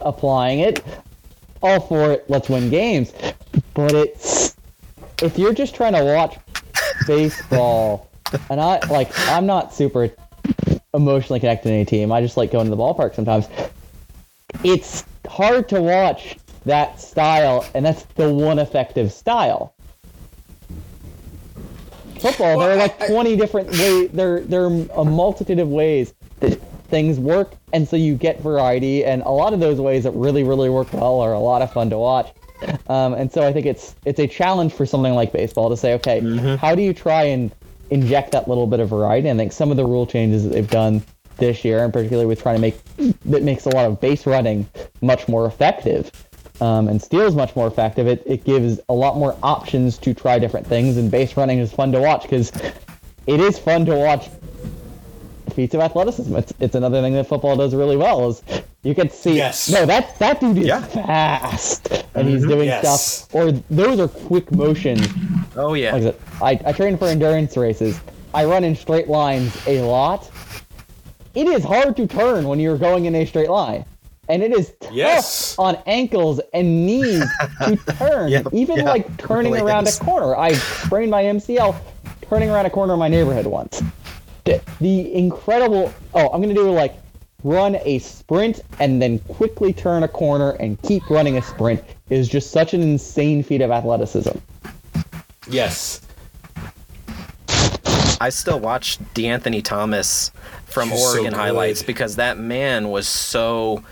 applying 0.00 0.60
it. 0.60 0.84
All 1.62 1.80
for 1.80 2.12
it, 2.12 2.24
let's 2.28 2.48
win 2.48 2.70
games. 2.70 3.12
But 3.74 3.92
it's, 3.92 4.56
if 5.22 5.38
you're 5.38 5.54
just 5.54 5.74
trying 5.74 5.94
to 5.94 6.04
watch 6.04 6.36
baseball, 7.06 8.08
and 8.50 8.60
I, 8.60 8.78
like, 8.88 9.10
I'm 9.28 9.46
not 9.46 9.74
super 9.74 10.10
emotionally 10.94 11.40
connected 11.40 11.68
to 11.68 11.74
any 11.74 11.84
team. 11.84 12.12
I 12.12 12.20
just 12.20 12.36
like 12.36 12.50
going 12.50 12.66
to 12.66 12.70
the 12.70 12.76
ballpark 12.76 13.14
sometimes. 13.14 13.48
It's 14.64 15.04
hard 15.28 15.68
to 15.70 15.80
watch 15.80 16.36
that 16.64 17.00
style, 17.00 17.64
and 17.74 17.84
that's 17.84 18.02
the 18.14 18.32
one 18.32 18.58
effective 18.58 19.12
style. 19.12 19.74
Football, 22.20 22.58
there 22.58 22.70
are 22.70 22.76
like 22.76 23.06
20 23.06 23.36
different 23.36 23.70
ways. 23.70 24.10
There, 24.12 24.40
there 24.40 24.64
are 24.64 24.86
a 24.96 25.04
multitude 25.04 25.58
of 25.58 25.68
ways 25.68 26.14
that 26.40 26.60
things 26.88 27.18
work, 27.18 27.52
and 27.72 27.86
so 27.86 27.96
you 27.96 28.14
get 28.14 28.40
variety. 28.40 29.04
And 29.04 29.22
a 29.22 29.30
lot 29.30 29.52
of 29.52 29.60
those 29.60 29.80
ways 29.80 30.04
that 30.04 30.12
really, 30.12 30.42
really 30.42 30.70
work 30.70 30.92
well 30.92 31.20
are 31.20 31.32
a 31.32 31.38
lot 31.38 31.62
of 31.62 31.72
fun 31.72 31.90
to 31.90 31.98
watch. 31.98 32.32
Um, 32.88 33.14
and 33.14 33.30
so 33.30 33.46
I 33.46 33.52
think 33.52 33.66
it's 33.66 33.94
it's 34.04 34.18
a 34.18 34.26
challenge 34.26 34.72
for 34.72 34.84
something 34.84 35.14
like 35.14 35.32
baseball 35.32 35.70
to 35.70 35.76
say, 35.76 35.94
okay, 35.94 36.56
how 36.56 36.74
do 36.74 36.82
you 36.82 36.92
try 36.92 37.24
and 37.24 37.54
inject 37.90 38.32
that 38.32 38.48
little 38.48 38.66
bit 38.66 38.80
of 38.80 38.88
variety? 38.88 39.28
And 39.28 39.40
I 39.40 39.42
think 39.42 39.52
some 39.52 39.70
of 39.70 39.76
the 39.76 39.84
rule 39.84 40.06
changes 40.06 40.44
that 40.44 40.50
they've 40.50 40.68
done 40.68 41.02
this 41.36 41.64
year, 41.64 41.84
and 41.84 41.92
particularly 41.92 42.26
with 42.26 42.42
trying 42.42 42.56
to 42.56 42.60
make 42.60 42.82
that 43.26 43.42
makes 43.42 43.66
a 43.66 43.70
lot 43.70 43.86
of 43.86 44.00
base 44.00 44.26
running 44.26 44.68
much 45.00 45.28
more 45.28 45.46
effective 45.46 46.27
um, 46.60 46.88
and 46.88 47.00
steals 47.00 47.34
much 47.34 47.54
more 47.56 47.66
effective. 47.66 48.06
It, 48.06 48.22
it 48.26 48.44
gives 48.44 48.80
a 48.88 48.94
lot 48.94 49.16
more 49.16 49.36
options 49.42 49.98
to 49.98 50.14
try 50.14 50.38
different 50.38 50.66
things, 50.66 50.96
and 50.96 51.10
base 51.10 51.36
running 51.36 51.58
is 51.58 51.72
fun 51.72 51.92
to 51.92 52.00
watch 52.00 52.22
because 52.22 52.50
it 53.26 53.40
is 53.40 53.58
fun 53.58 53.84
to 53.86 53.94
watch 53.96 54.28
feats 55.54 55.74
of 55.74 55.80
athleticism. 55.80 56.34
It's, 56.36 56.52
it's 56.60 56.74
another 56.74 57.00
thing 57.02 57.14
that 57.14 57.26
football 57.26 57.56
does 57.56 57.74
really 57.74 57.96
well 57.96 58.28
is 58.28 58.42
you 58.84 58.94
can 58.94 59.10
see 59.10 59.34
Yes. 59.36 59.68
no 59.70 59.84
that 59.86 60.16
that 60.20 60.40
dude 60.40 60.56
is 60.58 60.66
Yeah. 60.66 60.82
fast 60.82 62.04
and 62.14 62.28
he's 62.28 62.46
doing 62.46 62.66
Yes. 62.68 63.24
stuff 63.24 63.34
or 63.34 63.50
those 63.68 63.98
are 63.98 64.06
quick 64.08 64.52
motions. 64.52 65.06
Oh 65.56 65.74
yeah. 65.74 65.96
like 65.96 66.16
I, 66.40 66.68
I 66.70 66.72
train 66.72 66.96
for 66.96 67.06
endurance 67.06 67.56
races. 67.56 67.98
I 68.34 68.44
run 68.44 68.62
in 68.62 68.76
straight 68.76 69.08
lines 69.08 69.56
a 69.66 69.80
lot. 69.80 70.30
It 71.34 71.48
is 71.48 71.64
hard 71.64 71.96
to 71.96 72.06
turn 72.06 72.46
when 72.46 72.60
you're 72.60 72.78
going 72.78 73.06
in 73.06 73.14
a 73.16 73.24
straight 73.24 73.50
line. 73.50 73.84
And 74.28 74.42
it 74.42 74.52
is 74.52 74.74
tough 74.80 74.92
Yes. 74.92 75.58
on 75.58 75.78
ankles 75.86 76.40
and 76.52 76.86
knees 76.86 77.24
to 77.64 77.76
turn. 77.98 78.28
Yep, 78.30 78.48
Even 78.52 78.78
yeah, 78.78 78.82
like 78.84 79.16
turning 79.16 79.56
around 79.56 79.88
a 79.88 79.92
corner. 79.92 80.36
I 80.36 80.52
sprained 80.52 81.10
my 81.10 81.22
MCL 81.24 81.74
turning 82.28 82.50
around 82.50 82.66
a 82.66 82.70
corner 82.70 82.92
in 82.92 82.98
my 82.98 83.08
neighborhood 83.08 83.46
once. 83.46 83.82
The, 84.44 84.60
the 84.80 85.14
incredible. 85.14 85.92
Oh, 86.14 86.28
I'm 86.28 86.42
going 86.42 86.54
to 86.54 86.60
do 86.60 86.70
like 86.70 86.94
run 87.44 87.76
a 87.84 87.98
sprint 88.00 88.60
and 88.80 89.00
then 89.00 89.18
quickly 89.20 89.72
turn 89.72 90.02
a 90.02 90.08
corner 90.08 90.50
and 90.52 90.80
keep 90.82 91.08
running 91.08 91.38
a 91.38 91.42
sprint 91.42 91.82
is 92.10 92.28
just 92.28 92.50
such 92.50 92.74
an 92.74 92.82
insane 92.82 93.42
feat 93.42 93.60
of 93.60 93.70
athleticism. 93.70 94.36
Yes. 95.48 96.00
I 98.20 98.30
still 98.30 98.58
watch 98.60 98.98
De'Anthony 99.14 99.62
Thomas 99.62 100.30
from 100.66 100.90
He's 100.90 101.02
Oregon 101.04 101.30
good. 101.30 101.34
highlights 101.34 101.82
because 101.82 102.16
that 102.16 102.38
man 102.38 102.88
was 102.90 103.06
so 103.08 103.82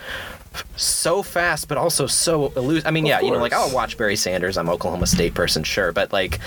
so 0.74 1.22
fast 1.22 1.68
but 1.68 1.76
also 1.76 2.06
so 2.06 2.50
elusive. 2.56 2.86
I 2.86 2.90
mean, 2.90 3.04
Of 3.04 3.08
yeah, 3.08 3.20
you 3.20 3.30
know, 3.30 3.38
like. 3.38 3.52
I'll 3.52 3.72
watch 3.74 3.98
Barry 3.98 4.16
Sanders. 4.16 4.56
I'm 4.56 4.68
Oklahoma 4.70 5.06
State 5.06 5.34
person, 5.34 5.62
sure, 5.64 5.92
but 5.92 6.12
like 6.12 6.40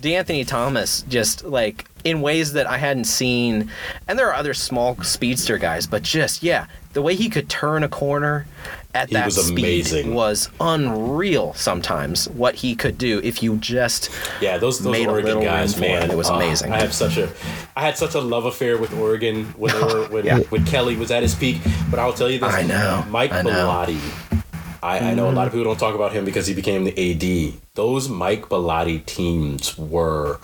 De'Anthony 0.00 0.46
Thomas 0.46 1.02
just 1.08 1.44
like 1.44 1.86
in 2.04 2.20
ways 2.20 2.52
that 2.54 2.66
I 2.66 2.78
hadn't 2.78 3.04
seen 3.04 3.70
and 4.08 4.18
there 4.18 4.28
are 4.28 4.34
other 4.34 4.54
small 4.54 4.96
speedster 5.02 5.56
guys, 5.56 5.86
but 5.86 6.02
just 6.02 6.42
yeah, 6.42 6.66
the 6.94 7.02
way 7.02 7.14
he 7.14 7.28
could 7.28 7.48
turn 7.48 7.82
a 7.84 7.88
corner 7.88 8.46
at 8.94 9.08
He 9.08 9.14
that 9.14 9.26
was 9.26 9.46
speed 9.46 9.58
amazing. 9.58 10.14
was 10.14 10.48
unreal 10.60 11.52
sometimes 11.54 12.28
what 12.30 12.54
he 12.54 12.74
could 12.74 12.96
do 12.96 13.20
if 13.22 13.42
you 13.42 13.56
just 13.58 14.10
Yeah, 14.40 14.58
those 14.58 14.78
those 14.80 14.92
Made 14.92 15.06
a 15.06 15.10
Oregon 15.10 15.26
little 15.26 15.42
guys, 15.42 15.78
man. 15.78 16.10
It 16.10 16.16
was 16.16 16.30
oh, 16.30 16.36
amazing. 16.36 16.72
I 16.72 16.80
have 16.80 16.94
such 16.94 17.16
a, 17.16 17.30
I 17.76 17.82
had 17.82 17.96
such 17.98 18.14
a 18.14 18.20
love 18.20 18.44
affair 18.44 18.78
with 18.78 18.92
Oregon 18.94 19.46
when 19.56 19.72
they 19.72 19.82
were 19.82 20.08
when, 20.08 20.24
Yeah. 20.24 20.38
when 20.50 20.64
Kelly 20.64 20.96
was 20.96 21.10
at 21.10 21.22
his 21.22 21.34
peak. 21.34 21.60
But 21.90 21.98
I'll 21.98 22.12
tell 22.12 22.30
you 22.30 22.38
this, 22.38 22.52
I 22.52 22.62
know, 22.62 23.04
Mike 23.10 23.32
I 23.32 23.42
know. 23.42 23.50
Bellotti. 23.50 24.42
I, 24.82 24.98
I 24.98 25.14
know 25.14 25.30
a 25.30 25.32
lot 25.32 25.46
of 25.46 25.52
mm-hmm. 25.52 25.60
people 25.60 25.72
don't 25.72 25.78
talk 25.78 25.94
about 25.94 26.12
him 26.12 26.26
because 26.26 26.46
he 26.46 26.52
became 26.52 26.84
the 26.84 26.92
AD. 26.92 27.54
Those 27.74 28.08
Mike 28.08 28.50
Bellotti 28.50 29.04
teams 29.06 29.78
were 29.78 30.38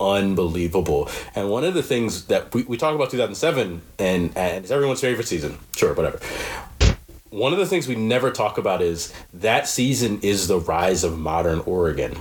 unbelievable. 0.00 1.10
And 1.34 1.50
one 1.50 1.64
of 1.64 1.74
the 1.74 1.82
things 1.82 2.24
that 2.26 2.52
we, 2.54 2.62
we 2.64 2.76
talk 2.76 2.94
about 2.94 3.10
2007 3.10 3.82
and, 3.98 4.36
and 4.36 4.64
it's 4.64 4.70
everyone's 4.70 5.00
favorite 5.00 5.28
season. 5.28 5.58
Sure, 5.76 5.94
whatever. 5.94 6.20
One 7.32 7.52
of 7.52 7.58
the 7.58 7.66
things 7.66 7.88
we 7.88 7.96
never 7.96 8.30
talk 8.30 8.58
about 8.58 8.80
is 8.82 9.12
that 9.32 9.66
season 9.66 10.20
is 10.22 10.46
the 10.48 10.58
rise 10.60 11.02
of 11.02 11.18
modern 11.18 11.60
Oregon 11.60 12.16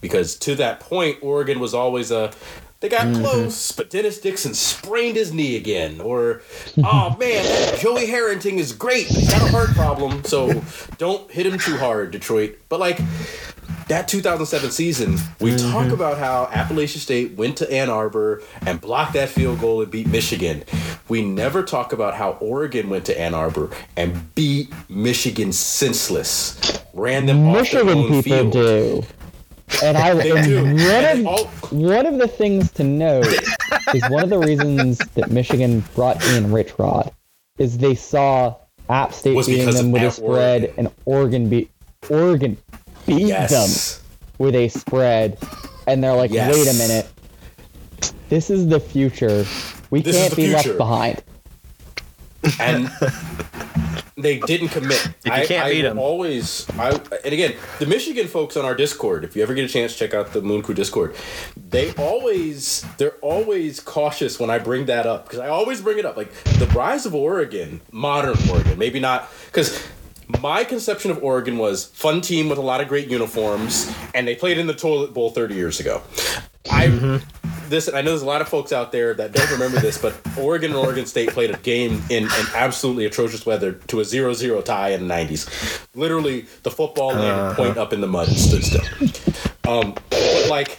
because 0.00 0.36
to 0.40 0.54
that 0.56 0.80
point, 0.80 1.18
Oregon 1.22 1.60
was 1.60 1.72
always 1.74 2.10
a 2.10 2.32
they 2.80 2.88
got 2.88 3.06
Mm-hmm. 3.06 3.22
close, 3.22 3.70
but 3.70 3.90
Dennis 3.90 4.18
Dixon 4.20 4.54
sprained 4.54 5.14
his 5.14 5.32
knee 5.32 5.54
again. 5.54 6.00
Or, 6.00 6.42
oh 6.82 7.16
man, 7.20 7.78
Joey 7.78 8.06
Harrington 8.06 8.58
is 8.58 8.72
great. 8.72 9.06
but 9.06 9.16
He's 9.18 9.30
got 9.30 9.40
a 9.48 9.52
heart 9.52 9.68
problem, 9.70 10.24
so 10.24 10.60
don't 10.98 11.30
hit 11.30 11.46
him 11.46 11.60
too 11.60 11.76
hard, 11.76 12.10
Detroit. 12.10 12.56
But 12.68 12.80
like 12.80 12.98
that 13.88 14.08
2007 14.08 14.70
season, 14.70 15.18
we 15.40 15.52
Mm-hmm. 15.52 15.70
talk 15.72 15.90
about 15.92 16.18
how 16.18 16.48
Appalachian 16.52 17.00
State 17.00 17.32
went 17.32 17.56
to 17.58 17.70
Ann 17.72 17.90
Arbor 17.90 18.42
and 18.66 18.80
blocked 18.80 19.12
that 19.14 19.28
field 19.28 19.60
goal 19.60 19.82
and 19.82 19.90
beat 19.90 20.06
Michigan. 20.06 20.62
We 21.08 21.22
never 21.22 21.62
talk 21.62 21.92
about 21.92 22.14
how 22.14 22.32
Oregon 22.40 22.88
went 22.90 23.04
to 23.06 23.20
Ann 23.20 23.34
Arbor 23.34 23.70
and 23.96 24.34
beat 24.34 24.72
Michigan 24.88 25.52
senseless, 25.52 26.80
ran 26.94 27.26
them 27.26 27.46
off 27.48 27.70
their 27.70 27.84
Michigan 27.84 27.98
own 27.98 28.22
people 28.22 28.22
field. 28.22 28.52
do. 28.52 29.02
And 29.82 29.96
I 29.96 30.10
and 30.10 30.44
do. 30.44 30.64
one 31.24 31.26
of 31.28 31.72
one 31.72 32.06
of 32.06 32.18
the 32.18 32.28
things 32.28 32.70
to 32.72 32.84
note 32.84 33.26
is 33.94 34.02
one 34.10 34.22
of 34.24 34.30
the 34.30 34.38
reasons 34.38 34.98
that 35.14 35.30
Michigan 35.30 35.82
brought 35.94 36.22
in 36.30 36.52
Rich 36.52 36.78
Rod 36.78 37.10
is 37.58 37.78
they 37.78 37.94
saw 37.94 38.54
App 38.88 39.12
State 39.12 39.34
beating 39.46 39.70
them 39.70 39.92
with 39.92 40.02
a 40.02 40.10
spread 40.10 40.62
Oregon. 40.64 40.74
and 40.86 40.90
Oregon 41.04 41.48
beat 41.48 41.70
Oregon 42.10 42.56
beat 43.06 43.26
Yes. 43.28 43.50
them 43.98 44.04
with 44.38 44.54
a 44.54 44.68
spread 44.68 45.38
and 45.86 46.02
they're 46.02 46.14
like, 46.14 46.30
Yes. 46.30 46.54
wait 46.54 46.68
a 46.68 46.74
minute. 46.74 47.08
This 48.28 48.50
is 48.50 48.66
the 48.68 48.80
future. 48.80 49.44
We 49.90 50.00
This 50.02 50.16
can't 50.16 50.30
the 50.30 50.36
be 50.36 50.52
left 50.52 50.76
behind. 50.78 51.22
and 52.60 52.90
they 54.16 54.38
didn't 54.40 54.68
commit. 54.68 55.06
you 55.24 55.30
I, 55.32 55.46
can't 55.46 55.66
I 55.66 55.70
beat 55.70 55.82
will 55.82 55.90
'em. 55.92 55.98
Always, 55.98 56.66
I 56.78 56.90
and 57.24 57.32
again, 57.32 57.54
the 57.78 57.86
Michigan 57.86 58.26
folks 58.26 58.56
on 58.56 58.64
our 58.64 58.74
Discord. 58.74 59.24
If 59.24 59.36
you 59.36 59.42
ever 59.42 59.54
get 59.54 59.64
a 59.64 59.68
chance, 59.68 59.94
check 59.96 60.12
out 60.14 60.32
the 60.32 60.40
Moon 60.42 60.62
Crew 60.62 60.74
Discord. 60.74 61.14
They 61.70 61.92
always, 61.94 62.84
they're 62.98 63.16
always 63.20 63.78
cautious 63.80 64.40
when 64.40 64.50
I 64.50 64.58
bring 64.58 64.86
that 64.86 65.06
up 65.06 65.24
because 65.24 65.38
I 65.38 65.48
always 65.48 65.80
bring 65.80 65.98
it 65.98 66.04
up. 66.04 66.16
Like 66.16 66.32
the 66.58 66.66
rise 66.74 67.06
of 67.06 67.14
Oregon, 67.14 67.80
modern 67.92 68.36
Oregon, 68.50 68.78
maybe 68.78 68.98
not 68.98 69.30
because. 69.46 69.86
My 70.28 70.64
conception 70.64 71.10
of 71.10 71.22
Oregon 71.22 71.58
was 71.58 71.86
fun 71.86 72.20
team 72.20 72.48
with 72.48 72.58
a 72.58 72.62
lot 72.62 72.80
of 72.80 72.88
great 72.88 73.08
uniforms, 73.08 73.92
and 74.14 74.26
they 74.26 74.34
played 74.34 74.58
in 74.58 74.66
the 74.66 74.74
toilet 74.74 75.12
bowl 75.12 75.30
30 75.30 75.54
years 75.54 75.80
ago. 75.80 76.02
I 76.70 77.20
this 77.68 77.88
I 77.92 78.02
know 78.02 78.10
there's 78.10 78.22
a 78.22 78.26
lot 78.26 78.40
of 78.40 78.48
folks 78.48 78.72
out 78.72 78.92
there 78.92 79.14
that 79.14 79.32
don't 79.32 79.50
remember 79.50 79.80
this, 79.80 79.98
but 80.00 80.14
Oregon 80.38 80.70
and 80.70 80.78
Oregon 80.78 81.06
State 81.06 81.30
played 81.30 81.50
a 81.50 81.56
game 81.58 82.02
in, 82.10 82.24
in 82.24 82.46
absolutely 82.54 83.06
atrocious 83.06 83.44
weather 83.44 83.72
to 83.72 84.00
a 84.00 84.04
0-0 84.04 84.64
tie 84.64 84.90
in 84.90 85.08
the 85.08 85.14
90s. 85.14 85.86
Literally, 85.94 86.46
the 86.62 86.70
football 86.70 87.12
landed 87.12 87.56
point 87.56 87.76
up 87.76 87.92
in 87.92 88.00
the 88.00 88.06
mud 88.06 88.28
and 88.28 88.36
stood 88.36 88.62
still. 88.62 88.82
Um, 89.64 89.94
but 90.10 90.48
like 90.48 90.78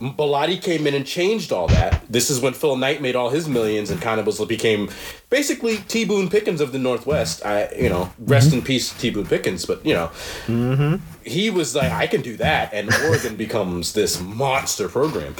Bellotti 0.00 0.60
came 0.60 0.86
in 0.86 0.94
and 0.94 1.06
changed 1.06 1.52
all 1.52 1.68
that. 1.68 2.02
This 2.08 2.30
is 2.30 2.40
when 2.40 2.54
Phil 2.54 2.74
Knight 2.76 3.02
made 3.02 3.14
all 3.14 3.28
his 3.28 3.48
millions 3.48 3.90
and 3.90 4.00
kind 4.00 4.18
of 4.18 4.26
was 4.26 4.42
became 4.46 4.88
basically 5.28 5.76
T 5.88 6.06
Boone 6.06 6.30
Pickens 6.30 6.62
of 6.62 6.72
the 6.72 6.78
Northwest. 6.78 7.44
I 7.44 7.70
you 7.78 7.88
know 7.90 8.10
rest 8.18 8.48
mm-hmm. 8.48 8.58
in 8.58 8.64
peace 8.64 8.92
T 8.94 9.10
Boone 9.10 9.26
Pickens, 9.26 9.66
but 9.66 9.84
you 9.84 9.92
know 9.92 10.06
mm-hmm. 10.46 10.96
he 11.22 11.50
was 11.50 11.74
like, 11.74 11.92
I 11.92 12.06
can 12.06 12.22
do 12.22 12.36
that, 12.38 12.72
and 12.72 12.92
Oregon 13.04 13.36
becomes 13.44 13.92
this 13.92 14.20
monster 14.20 14.88
program. 14.88 15.36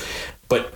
But 0.48 0.74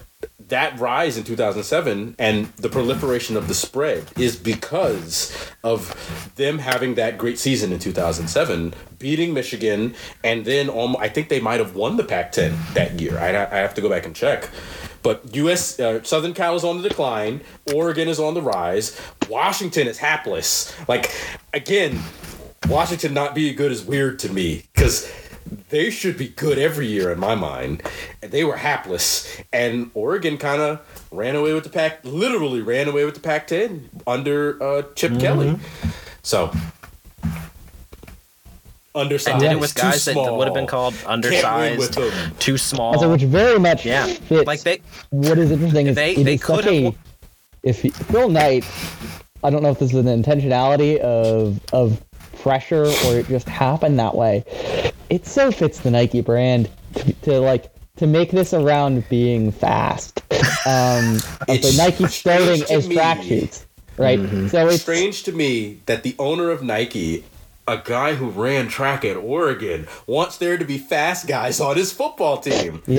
that 0.48 0.78
rise 0.78 1.16
in 1.16 1.24
2007 1.24 2.16
and 2.18 2.46
the 2.56 2.68
proliferation 2.68 3.36
of 3.36 3.48
the 3.48 3.54
spread 3.54 4.10
is 4.18 4.36
because 4.36 5.34
of 5.62 6.32
them 6.36 6.58
having 6.58 6.94
that 6.96 7.16
great 7.18 7.38
season 7.38 7.72
in 7.72 7.78
2007, 7.78 8.74
beating 8.98 9.32
Michigan, 9.32 9.94
and 10.22 10.44
then 10.44 10.68
almo- 10.68 10.98
I 10.98 11.08
think 11.08 11.28
they 11.28 11.40
might 11.40 11.60
have 11.60 11.74
won 11.74 11.96
the 11.96 12.04
Pac-10 12.04 12.74
that 12.74 13.00
year. 13.00 13.18
I, 13.18 13.30
I 13.30 13.58
have 13.58 13.74
to 13.74 13.80
go 13.80 13.88
back 13.88 14.04
and 14.04 14.14
check. 14.14 14.50
But 15.02 15.34
U.S. 15.34 15.78
Uh, 15.78 16.02
Southern 16.02 16.32
Cal 16.32 16.56
is 16.56 16.64
on 16.64 16.80
the 16.80 16.88
decline. 16.88 17.42
Oregon 17.74 18.08
is 18.08 18.18
on 18.18 18.32
the 18.32 18.40
rise. 18.40 18.98
Washington 19.28 19.86
is 19.86 19.98
hapless. 19.98 20.74
Like 20.88 21.10
again, 21.52 22.00
Washington 22.68 23.12
not 23.12 23.34
being 23.34 23.54
good 23.54 23.70
is 23.70 23.84
weird 23.84 24.18
to 24.20 24.32
me 24.32 24.64
because 24.74 25.10
they 25.68 25.90
should 25.90 26.16
be 26.16 26.28
good 26.28 26.58
every 26.58 26.86
year 26.86 27.10
in 27.12 27.18
my 27.20 27.34
mind. 27.34 27.82
And 28.22 28.30
they 28.32 28.44
were 28.44 28.56
hapless. 28.56 29.28
And 29.52 29.90
Oregon 29.94 30.38
kind 30.38 30.60
of 30.62 30.80
ran 31.10 31.36
away 31.36 31.52
with 31.54 31.64
the 31.64 31.70
pack, 31.70 32.00
literally 32.04 32.60
ran 32.62 32.88
away 32.88 33.04
with 33.04 33.14
the 33.14 33.20
Pac 33.20 33.46
10 33.48 33.88
under 34.06 34.62
uh, 34.62 34.82
Chip 34.94 35.18
Kelly. 35.20 35.58
So, 36.22 36.50
undersized. 38.94 39.28
and 39.34 39.40
did 39.40 39.52
it 39.52 39.60
with 39.60 39.74
too 39.74 39.82
guys 39.82 40.04
that 40.04 40.16
would 40.16 40.46
have 40.46 40.54
been 40.54 40.66
called 40.66 40.94
Can't 40.94 41.06
with 41.24 41.26
undersized, 41.26 41.94
them. 41.94 42.34
too 42.38 42.56
small. 42.58 42.98
So 42.98 43.10
which 43.10 43.22
very 43.22 43.58
much 43.58 43.84
Yeah. 43.84 44.06
fits 44.06 44.46
Like 44.46 44.60
they- 44.62 44.80
what 45.10 45.38
is 45.38 45.50
interesting 45.50 45.88
is 45.88 45.96
They- 45.96 46.14
it 46.14 46.24
they 46.24 46.34
is 46.34 46.42
could 46.44 46.64
such 46.64 46.66
a 46.72 46.94
if 47.62 47.82
he, 47.82 47.90
Phil 47.90 48.28
Knight 48.28 48.64
I 49.42 49.50
don't 49.50 49.62
know 49.62 49.70
if 49.70 49.78
this 49.78 49.92
is 49.92 49.98
an 50.06 50.22
intentionality 50.22 50.98
of 50.98 51.60
of 51.72 52.00
pressure 52.40 52.84
or 52.86 53.18
it 53.18 53.26
just 53.28 53.48
happened 53.48 53.98
that 53.98 54.14
way. 54.14 54.44
It 55.14 55.26
so 55.26 55.52
fits 55.52 55.78
the 55.78 55.92
Nike 55.92 56.22
brand 56.22 56.68
to, 56.96 57.12
to 57.12 57.38
like 57.40 57.72
to 57.98 58.06
make 58.08 58.32
this 58.32 58.52
around 58.52 59.08
being 59.08 59.52
fast. 59.52 60.20
Um, 60.66 61.18
It's 61.46 61.76
so 61.76 61.82
Nike 61.84 62.06
starting 62.06 62.46
strange 62.56 62.66
to 62.68 62.72
as 62.74 62.88
track 62.88 63.22
shoots, 63.22 63.66
right? 63.98 64.18
So 64.48 64.66
it's 64.68 64.80
strange 64.80 65.22
to 65.24 65.32
me 65.32 65.80
that 65.84 66.02
the 66.02 66.16
owner 66.18 66.50
of 66.50 66.62
Nike, 66.62 67.22
a 67.68 67.76
guy 67.76 68.14
who 68.14 68.30
ran 68.30 68.68
track 68.68 69.04
at 69.04 69.16
Oregon, 69.18 69.86
wants 70.06 70.38
there 70.38 70.56
to 70.56 70.64
be 70.64 70.78
fast 70.78 71.26
guys 71.26 71.60
on 71.60 71.76
his 71.76 71.92
football 71.92 72.38
team. 72.38 72.82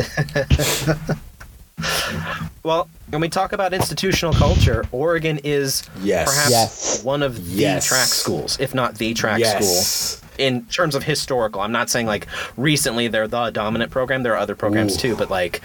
Well, 2.64 2.88
when 3.10 3.22
we 3.22 3.30
talk 3.30 3.52
about 3.54 3.74
institutional 3.74 4.34
culture, 4.34 4.86
Oregon 4.92 5.40
is 5.44 5.84
Yes. 6.02 6.30
perhaps 6.34 6.50
Yes. 6.52 7.04
one 7.04 7.22
of 7.22 7.36
the 7.56 7.80
track 7.82 8.08
schools, 8.08 8.58
if 8.60 8.74
not 8.74 8.96
the 8.96 9.14
track 9.14 9.40
Yes. 9.40 10.18
school. 10.18 10.25
In 10.38 10.66
terms 10.66 10.96
of 10.96 11.04
historical, 11.04 11.62
I'm 11.62 11.72
not 11.72 11.90
saying 11.90 12.08
like 12.08 12.28
recently 12.58 13.08
they're 13.08 13.28
the 13.28 13.50
dominant 13.52 13.92
program. 13.92 14.24
There 14.24 14.34
are 14.34 14.38
other 14.40 14.56
programs 14.56 14.96
Ooh. 14.98 15.00
too, 15.00 15.16
but 15.16 15.30
like, 15.30 15.62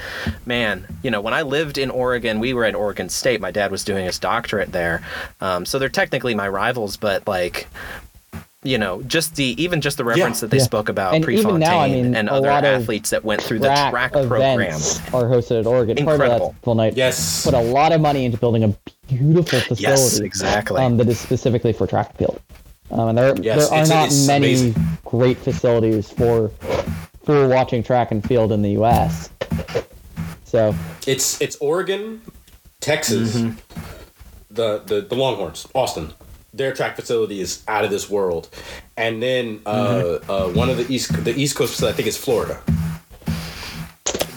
man, 0.47 0.87
you 1.03 1.11
know, 1.11 1.21
when 1.21 1.35
I 1.35 1.43
lived 1.43 1.79
in 1.79 1.91
Oregon, 1.91 2.39
we 2.41 2.55
were 2.55 2.65
at 2.65 2.75
Oregon 2.75 3.09
State. 3.09 3.41
My 3.41 3.51
dad 3.51 3.71
was 3.71 3.85
doing 3.85 4.05
his 4.05 4.19
doctorate 4.19 4.73
there, 4.73 5.03
um, 5.41 5.65
so 5.67 5.79
they're 5.79 5.89
technically 5.89 6.35
my 6.35 6.49
rivals. 6.49 6.97
But 6.97 7.27
like, 7.27 7.67
you 8.63 8.77
know, 8.77 9.03
just 9.03 9.37
the 9.37 9.61
even 9.63 9.81
just 9.81 9.97
the 9.97 10.05
reference 10.05 10.41
that 10.41 10.51
they 10.51 10.59
Yeah. 10.59 10.65
spoke 10.65 10.89
about 10.91 11.15
And 11.15 11.25
even 11.25 11.35
Prefontaine 11.37 11.61
now, 11.61 11.79
I 11.81 11.89
mean, 11.89 12.15
and 12.15 12.29
a 12.29 12.33
other 12.35 12.49
lot 12.49 12.65
of 12.65 12.83
athletes 12.83 13.09
that 13.11 13.25
went 13.25 13.43
through 13.43 13.61
the 13.61 13.69
track, 13.69 13.91
track 13.91 14.13
program. 14.13 14.61
are 14.61 15.25
hosted 15.25 15.61
at 15.61 15.67
Oregon. 15.67 15.97
Part 15.97 16.09
of 16.17 16.21
Incredible. 16.21 16.49
that's 16.51 16.65
Phil 16.65 16.75
Knight 16.75 16.95
Yes. 16.97 17.45
put 17.45 17.55
a 17.55 17.61
lot 17.61 17.93
of 17.93 18.01
money 18.03 18.27
into 18.27 18.37
building 18.37 18.65
a 18.65 18.75
beautiful 19.09 19.61
facility. 19.61 19.83
Yes, 19.83 20.19
exactly. 20.21 20.81
Um, 20.81 20.99
that 20.99 21.09
is 21.09 21.19
specifically 21.19 21.73
for 21.73 21.87
track 21.87 22.11
and 22.11 22.19
field. 22.19 22.41
Um, 22.91 23.11
and 23.11 23.19
there, 23.19 23.35
Yes, 23.41 23.69
there 23.71 23.79
are 23.83 23.87
not 23.87 24.11
many 24.27 24.47
amazing. 24.55 24.75
great 25.05 25.39
facilities 25.39 26.11
for 26.11 26.51
for 27.25 27.47
watching 27.49 27.83
track 27.83 28.11
and 28.11 28.25
field 28.27 28.51
in 28.53 28.63
the 28.63 28.71
U.S. 28.73 29.31
So 30.45 30.75
It's 31.07 31.41
it's 31.41 31.57
Oregon, 31.61 32.21
Texas, 32.81 33.37
Mm-hmm. 33.37 33.59
the, 34.51 34.79
the 34.87 35.03
the 35.03 35.15
Longhorns, 35.15 35.67
Austin. 35.75 36.13
Their 36.53 36.73
track 36.75 36.97
facility 36.97 37.41
is 37.41 37.63
out 37.69 37.85
of 37.85 37.91
this 37.91 38.11
world, 38.11 38.49
and 38.97 39.23
then 39.23 39.61
uh, 39.67 39.87
Mm-hmm. 40.03 40.31
uh, 40.31 40.49
one 40.49 40.69
of 40.69 40.77
the 40.79 40.93
east 40.93 41.13
the 41.25 41.33
East 41.39 41.55
Coast 41.55 41.75
facility, 41.75 41.95
I 41.95 41.97
think 41.97 42.09
is 42.09 42.17
Florida, 42.17 42.61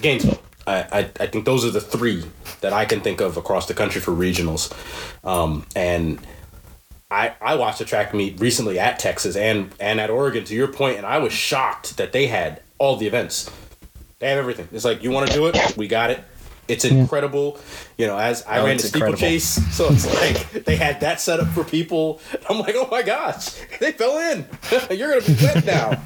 Gainesville. 0.01 0.39
I, 0.67 0.75
I 0.91 0.99
I 1.19 1.27
think 1.27 1.45
those 1.45 1.65
are 1.65 1.71
the 1.71 1.81
three 1.81 2.23
that 2.61 2.71
I 2.71 2.85
can 2.85 3.01
think 3.01 3.19
of 3.19 3.35
across 3.37 3.67
the 3.67 3.73
country 3.73 3.99
for 4.01 4.11
regionals, 4.11 4.71
um, 5.23 5.65
and. 5.75 6.19
I, 7.13 7.35
I 7.41 7.55
watched 7.55 7.79
a 7.79 7.85
track 7.85 8.13
meet 8.13 8.39
recently 8.39 8.79
at 8.79 8.97
Texas 8.99 9.35
and, 9.35 9.71
and 9.79 10.01
at 10.01 10.09
Oregon 10.09 10.43
to 10.45 10.55
your 10.55 10.67
point, 10.67 10.97
and 10.97 11.05
I 11.05 11.19
was 11.19 11.31
shocked 11.31 11.97
that 11.97 12.11
they 12.11 12.27
had 12.27 12.61
all 12.79 12.95
the 12.97 13.05
events. 13.07 13.51
They 14.19 14.29
have 14.29 14.39
everything. 14.39 14.67
It's 14.71 14.83
like 14.85 15.03
you 15.03 15.11
want 15.11 15.27
to 15.27 15.33
do 15.33 15.45
it, 15.47 15.77
we 15.77 15.87
got 15.87 16.09
it. 16.09 16.23
It's 16.67 16.85
incredible. 16.85 17.59
You 17.97 18.07
know, 18.07 18.17
as 18.17 18.43
I 18.45 18.59
Oh, 18.59 18.65
ran 18.65 18.77
the 18.77 18.83
steeplechase, 18.83 19.75
so 19.75 19.89
it's 19.91 20.07
like 20.15 20.63
they 20.63 20.77
had 20.77 21.01
that 21.01 21.19
set 21.19 21.41
up 21.41 21.49
for 21.49 21.63
people. 21.63 22.21
I'm 22.49 22.59
like, 22.59 22.75
oh 22.77 22.87
my 22.89 23.03
gosh, 23.03 23.51
they 23.79 23.91
fell 23.91 24.17
in. 24.31 24.45
You're 24.97 25.19
gonna 25.19 25.25
be 25.25 25.43
wet 25.43 25.65
now. 25.65 25.89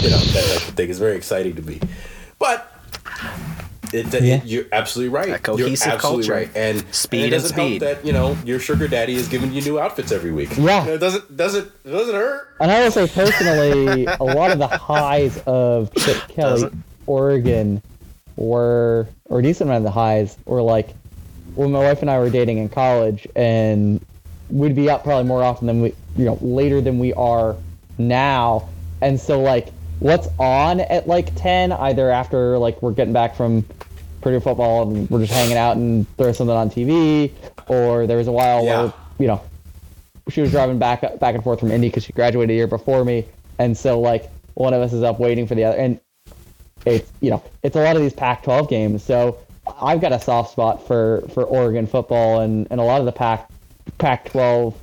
you 0.00 0.08
know, 0.10 0.18
that 0.18 0.58
type 0.58 0.68
of 0.68 0.74
thing 0.74 0.88
is 0.88 0.98
very 0.98 1.14
exciting 1.14 1.56
to 1.56 1.62
me. 1.62 1.78
But 2.38 2.72
it, 3.92 4.12
it- 4.14 4.22
Yeah. 4.22 4.40
you're 4.44 4.64
absolutely 4.72 5.10
right. 5.14 5.28
That 5.28 5.42
cohesive 5.42 5.86
you're 5.86 5.94
absolutely 5.94 6.26
culture. 6.28 6.32
right. 6.32 6.50
And 6.56 6.84
Speed 6.94 7.16
and 7.18 7.32
it 7.32 7.36
and 7.36 7.42
doesn't 7.42 7.56
speed. 7.56 7.82
help 7.82 7.96
that 7.98 8.06
you 8.06 8.12
know 8.12 8.36
your 8.44 8.58
sugar 8.60 8.88
daddy 8.88 9.14
is 9.14 9.28
giving 9.28 9.52
you 9.52 9.60
new 9.62 9.78
outfits 9.78 10.12
every 10.12 10.32
week. 10.32 10.50
Yeah. 10.56 10.84
You 10.86 10.92
it 10.94 10.98
doesn't 10.98 11.36
doesn't 11.36 11.70
it 11.84 11.90
doesn't 11.90 12.14
hurt. 12.14 12.48
And 12.60 12.70
I 12.70 12.82
will 12.82 12.90
say 12.90 13.06
personally, 13.08 14.06
a 14.06 14.22
lot 14.24 14.50
of 14.50 14.58
the 14.58 14.66
highs 14.68 15.38
of 15.46 15.92
Chip 15.94 16.16
Kelly, 16.28 16.50
Doesn't. 16.62 16.84
Oregon, 17.06 17.82
were, 18.36 19.08
or 19.26 19.38
a 19.40 19.42
decent 19.42 19.68
amount 19.70 19.78
of 19.78 19.84
the 19.84 19.90
highs 19.90 20.36
were 20.44 20.62
like 20.62 20.90
when 21.54 21.72
my 21.72 21.78
wife 21.80 22.02
and 22.02 22.10
I 22.10 22.18
were 22.18 22.30
dating 22.30 22.58
in 22.58 22.68
college, 22.68 23.26
and 23.34 24.04
we'd 24.50 24.74
be 24.76 24.88
out 24.90 25.02
probably 25.04 25.24
more 25.26 25.42
often 25.42 25.66
than 25.66 25.80
we, 25.82 25.94
you 26.16 26.24
know, 26.24 26.38
later 26.40 26.80
than 26.80 26.98
we 26.98 27.12
are 27.14 27.56
now. 27.98 28.68
And 29.00 29.18
so 29.20 29.40
like, 29.40 29.68
what's 30.00 30.28
on 30.38 30.80
at 30.80 31.06
like 31.08 31.34
ten, 31.34 31.72
either 31.72 32.10
after 32.10 32.58
like 32.58 32.80
we're 32.82 32.92
getting 32.92 33.12
back 33.12 33.34
from 33.36 33.64
Purdue 34.20 34.40
football 34.40 34.90
and 34.90 35.08
we're 35.10 35.20
just 35.20 35.32
hanging 35.32 35.56
out 35.56 35.76
and 35.76 36.06
throw 36.16 36.32
something 36.32 36.54
on 36.56 36.70
TV, 36.70 37.32
or 37.68 38.06
there 38.06 38.16
was 38.16 38.28
a 38.28 38.32
while 38.32 38.64
Yeah. 38.64 38.82
where 38.84 38.92
you 39.18 39.26
know 39.26 39.40
she 40.28 40.40
was 40.40 40.50
driving 40.50 40.78
back 40.78 41.00
back 41.20 41.34
and 41.34 41.42
forth 41.44 41.60
from 41.60 41.70
Indy 41.70 41.88
because 41.88 42.04
she 42.04 42.12
graduated 42.12 42.50
a 42.50 42.54
year 42.54 42.66
before 42.66 43.04
me, 43.04 43.26
and 43.58 43.76
so 43.76 44.00
like 44.00 44.28
one 44.54 44.74
of 44.74 44.82
us 44.82 44.92
is 44.92 45.02
up 45.02 45.20
waiting 45.20 45.46
for 45.46 45.54
the 45.54 45.64
other, 45.64 45.78
and 45.78 46.00
it's 46.86 47.10
you 47.20 47.30
know 47.30 47.42
it's 47.62 47.76
a 47.76 47.80
lot 47.82 47.96
of 47.96 48.02
these 48.02 48.12
Pac-12 48.12 48.68
games. 48.68 49.02
So 49.04 49.38
I've 49.80 50.00
got 50.00 50.12
a 50.12 50.20
soft 50.20 50.52
spot 50.52 50.86
for 50.86 51.22
for 51.32 51.44
Oregon 51.44 51.86
football 51.86 52.40
and 52.40 52.66
and 52.70 52.80
a 52.80 52.84
lot 52.84 53.00
of 53.00 53.06
the 53.06 53.12
Pac 53.12 53.48
Pac-12 53.98 54.74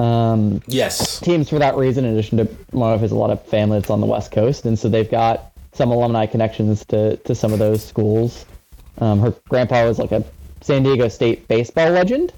um, 0.00 0.62
Yes. 0.66 1.20
teams 1.20 1.48
for 1.50 1.58
that 1.58 1.76
reason. 1.76 2.04
In 2.04 2.12
addition 2.14 2.38
to 2.38 2.48
wife 2.72 3.00
has 3.00 3.12
a 3.12 3.16
lot 3.16 3.30
of 3.30 3.44
family 3.46 3.78
that's 3.78 3.90
on 3.90 4.00
the 4.00 4.06
West 4.06 4.32
Coast, 4.32 4.64
and 4.66 4.78
so 4.78 4.88
they've 4.88 5.10
got 5.10 5.52
some 5.72 5.90
alumni 5.90 6.26
connections 6.26 6.84
to 6.86 7.16
to 7.18 7.34
some 7.34 7.52
of 7.52 7.58
those 7.58 7.84
schools. 7.84 8.46
Um, 8.98 9.20
her 9.20 9.34
grandpa 9.48 9.84
was 9.86 9.98
like 9.98 10.12
a 10.12 10.24
San 10.62 10.82
Diego 10.82 11.08
State 11.08 11.46
baseball 11.48 11.90
legend. 11.90 12.32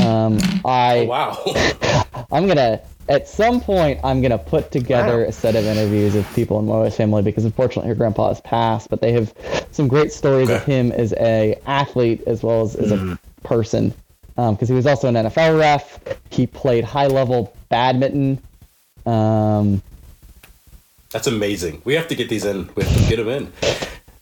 Um, 0.00 0.38
I 0.64 1.00
Oh, 1.00 1.04
wow. 1.04 2.04
I'm 2.32 2.46
gonna 2.46 2.80
at 3.08 3.28
some 3.28 3.60
point 3.60 4.00
I'm 4.02 4.22
gonna 4.22 4.38
put 4.38 4.70
together 4.72 5.18
Wow. 5.22 5.28
a 5.28 5.32
set 5.32 5.54
of 5.56 5.64
interviews 5.66 6.14
of 6.14 6.26
people 6.34 6.58
in 6.58 6.66
Moa's 6.66 6.96
family 6.96 7.22
because 7.22 7.44
unfortunately 7.44 7.88
her 7.90 7.94
grandpa 7.94 8.28
has 8.28 8.40
passed, 8.40 8.88
but 8.90 9.00
they 9.00 9.12
have 9.12 9.32
some 9.70 9.86
great 9.88 10.12
stories 10.12 10.48
of 10.48 10.64
him 10.64 10.90
as 10.92 11.12
a 11.20 11.58
athlete 11.66 12.22
as 12.26 12.42
well 12.42 12.62
as 12.62 12.74
as 12.76 12.90
a 12.92 13.18
person. 13.42 13.92
Because 14.36 14.68
he 14.68 14.74
was 14.74 14.86
also 14.86 15.08
an 15.08 15.14
NFL 15.14 15.58
ref. 15.58 15.98
He 16.30 16.46
played 16.46 16.84
high 16.84 17.06
level 17.06 17.54
badminton. 17.68 18.40
Um, 19.06 19.82
That's 21.12 21.26
amazing. 21.26 21.82
We 21.84 21.94
have 21.94 22.08
to 22.08 22.14
get 22.14 22.28
these 22.28 22.44
in. 22.44 22.68
We 22.74 22.82
have 22.84 22.96
to 22.96 23.08
get 23.08 23.16
them 23.16 23.28
in. 23.28 23.52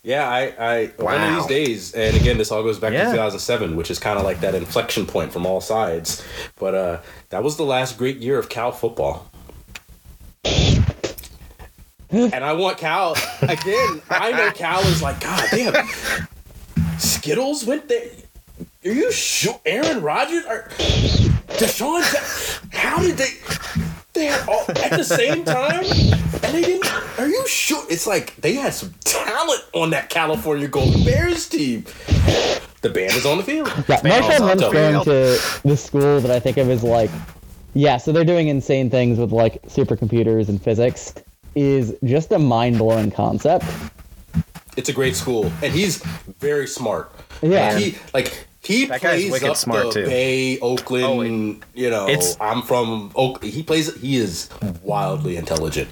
Yeah, 0.05 0.27
I, 0.29 0.41
I 0.59 0.85
one 0.97 1.15
of 1.21 1.35
these 1.35 1.45
days, 1.47 1.93
and 1.93 2.15
again, 2.17 2.37
this 2.37 2.51
all 2.51 2.61
goes 2.61 2.77
back 2.77 2.91
Yeah. 2.91 3.05
to 3.05 3.11
2007, 3.11 3.77
which 3.77 3.89
is 3.89 3.99
kind 3.99 4.19
of 4.19 4.25
like 4.25 4.41
that 4.41 4.53
inflection 4.53 5.05
point 5.05 5.31
from 5.31 5.45
all 5.45 5.61
sides. 5.61 6.21
But 6.59 6.75
uh, 6.75 6.99
that 7.29 7.41
was 7.41 7.55
the 7.55 7.63
last 7.63 7.97
great 7.97 8.17
year 8.17 8.37
of 8.37 8.49
Cal 8.49 8.73
football. 8.73 9.29
and 12.11 12.43
I 12.43 12.53
want 12.53 12.77
Cal 12.77 13.15
again. 13.41 14.01
I 14.09 14.31
know 14.31 14.51
Cal 14.51 14.81
is 14.81 15.01
like 15.01 15.19
God. 15.21 15.47
damn, 15.51 15.87
Skittles 16.99 17.65
went 17.65 17.87
there. 17.87 18.09
Are 18.85 18.91
you 18.91 19.11
sure? 19.11 19.59
Aaron 19.65 20.01
Rodgers 20.01 20.45
or 20.45 20.63
DeSean? 21.57 22.03
How 22.73 22.99
did 22.99 23.17
they? 23.17 23.29
They 24.11 24.25
had 24.25 24.47
all 24.47 24.65
at 24.69 24.91
the 24.91 25.03
same 25.03 25.45
time, 25.45 25.85
and 25.85 26.53
they 26.53 26.61
didn't. 26.61 27.19
Are 27.19 27.27
you 27.27 27.47
sure? 27.47 27.83
It's 27.89 28.05
like 28.05 28.35
they 28.37 28.55
had 28.55 28.73
some 28.73 28.93
talent 29.05 29.61
on 29.73 29.89
that 29.91 30.09
California 30.09 30.67
Golden 30.67 31.03
Bears 31.05 31.47
team. 31.47 31.85
The 32.81 32.89
band 32.89 33.13
is 33.13 33.25
on 33.25 33.37
the 33.37 33.43
field. 33.43 33.69
yeah, 33.87 34.01
Marshall 34.03 34.31
also 34.31 34.45
Lynch 34.45 34.61
going 34.73 35.03
to 35.05 35.59
the 35.63 35.77
school 35.77 36.19
that 36.19 36.29
I 36.29 36.39
think 36.39 36.57
of 36.57 36.69
as 36.69 36.83
like, 36.83 37.09
yeah, 37.73 37.95
so 37.95 38.11
they're 38.11 38.25
doing 38.25 38.49
insane 38.49 38.89
things 38.89 39.17
with 39.17 39.31
like 39.31 39.61
supercomputers 39.63 40.49
and 40.49 40.61
physics 40.61 41.13
is 41.55 41.95
just 42.03 42.33
a 42.33 42.39
mind 42.39 42.77
blowing 42.77 43.11
concept. 43.11 43.65
It's 44.75 44.89
a 44.89 44.93
great 44.93 45.15
school, 45.15 45.51
and 45.61 45.71
he's 45.71 46.03
very 46.39 46.67
smart. 46.67 47.11
Yeah. 47.41 47.69
like 47.73 47.83
he 47.83 47.97
like 48.13 48.47
he 48.65 48.85
That 48.85 49.01
guy's 49.01 49.21
plays 49.21 49.31
wicked 49.31 49.49
up 49.49 49.57
smart, 49.57 49.87
the 49.87 49.91
too. 50.03 50.05
Bay, 50.05 50.57
Oakland. 50.59 51.03
Oh, 51.05 51.21
it- 51.21 51.79
you 51.79 51.89
know, 51.89 52.07
it's- 52.07 52.37
I'm 52.39 52.61
from 52.61 53.11
Oak. 53.15 53.43
He 53.43 53.61
plays. 53.63 53.93
He 53.99 54.17
is 54.17 54.49
wildly 54.83 55.35
intelligent. 55.37 55.89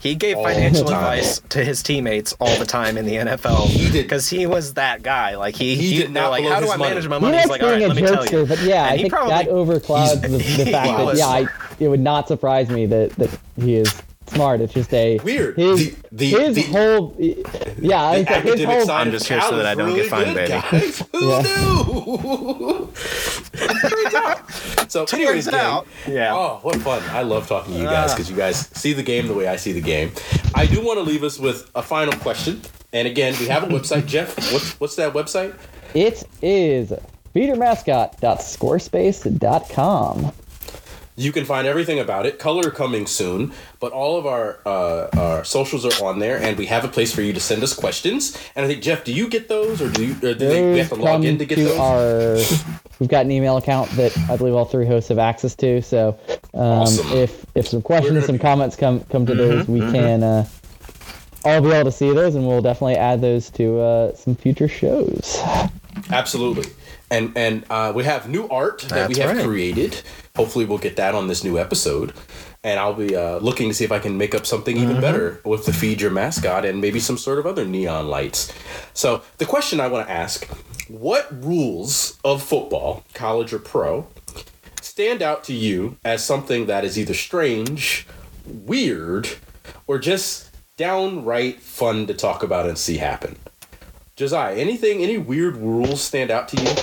He 0.00 0.14
gave 0.14 0.36
All 0.36 0.44
financial 0.44 0.82
advice 0.82 1.40
to 1.48 1.64
his 1.64 1.82
teammates 1.82 2.34
all 2.38 2.54
the 2.58 2.66
time 2.66 2.98
in 2.98 3.06
the 3.06 3.16
NFL. 3.16 3.66
He 3.68 3.90
did- 3.90 4.02
because 4.02 4.28
he 4.28 4.44
was 4.46 4.74
that 4.74 5.02
guy. 5.02 5.36
Like 5.36 5.56
he, 5.56 5.74
He 5.76 5.92
he, 5.94 5.98
did 6.02 6.10
not 6.10 6.30
like, 6.30 6.44
how 6.44 6.60
do 6.60 6.66
I 6.70 6.76
money. 6.76 6.90
manage 6.90 7.08
my 7.08 7.16
He 7.16 7.22
money? 7.22 7.38
He's 7.38 7.46
likes 7.46 7.50
like, 7.50 7.62
all 7.62 7.68
right, 7.70 7.78
being 7.78 7.88
let 7.88 7.98
a 7.98 8.00
me 8.02 8.06
tell 8.06 8.24
you. 8.26 8.30
jokester, 8.44 8.48
but 8.48 8.60
yeah, 8.62 8.84
And 8.84 8.94
I 8.94 8.96
think 8.98 9.10
probably- 9.10 9.30
that 9.32 9.48
overclouds 9.48 10.20
the, 10.20 10.28
the 10.28 10.38
he 10.42 10.70
fact 10.72 10.98
that 11.06 11.16
yeah, 11.16 11.26
I, 11.26 11.46
it 11.80 11.88
would 11.88 12.00
not 12.00 12.28
surprise 12.28 12.68
me 12.68 12.84
that, 12.84 13.10
that 13.12 13.30
he 13.58 13.76
is 13.76 13.94
smart. 14.28 14.60
It's 14.60 14.72
just 14.72 14.92
a 14.94 15.18
Weird. 15.20 15.56
His, 15.56 15.94
The- 15.94 15.96
the- 16.12 16.30
his 16.30 16.54
the- 16.56 16.62
whole 16.62 17.14
yeah, 17.18 18.14
The 18.14 18.20
it's 18.20 18.30
like 18.30 18.42
his 18.44 18.64
whole 18.64 18.90
I'm 18.90 19.10
just 19.10 19.26
here 19.28 19.40
so 19.40 19.56
that 19.56 19.66
I 19.66 19.74
don't 19.74 19.86
really 19.88 20.02
get 20.02 20.10
fined, 20.10 20.34
good, 20.34 20.48
baby. 20.48 20.62
guys. 20.70 21.02
Who 21.12 21.28
Yeah. 21.28 21.42
knew? 21.42 22.92
Turns. 23.90 24.44
So, 24.88 25.04
anyways, 25.12 25.46
it 25.48 25.52
gang, 25.52 25.60
out. 25.60 25.86
Yeah. 26.06 26.32
Oh, 26.34 26.58
what 26.62 26.76
fun! 26.76 27.02
I 27.10 27.22
love 27.22 27.48
talking 27.48 27.74
to 27.74 27.80
you 27.80 27.86
guys 27.86 28.10
ah. 28.12 28.14
because 28.14 28.30
you 28.30 28.36
guys 28.36 28.68
see 28.74 28.92
the 28.92 29.02
game 29.02 29.26
the 29.26 29.34
way 29.34 29.48
I 29.48 29.56
see 29.56 29.72
the 29.72 29.80
game. 29.80 30.12
I 30.54 30.66
do 30.66 30.80
want 30.84 30.98
to 30.98 31.02
leave 31.02 31.24
us 31.24 31.36
with 31.38 31.68
a 31.74 31.82
final 31.82 32.12
question. 32.20 32.60
And 32.92 33.08
again, 33.08 33.34
we 33.40 33.46
have 33.48 33.64
a 33.64 33.66
website. 33.66 34.06
Jeff, 34.06 34.36
what's 34.52 34.78
what's 34.78 34.94
that 34.96 35.12
website? 35.12 35.56
It 35.94 36.22
is 36.42 36.92
feedyourmascot.squarespace.com. 37.34 40.32
You 41.16 41.30
can 41.30 41.44
find 41.44 41.66
everything 41.68 42.00
about 42.00 42.26
it. 42.26 42.40
Color 42.40 42.70
coming 42.70 43.06
soon, 43.06 43.52
but 43.78 43.92
all 43.92 44.18
of 44.18 44.26
our 44.26 44.58
uh, 44.66 45.08
our 45.16 45.44
socials 45.44 45.84
are 45.84 46.04
on 46.04 46.18
there, 46.18 46.40
and 46.40 46.58
we 46.58 46.66
have 46.66 46.84
a 46.84 46.88
place 46.88 47.14
for 47.14 47.22
you 47.22 47.32
to 47.32 47.38
send 47.38 47.62
us 47.62 47.72
questions. 47.72 48.36
And 48.56 48.64
I 48.64 48.68
think 48.68 48.82
Jeff, 48.82 49.04
do 49.04 49.12
you 49.12 49.28
get 49.28 49.48
those, 49.48 49.80
or 49.80 49.88
do 49.90 50.04
you? 50.04 50.14
Or 50.14 50.34
do 50.34 50.34
they, 50.34 50.72
we 50.72 50.78
have 50.78 50.88
to 50.88 50.96
log 50.96 51.24
in 51.24 51.38
to 51.38 51.44
get 51.44 51.56
those? 51.56 51.78
Our, 51.78 52.36
we've 52.98 53.08
got 53.08 53.24
an 53.24 53.30
email 53.30 53.56
account 53.56 53.90
that 53.92 54.16
I 54.28 54.36
believe 54.36 54.54
all 54.54 54.64
three 54.64 54.86
hosts 54.86 55.08
have 55.10 55.20
access 55.20 55.54
to. 55.56 55.80
So 55.82 56.18
um, 56.52 56.82
Awesome. 56.82 57.12
if 57.16 57.46
if 57.54 57.68
some 57.68 57.80
questions, 57.80 58.26
some 58.26 58.36
be- 58.36 58.42
comments 58.42 58.74
come 58.74 59.04
come 59.04 59.24
to 59.26 59.36
those, 59.36 59.68
we 59.68 59.80
can 59.80 60.24
uh, 60.24 60.46
all 61.44 61.60
be 61.60 61.70
able 61.70 61.90
to 61.90 61.96
see 61.96 62.12
those, 62.12 62.34
and 62.34 62.44
we'll 62.44 62.62
definitely 62.62 62.96
add 62.96 63.20
those 63.20 63.50
to 63.50 63.78
uh, 63.78 64.14
some 64.16 64.34
future 64.34 64.66
shows. 64.66 65.40
Absolutely. 66.10 66.72
And 67.08 67.32
and 67.36 67.64
uh, 67.70 67.92
we 67.94 68.02
have 68.02 68.28
new 68.28 68.48
art 68.48 68.80
that 68.88 69.08
we 69.08 69.18
have 69.18 69.36
right. 69.36 69.46
created. 69.46 70.02
Hopefully, 70.36 70.64
we'll 70.64 70.78
get 70.78 70.96
that 70.96 71.14
on 71.14 71.28
this 71.28 71.44
new 71.44 71.60
episode. 71.60 72.12
And 72.64 72.80
I'll 72.80 72.94
be 72.94 73.14
uh, 73.14 73.38
looking 73.38 73.68
to 73.68 73.74
see 73.74 73.84
if 73.84 73.92
I 73.92 74.00
can 74.00 74.18
make 74.18 74.34
up 74.34 74.46
something 74.46 74.74
Mm-hmm. 74.76 74.90
even 74.90 75.00
better 75.00 75.40
with 75.44 75.64
the 75.64 75.72
feed 75.72 76.00
your 76.00 76.10
mascot 76.10 76.64
and 76.64 76.80
maybe 76.80 76.98
some 76.98 77.16
sort 77.16 77.38
of 77.38 77.46
other 77.46 77.64
neon 77.64 78.08
lights. 78.08 78.52
So 78.94 79.22
the 79.38 79.46
question 79.46 79.78
I 79.78 79.86
want 79.86 80.08
to 80.08 80.12
ask: 80.12 80.44
What 80.88 81.28
rules 81.44 82.18
of 82.24 82.42
football, 82.42 83.04
college 83.14 83.52
or 83.52 83.60
pro, 83.60 84.08
stand 84.80 85.22
out 85.22 85.44
to 85.44 85.52
you 85.52 85.98
as 86.04 86.24
something 86.24 86.66
that 86.66 86.84
is 86.84 86.98
either 86.98 87.14
strange, 87.14 88.04
weird, 88.44 89.28
or 89.86 90.00
just 90.00 90.50
downright 90.76 91.60
fun 91.60 92.08
to 92.08 92.14
talk 92.14 92.42
about 92.42 92.66
and 92.66 92.76
see 92.76 92.96
happen? 92.96 93.36
Josiah, 94.16 94.56
anything, 94.56 95.00
any 95.00 95.16
weird 95.18 95.56
rules 95.56 96.00
stand 96.00 96.32
out 96.32 96.48
to 96.48 96.60
you? 96.60 96.74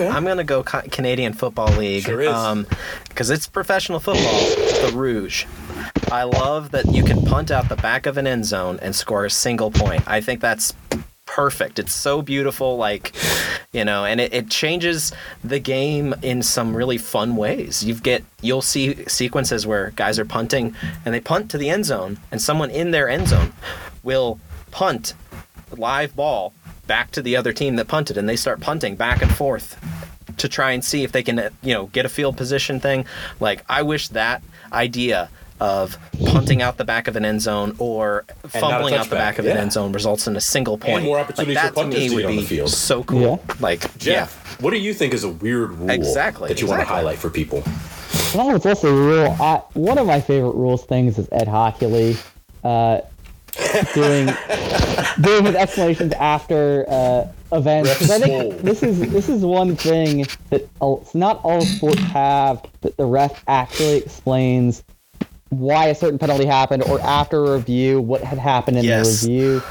Okay. 0.00 0.08
I'm 0.08 0.24
gonna 0.24 0.44
go 0.44 0.62
Ca- 0.62 0.84
Canadian 0.90 1.34
Football 1.34 1.68
League. 1.76 2.04
Sure 2.04 2.22
is. 2.22 2.28
Um, 2.28 2.66
because 3.08 3.28
it's 3.28 3.46
professional 3.46 4.00
football. 4.00 4.40
The 4.88 4.92
Rouge. 4.94 5.44
I 6.10 6.22
love 6.24 6.70
that 6.70 6.86
you 6.86 7.04
can 7.04 7.22
punt 7.24 7.50
out 7.50 7.68
the 7.68 7.76
back 7.76 8.06
of 8.06 8.16
an 8.16 8.26
end 8.26 8.46
zone 8.46 8.78
and 8.80 8.96
score 8.96 9.26
a 9.26 9.30
single 9.30 9.70
point. 9.70 10.02
I 10.06 10.20
think 10.22 10.40
that's 10.40 10.72
perfect. 11.26 11.78
It's 11.78 11.92
so 11.92 12.22
beautiful, 12.22 12.78
like 12.78 13.14
you 13.72 13.84
know, 13.84 14.06
and 14.06 14.20
it, 14.20 14.32
it 14.32 14.48
changes 14.48 15.12
the 15.44 15.58
game 15.58 16.14
in 16.22 16.42
some 16.42 16.74
really 16.74 16.98
fun 16.98 17.36
ways. 17.36 17.84
You 17.84 17.94
get 17.94 18.24
you'll 18.40 18.62
see 18.62 19.04
sequences 19.06 19.66
where 19.66 19.90
guys 19.96 20.18
are 20.18 20.24
punting 20.24 20.74
and 21.04 21.14
they 21.14 21.20
punt 21.20 21.50
to 21.50 21.58
the 21.58 21.68
end 21.68 21.84
zone, 21.84 22.18
and 22.32 22.40
someone 22.40 22.70
in 22.70 22.90
their 22.90 23.08
end 23.08 23.28
zone 23.28 23.52
will 24.02 24.40
punt 24.70 25.12
live 25.76 26.16
ball 26.16 26.54
back 26.90 27.12
to 27.12 27.22
the 27.22 27.36
other 27.36 27.52
team 27.52 27.76
that 27.76 27.86
punted, 27.86 28.18
and 28.18 28.28
they 28.28 28.34
start 28.34 28.58
punting 28.58 28.96
back 28.96 29.22
and 29.22 29.32
forth 29.32 29.78
to 30.38 30.48
try 30.48 30.72
and 30.72 30.84
see 30.84 31.04
if 31.04 31.12
they 31.12 31.22
can, 31.22 31.36
you 31.62 31.72
know, 31.72 31.86
get 31.86 32.04
a 32.04 32.08
field 32.08 32.36
position 32.36 32.80
thing. 32.80 33.04
Like, 33.38 33.64
I 33.68 33.82
wish 33.82 34.08
that 34.08 34.42
idea 34.72 35.30
of 35.60 35.96
punting 36.26 36.62
out 36.62 36.78
the 36.78 36.84
back 36.84 37.06
of 37.06 37.14
an 37.14 37.24
end 37.24 37.42
zone 37.42 37.76
or 37.78 38.24
fumbling 38.48 38.94
out 38.94 39.08
the 39.08 39.14
back 39.14 39.38
of 39.38 39.44
yeah. 39.44 39.52
an 39.52 39.58
end 39.58 39.72
zone 39.72 39.92
results 39.92 40.26
in 40.26 40.34
a 40.34 40.40
single 40.40 40.78
point. 40.78 41.04
more 41.04 41.18
like, 41.18 41.26
opportunities 41.26 41.54
that 41.54 41.68
for 41.68 41.74
punters 41.82 41.94
to 41.94 42.08
me 42.08 42.14
would 42.16 42.22
get 42.22 42.30
on 42.30 42.36
the 42.36 42.42
field. 42.42 42.70
so 42.70 43.04
cool. 43.04 43.40
Yeah. 43.46 43.54
Like, 43.60 43.96
Jeff, 43.96 44.60
what 44.60 44.72
do 44.72 44.78
you 44.78 44.92
think 44.92 45.14
is 45.14 45.22
a 45.22 45.28
weird 45.28 45.70
rule 45.70 45.90
Exactly, 45.90 46.48
that 46.48 46.60
you 46.60 46.66
want 46.66 46.80
to 46.80 46.86
highlight 46.86 47.18
for 47.18 47.30
people? 47.30 47.62
Well, 48.34 48.56
it's 48.56 48.66
also 48.66 48.88
a 48.88 49.00
rule. 49.00 49.36
I, 49.40 49.62
one 49.74 49.98
of 49.98 50.08
my 50.08 50.20
favorite 50.20 50.56
rules 50.56 50.84
things 50.86 51.18
is 51.20 51.28
Ed 51.30 51.46
Hochuli 51.46 52.20
uh, 52.64 53.00
doing 53.94 54.28
doing 55.20 55.44
his 55.44 55.54
explanations 55.54 56.12
after 56.14 56.84
uh, 56.88 57.28
events. 57.52 58.10
I 58.10 58.18
think 58.18 58.58
this 58.62 58.82
is 58.82 59.00
this 59.12 59.28
is 59.28 59.44
one 59.44 59.76
thing 59.76 60.26
that 60.50 60.68
all- 60.80 61.06
not 61.14 61.40
all 61.42 61.60
sports 61.62 62.00
have 62.00 62.64
that 62.82 62.96
the 62.96 63.04
ref 63.06 63.42
actually 63.48 63.98
explains 63.98 64.82
why 65.50 65.86
a 65.86 65.94
certain 65.94 66.18
penalty 66.18 66.44
happened 66.44 66.82
or 66.84 67.00
after 67.00 67.44
a 67.44 67.56
review 67.56 68.00
what 68.00 68.22
had 68.22 68.38
happened 68.38 68.78
in 68.78 68.84
Yes. 68.84 69.22
the 69.22 69.28
review. 69.28 69.62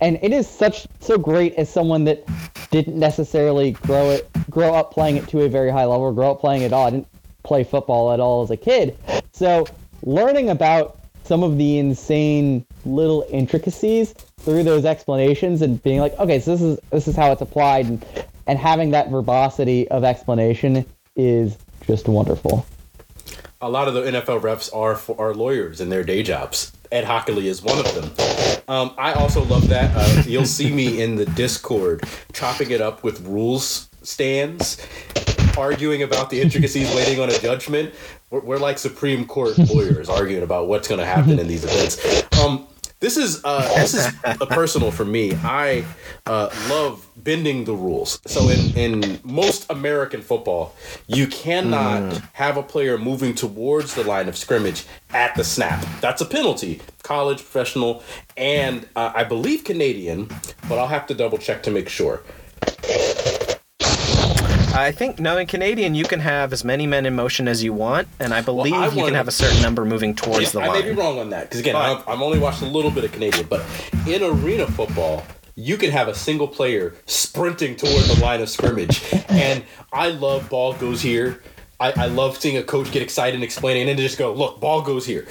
And 0.00 0.16
it 0.22 0.32
is 0.32 0.46
such 0.48 0.86
so 1.00 1.18
great 1.18 1.54
as 1.56 1.68
someone 1.68 2.04
that 2.04 2.24
didn't 2.70 2.96
necessarily 2.96 3.72
grow 3.72 4.10
it 4.10 4.30
grow 4.48 4.74
up 4.74 4.92
playing 4.92 5.16
it 5.16 5.26
to 5.28 5.40
a 5.42 5.48
very 5.48 5.70
high 5.70 5.84
level, 5.84 6.12
grow 6.12 6.30
up 6.32 6.40
playing 6.40 6.62
it 6.62 6.72
all. 6.72 6.86
I 6.86 6.90
didn't 6.90 7.08
play 7.42 7.64
football 7.64 8.12
at 8.12 8.20
all 8.20 8.42
as 8.42 8.50
a 8.50 8.56
kid. 8.56 8.96
So 9.32 9.66
learning 10.04 10.50
about 10.50 10.98
some 11.24 11.42
of 11.42 11.58
the 11.58 11.78
insane 11.78 12.64
little 12.84 13.26
intricacies 13.30 14.14
through 14.40 14.62
those 14.64 14.84
explanations 14.84 15.62
and 15.62 15.82
being 15.82 16.00
like, 16.00 16.18
okay, 16.18 16.40
so 16.40 16.52
this 16.52 16.62
is 16.62 16.78
this 16.90 17.08
is 17.08 17.16
how 17.16 17.32
it's 17.32 17.42
applied 17.42 17.86
and 17.86 18.04
and 18.46 18.58
having 18.58 18.90
that 18.92 19.10
verbosity 19.10 19.88
of 19.88 20.04
explanation 20.04 20.84
is 21.16 21.56
just 21.86 22.08
wonderful. 22.08 22.66
A 23.60 23.68
lot 23.68 23.88
of 23.88 23.94
the 23.94 24.02
NFL 24.02 24.40
refs 24.40 24.74
are 24.74 24.94
for, 24.94 25.20
are 25.20 25.34
lawyers 25.34 25.80
in 25.80 25.88
their 25.88 26.04
day 26.04 26.22
jobs. 26.22 26.72
Ed 26.90 27.04
Hochuli 27.04 27.44
is 27.44 27.62
one 27.62 27.78
of 27.78 27.94
them. 27.94 28.64
Um, 28.68 28.94
I 28.96 29.12
also 29.12 29.44
love 29.44 29.68
that. 29.68 29.92
Uh, 29.94 30.22
you'll 30.26 30.46
see 30.46 30.72
me 30.72 31.02
in 31.02 31.16
the 31.16 31.26
Discord 31.26 32.04
chopping 32.32 32.70
it 32.70 32.80
up 32.80 33.02
with 33.02 33.20
rules 33.26 33.88
stands, 34.02 34.78
arguing 35.56 36.02
about 36.02 36.30
the 36.30 36.40
intricacies, 36.40 36.94
waiting 36.94 37.20
on 37.20 37.28
a 37.28 37.38
judgment. 37.38 37.92
We're, 38.30 38.40
we're 38.40 38.58
like 38.58 38.78
Supreme 38.78 39.26
Court 39.26 39.58
lawyers 39.72 40.08
arguing 40.08 40.42
about 40.42 40.68
what's 40.68 40.88
going 40.88 41.00
to 41.00 41.06
happen 41.06 41.38
in 41.38 41.48
these 41.48 41.64
events. 41.64 42.38
Um, 42.38 42.66
this 43.00 43.16
is 43.16 43.40
uh, 43.44 43.62
this 43.76 43.94
is 43.94 44.12
a 44.24 44.46
personal 44.46 44.90
for 44.90 45.04
me. 45.04 45.32
I 45.44 45.84
uh, 46.26 46.50
love 46.68 47.08
bending 47.16 47.64
the 47.64 47.74
rules. 47.74 48.20
So 48.26 48.48
in 48.48 48.76
in 48.76 49.20
most 49.22 49.70
American 49.70 50.20
football, 50.20 50.74
you 51.06 51.28
cannot 51.28 52.20
have 52.32 52.56
a 52.56 52.62
player 52.62 52.98
moving 52.98 53.36
towards 53.36 53.94
the 53.94 54.02
line 54.02 54.28
of 54.28 54.36
scrimmage 54.36 54.84
at 55.10 55.36
the 55.36 55.44
snap. 55.44 55.84
That's 56.00 56.20
a 56.22 56.26
penalty. 56.26 56.80
College, 57.04 57.38
professional, 57.38 58.02
and 58.36 58.88
uh, 58.96 59.12
I 59.14 59.22
believe 59.22 59.62
Canadian, 59.62 60.26
but 60.68 60.78
I'll 60.78 60.88
have 60.88 61.06
to 61.06 61.14
double 61.14 61.38
check 61.38 61.62
to 61.64 61.70
make 61.70 61.88
sure. 61.88 62.22
I 64.78 64.92
think 64.92 65.18
no, 65.18 65.36
in 65.36 65.46
Canadian 65.46 65.94
you 65.94 66.04
can 66.04 66.20
have 66.20 66.52
as 66.52 66.64
many 66.64 66.86
men 66.86 67.06
in 67.06 67.14
motion 67.14 67.48
as 67.48 67.62
you 67.62 67.72
want, 67.72 68.08
and 68.20 68.32
I 68.32 68.40
believe 68.40 68.74
I 68.74 68.88
you 68.88 69.04
can 69.04 69.14
have 69.14 69.28
a 69.28 69.32
certain 69.32 69.60
number 69.62 69.84
moving 69.84 70.14
towards 70.14 70.52
the 70.52 70.60
line. 70.60 70.70
I 70.70 70.80
may 70.80 70.82
be 70.82 70.90
wrong 70.92 71.18
on 71.18 71.30
that 71.30 71.44
because 71.44 71.60
again. 71.60 71.76
I've, 71.76 72.06
I've 72.08 72.20
only 72.20 72.38
watched 72.38 72.62
a 72.62 72.66
little 72.66 72.90
bit 72.90 73.04
of 73.04 73.12
Canadian, 73.12 73.46
but 73.46 73.64
in 74.06 74.22
arena 74.22 74.66
football, 74.66 75.24
you 75.54 75.76
can 75.76 75.90
have 75.90 76.08
a 76.08 76.14
single 76.14 76.46
player 76.46 76.94
sprinting 77.06 77.76
toward 77.76 78.04
the 78.04 78.18
line 78.22 78.40
of 78.40 78.48
scrimmage, 78.48 79.02
and 79.28 79.64
I 79.92 80.10
love 80.10 80.48
ball 80.48 80.74
goes 80.74 81.02
here. 81.02 81.42
I, 81.80 81.92
I 81.92 82.06
love 82.06 82.38
seeing 82.38 82.56
a 82.56 82.62
coach 82.62 82.90
get 82.90 83.02
excited 83.02 83.34
and 83.34 83.44
explaining, 83.44 83.82
and 83.82 83.90
then 83.90 83.96
just 83.98 84.18
go, 84.18 84.32
look, 84.32 84.60
ball 84.60 84.82
goes 84.82 85.06
here. 85.06 85.26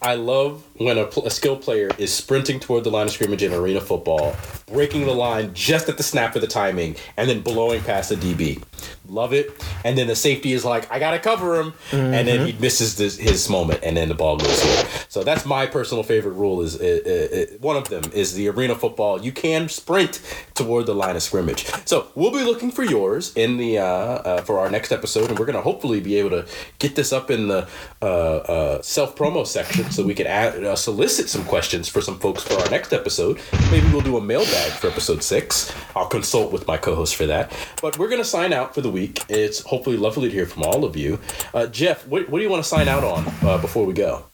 I 0.00 0.16
love 0.16 0.62
when 0.76 0.98
a, 0.98 1.06
pl- 1.06 1.26
a 1.26 1.30
skilled 1.30 1.62
player 1.62 1.90
is 1.98 2.12
sprinting 2.12 2.58
toward 2.60 2.84
the 2.84 2.90
line 2.90 3.06
of 3.06 3.12
scrimmage 3.12 3.42
in 3.42 3.52
arena 3.52 3.80
football, 3.80 4.34
breaking 4.66 5.06
the 5.06 5.12
line 5.14 5.52
just 5.54 5.88
at 5.88 5.96
the 5.96 6.02
snap 6.02 6.34
of 6.34 6.40
the 6.42 6.48
timing, 6.48 6.96
and 7.16 7.28
then 7.28 7.40
blowing 7.40 7.80
past 7.82 8.08
the 8.10 8.16
DB. 8.16 8.62
Love 9.08 9.32
it. 9.32 9.52
And 9.84 9.96
then 9.96 10.06
the 10.08 10.16
safety 10.16 10.52
is 10.52 10.64
like, 10.64 10.90
I 10.90 10.98
gotta 10.98 11.18
cover 11.18 11.60
him, 11.60 11.74
and 11.92 12.26
then 12.26 12.46
he 12.46 12.52
misses 12.54 12.96
this, 12.96 13.16
his 13.18 13.48
moment, 13.48 13.80
and 13.82 13.96
then 13.96 14.08
the 14.08 14.14
ball 14.14 14.36
goes 14.36 14.62
here. 14.62 14.84
So 15.08 15.22
that's 15.22 15.44
my 15.46 15.66
personal 15.66 16.02
favorite 16.02 16.32
rule. 16.32 16.60
Is 16.62 16.80
uh, 16.80 17.00
uh, 17.06 17.36
uh, 17.54 17.58
one 17.60 17.76
of 17.76 17.88
them 17.88 18.04
is 18.12 18.34
the 18.34 18.48
arena 18.48 18.74
football. 18.74 19.22
You 19.22 19.30
can 19.32 19.68
sprint 19.68 20.20
toward 20.54 20.86
the 20.86 20.94
line 20.94 21.16
of 21.16 21.22
scrimmage. 21.22 21.66
So 21.86 22.08
we'll 22.14 22.30
be 22.32 22.42
looking 22.42 22.70
for 22.70 22.82
yours 22.82 23.32
in 23.36 23.58
the 23.58 23.78
uh, 23.78 23.84
uh, 23.84 24.40
for 24.42 24.58
our 24.58 24.70
next 24.70 24.90
episode, 24.90 25.30
and 25.30 25.38
we're 25.38 25.46
gonna 25.46 25.60
hopefully 25.60 26.00
be 26.00 26.16
able 26.16 26.30
to 26.30 26.46
get 26.78 26.96
this 26.96 27.12
up 27.12 27.30
in 27.30 27.48
the 27.48 27.68
uh, 28.02 28.04
uh, 28.06 28.82
self 28.82 29.14
promo 29.16 29.46
section 29.46 29.90
so 29.90 30.02
we 30.04 30.14
can 30.14 30.26
add, 30.26 30.63
uh, 30.66 30.76
solicit 30.76 31.28
some 31.28 31.44
questions 31.44 31.88
for 31.88 32.00
some 32.00 32.18
folks 32.18 32.42
for 32.42 32.54
our 32.54 32.70
next 32.70 32.92
episode. 32.92 33.40
Maybe 33.70 33.86
we'll 33.92 34.00
do 34.00 34.16
a 34.16 34.20
mailbag 34.20 34.72
for 34.72 34.88
episode 34.88 35.22
six. 35.22 35.72
I'll 35.94 36.06
consult 36.06 36.52
with 36.52 36.66
my 36.66 36.76
co-host 36.76 37.16
for 37.16 37.26
that. 37.26 37.52
But 37.80 37.98
we're 37.98 38.08
gonna 38.08 38.24
sign 38.24 38.52
out 38.52 38.74
for 38.74 38.80
the 38.80 38.90
week. 38.90 39.22
It's 39.28 39.60
hopefully 39.60 39.96
lovely 39.96 40.28
to 40.28 40.34
hear 40.34 40.46
from 40.46 40.62
all 40.62 40.84
of 40.84 40.96
you. 40.96 41.18
Uh, 41.52 41.66
Jeff, 41.66 42.06
what, 42.06 42.28
what 42.28 42.38
do 42.38 42.44
you 42.44 42.50
want 42.50 42.62
to 42.62 42.68
sign 42.68 42.88
out 42.88 43.04
on 43.04 43.24
uh, 43.42 43.58
before 43.58 43.84
we 43.84 43.92
go? 43.92 44.24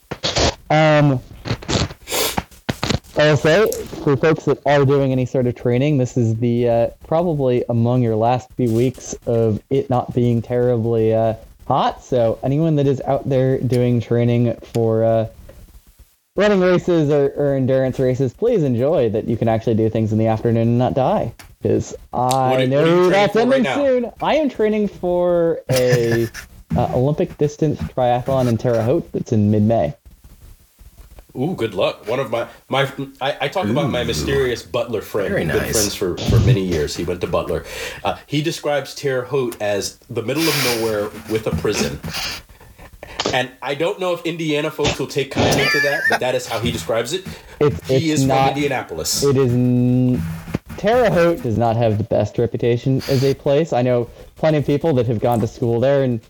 Um, 0.70 1.20
say 3.36 3.70
for 4.02 4.16
folks 4.16 4.44
that 4.44 4.58
are 4.64 4.84
doing 4.84 5.12
any 5.12 5.26
sort 5.26 5.46
of 5.46 5.54
training, 5.54 5.98
this 5.98 6.16
is 6.16 6.36
the 6.36 6.68
uh, 6.68 6.86
probably 7.06 7.64
among 7.68 8.02
your 8.02 8.16
last 8.16 8.50
few 8.52 8.72
weeks 8.72 9.14
of 9.26 9.62
it 9.70 9.90
not 9.90 10.14
being 10.14 10.40
terribly 10.40 11.14
uh, 11.14 11.34
hot. 11.66 12.02
So 12.02 12.38
anyone 12.42 12.76
that 12.76 12.86
is 12.86 13.00
out 13.02 13.28
there 13.28 13.58
doing 13.58 14.00
training 14.00 14.54
for 14.72 15.04
uh, 15.04 15.26
running 16.40 16.60
races 16.60 17.10
or, 17.10 17.32
or 17.36 17.54
endurance 17.54 17.98
races, 17.98 18.32
please 18.32 18.62
enjoy 18.62 19.10
that 19.10 19.28
you 19.28 19.36
can 19.36 19.46
actually 19.46 19.74
do 19.74 19.88
things 19.90 20.10
in 20.10 20.18
the 20.18 20.26
afternoon 20.26 20.68
and 20.68 20.78
not 20.78 20.94
die. 20.94 21.32
Because 21.62 21.94
I 22.12 22.64
are 22.64 22.66
know 22.66 23.10
that's 23.10 23.34
for 23.34 23.46
right 23.46 23.66
soon. 23.66 24.10
I 24.22 24.36
am 24.36 24.48
training 24.48 24.88
for 24.88 25.60
a 25.70 26.26
uh, 26.76 26.90
Olympic 26.94 27.36
distance 27.36 27.78
triathlon 27.80 28.48
in 28.48 28.56
Terre 28.56 28.82
Haute 28.82 29.12
that's 29.12 29.32
in 29.32 29.50
mid-May. 29.50 29.94
Ooh, 31.36 31.54
good 31.54 31.74
luck. 31.74 32.08
One 32.08 32.18
of 32.18 32.30
my 32.30 32.48
my 32.68 32.90
I, 33.20 33.36
I 33.42 33.48
talk 33.48 33.68
about 33.68 33.90
my 33.90 34.02
mysterious 34.02 34.64
Butler 34.64 35.00
friend. 35.00 35.28
Very 35.28 35.44
We've 35.44 35.52
been 35.52 35.72
friends 35.72 35.94
for, 35.94 36.16
for 36.16 36.40
many 36.40 36.64
years. 36.64 36.96
He 36.96 37.04
went 37.04 37.20
to 37.20 37.28
Butler. 37.28 37.64
Uh, 38.02 38.16
he 38.26 38.42
describes 38.42 38.96
Terre 38.96 39.22
Haute 39.22 39.56
as 39.60 39.98
the 40.10 40.22
middle 40.22 40.42
of 40.42 40.64
nowhere 40.64 41.04
with 41.30 41.46
a 41.46 41.52
prison. 41.52 42.00
And 43.32 43.50
I 43.62 43.74
don't 43.74 44.00
know 44.00 44.12
if 44.12 44.24
Indiana 44.24 44.70
folks 44.70 44.98
will 44.98 45.06
take 45.06 45.30
kindly 45.30 45.66
to 45.66 45.80
that, 45.80 46.02
but 46.10 46.20
that 46.20 46.34
is 46.34 46.46
how 46.46 46.58
he 46.58 46.72
describes 46.72 47.12
it. 47.12 47.26
It's, 47.60 47.86
he 47.86 47.94
it's 47.96 48.20
is 48.20 48.26
not, 48.26 48.48
from 48.48 48.56
Indianapolis. 48.56 49.22
It 49.22 49.36
is. 49.36 49.52
N- 49.52 50.22
Terre 50.76 51.10
Haute 51.10 51.42
does 51.42 51.58
not 51.58 51.76
have 51.76 51.98
the 51.98 52.04
best 52.04 52.38
reputation 52.38 53.02
as 53.08 53.22
a 53.22 53.34
place. 53.34 53.72
I 53.72 53.82
know 53.82 54.08
plenty 54.36 54.58
of 54.58 54.66
people 54.66 54.94
that 54.94 55.06
have 55.06 55.20
gone 55.20 55.38
to 55.40 55.46
school 55.46 55.78
there, 55.78 56.02
and 56.02 56.20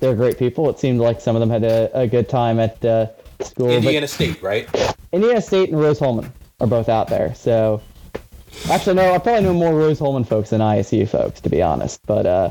they're 0.00 0.16
great 0.16 0.38
people. 0.38 0.68
It 0.68 0.78
seemed 0.78 1.00
like 1.00 1.20
some 1.20 1.36
of 1.36 1.40
them 1.40 1.50
had 1.50 1.62
a, 1.62 1.90
a 1.96 2.06
good 2.06 2.28
time 2.28 2.58
at 2.58 2.84
uh, 2.84 3.06
school. 3.40 3.70
Indiana 3.70 4.08
State, 4.08 4.42
right? 4.42 4.68
Indiana 5.12 5.40
State 5.40 5.70
and 5.70 5.80
Rose-Hulman 5.80 6.32
are 6.60 6.66
both 6.66 6.88
out 6.88 7.08
there. 7.08 7.34
So, 7.34 7.82
actually, 8.68 8.96
no, 8.96 9.14
I 9.14 9.18
probably 9.18 9.44
know 9.44 9.54
more 9.54 9.74
Rose-Hulman 9.74 10.24
folks 10.24 10.50
than 10.50 10.60
ISU 10.60 11.08
folks, 11.08 11.40
to 11.42 11.48
be 11.48 11.62
honest. 11.62 12.00
But 12.06 12.26
uh, 12.26 12.50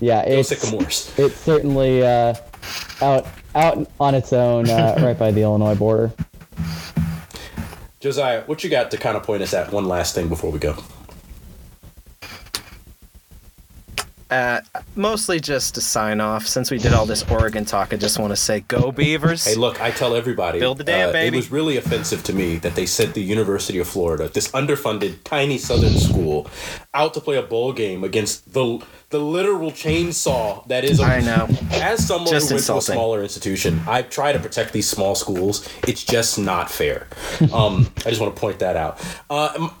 yeah, 0.00 0.22
it's 0.22 0.50
it's 1.18 1.36
certainly 1.36 2.02
uh, 2.02 2.34
out 3.00 3.26
out 3.54 3.88
on 4.00 4.14
its 4.14 4.32
own, 4.32 4.68
uh, 4.68 4.96
right 5.02 5.18
by 5.18 5.30
the 5.30 5.42
Illinois 5.42 5.74
border. 5.74 6.12
Josiah, 8.00 8.42
what 8.42 8.62
you 8.62 8.70
got 8.70 8.90
to 8.90 8.98
kind 8.98 9.16
of 9.16 9.22
point 9.22 9.42
us 9.42 9.54
at 9.54 9.72
one 9.72 9.86
last 9.86 10.14
thing 10.14 10.28
before 10.28 10.50
we 10.50 10.58
go? 10.58 10.76
Uh, 14.34 14.60
mostly 14.96 15.38
just 15.38 15.76
to 15.76 15.80
sign 15.80 16.20
off. 16.20 16.44
Since 16.44 16.68
we 16.72 16.78
did 16.78 16.92
all 16.92 17.06
this 17.06 17.22
Oregon 17.30 17.64
talk, 17.64 17.92
I 17.92 17.96
just 17.96 18.18
want 18.18 18.32
to 18.32 18.36
say, 18.36 18.64
go 18.66 18.90
Beavers. 18.90 19.44
Hey, 19.44 19.54
look, 19.54 19.80
I 19.80 19.92
tell 19.92 20.16
everybody. 20.16 20.58
Build 20.58 20.78
the 20.78 20.82
dam, 20.82 21.10
uh, 21.10 21.12
baby. 21.12 21.36
It 21.36 21.38
was 21.38 21.52
really 21.52 21.76
offensive 21.76 22.24
to 22.24 22.32
me 22.32 22.56
that 22.56 22.74
they 22.74 22.84
sent 22.84 23.14
the 23.14 23.22
University 23.22 23.78
of 23.78 23.86
Florida, 23.86 24.28
this 24.28 24.48
underfunded, 24.50 25.22
tiny 25.22 25.56
southern 25.56 25.92
school, 25.92 26.48
out 26.94 27.14
to 27.14 27.20
play 27.20 27.36
a 27.36 27.42
bowl 27.42 27.72
game 27.72 28.02
against 28.02 28.52
the 28.52 28.84
the 29.10 29.20
literal 29.20 29.70
chainsaw 29.70 30.66
that 30.66 30.82
is. 30.82 30.98
I 30.98 31.20
know. 31.20 31.46
As 31.70 32.04
someone 32.04 32.32
Just 32.32 32.48
who 32.48 32.56
went 32.56 32.66
to 32.66 32.76
a 32.78 32.82
smaller 32.82 33.22
institution, 33.22 33.82
I 33.86 34.02
try 34.02 34.32
to 34.32 34.40
protect 34.40 34.72
these 34.72 34.88
small 34.88 35.14
schools. 35.14 35.68
It's 35.86 36.02
just 36.02 36.40
not 36.40 36.70
fair. 36.70 37.06
Um, 37.54 37.92
I 37.98 38.08
just 38.08 38.20
want 38.20 38.34
to 38.34 38.40
point 38.40 38.58
that 38.60 38.74
out. 38.74 39.00
Uh, 39.30 39.52
um, 39.56 39.74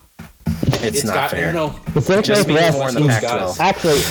it's, 0.84 1.02
not 1.02 1.14
got, 1.14 1.30
fair. 1.30 1.48
You 1.48 1.52
know, 1.52 1.70
Pacific 1.86 2.24
Just 2.24 2.46
be 2.46 2.54
Northwest 2.54 2.78
more 2.78 2.88
in 2.88 2.94
the 2.94 3.00
those 3.00 3.56
Pac-12. 3.58 3.60
Actually, 3.60 4.02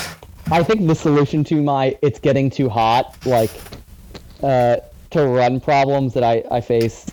I 0.52 0.64
think 0.64 0.88
the 0.88 0.96
solution 0.96 1.44
to 1.46 1.62
my 1.62 1.98
it's 2.02 2.20
getting 2.20 2.50
too 2.50 2.70
hot, 2.70 3.16
like 3.26 3.52
uh, 4.42 4.78
to 5.12 5.28
run 5.28 5.60
problems 5.60 6.14
that 6.14 6.24
I, 6.24 6.44
I 6.52 6.62
face, 6.62 7.10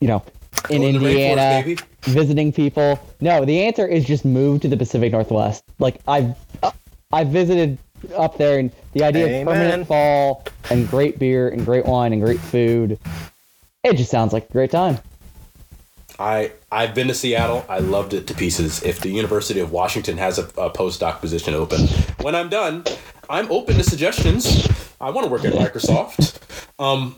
you 0.00 0.08
know, 0.08 0.22
in 0.70 0.82
Go 0.82 0.92
to 0.92 0.98
rainforest, 0.98 1.66
Indiana, 1.66 1.76
visiting 2.02 2.52
people. 2.52 2.98
No, 3.20 3.44
the 3.44 3.60
answer 3.60 3.86
is 3.86 4.04
just 4.04 4.24
move 4.24 4.60
to 4.62 4.68
the 4.68 4.76
Pacific 4.76 5.12
Northwest. 5.12 5.64
Like 5.78 6.00
I've 6.08 6.34
uh, 6.62 6.72
I've 7.12 7.28
visited 7.28 7.78
up 8.16 8.38
there, 8.38 8.58
and 8.58 8.72
the 8.92 9.04
idea 9.04 9.26
Amen. 9.26 9.40
of 9.42 9.46
permanent 9.46 9.86
fall 9.86 10.44
and 10.70 10.88
great 10.88 11.18
beer 11.18 11.48
and 11.48 11.64
great 11.64 11.84
wine 11.84 12.12
and 12.12 12.22
great 12.22 12.40
food, 12.40 12.98
it 13.84 13.96
just 13.96 14.10
sounds 14.10 14.32
like 14.32 14.48
a 14.48 14.52
great 14.52 14.70
time. 14.70 14.98
I 16.20 16.52
I've 16.70 16.94
been 16.94 17.08
to 17.08 17.14
Seattle. 17.14 17.64
I 17.68 17.78
loved 17.78 18.12
it 18.12 18.26
to 18.28 18.34
pieces. 18.34 18.82
If 18.82 19.00
the 19.00 19.08
University 19.08 19.58
of 19.60 19.72
Washington 19.72 20.18
has 20.18 20.38
a, 20.38 20.44
a 20.58 20.70
postdoc 20.70 21.20
position 21.20 21.54
open, 21.54 21.88
when 22.20 22.34
I'm 22.34 22.50
done, 22.50 22.84
I'm 23.28 23.50
open 23.50 23.76
to 23.76 23.82
suggestions. 23.82 24.68
I 25.00 25.10
want 25.10 25.24
to 25.24 25.30
work 25.30 25.44
at 25.44 25.54
Microsoft. 25.54 26.38
Um, 26.78 27.16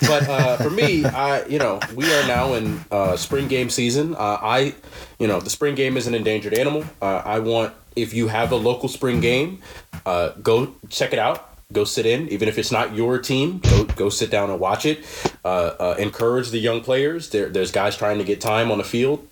but 0.00 0.28
uh, 0.28 0.56
for 0.58 0.70
me, 0.70 1.04
I 1.04 1.46
you 1.46 1.58
know 1.58 1.80
we 1.94 2.04
are 2.04 2.26
now 2.26 2.52
in 2.54 2.84
uh, 2.90 3.16
spring 3.16 3.48
game 3.48 3.70
season. 3.70 4.14
Uh, 4.14 4.38
I 4.40 4.74
you 5.18 5.26
know 5.26 5.40
the 5.40 5.50
spring 5.50 5.74
game 5.74 5.96
is 5.96 6.06
an 6.06 6.14
endangered 6.14 6.54
animal. 6.54 6.84
Uh, 7.00 7.22
I 7.24 7.38
want 7.40 7.74
if 7.96 8.14
you 8.14 8.28
have 8.28 8.52
a 8.52 8.56
local 8.56 8.88
spring 8.88 9.20
game, 9.20 9.60
uh, 10.06 10.30
go 10.42 10.74
check 10.90 11.12
it 11.12 11.18
out. 11.18 11.47
Go 11.72 11.84
sit 11.84 12.06
in, 12.06 12.28
even 12.30 12.48
if 12.48 12.58
it's 12.58 12.72
not 12.72 12.94
your 12.94 13.18
team. 13.18 13.58
Go 13.58 13.84
go 13.84 14.08
sit 14.08 14.30
down 14.30 14.50
and 14.50 14.58
watch 14.58 14.86
it. 14.86 15.04
Uh, 15.44 15.74
uh, 15.78 15.96
encourage 15.98 16.50
the 16.50 16.58
young 16.58 16.80
players. 16.80 17.28
There, 17.28 17.50
there's 17.50 17.70
guys 17.70 17.96
trying 17.96 18.18
to 18.18 18.24
get 18.24 18.40
time 18.40 18.70
on 18.70 18.78
the 18.78 18.84
field. 18.84 19.28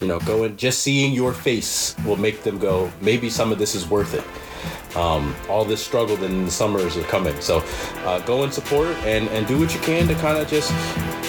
You 0.00 0.06
know, 0.06 0.20
go 0.20 0.44
and 0.44 0.56
just 0.56 0.80
seeing 0.80 1.12
your 1.12 1.32
face 1.32 1.96
will 2.04 2.16
make 2.16 2.42
them 2.44 2.58
go. 2.58 2.92
Maybe 3.00 3.28
some 3.28 3.50
of 3.50 3.58
this 3.58 3.74
is 3.74 3.88
worth 3.88 4.14
it 4.14 4.24
um, 4.96 5.34
all 5.48 5.64
this 5.64 5.84
struggle 5.84 6.22
in 6.22 6.44
the 6.44 6.50
summers 6.50 6.96
are 6.96 7.02
coming. 7.04 7.38
So 7.40 7.62
uh, 8.04 8.20
go 8.20 8.44
and 8.44 8.52
support 8.52 8.88
and, 9.04 9.28
and 9.30 9.46
do 9.46 9.58
what 9.58 9.74
you 9.74 9.80
can 9.80 10.08
to 10.08 10.14
kind 10.16 10.38
of 10.38 10.48
just 10.48 10.70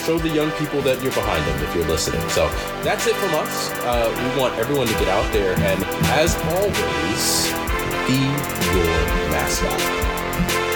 show 0.06 0.18
the 0.18 0.30
young 0.30 0.52
people 0.52 0.82
that 0.82 1.02
you're 1.02 1.14
behind 1.14 1.46
them 1.46 1.64
if 1.64 1.76
you're 1.76 1.88
listening. 1.88 2.28
So 2.30 2.48
that's 2.84 3.08
it 3.08 3.16
from 3.16 3.34
us. 3.36 3.72
Uh, 3.82 4.32
we 4.34 4.40
want 4.40 4.58
everyone 4.58 4.88
to 4.88 4.94
get 4.94 5.08
out 5.08 5.32
there 5.34 5.54
and, 5.60 5.84
as 6.12 6.36
always, 6.54 7.48
be 8.08 8.20
your 8.74 9.32
mascot. 9.32 10.21
Bye. 10.48 10.71